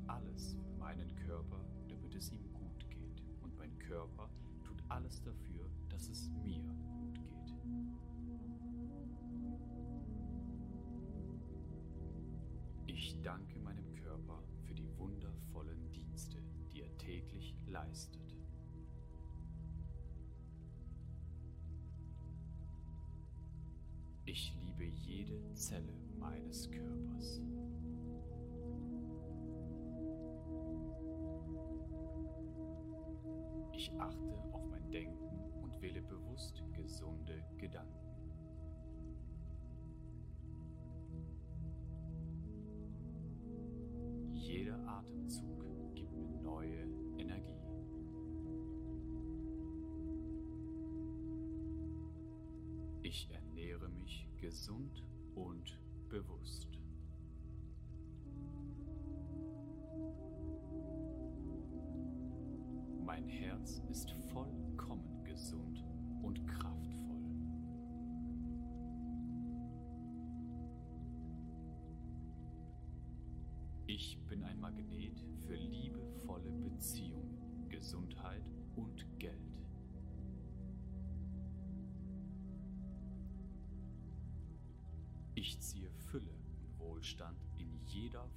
Alles 0.06 0.56
für 0.62 0.74
meinen 0.78 1.14
Körper, 1.16 1.64
damit 1.88 2.14
es 2.14 2.30
ihm 2.32 2.52
gut 2.52 2.88
geht. 2.90 3.22
Und 3.42 3.56
mein 3.56 3.78
Körper 3.78 4.28
tut 4.64 4.82
alles 4.88 5.22
dafür, 5.22 5.68
dass 5.88 6.08
es 6.08 6.30
mir 6.42 6.62
gut 6.62 7.14
geht. 7.14 7.54
Ich 12.86 13.20
danke 13.22 13.58
meinem 13.60 13.94
Körper 13.94 14.42
für 14.64 14.74
die 14.74 14.88
wundervollen 14.98 15.92
Dienste, 15.92 16.42
die 16.72 16.82
er 16.82 16.96
täglich 16.98 17.54
leistet. 17.66 18.36
Ich 24.24 24.54
liebe 24.62 24.84
jede 24.84 25.52
Zelle 25.54 25.92
meines 26.18 26.70
Körpers. 26.70 26.91
Gesund 54.42 55.04
und 55.36 55.78
bewusst. 56.08 56.66
Mein 63.04 63.28
Herz 63.28 63.80
ist 63.88 64.10
vollkommen 64.32 65.22
gesund 65.22 65.84
und 66.22 66.44
kraftvoll. 66.48 67.22
Ich 73.86 74.18
bin 74.28 74.42
ein 74.42 74.58
Magnet 74.58 75.24
für 75.46 75.54
liebevolle 75.54 76.50
Beziehungen, 76.50 77.68
Gesundheit 77.68 78.50
und 78.74 79.06
Geld. 79.20 79.51
Ich 85.44 85.58
ziehe 85.58 85.90
Fülle 85.90 86.30
und 86.60 86.78
Wohlstand 86.78 87.36
in 87.58 87.76
jeder 87.88 88.30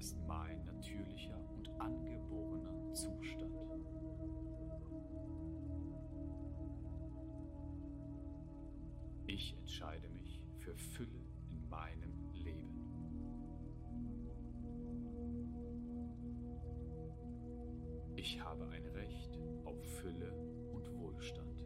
ist 0.00 0.16
mein 0.26 0.64
natürlicher 0.64 1.38
und 1.58 1.68
angeborener 1.78 2.94
Zustand. 2.94 3.52
Ich 9.26 9.54
entscheide 9.58 10.08
mich 10.08 10.40
für 10.56 10.74
Fülle 10.74 11.20
in 11.50 11.68
meinem 11.68 12.32
Leben. 12.32 12.80
Ich 18.16 18.40
habe 18.40 18.66
ein 18.68 18.86
Recht 18.86 19.38
auf 19.66 19.84
Fülle 20.00 20.32
und 20.72 20.98
Wohlstand. 20.98 21.60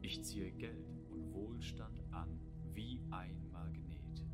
Ich 0.00 0.24
ziehe 0.24 0.50
Geld 0.50 1.04
und 1.08 1.32
Wohlstand 1.32 2.05
ein 3.10 3.50
Magnet. 3.52 4.24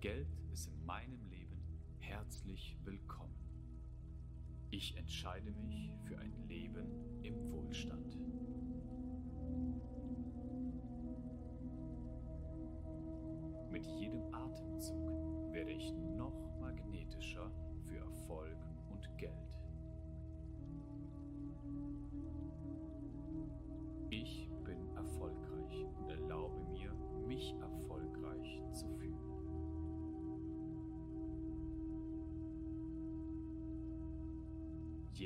Geld 0.00 0.28
ist 0.52 0.68
in 0.68 0.84
meinem 0.84 1.24
Leben 1.30 1.62
herzlich 1.98 2.76
willkommen. 2.84 3.34
Ich 4.70 4.96
entscheide 4.96 5.52
mich 5.52 5.90
für 6.04 6.18
ein 6.18 6.32
Leben 6.48 6.86
im 7.22 7.50
Wohlstand. 7.52 8.16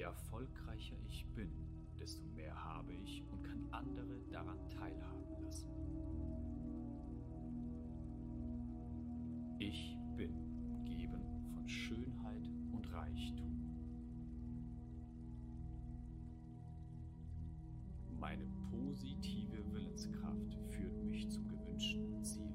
Erfolgreicher 0.06 0.96
ich 1.08 1.26
bin, 1.34 1.50
desto 1.98 2.24
mehr 2.36 2.54
habe 2.54 2.92
ich 2.92 3.24
und 3.32 3.42
kann 3.42 3.66
andere 3.72 4.20
daran 4.30 4.58
teilhaben 4.68 5.42
lassen. 5.42 5.68
Ich 9.58 9.96
bin 10.16 10.32
umgeben 10.68 11.24
von 11.52 11.68
Schönheit 11.68 12.48
und 12.70 12.92
Reichtum. 12.92 13.52
Meine 18.20 18.46
positive 18.70 19.72
Willenskraft 19.72 20.54
führt 20.68 21.02
mich 21.02 21.28
zum 21.30 21.48
gewünschten 21.48 22.22
Ziel. 22.22 22.54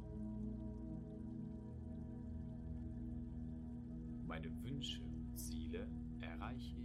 Meine 4.25 4.63
Wünsche 4.63 5.03
und 5.03 5.37
Ziele 5.37 5.85
erreiche 6.21 6.80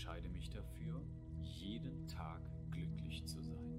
entscheide 0.00 0.30
mich 0.30 0.48
dafür, 0.48 1.04
jeden 1.42 2.08
Tag 2.08 2.40
glücklich 2.70 3.22
zu 3.26 3.42
sein. 3.42 3.70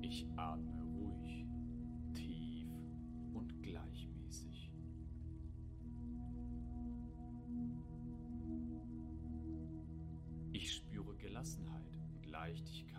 Ich 0.00 0.26
atme 0.34 0.82
ruhig, 0.82 1.46
tief 2.14 2.68
und 3.32 3.62
gleichmäßig. 3.62 4.72
Ich 10.50 10.74
spüre 10.74 11.16
Gelassenheit 11.16 11.96
und 12.12 12.26
Leichtigkeit 12.26 12.91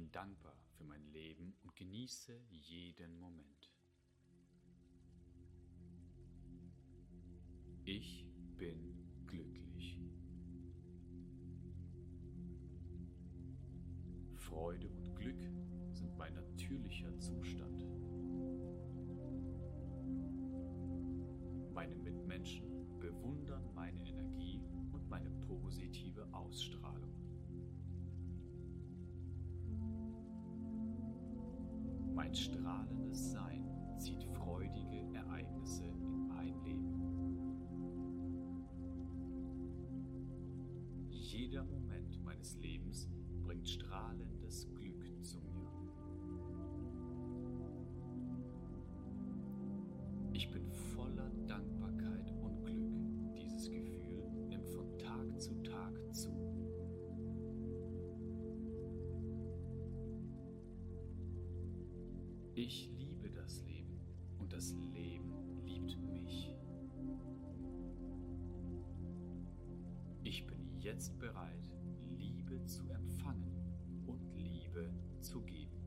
bin 0.00 0.10
dankbar 0.12 0.56
für 0.78 0.84
mein 0.84 1.04
Leben 1.12 1.52
und 1.62 1.76
genieße 1.76 2.32
jeden 2.48 3.18
Moment. 3.18 3.70
Ich 7.84 8.24
bin 8.56 8.96
glücklich. 9.26 10.00
Freude 14.36 14.88
und 14.88 15.14
Glück 15.16 15.42
sind 15.92 16.16
mein 16.16 16.32
natürlicher 16.32 17.14
Zustand. 17.18 17.86
Meine 21.74 21.94
Mitmenschen 21.96 22.98
bewundern 23.00 23.68
meine 23.74 24.00
Energie 24.00 24.62
und 24.92 25.06
meine 25.10 25.30
positive 25.46 26.26
Ausstrahlung. 26.32 26.99
Mein 32.30 32.36
strahlendes 32.36 33.32
Sein 33.32 33.64
zieht 33.98 34.22
freudige 34.22 35.02
Ereignisse 35.16 35.82
in 35.84 36.28
mein 36.28 36.54
Leben. 36.62 36.94
Jeder 41.08 41.64
Moment 41.64 42.22
meines 42.22 42.56
Lebens 42.58 43.08
bringt 43.42 43.68
strahlendes 43.68 44.68
Glück. 44.76 44.89
Ich 62.62 62.90
liebe 62.98 63.30
das 63.30 63.62
Leben 63.62 63.98
und 64.38 64.52
das 64.52 64.74
Leben 64.92 65.32
liebt 65.64 65.98
mich. 66.12 66.54
Ich 70.22 70.46
bin 70.46 70.78
jetzt 70.78 71.18
bereit, 71.18 71.72
Liebe 72.18 72.62
zu 72.66 72.86
empfangen 72.90 73.56
und 74.06 74.20
Liebe 74.36 74.92
zu 75.20 75.40
geben. 75.40 75.80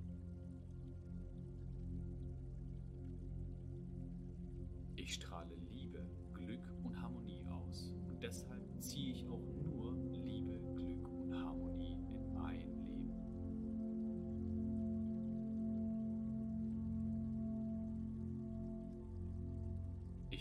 Ich 4.95 5.13
strahle 5.13 5.42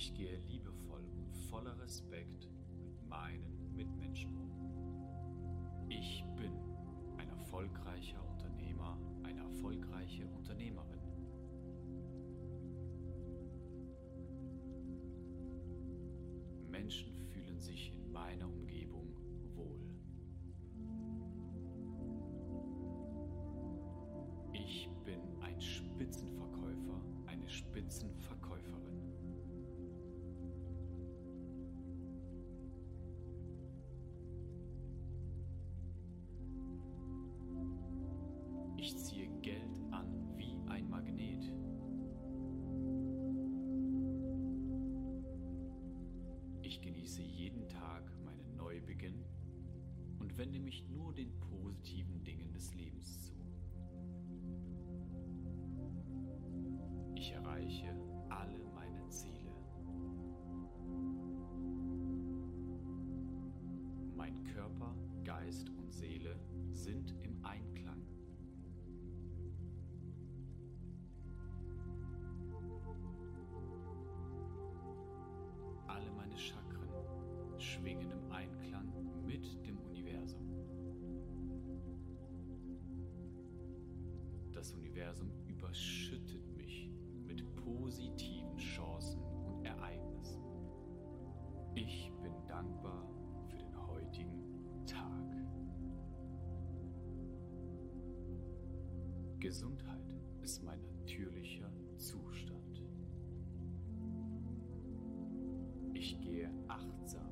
Ich 0.03 0.13
gehe 0.15 0.37
liebevoll 0.49 1.05
und 1.17 1.33
voller 1.49 1.79
Respekt 1.79 2.49
mit 2.77 3.09
meinen 3.09 3.73
Mitmenschen 3.73 4.37
um. 4.37 5.87
Ich 5.89 6.25
bin 6.35 6.51
ein 7.19 7.29
erfolgreicher 7.29 8.21
Unternehmer, 8.29 8.99
eine 9.23 9.39
erfolgreiche 9.43 10.27
Unternehmerin. 10.27 10.42
Genieße 47.03 47.23
jeden 47.23 47.69
Tag 47.69 48.13
meinen 48.25 48.57
Neubeginn 48.57 49.25
und 50.21 50.39
wende 50.39 50.61
mich 50.61 50.89
nur 50.89 51.13
den 51.13 51.37
positiven 51.41 52.23
Dingen 52.23 52.53
des 52.53 52.73
Lebens 52.75 53.25
zu. 53.25 53.33
Ich 57.17 57.33
erreiche 57.33 57.93
alle 58.29 58.65
meine 58.73 59.09
Ziele. 59.09 59.51
Mein 64.15 64.45
Körper, 64.45 64.95
Geist 65.25 65.71
und 65.71 65.93
Seele 65.93 66.39
sind 66.71 67.17
im 67.25 67.45
Einklang. 67.45 68.12
Positiven 87.93 88.57
Chancen 88.57 89.23
und 89.45 89.65
Ereignissen. 89.67 90.43
Ich 91.75 92.11
bin 92.23 92.33
dankbar 92.49 93.07
für 93.51 93.59
den 93.59 93.87
heutigen 93.87 94.87
Tag. 94.87 95.29
Gesundheit 99.41 100.17
ist 100.41 100.63
mein 100.63 100.81
natürlicher 100.81 101.71
Zustand. 101.99 102.83
Ich 105.93 106.19
gehe 106.21 106.51
achtsam 106.69 107.32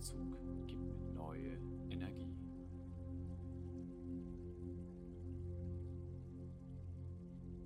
Atemzug 0.00 0.66
gibt 0.66 0.96
mir 0.96 1.12
neue 1.12 1.58
Energie. 1.90 2.34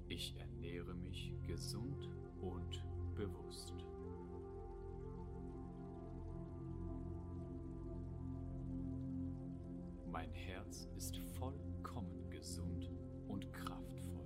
Ich 0.09 0.37
ernähre 0.37 0.95
mich 0.95 1.33
gesund 1.47 2.09
und 2.41 2.85
bewusst. 3.15 3.75
Mein 10.11 10.33
Herz 10.33 10.89
ist 10.97 11.17
vollkommen 11.39 12.31
gesund 12.31 12.91
und 13.29 13.53
kraftvoll. 13.53 14.24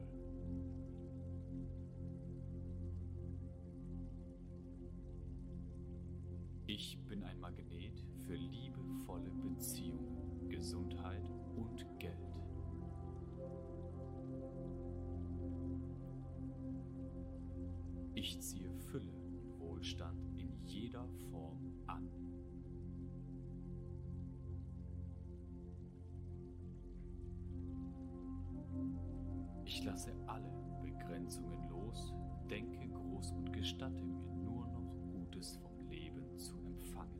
Ich 29.78 29.84
lasse 29.84 30.12
alle 30.26 30.50
Begrenzungen 30.82 31.68
los, 31.68 32.12
denke 32.50 32.88
groß 32.88 33.30
und 33.30 33.52
gestatte 33.52 34.02
mir 34.02 34.26
nur 34.42 34.66
noch 34.66 34.92
Gutes 35.12 35.54
vom 35.58 35.88
Leben 35.88 36.36
zu 36.36 36.56
empfangen. 36.66 37.14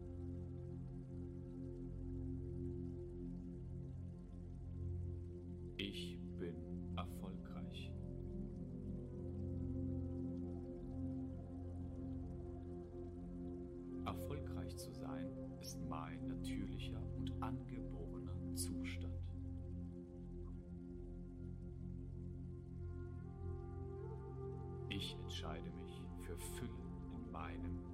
Ich 5.76 6.18
bin 6.36 6.56
erfolgreich. 6.96 7.92
Erfolgreich 14.04 14.76
zu 14.76 14.92
sein 14.94 15.30
ist 15.60 15.78
mein 15.88 16.26
natürlicher 16.26 17.00
und 17.18 17.30
angeborener 17.40 17.67
entscheide 25.48 25.70
mich 25.70 26.02
für 26.26 26.36
Fülle 26.36 26.70
in 27.14 27.32
meinem 27.32 27.87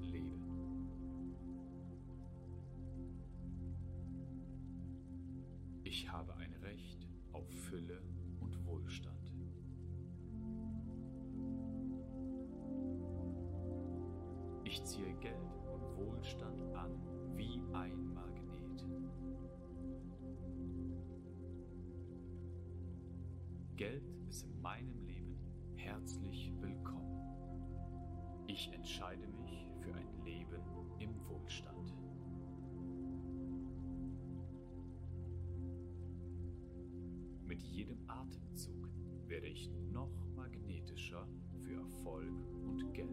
Atemzug 38.24 38.88
werde 39.26 39.46
ich 39.46 39.70
noch 39.92 40.10
magnetischer 40.34 41.26
für 41.62 41.74
Erfolg 41.74 42.32
und 42.64 42.94
Geld. 42.94 43.10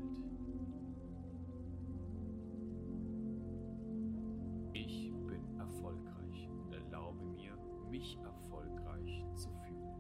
Ich 4.74 5.12
bin 5.28 5.60
erfolgreich 5.60 6.50
und 6.50 6.74
erlaube 6.74 7.26
mir, 7.26 7.58
mich 7.90 8.18
erfolgreich 8.24 9.26
zu 9.36 9.50
fühlen. 9.50 9.92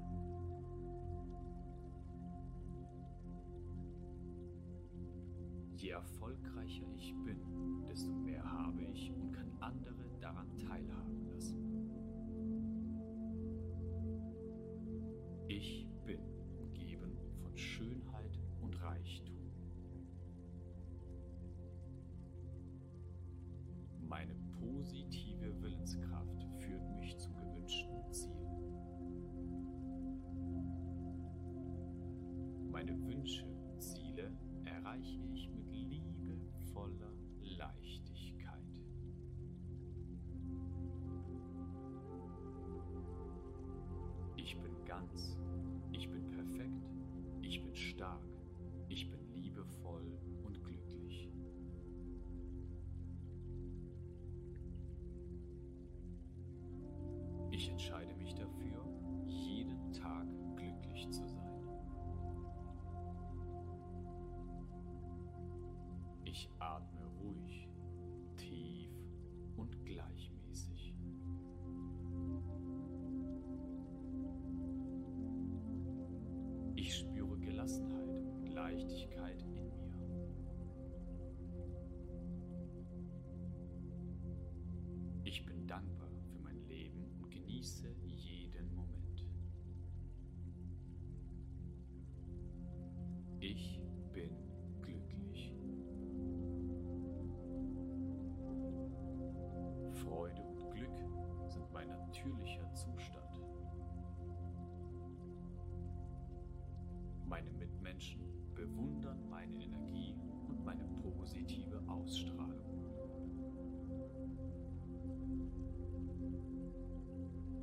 Je 5.76 5.90
erfolgreicher 5.90 6.88
ich 6.96 7.14
bin, 7.26 7.86
desto 7.90 8.14
mehr 8.14 8.44
habe 8.44 8.82
ich 8.84 9.12
und 9.12 9.34
kann 9.34 9.52
andere 9.60 10.06
daran 10.22 10.58
teilhaben 10.58 11.28
lassen. 11.28 11.81
Ich 48.02 48.31
Leichtigkeit 78.72 79.42
in 79.42 79.54
mir. 79.54 79.74
Ich 85.26 85.46
bin 85.46 85.68
dankbar 85.68 86.10
für 86.32 86.40
mein 86.40 86.66
Leben 86.68 87.06
und 87.20 87.30
genieße 87.30 87.94
jeden 88.06 88.74
Moment. 88.74 89.26
Ich 93.42 93.81
positive 111.22 111.80
Ausstrahlung. 111.88 112.84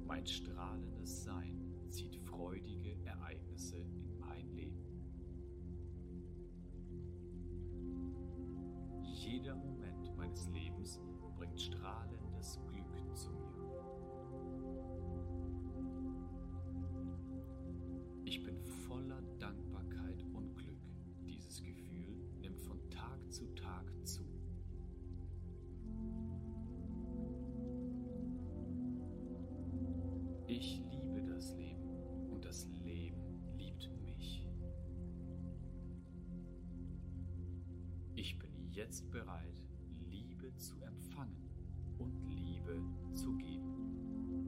Mein 0.06 0.24
strahlendes 0.24 1.24
Sein 1.24 1.74
zieht 1.88 2.14
freudige 2.14 2.94
Ereignisse 3.04 3.78
in 3.78 4.16
mein 4.20 4.48
Leben. 4.54 4.78
Jeder 9.02 9.56
Moment 9.56 10.16
meines 10.16 10.48
Lebens 10.50 11.00
bringt 11.36 11.60
strahlendes 11.60 12.60
Glück 12.68 13.16
zu 13.16 13.30
mir. 13.32 13.48
Ich 18.24 18.40
bin 18.44 18.60
voller 18.86 19.20
jetzt 38.78 39.10
bereit, 39.10 39.60
Liebe 40.08 40.54
zu 40.56 40.80
empfangen 40.82 41.50
und 41.98 42.14
Liebe 42.28 42.80
zu 43.12 43.36
geben. 43.36 44.46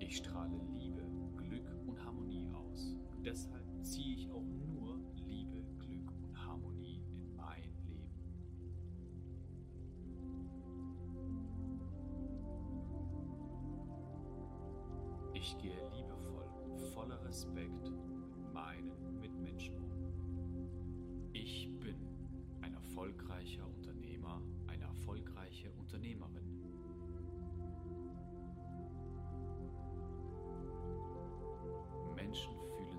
Ich 0.00 0.16
strahle 0.16 0.60
Liebe, 0.76 1.02
Glück 1.36 1.70
und 1.86 2.04
Harmonie 2.04 2.48
aus. 2.52 2.96
Deshalb 3.24 3.64
ziehe 3.84 4.16
ich 4.16 4.28
auch 4.32 4.42
nur 4.42 4.98
Liebe, 5.14 5.62
Glück 5.78 6.10
und 6.20 6.36
Harmonie 6.46 7.00
in 7.12 7.36
mein 7.36 7.72
Leben. 7.86 8.10
Ich 15.32 15.56
gehe 15.58 15.88
liebevoll 15.94 16.50
voller 16.92 17.24
Respekt 17.24 17.81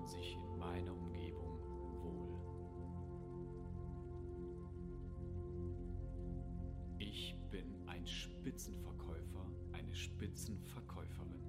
fühlen 0.04 0.06
sich 0.06 0.36
in 0.36 0.58
meiner 0.58 0.92
Umgebung 0.92 1.58
wohl. 2.02 2.38
Ich 6.98 7.36
bin 7.50 7.74
ein 7.86 8.06
Spitzenverkäufer, 8.06 9.46
eine 9.72 9.94
Spitzenverkäuferin. 9.94 11.42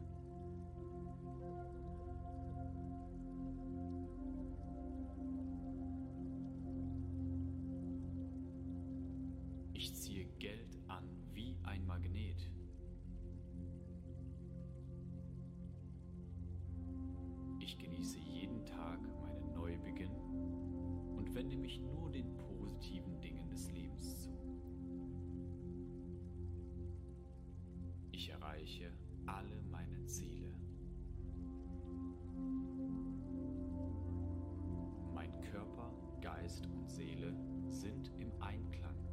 Ich 9.74 9.93
ziehe 9.95 10.25
Geld 10.40 10.75
mich 21.66 21.80
nur 21.80 22.11
den 22.11 22.32
positiven 22.35 23.19
Dingen 23.22 23.50
des 23.50 23.72
Lebens 23.72 24.22
zu. 24.22 24.30
Ich 28.11 28.30
erreiche 28.30 28.92
alle 29.26 29.64
meine 29.72 30.06
Ziele. 30.06 30.53
Mein 35.11 35.42
Körper, 35.42 35.92
Geist 36.22 36.68
und 36.68 36.88
Seele 36.88 37.35
sind 37.69 38.11
im 38.19 38.32
Einklang. 38.44 39.05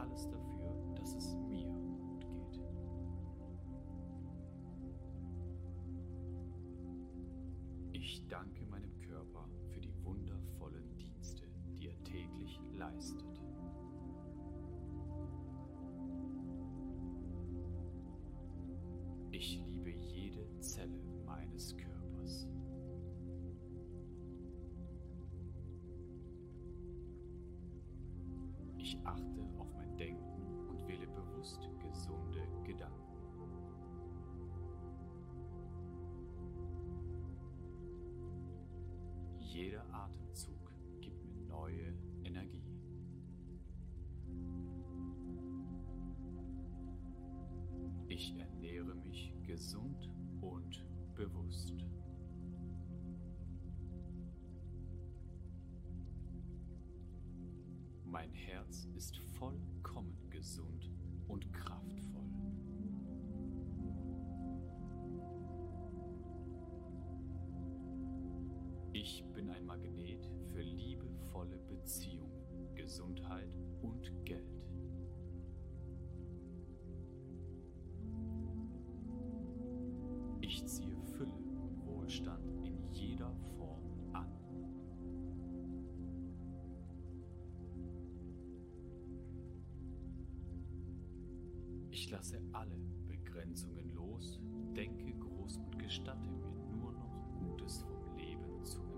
Alles 0.00 0.28
dafür, 0.30 0.94
dass 0.94 1.14
es 1.14 1.36
mir 1.48 1.68
gut 1.68 2.50
geht. 2.50 2.60
Ich 7.92 8.26
danke 8.28 8.64
meinem 8.66 8.98
Körper 9.02 9.46
für 9.68 9.80
die 9.80 9.92
wundervollen 10.02 10.96
Dienste, 10.96 11.46
die 11.78 11.88
er 11.88 12.02
täglich 12.04 12.58
leistet. 12.72 13.40
Ich 19.32 19.62
liebe 19.66 19.90
jede 19.90 20.58
Zelle 20.60 21.02
meines 21.24 21.76
Körpers. 21.76 22.48
Ich 28.78 28.98
achte 29.04 29.49
Jeder 39.60 39.84
Atemzug 39.92 40.72
gibt 41.02 41.22
mir 41.22 41.38
neue 41.42 41.92
Energie. 42.24 42.64
Ich 48.08 48.34
ernähre 48.38 48.94
mich 48.94 49.34
gesund 49.42 50.08
und 50.40 50.82
bewusst. 51.14 51.74
Mein 58.06 58.32
Herz 58.32 58.88
ist 58.96 59.18
vollkommen 59.18 60.16
gesund 60.30 60.90
und 61.28 61.52
kraftvoll. 61.52 62.39
Liebevolle 71.40 71.58
Beziehungen, 71.68 72.74
Gesundheit 72.74 73.56
und 73.82 74.12
Geld. 74.24 74.44
Ich 80.40 80.66
ziehe 80.66 80.96
Fülle 81.16 81.32
und 81.62 81.86
Wohlstand 81.86 82.44
in 82.64 82.90
jeder 82.92 83.32
Form 83.56 83.82
an. 84.12 84.28
Ich 91.90 92.10
lasse 92.10 92.40
alle 92.52 92.76
Begrenzungen 93.06 93.90
los, 93.90 94.40
denke 94.74 95.12
groß 95.14 95.58
und 95.58 95.78
gestatte 95.78 96.28
mir 96.30 96.50
nur 96.76 96.92
noch 96.92 97.10
Gutes 97.38 97.82
vom 97.82 98.16
Leben 98.16 98.64
zu 98.64 98.89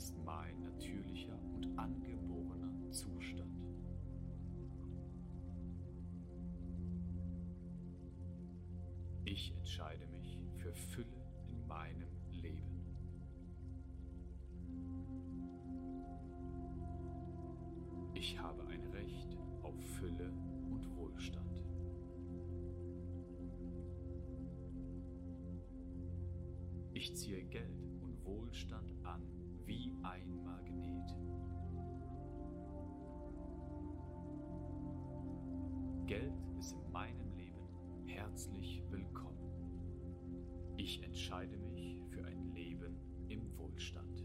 ist 0.00 0.16
mein 0.24 0.58
natürlicher 0.62 1.38
und 1.54 1.78
angeborener 1.78 2.90
Zustand. 2.90 3.52
Ich 9.26 9.54
entscheide 9.54 10.06
mich 10.06 10.38
für 10.56 10.72
Fülle 10.72 11.22
in 11.48 11.66
meinem 11.66 12.16
Leben. 12.30 12.80
Ich 18.14 18.40
habe 18.40 18.66
ein 18.68 18.86
Recht 18.94 19.36
auf 19.60 19.78
Fülle 19.98 20.32
und 20.70 20.96
Wohlstand. 20.96 21.62
Ich 26.94 27.14
ziehe 27.14 27.44
Geld 27.44 27.92
und 28.00 28.24
Wohlstand 28.24 28.94
an 29.04 29.29
entscheide 41.30 41.58
mich 41.58 42.02
für 42.10 42.24
ein 42.24 42.52
Leben 42.54 42.96
im 43.28 43.56
Wohlstand. 43.56 44.24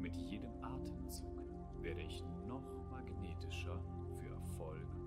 Mit 0.00 0.16
jedem 0.16 0.50
Atemzug 0.64 1.38
werde 1.80 2.00
ich 2.02 2.24
noch 2.48 2.90
magnetischer 2.90 3.80
für 4.18 4.30
Erfolg 4.30 5.03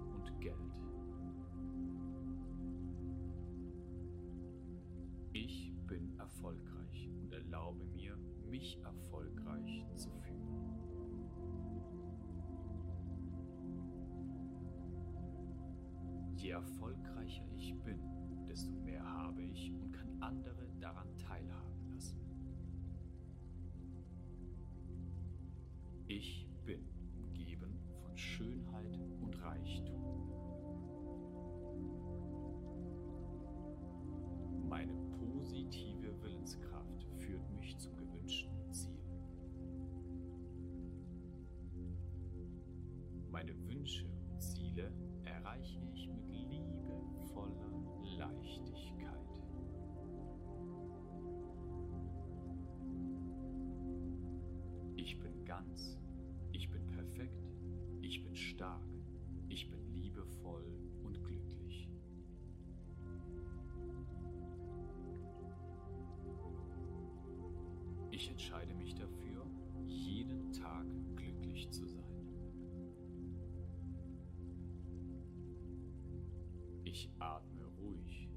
Ich 76.98 77.12
atme 77.20 77.64
ruhig, 77.78 78.28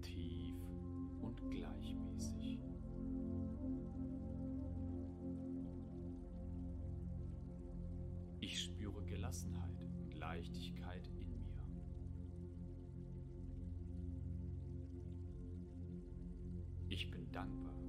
tief 0.00 0.56
und 1.20 1.40
gleichmäßig. 1.48 2.58
Ich 8.40 8.60
spüre 8.60 9.04
Gelassenheit 9.04 9.80
und 10.00 10.14
Leichtigkeit 10.14 11.06
in 11.16 11.30
mir. 11.30 11.62
Ich 16.88 17.08
bin 17.08 17.30
dankbar 17.30 17.81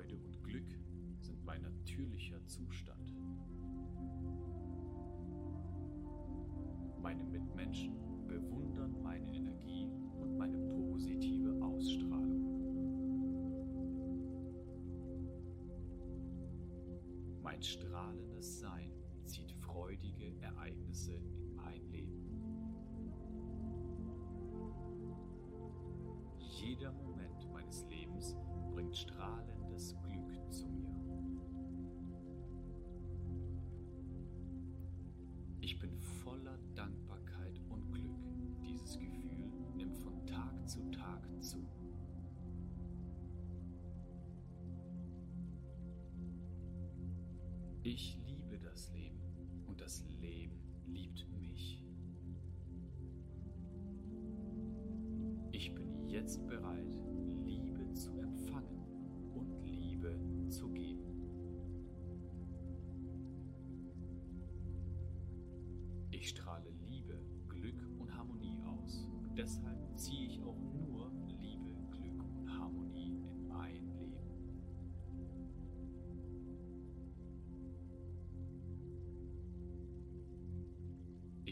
Freude 0.00 0.16
und 0.16 0.42
Glück 0.44 0.78
sind 1.20 1.44
mein 1.44 1.60
natürlicher 1.60 2.42
Zustand. 2.46 3.14
Meine 7.02 7.22
Mitmenschen 7.24 7.98
bewundern 8.26 9.02
meine 9.02 9.30
Energie 9.30 9.90
und 10.18 10.38
meine 10.38 10.56
positive 10.74 11.62
Ausstrahlung. 11.62 12.46
Mein 17.42 17.62
strahlendes 17.62 18.60
Sein 18.60 18.92
zieht 19.26 19.52
freudige 19.52 20.34
Ereignisse 20.40 21.12
in 21.12 21.54
mein 21.56 21.84
Leben. 21.90 22.40
Jeder 26.38 26.92
Moment 26.92 27.52
meines 27.52 27.84
Lebens 27.88 28.34
bringt 28.72 28.96
strahlendes 29.80 29.96
Glück 30.02 30.52
zu 30.52 30.66
mir. 30.68 30.90
Ich 35.60 35.78
bin 35.78 35.98
voller 36.22 36.58
Dankbarkeit 36.74 37.60
und 37.70 37.90
Glück. 37.92 38.10
Dieses 38.62 38.98
Gefühl 38.98 39.50
nimmt 39.74 39.96
von 39.96 40.26
Tag 40.26 40.68
zu 40.68 40.82
Tag 40.90 41.26
zu. 41.40 41.79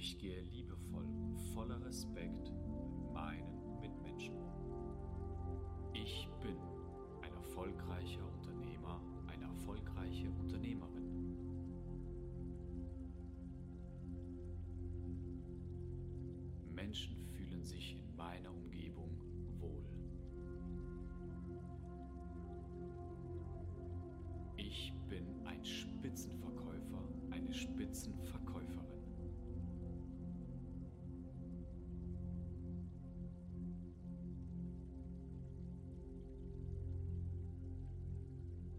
Ich 0.08 0.16
gehe 0.16 0.40
liebevoll 0.40 1.04
und 1.04 1.38
voller 1.52 1.84
Respekt 1.84 2.50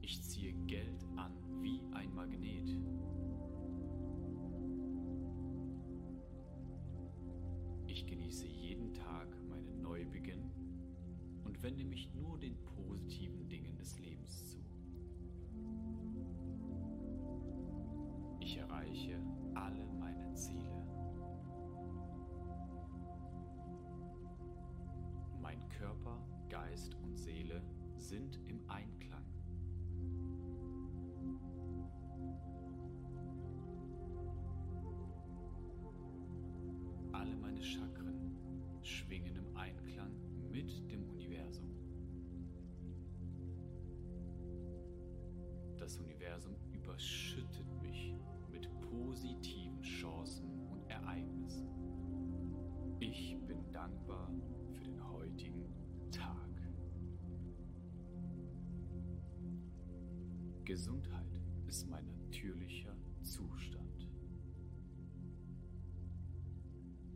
Ich 0.09 0.23
ziehe 0.23 0.53
Geld 0.65 1.05
an 1.17 1.31
wie 1.61 1.83
ein 1.91 2.11
Magnet. 2.15 2.75
Ich 7.85 8.07
genieße 8.07 8.47
jeden 8.47 8.91
Tag 8.91 9.27
meinen 9.47 9.83
Neubeginn 9.83 10.49
und 11.43 11.61
wende 11.61 11.85
mich 11.85 12.11
nur 12.15 12.39
den 12.39 12.57
positiven 12.63 13.47
Dingen 13.49 13.77
des 13.77 13.99
Lebens 13.99 14.49
zu. 14.49 14.57
Ich 18.39 18.57
erreiche 18.57 19.21
alle 19.53 19.85
meine 19.99 20.33
Ziele. 20.33 20.71
Mein 25.39 25.69
Körper, 25.69 26.25
Geist 26.49 26.95
und 26.95 27.15
Seele 27.15 27.61
sind 27.99 28.39
im 28.47 28.67
Einklang. 28.67 28.98
Dankbar 53.79 54.29
für 54.73 54.83
den 54.83 55.09
heutigen 55.09 55.73
Tag. 56.11 56.49
Gesundheit 60.65 61.41
ist 61.65 61.89
mein 61.89 62.05
natürlicher 62.05 62.93
Zustand. 63.21 64.09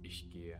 Ich 0.04 0.30
gehe 0.30 0.58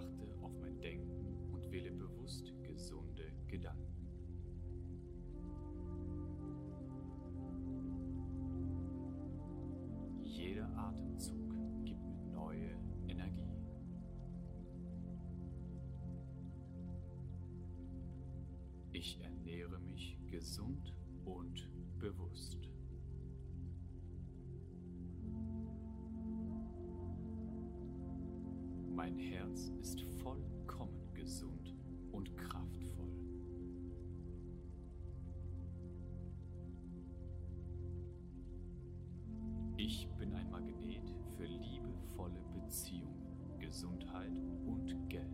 achte 0.00 0.34
auf 0.40 0.52
mein 0.60 0.80
Denken 0.80 1.52
und 1.52 1.70
wähle 1.70 1.92
bewusst 1.92 2.52
gesunde 2.62 3.32
Gedanken. 3.46 4.08
Jeder 10.22 10.68
Atemzug 10.76 11.54
gibt 11.84 12.02
mir 12.06 12.22
neue 12.32 12.70
Energie. 13.08 13.52
Ich 18.92 19.20
ernähre 19.20 19.78
mich 19.80 20.18
gesund 20.30 20.94
und 21.24 21.68
bewusst. 21.98 22.59
Herz 29.20 29.70
ist 29.80 30.00
vollkommen 30.22 31.12
gesund 31.14 31.74
und 32.10 32.34
kraftvoll. 32.36 33.12
Ich 39.76 40.08
bin 40.18 40.32
ein 40.32 40.50
Magnet 40.50 41.14
für 41.36 41.44
liebevolle 41.44 42.40
Beziehungen, 42.54 43.58
Gesundheit 43.58 44.32
und 44.66 45.08
Geld. 45.08 45.26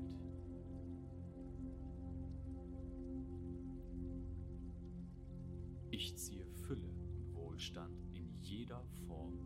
Ich 5.90 6.16
ziehe 6.16 6.44
Fülle 6.46 6.90
und 6.90 7.34
Wohlstand 7.34 8.04
in 8.12 8.28
jeder 8.40 8.82
Form 9.06 9.38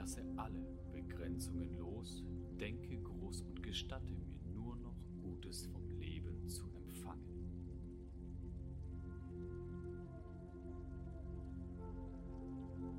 lasse 0.00 0.24
alle 0.36 0.64
Begrenzungen 0.92 1.76
los, 1.76 2.24
denke 2.58 2.96
groß 3.02 3.42
und 3.42 3.62
gestatte 3.62 4.14
mir 4.14 4.38
nur 4.54 4.74
noch 4.76 4.96
Gutes 5.20 5.66
vom 5.66 5.86
Leben 5.90 6.48
zu 6.48 6.64
empfangen. 6.74 7.20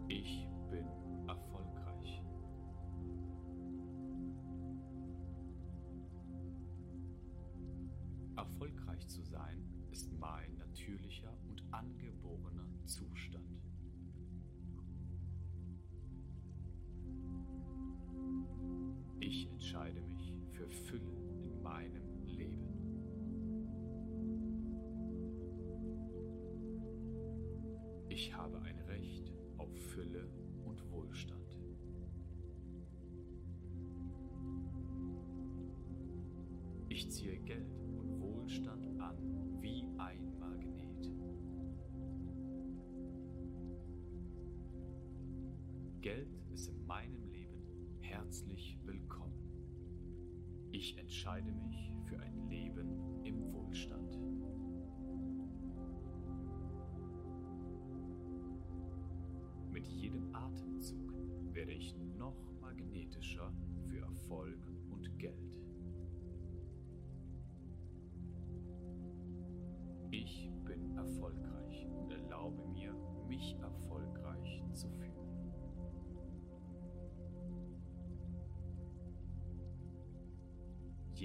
Ich 0.10 0.48
bin 0.70 0.86
erfolgreich. 1.28 2.22
Erfolgreich 8.36 9.08
zu 9.08 9.24
sein 9.24 9.66
ist 9.90 10.12
mein 10.20 10.51
entscheide 19.72 20.02
mich 20.02 20.34
für 20.52 20.68
Fülle 20.68 21.21
entscheide 51.32 51.52
mich 51.54 51.94
für 52.04 52.20
ein 52.20 52.50
Leben 52.50 53.24
im 53.24 53.54
Wohlstand. 53.54 54.20
Mit 59.72 59.88
jedem 59.88 60.36
Atemzug 60.36 61.14
werde 61.54 61.72
ich 61.72 61.96
noch 62.18 62.36
magnetischer 62.60 63.54
für 63.88 64.02
Erfolg 64.02 64.60
und 64.90 65.18
Geld. 65.20 65.56
Ich 70.12 70.52
bin 70.66 70.98
erfolgreich 70.98 71.88
und 71.98 72.12
erlaube 72.12 72.68
mir, 72.74 72.94
mich 73.30 73.56
erfolgreich 73.62 74.62
zu 74.74 74.90
fühlen. 74.90 75.31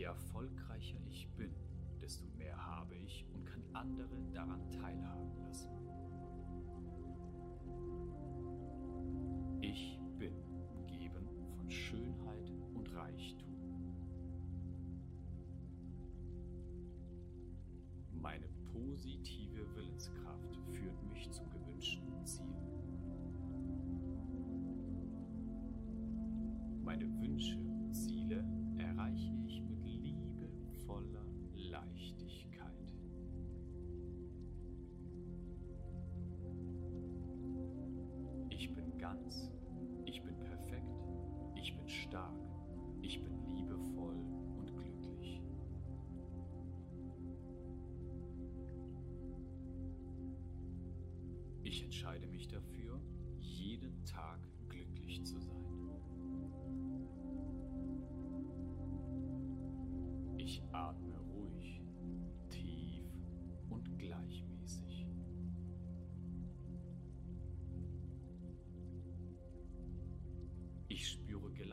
Erfolgreicher 0.07 0.99
ich 1.11 1.29
bin, 1.37 1.55
desto 2.01 2.25
mehr 2.37 2.57
habe 2.57 2.95
ich 2.95 3.27
und 3.33 3.45
kann 3.45 3.63
andere 3.73 4.23
daran 4.33 4.71
teilhaben 4.71 5.37
lassen. 5.43 5.86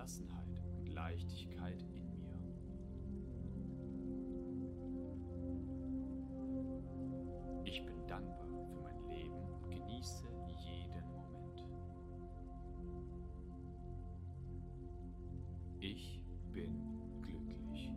Gelassenheit 0.03 0.59
und 0.80 0.90
Leichtigkeit 0.90 1.82
in 1.93 2.03
mir. 2.19 2.38
Ich 7.64 7.85
bin 7.85 8.06
dankbar 8.06 8.49
für 8.65 8.82
mein 8.82 9.01
Leben 9.07 9.32
und 9.32 9.69
genieße 9.69 10.27
jeden 10.57 11.07
Moment. 11.09 11.64
Ich 15.80 16.22
bin 16.51 17.22
glücklich. 17.22 17.93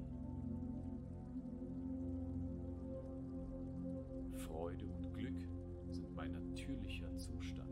Freude 4.47 4.87
und 4.87 5.13
Glück 5.13 5.49
sind 5.89 6.15
mein 6.15 6.31
natürlicher 6.31 7.17
Zustand. 7.17 7.66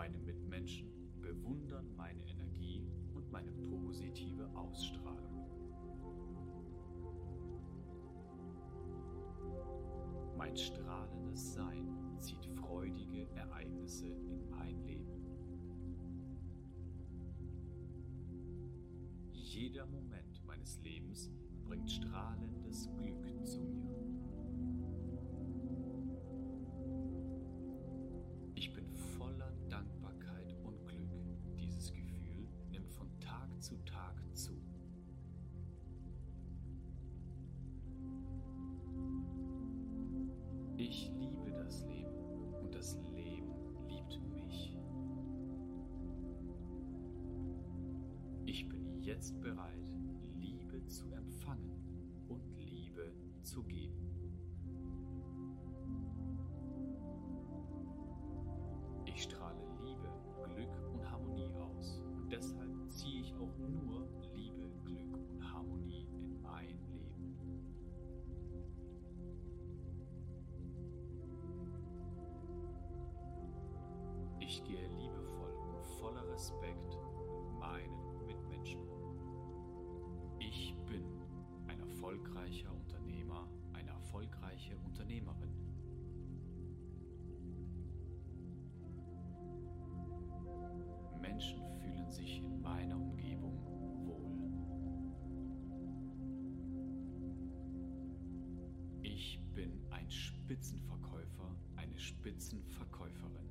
Meine 0.00 0.16
Mitmenschen 0.16 0.88
bewundern 1.20 1.94
meine 1.94 2.26
Energie 2.26 2.88
und 3.12 3.30
meine 3.30 3.52
positive 3.52 4.48
Ausstrahlung. 4.54 5.46
Mein 10.38 10.56
strahlendes 10.56 11.52
Sein 11.52 12.16
zieht 12.18 12.46
freudige 12.46 13.30
Ereignisse 13.34 14.06
in 14.06 14.48
mein 14.48 14.82
Leben. 14.86 15.26
Jeder 19.32 19.84
Moment 19.84 20.42
meines 20.46 20.80
Lebens 20.80 21.30
bringt 21.66 21.90
strahlendes 21.90 22.88
Glück 22.96 23.46
zu 23.46 23.60
mir. 23.60 24.09
Jetzt 49.10 49.40
bereit, 49.40 49.79
erfolgreicher 82.10 82.72
Unternehmer, 82.74 83.48
eine 83.72 83.90
erfolgreiche 83.90 84.76
Unternehmerin. 84.78 85.48
Menschen 91.20 91.62
fühlen 91.80 92.10
sich 92.10 92.38
in 92.38 92.60
meiner 92.60 92.96
Umgebung 92.96 93.64
wohl. 94.06 94.26
Ich 99.02 99.38
bin 99.54 99.80
ein 99.90 100.10
Spitzenverkäufer, 100.10 101.54
eine 101.76 101.96
Spitzenverkäuferin. 101.96 103.49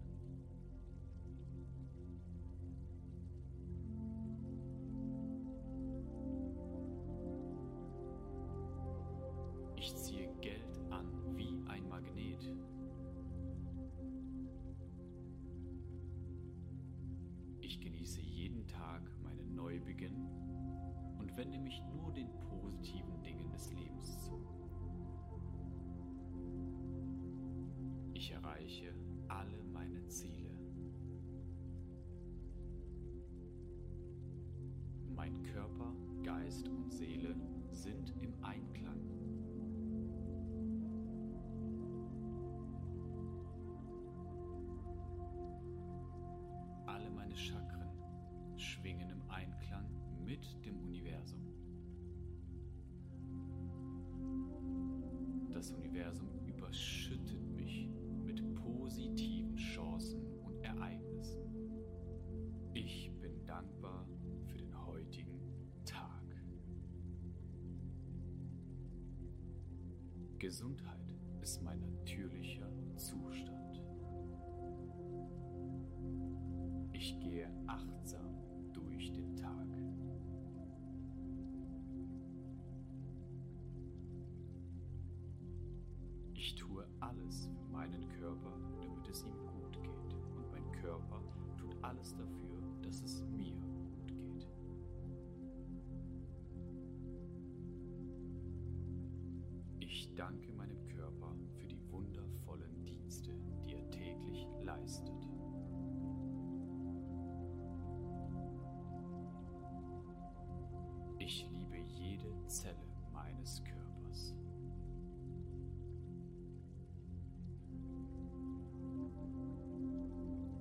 Wende 21.39 21.57
mich 21.57 21.81
nur 21.95 22.11
den 22.11 22.27
positiven 22.49 23.23
Dingen 23.23 23.49
des 23.49 23.71
Lebens 23.71 24.25
zu. 24.25 24.45
Ich 28.13 28.29
erreiche 28.31 28.93
alle 29.29 29.63
meine 29.71 30.05
Ziele. 30.07 30.49
Mein 35.15 35.41
Körper, 35.43 35.95
Geist 36.23 36.67
und 36.67 36.91
Seele 36.91 37.33
sind 37.71 38.13
im 38.21 38.33
Einklang. 38.43 38.99
Alle 46.85 47.09
meine 47.11 47.37
Chakren 47.37 47.78
Gesundheit 70.39 71.13
ist 71.41 71.61
mein 71.61 71.81
natürlicher 71.81 72.71
Zustand. 72.95 73.83
Ich 76.93 77.19
gehe 77.19 77.51
achtsam 77.67 78.37
durch 78.71 79.11
den 79.11 79.35
Tag. 79.35 79.67
Ich 86.33 86.55
tue 86.55 86.87
alles 87.01 87.49
für 87.53 87.73
meinen 87.73 88.07
Körper, 88.07 88.57
damit 88.81 89.09
es 89.09 89.25
ihm 89.25 89.37
gut 89.45 89.83
geht. 89.83 90.13
Und 90.37 90.49
mein 90.53 90.71
Körper 90.81 91.21
tut 91.57 91.75
alles 91.83 92.15
dafür, 92.15 92.61
dass 92.81 93.01
es 93.01 93.23
mir 93.23 93.58
Ich 99.99 100.15
danke 100.15 100.53
meinem 100.53 100.87
Körper 100.87 101.35
für 101.57 101.67
die 101.67 101.81
wundervollen 101.91 102.85
Dienste, 102.85 103.35
die 103.65 103.73
er 103.73 103.89
täglich 103.89 104.47
leistet. 104.61 105.27
Ich 111.17 111.45
liebe 111.51 111.75
jede 111.75 112.33
Zelle 112.47 112.87
meines 113.11 113.61
Körpers. 113.65 114.33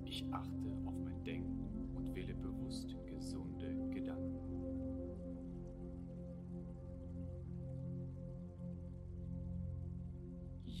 Ich 0.03 0.25
achte 0.33 0.68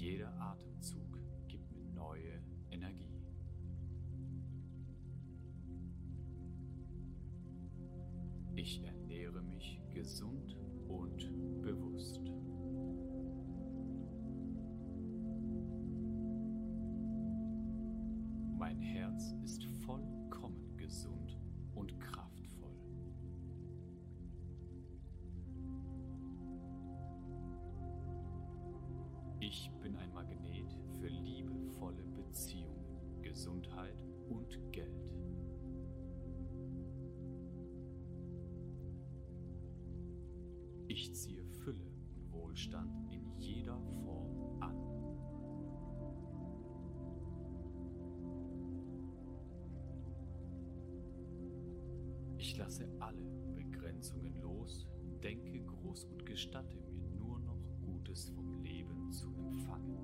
Jeder 0.09 0.33
Atemzug 0.41 1.19
gibt 1.47 1.71
mir 1.71 1.85
neue 1.93 2.41
Energie. 2.71 3.21
Ich 8.55 8.83
ernähre 8.83 9.43
mich 9.43 9.79
gesund 9.93 10.57
und 10.87 11.61
bewusst. 11.61 12.23
Mein 18.57 18.81
Herz 18.81 19.35
ist 19.43 19.63
vollkommen 19.85 20.75
gesund 20.75 21.37
und 21.75 21.99
kraftvoll. 21.99 22.18
Ich 41.01 41.13
ziehe 41.13 41.45
Fülle 41.45 41.85
und 42.13 42.29
Wohlstand 42.33 42.91
in 43.09 43.31
jeder 43.37 43.79
Form 44.03 44.61
an. 44.61 44.75
Ich 52.37 52.57
lasse 52.57 52.85
alle 52.99 53.23
Begrenzungen 53.55 54.41
los, 54.41 54.89
denke 55.23 55.61
groß 55.61 56.03
und 56.03 56.25
gestatte 56.25 56.75
mir 56.91 57.07
nur 57.17 57.39
noch 57.39 57.63
Gutes 57.79 58.27
vom 58.31 58.61
Leben 58.61 59.09
zu 59.09 59.33
empfangen. 59.35 59.98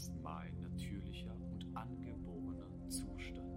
Ist 0.00 0.14
mein 0.22 0.58
natürlicher 0.60 1.36
und 1.52 1.76
angeborener 1.76 2.88
Zustand. 2.88 3.50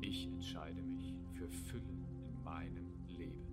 Ich 0.00 0.28
entscheide 0.28 0.80
mich 0.80 1.16
für 1.32 1.48
Fülle 1.48 1.82
in 2.28 2.44
meinem 2.44 2.92
Leben. 3.08 3.44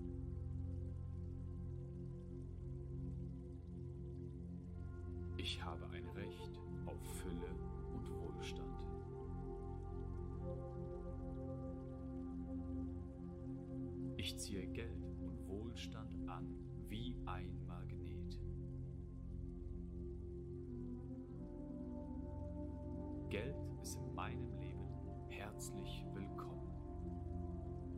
Ich 5.37 5.63
habe 5.63 5.87
ein 5.87 6.07
Recht 6.09 6.59
auf 6.85 7.01
Fülle 7.23 7.49
und 7.91 8.07
Wohlstand. 8.21 8.69
Ich 14.17 14.37
ziehe 14.37 14.67
Geld 14.67 15.03
und 15.23 15.47
Wohlstand 15.47 16.13
an 16.29 16.64
wie 16.89 17.15
ein 17.25 17.65
Magnet. 17.65 18.39
Geld 23.29 23.55
ist 23.81 23.95
in 23.95 24.13
meinem 24.13 24.51
Leben 24.59 24.87
herzlich 25.29 26.05
willkommen. 26.13 26.71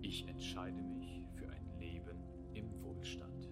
Ich 0.01 0.27
entscheide 0.27 0.81
mich 0.81 1.23
für 1.35 1.49
ein 1.49 1.79
Leben 1.79 2.17
im 2.53 2.81
Wohlstand. 2.81 3.49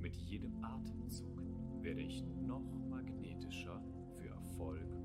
Mit 0.00 0.16
jedem 0.16 0.62
Atemzug 0.64 1.42
werde 1.80 2.00
ich 2.00 2.24
noch 2.24 2.64
magnetischer 2.88 3.82
für 4.14 4.28
Erfolg 4.28 4.95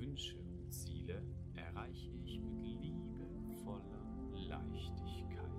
Wünsche 0.00 0.38
und 0.38 0.72
Ziele 0.72 1.22
erreiche 1.54 2.10
ich 2.24 2.40
mit 2.40 2.58
liebevoller 2.62 4.02
Leichtigkeit. 4.48 5.50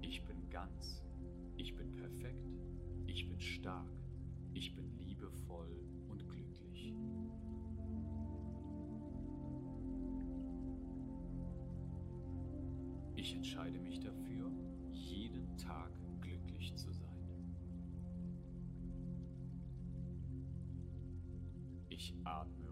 Ich 0.00 0.24
bin 0.24 0.50
ganz, 0.50 1.04
ich 1.56 1.76
bin 1.76 1.92
perfekt, 1.92 2.58
ich 3.06 3.28
bin 3.28 3.40
stark, 3.40 3.92
ich 4.54 4.74
bin 4.74 4.90
liebevoll 4.98 5.70
und 6.08 6.28
glücklich. 6.28 6.94
Ich 13.14 13.36
entscheide 13.36 13.78
mich 13.78 14.00
dafür, 14.00 14.50
jeden 14.90 15.56
Tag 15.56 15.92
Ich 22.04 22.14
atme 22.24 22.63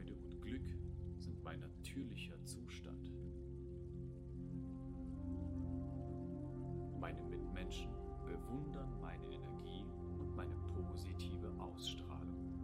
Freude 0.00 0.14
und 0.14 0.40
Glück 0.40 0.66
sind 1.18 1.42
mein 1.42 1.60
natürlicher 1.60 2.42
Zustand. 2.44 3.12
Meine 6.98 7.22
Mitmenschen 7.24 7.90
bewundern 8.24 8.98
meine 9.00 9.26
Energie 9.26 9.84
und 10.18 10.34
meine 10.34 10.54
positive 10.74 11.52
Ausstrahlung. 11.58 12.54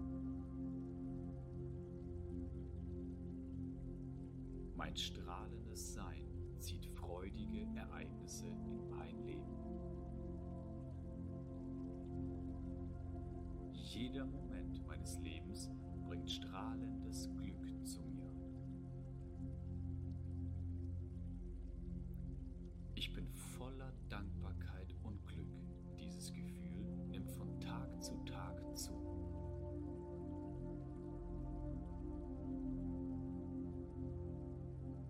Mein 4.74 4.97
strahlendes 4.97 5.92
Sein 5.94 6.24
zieht 6.58 6.86
freudige 6.86 7.66
Ereignisse 7.76 8.47
in 8.47 8.89
mein 8.89 9.26
Leben. 9.26 9.56
Jeder 13.73 14.24
Moment 14.24 14.86
meines 14.86 15.18
Lebens 15.18 15.70
bringt 16.06 16.31
strahlendes 16.31 16.95
Ich 23.07 23.12
bin 23.12 23.28
voller 23.57 23.93
Dankbarkeit 24.09 24.93
und 25.05 25.25
Glück. 25.28 25.47
Dieses 25.97 26.33
Gefühl 26.33 26.85
nimmt 27.09 27.31
von 27.31 27.60
Tag 27.60 28.02
zu 28.02 28.17
Tag 28.25 28.60
zu. 28.76 28.91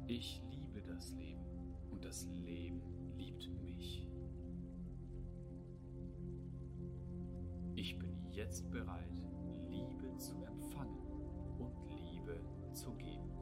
Ich 0.07 0.43
liebe 0.51 0.83
das 0.83 1.15
Leben 1.15 1.47
und 1.91 2.05
das 2.05 2.27
Leben 2.27 2.83
liebt 3.17 3.49
mich. 3.63 4.07
Ich 7.77 7.99
bin 7.99 8.15
jetzt 8.31 8.71
bereit, 8.71 9.25
Liebe 9.71 10.15
zu 10.19 10.45
empfangen 10.45 11.01
und 11.59 11.75
Liebe 11.97 12.39
zu 12.75 12.93
geben. 12.97 13.36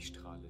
Ich 0.00 0.06
strahle 0.06 0.48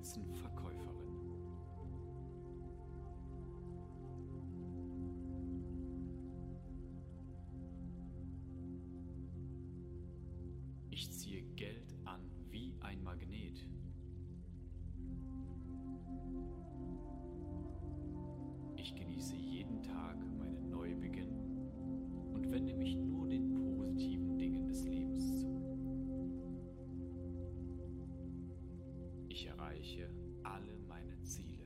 Spitzenverkäuferin. 0.00 1.10
Ich 10.88 11.10
ziehe 11.12 11.42
Geld 11.54 11.94
an 12.06 12.22
wie 12.48 12.74
ein 12.80 13.02
Magnet. 13.02 13.68
Ich 18.76 18.94
genieße 18.94 19.36
jeden 19.36 19.82
Tag 19.82 20.16
erreiche 29.80 30.10
alle 30.42 30.78
meine 30.86 31.18
Ziele. 31.22 31.64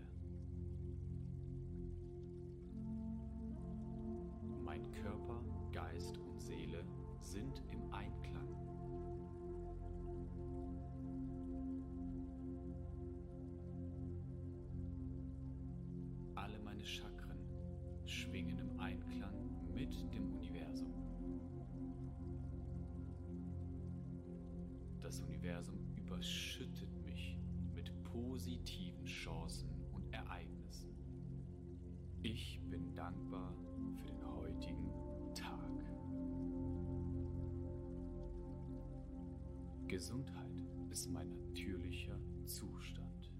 Mein 4.62 4.88
Körper, 4.92 5.42
Geist 5.72 6.16
und 6.18 6.40
Seele 6.40 6.84
sind 7.20 7.62
im 7.72 7.92
Einklang. 7.92 8.48
Alle 16.36 16.58
meine 16.60 16.84
Chakren 16.84 17.38
schwingen 18.04 18.58
im 18.60 18.78
Einklang 18.78 19.34
mit 19.74 19.92
dem 20.12 20.32
Universum. 20.34 20.94
Das 25.00 25.20
Universum 25.20 25.78
überschüttet 25.96 26.53
positiven 28.44 29.06
Chancen 29.06 29.70
und 29.92 30.12
Ereignissen. 30.12 30.94
Ich 32.22 32.60
bin 32.68 32.94
dankbar 32.94 33.54
für 33.96 34.06
den 34.06 34.22
heutigen 34.26 34.92
Tag. 35.34 35.70
Gesundheit 39.88 40.62
ist 40.90 41.10
mein 41.10 41.30
natürlicher 41.30 42.18
Zustand. 42.44 43.32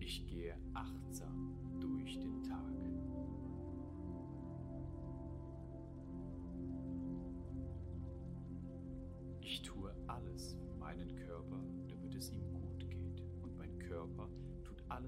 Ich 0.00 0.26
gehe 0.26 0.56
achtsam 0.74 1.54
durch 1.78 2.18
den 2.18 2.42
Tag. 2.42 2.51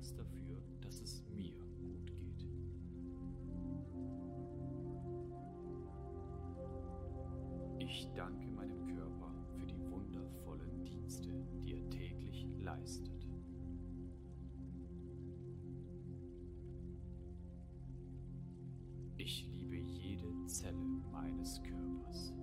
was 0.04 0.14
dafür, 0.16 0.60
dass 0.82 1.00
es 1.00 1.24
mir 1.34 1.54
gut 1.80 2.06
geht. 2.06 2.46
Ich 7.78 8.10
danke 8.14 8.50
meinem 8.50 8.86
Körper 8.86 9.32
für 9.56 9.64
die 9.64 9.80
wundervollen 9.90 10.84
Dienste, 10.84 11.30
die 11.62 11.72
er 11.72 11.88
täglich 11.88 12.46
leistet. 12.58 13.26
Ich 19.16 19.48
liebe 19.48 19.76
jede 19.76 20.44
Zelle 20.44 20.84
meines 21.10 21.62
Körpers. 21.62 22.34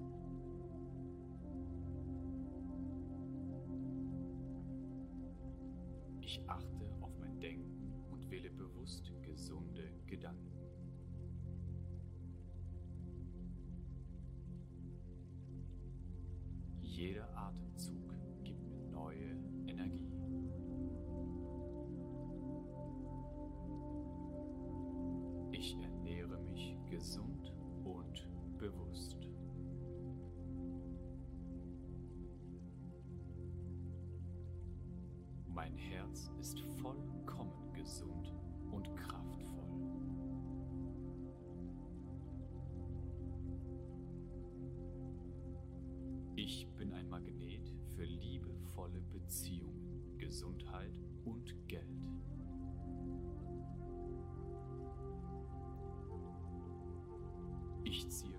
Ich 6.22 6.42
achte 6.48 6.91
bewusst 8.92 9.14
gesunde 9.24 9.90
Gedanken. 10.06 10.52
Jeder 16.82 17.30
Atemzug 17.38 18.14
gibt 18.44 18.62
mir 18.68 18.82
neue 18.92 19.38
Energie. 19.68 20.12
Ich 25.52 25.78
ernähre 25.82 26.38
mich 26.42 26.76
gesund 26.90 27.54
und 27.86 28.28
bewusst. 28.58 29.18
Mein 35.48 35.78
Herz 35.78 36.30
ist 36.40 36.60
vollkommen 36.82 37.74
gesund 37.74 38.34
und 38.72 38.96
kraftvoll. 38.96 39.70
Ich 46.36 46.68
bin 46.78 46.94
ein 46.94 47.08
Magnet 47.10 47.74
für 47.96 48.04
liebevolle 48.04 49.02
Beziehungen, 49.12 50.18
Gesundheit 50.18 51.00
und 51.26 51.56
Geld. 51.68 51.86
Ich 57.84 58.08
ziehe 58.10 58.31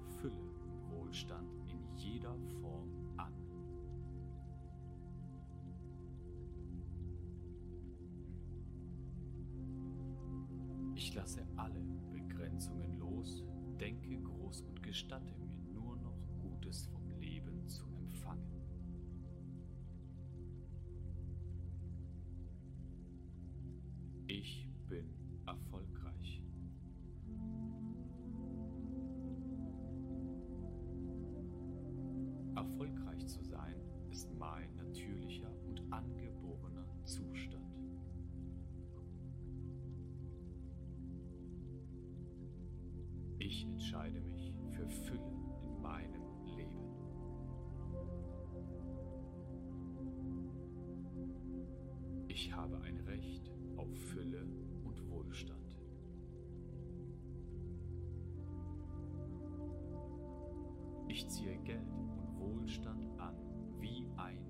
Ich 11.12 11.16
lasse 11.16 11.46
alle 11.56 11.82
Begrenzungen 12.10 12.98
los, 12.98 13.44
denke 13.78 14.16
groß 14.16 14.62
und 14.62 14.82
gestatte 14.82 15.34
mir 15.34 15.58
nur 15.74 15.94
noch 15.98 16.16
Gutes 16.40 16.86
vom 16.86 17.06
Leben 17.20 17.68
zu 17.68 17.84
empfangen. 17.98 18.50
Ich 24.26 24.66
bin 24.88 25.04
erfolgreich. 25.46 26.42
Erfolgreich 32.56 33.26
zu 33.26 33.44
sein 33.44 33.76
ist 34.10 34.32
mein 34.38 34.74
natürlicher 34.76 35.51
entscheide 43.92 44.20
mich 44.22 44.54
für 44.70 44.88
Fülle 44.88 45.30
in 45.66 45.82
meinem 45.82 46.22
Leben. 46.56 46.80
Ich 52.26 52.50
habe 52.54 52.80
ein 52.80 52.96
Recht 53.00 53.50
auf 53.76 53.94
Fülle 54.10 54.46
und 54.84 55.10
Wohlstand. 55.10 55.60
Ich 61.08 61.28
ziehe 61.28 61.58
Geld 61.58 61.92
und 62.16 62.38
Wohlstand 62.38 63.04
an 63.20 63.36
wie 63.78 64.06
ein 64.16 64.42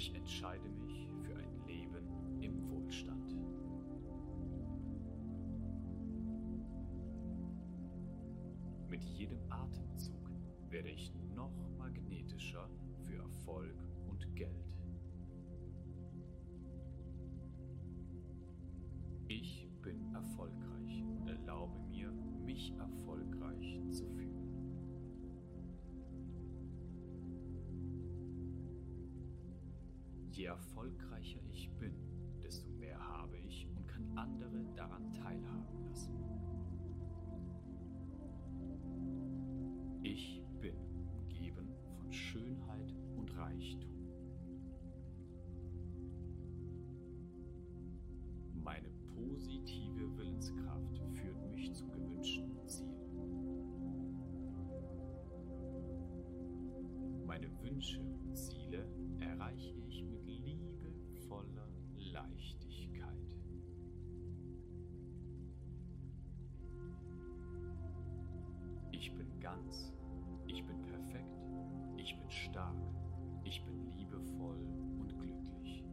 Ich 0.00 0.14
entscheide 0.14 0.66
mich 0.70 1.06
für 1.22 1.36
ein 1.36 1.66
Leben 1.66 2.40
im 2.40 2.70
Wohlstand. 2.70 3.36
Mit 8.88 9.04
jedem 9.04 9.40
Atemzug 9.52 10.30
werde 10.70 10.88
ich 10.88 11.12
noch 11.36 11.52
magnetischer 11.76 12.66
für 13.04 13.18
Erfolg 13.18 13.76
und 14.08 14.34
Geld. 14.34 14.59
Je 30.40 30.46
erfolgreicher 30.46 31.38
ich 31.52 31.70
bin, 31.78 31.92
desto 32.42 32.66
mehr 32.70 32.98
habe 32.98 33.36
ich 33.36 33.68
und 33.76 33.86
kann 33.86 34.10
andere 34.16 34.64
daran 34.74 35.12
teilhaben 35.12 35.84
lassen. 35.84 36.14
Ich 40.02 40.42
bin 40.62 40.74
umgeben 41.12 41.68
von 41.94 42.10
Schönheit 42.10 42.94
und 43.18 43.36
Reichtum. 43.36 43.90
Meine 48.54 48.88
positive 49.14 50.16
Willenskraft 50.16 51.02
führt 51.12 51.50
mich 51.50 51.70
zu 51.74 51.86
gewünschten 51.86 52.66
Zielen. 52.66 52.96
Meine 57.26 57.50
Wünsche 57.60 58.00
und 58.00 58.34
Ziele 58.34 58.99
erreiche 59.50 59.74
ich 59.88 60.04
mit 60.04 60.24
liebevoller 60.26 61.68
Leichtigkeit. 62.12 63.36
Ich 68.92 69.12
bin 69.12 69.40
ganz, 69.40 69.92
ich 70.46 70.64
bin 70.64 70.80
perfekt, 70.82 71.48
ich 71.96 72.16
bin 72.16 72.30
stark, 72.30 72.76
ich 73.44 73.64
bin 73.64 73.90
liebevoll 73.90 74.58
und 74.98 75.18
glücklich. 75.18 75.84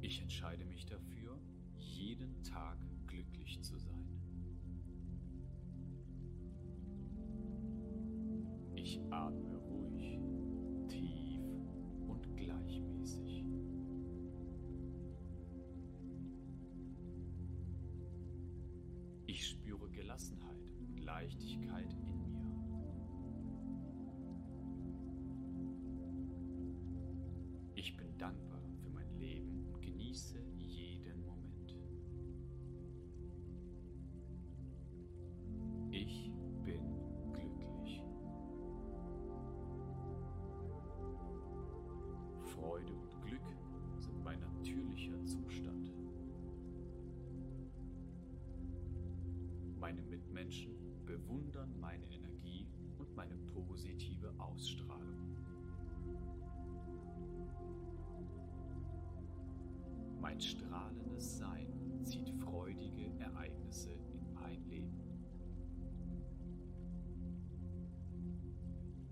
Ich 0.00 0.20
entscheide 0.20 0.64
mich 0.64 0.86
dafür, 0.86 1.38
jeden 1.76 2.42
Tag 2.42 2.78
glücklich 3.06 3.62
zu 3.62 3.78
sein. 3.78 4.05
Atme 9.16 9.56
ruhig, 9.56 10.20
tief 10.88 11.40
und 12.06 12.36
gleichmäßig. 12.36 13.44
Ich 19.26 19.48
spüre 19.48 19.90
Gelassenheit 19.90 20.70
und 20.78 21.00
Leichtigkeit 21.00 21.85
Meine 50.36 50.48
Mitmenschen 50.48 51.06
bewundern 51.06 51.80
meine 51.80 52.04
Energie 52.12 52.68
und 52.98 53.16
meine 53.16 53.38
positive 53.54 54.34
Ausstrahlung. 54.38 55.34
Mein 60.20 60.38
strahlendes 60.38 61.38
Sein 61.38 61.72
zieht 62.04 62.28
freudige 62.28 63.18
Ereignisse 63.18 63.92
in 63.92 64.30
mein 64.34 64.62
Leben. 64.68 65.00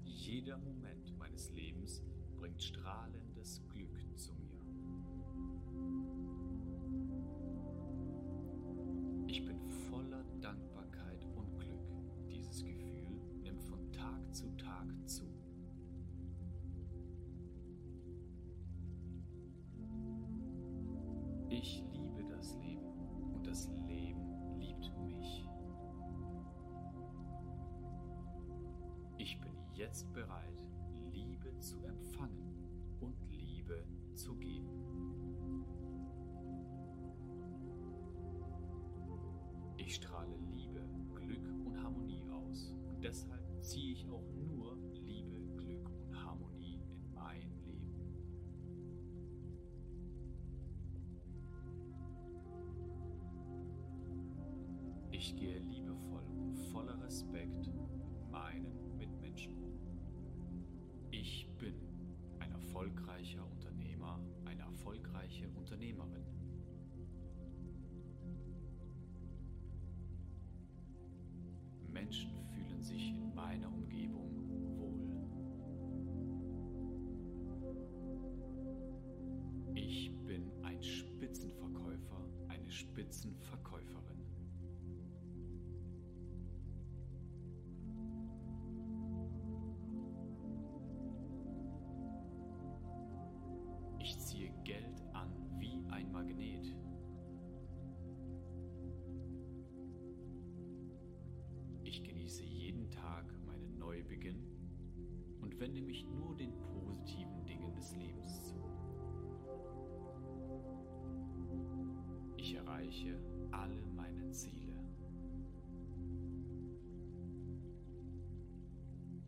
Jeder 0.04 0.58
Moment 0.58 1.16
meines 1.18 1.50
Lebens 1.52 2.02
bringt 2.36 2.62
strahlendes 2.62 3.62
Glück 3.70 3.98
zu 4.14 4.34
mir. 4.34 4.44
Zu 14.34 14.50
Tag 14.56 14.88
zu. 15.06 15.24
Ich 21.48 21.84
liebe 21.92 22.24
das 22.28 22.56
Leben 22.56 22.90
und 23.32 23.46
das 23.46 23.70
Leben 23.86 24.58
liebt 24.58 24.92
mich. 25.06 25.48
Ich 29.18 29.40
bin 29.40 29.52
jetzt 29.72 30.12
bereit, 30.12 30.66
Liebe 31.12 31.56
zu 31.60 31.84
empfangen 31.84 32.66
und 32.98 33.14
Liebe 33.30 33.86
zu 34.14 34.34
geben. 34.34 34.73
Ziehe 43.64 43.92
ich 43.92 44.06
auch 44.08 44.22
meiner 73.44 73.70
Umgebung 73.70 74.30
wohl. 74.78 75.04
Ich 79.74 80.10
bin 80.24 80.50
ein 80.62 80.82
Spitzenverkäufer, 80.82 82.26
eine 82.48 82.70
Spitzenverkäuferin. 82.70 84.24
Ich 93.98 94.18
ziehe 94.20 94.50
Geld 94.64 95.02
an 95.12 95.30
wie 95.58 95.84
ein 95.90 96.10
Magnet. 96.12 96.53
Tag 103.04 103.26
meinen 103.44 103.78
Neubeginn 103.78 104.42
und 105.42 105.60
wende 105.60 105.82
mich 105.82 106.06
nur 106.06 106.34
den 106.36 106.58
positiven 106.58 107.44
Dingen 107.44 107.74
des 107.74 107.94
Lebens 107.96 108.46
zu. 108.46 108.54
Ich 112.38 112.54
erreiche 112.54 113.18
alle 113.50 113.84
meine 113.94 114.30
Ziele. 114.30 114.72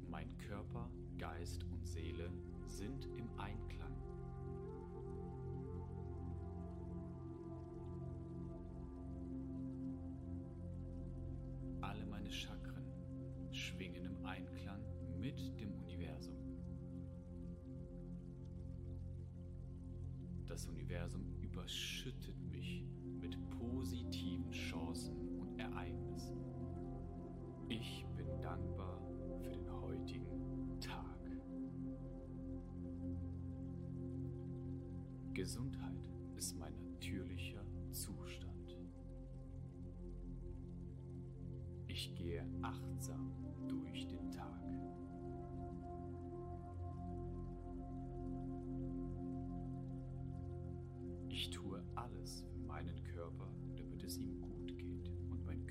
Mein 0.09 0.39
Körper, 0.39 0.91
Geist 1.19 1.65
und 1.65 1.87
Seele 1.87 2.31
sind 2.67 3.05
im 3.19 3.29
Einklang. 3.39 3.66
Überschüttet 21.67 22.41
mich 22.53 22.85
mit 23.21 23.37
positiven 23.51 24.49
Chancen 24.53 25.41
und 25.41 25.59
Ereignissen. 25.59 26.39
Ich 27.69 28.07
bin 28.17 28.29
dankbar 28.41 29.03
für 29.43 29.51
den 29.51 29.69
heutigen 29.69 30.79
Tag. 30.79 31.19
Gesundheit 35.35 36.09
ist 36.37 36.57
mein 36.57 36.73
natürlicher 36.79 37.67
Zustand. 37.91 38.79
Ich 41.89 42.15
gehe 42.15 42.47
achtsam 42.63 43.33
durch 43.67 44.07
den 44.07 44.31
Tag. 44.31 44.63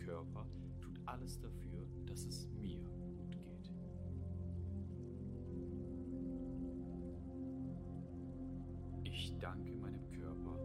Körper 0.06 0.46
tut 0.82 1.00
alles 1.06 1.40
dafür, 1.40 1.88
dass 2.06 2.26
es 2.26 2.48
mir 2.60 2.80
gut 2.80 3.32
geht. 3.32 3.72
Ich 9.04 9.36
danke 9.40 9.76
meinem 9.78 10.12
Körper 10.12 10.65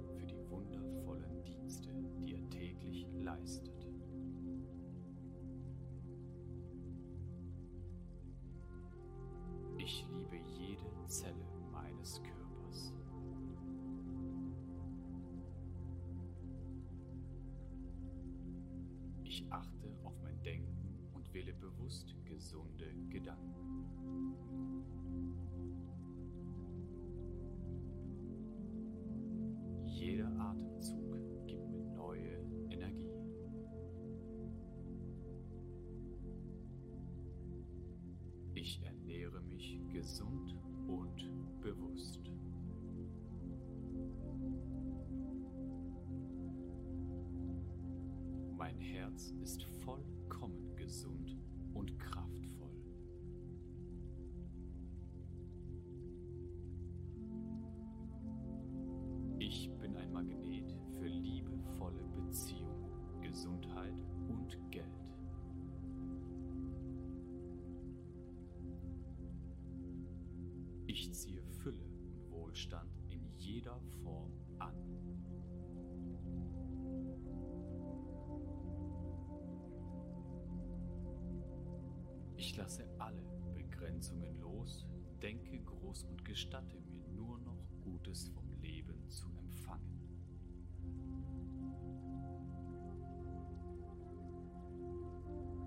Ich 19.41 19.51
achte 19.51 19.97
auf 20.05 20.13
mein 20.23 20.39
Denken 20.43 21.09
und 21.15 21.33
wähle 21.33 21.55
bewusst 21.55 22.15
gesunde 22.27 22.93
Gedanken. 23.09 23.55
Jeder 29.87 30.29
Atemzug 30.39 31.00
Herz 49.11 49.33
ist 49.43 49.65
vollkommen 49.85 50.77
gesund 50.77 51.37
und 51.75 51.99
kraftvoll. 51.99 52.71
Ich 59.39 59.71
bin 59.81 59.97
ein 59.97 60.13
Magnet 60.13 60.77
für 60.99 61.07
liebevolle 61.09 62.05
Beziehungen, 62.15 63.21
Gesundheit 63.21 64.01
und 64.29 64.57
Geld. 64.71 64.87
Ich 70.87 71.13
ziehe 71.13 71.43
Fülle 71.43 71.85
und 71.85 72.31
Wohlstand 72.31 73.00
Begrenzungen 84.01 84.41
los, 84.41 84.87
denke 85.21 85.59
groß 85.61 86.05
und 86.05 86.25
gestatte 86.25 86.81
mir 86.81 87.07
nur 87.09 87.39
noch 87.41 87.69
Gutes 87.83 88.29
vom 88.29 88.51
Leben 88.63 89.07
zu 89.11 89.27
empfangen. 89.37 90.01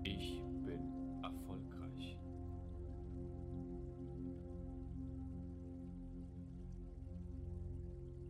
Ich 0.02 0.42
bin 0.64 1.22
erfolgreich. 1.22 2.18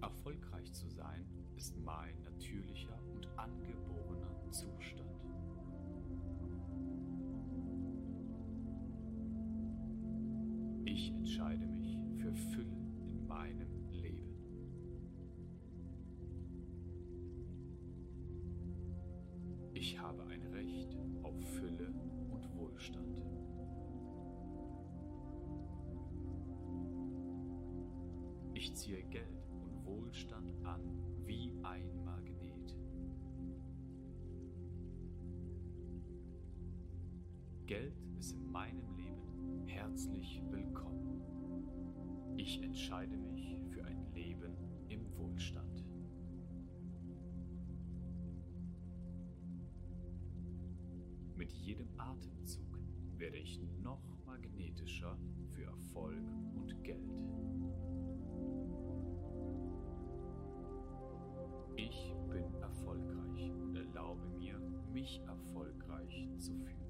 Erfolgreich 0.02 0.70
zu 0.74 0.91
sein 0.91 1.26
ist 1.57 1.78
mein 1.78 2.20
natürlicher 2.24 3.00
und 3.15 3.26
angeborener 3.39 4.50
Zustand. 4.50 5.14
Ich 11.44 11.97
entscheide 12.24 12.64
meinem 13.28 13.90
Leben. 13.90 14.34
Ich 19.74 19.98
habe 19.98 20.24
ein 20.24 20.42
Recht 20.47 20.97
auf 21.23 21.39
Fülle 21.56 21.92
und 22.31 22.56
Wohlstand. 22.56 23.23
Ich 28.55 28.74
ziehe 28.74 29.02
Geld 29.02 29.50
und 29.60 29.84
Wohlstand 29.84 30.50
an 30.64 30.81
wie 31.26 31.52
ein 31.62 32.05
Magnet. 32.05 32.74
Geld 37.66 38.00
ist 38.18 38.32
in 38.32 38.50
meinem 38.50 38.97
Leben 38.97 39.66
herzlich 39.66 40.42
willkommen. 40.50 41.14
Ich 42.47 42.62
entscheide 42.62 43.16
mich 43.16 43.56
für 43.70 43.82
ein 43.86 44.05
Leben 44.12 44.52
im 44.90 45.00
Wohlstand. 45.16 45.82
Mit 51.36 51.50
jedem 51.55 51.89
Atemzug 51.97 52.78
werde 53.16 53.39
ich 53.39 53.62
noch 53.82 54.02
magnetischer 54.26 55.16
für 55.55 55.64
Erfolg 55.64 56.23
und 56.55 56.84
Geld. 56.84 57.14
Ich 61.76 62.14
bin 62.31 62.55
erfolgreich 62.60 63.52
und 63.52 63.74
erlaube 63.74 64.28
mir, 64.39 64.58
mich 64.92 65.18
erfolgreich 65.26 66.28
zu 66.36 66.52
fühlen. 66.58 66.83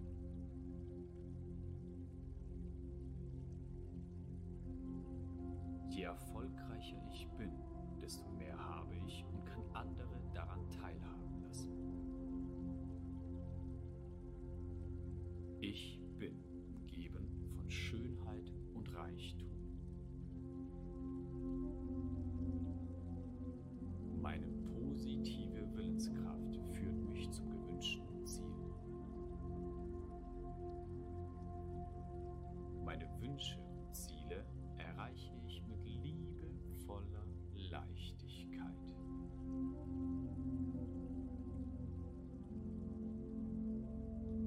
Wünsche 33.34 33.58
und 33.58 33.92
Ziele 33.92 34.44
erreiche 34.78 35.32
ich 35.48 35.60
mit 35.66 35.84
liebevoller 35.84 37.26
Leichtigkeit. 37.68 38.76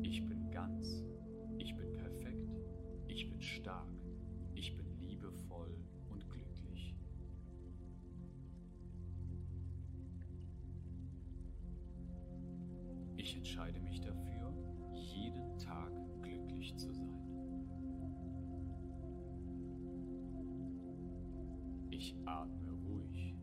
Ich 0.03 0.25
bin 0.25 0.49
ganz, 0.51 1.03
ich 1.57 1.75
bin 1.75 1.91
perfekt, 1.95 2.49
ich 3.09 3.30
bin 3.30 3.41
stark, 3.41 3.91
ich 4.56 4.74
bin 4.77 4.98
liebevoll 5.01 5.77
und 6.09 6.30
glücklich. 6.30 6.95
Ich 13.17 13.35
entscheide 13.35 13.82
Ich 22.08 22.16
atme 22.26 22.72
ruhig, 22.72 23.36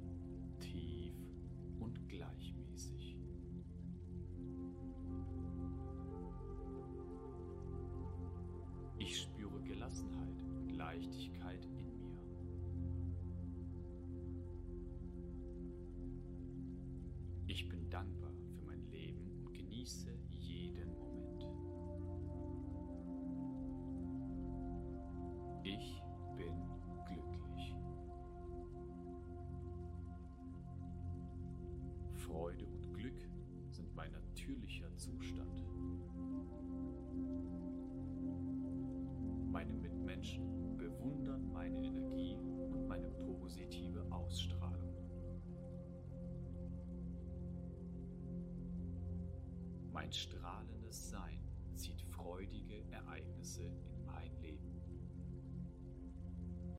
tief 0.58 1.12
und 1.80 2.08
gleichmäßig. 2.08 3.18
Ich 8.96 9.20
spüre 9.20 9.62
Gelassenheit 9.64 10.42
und 10.56 10.70
Leichtigkeit 10.70 11.62
in 11.66 11.76
mir. 11.76 12.22
Ich 17.46 17.68
bin 17.68 17.90
dankbar 17.90 18.32
für 18.56 18.62
mein 18.62 18.82
Leben 18.90 19.30
und 19.40 19.52
genieße 19.52 20.13
Freude 32.34 32.66
und 32.66 32.92
Glück 32.94 33.20
sind 33.70 33.94
mein 33.94 34.10
natürlicher 34.10 34.92
Zustand. 34.96 35.62
Meine 39.52 39.72
Mitmenschen 39.72 40.76
bewundern 40.76 41.52
meine 41.52 41.78
Energie 41.78 42.36
und 42.72 42.88
meine 42.88 43.08
positive 43.08 44.04
Ausstrahlung. 44.10 44.96
Mein 49.92 50.10
strahlendes 50.12 51.10
Sein 51.10 51.40
zieht 51.76 52.02
freudige 52.02 52.82
Ereignisse 52.90 53.62
in 53.62 54.04
mein 54.06 54.36
Leben. 54.40 54.73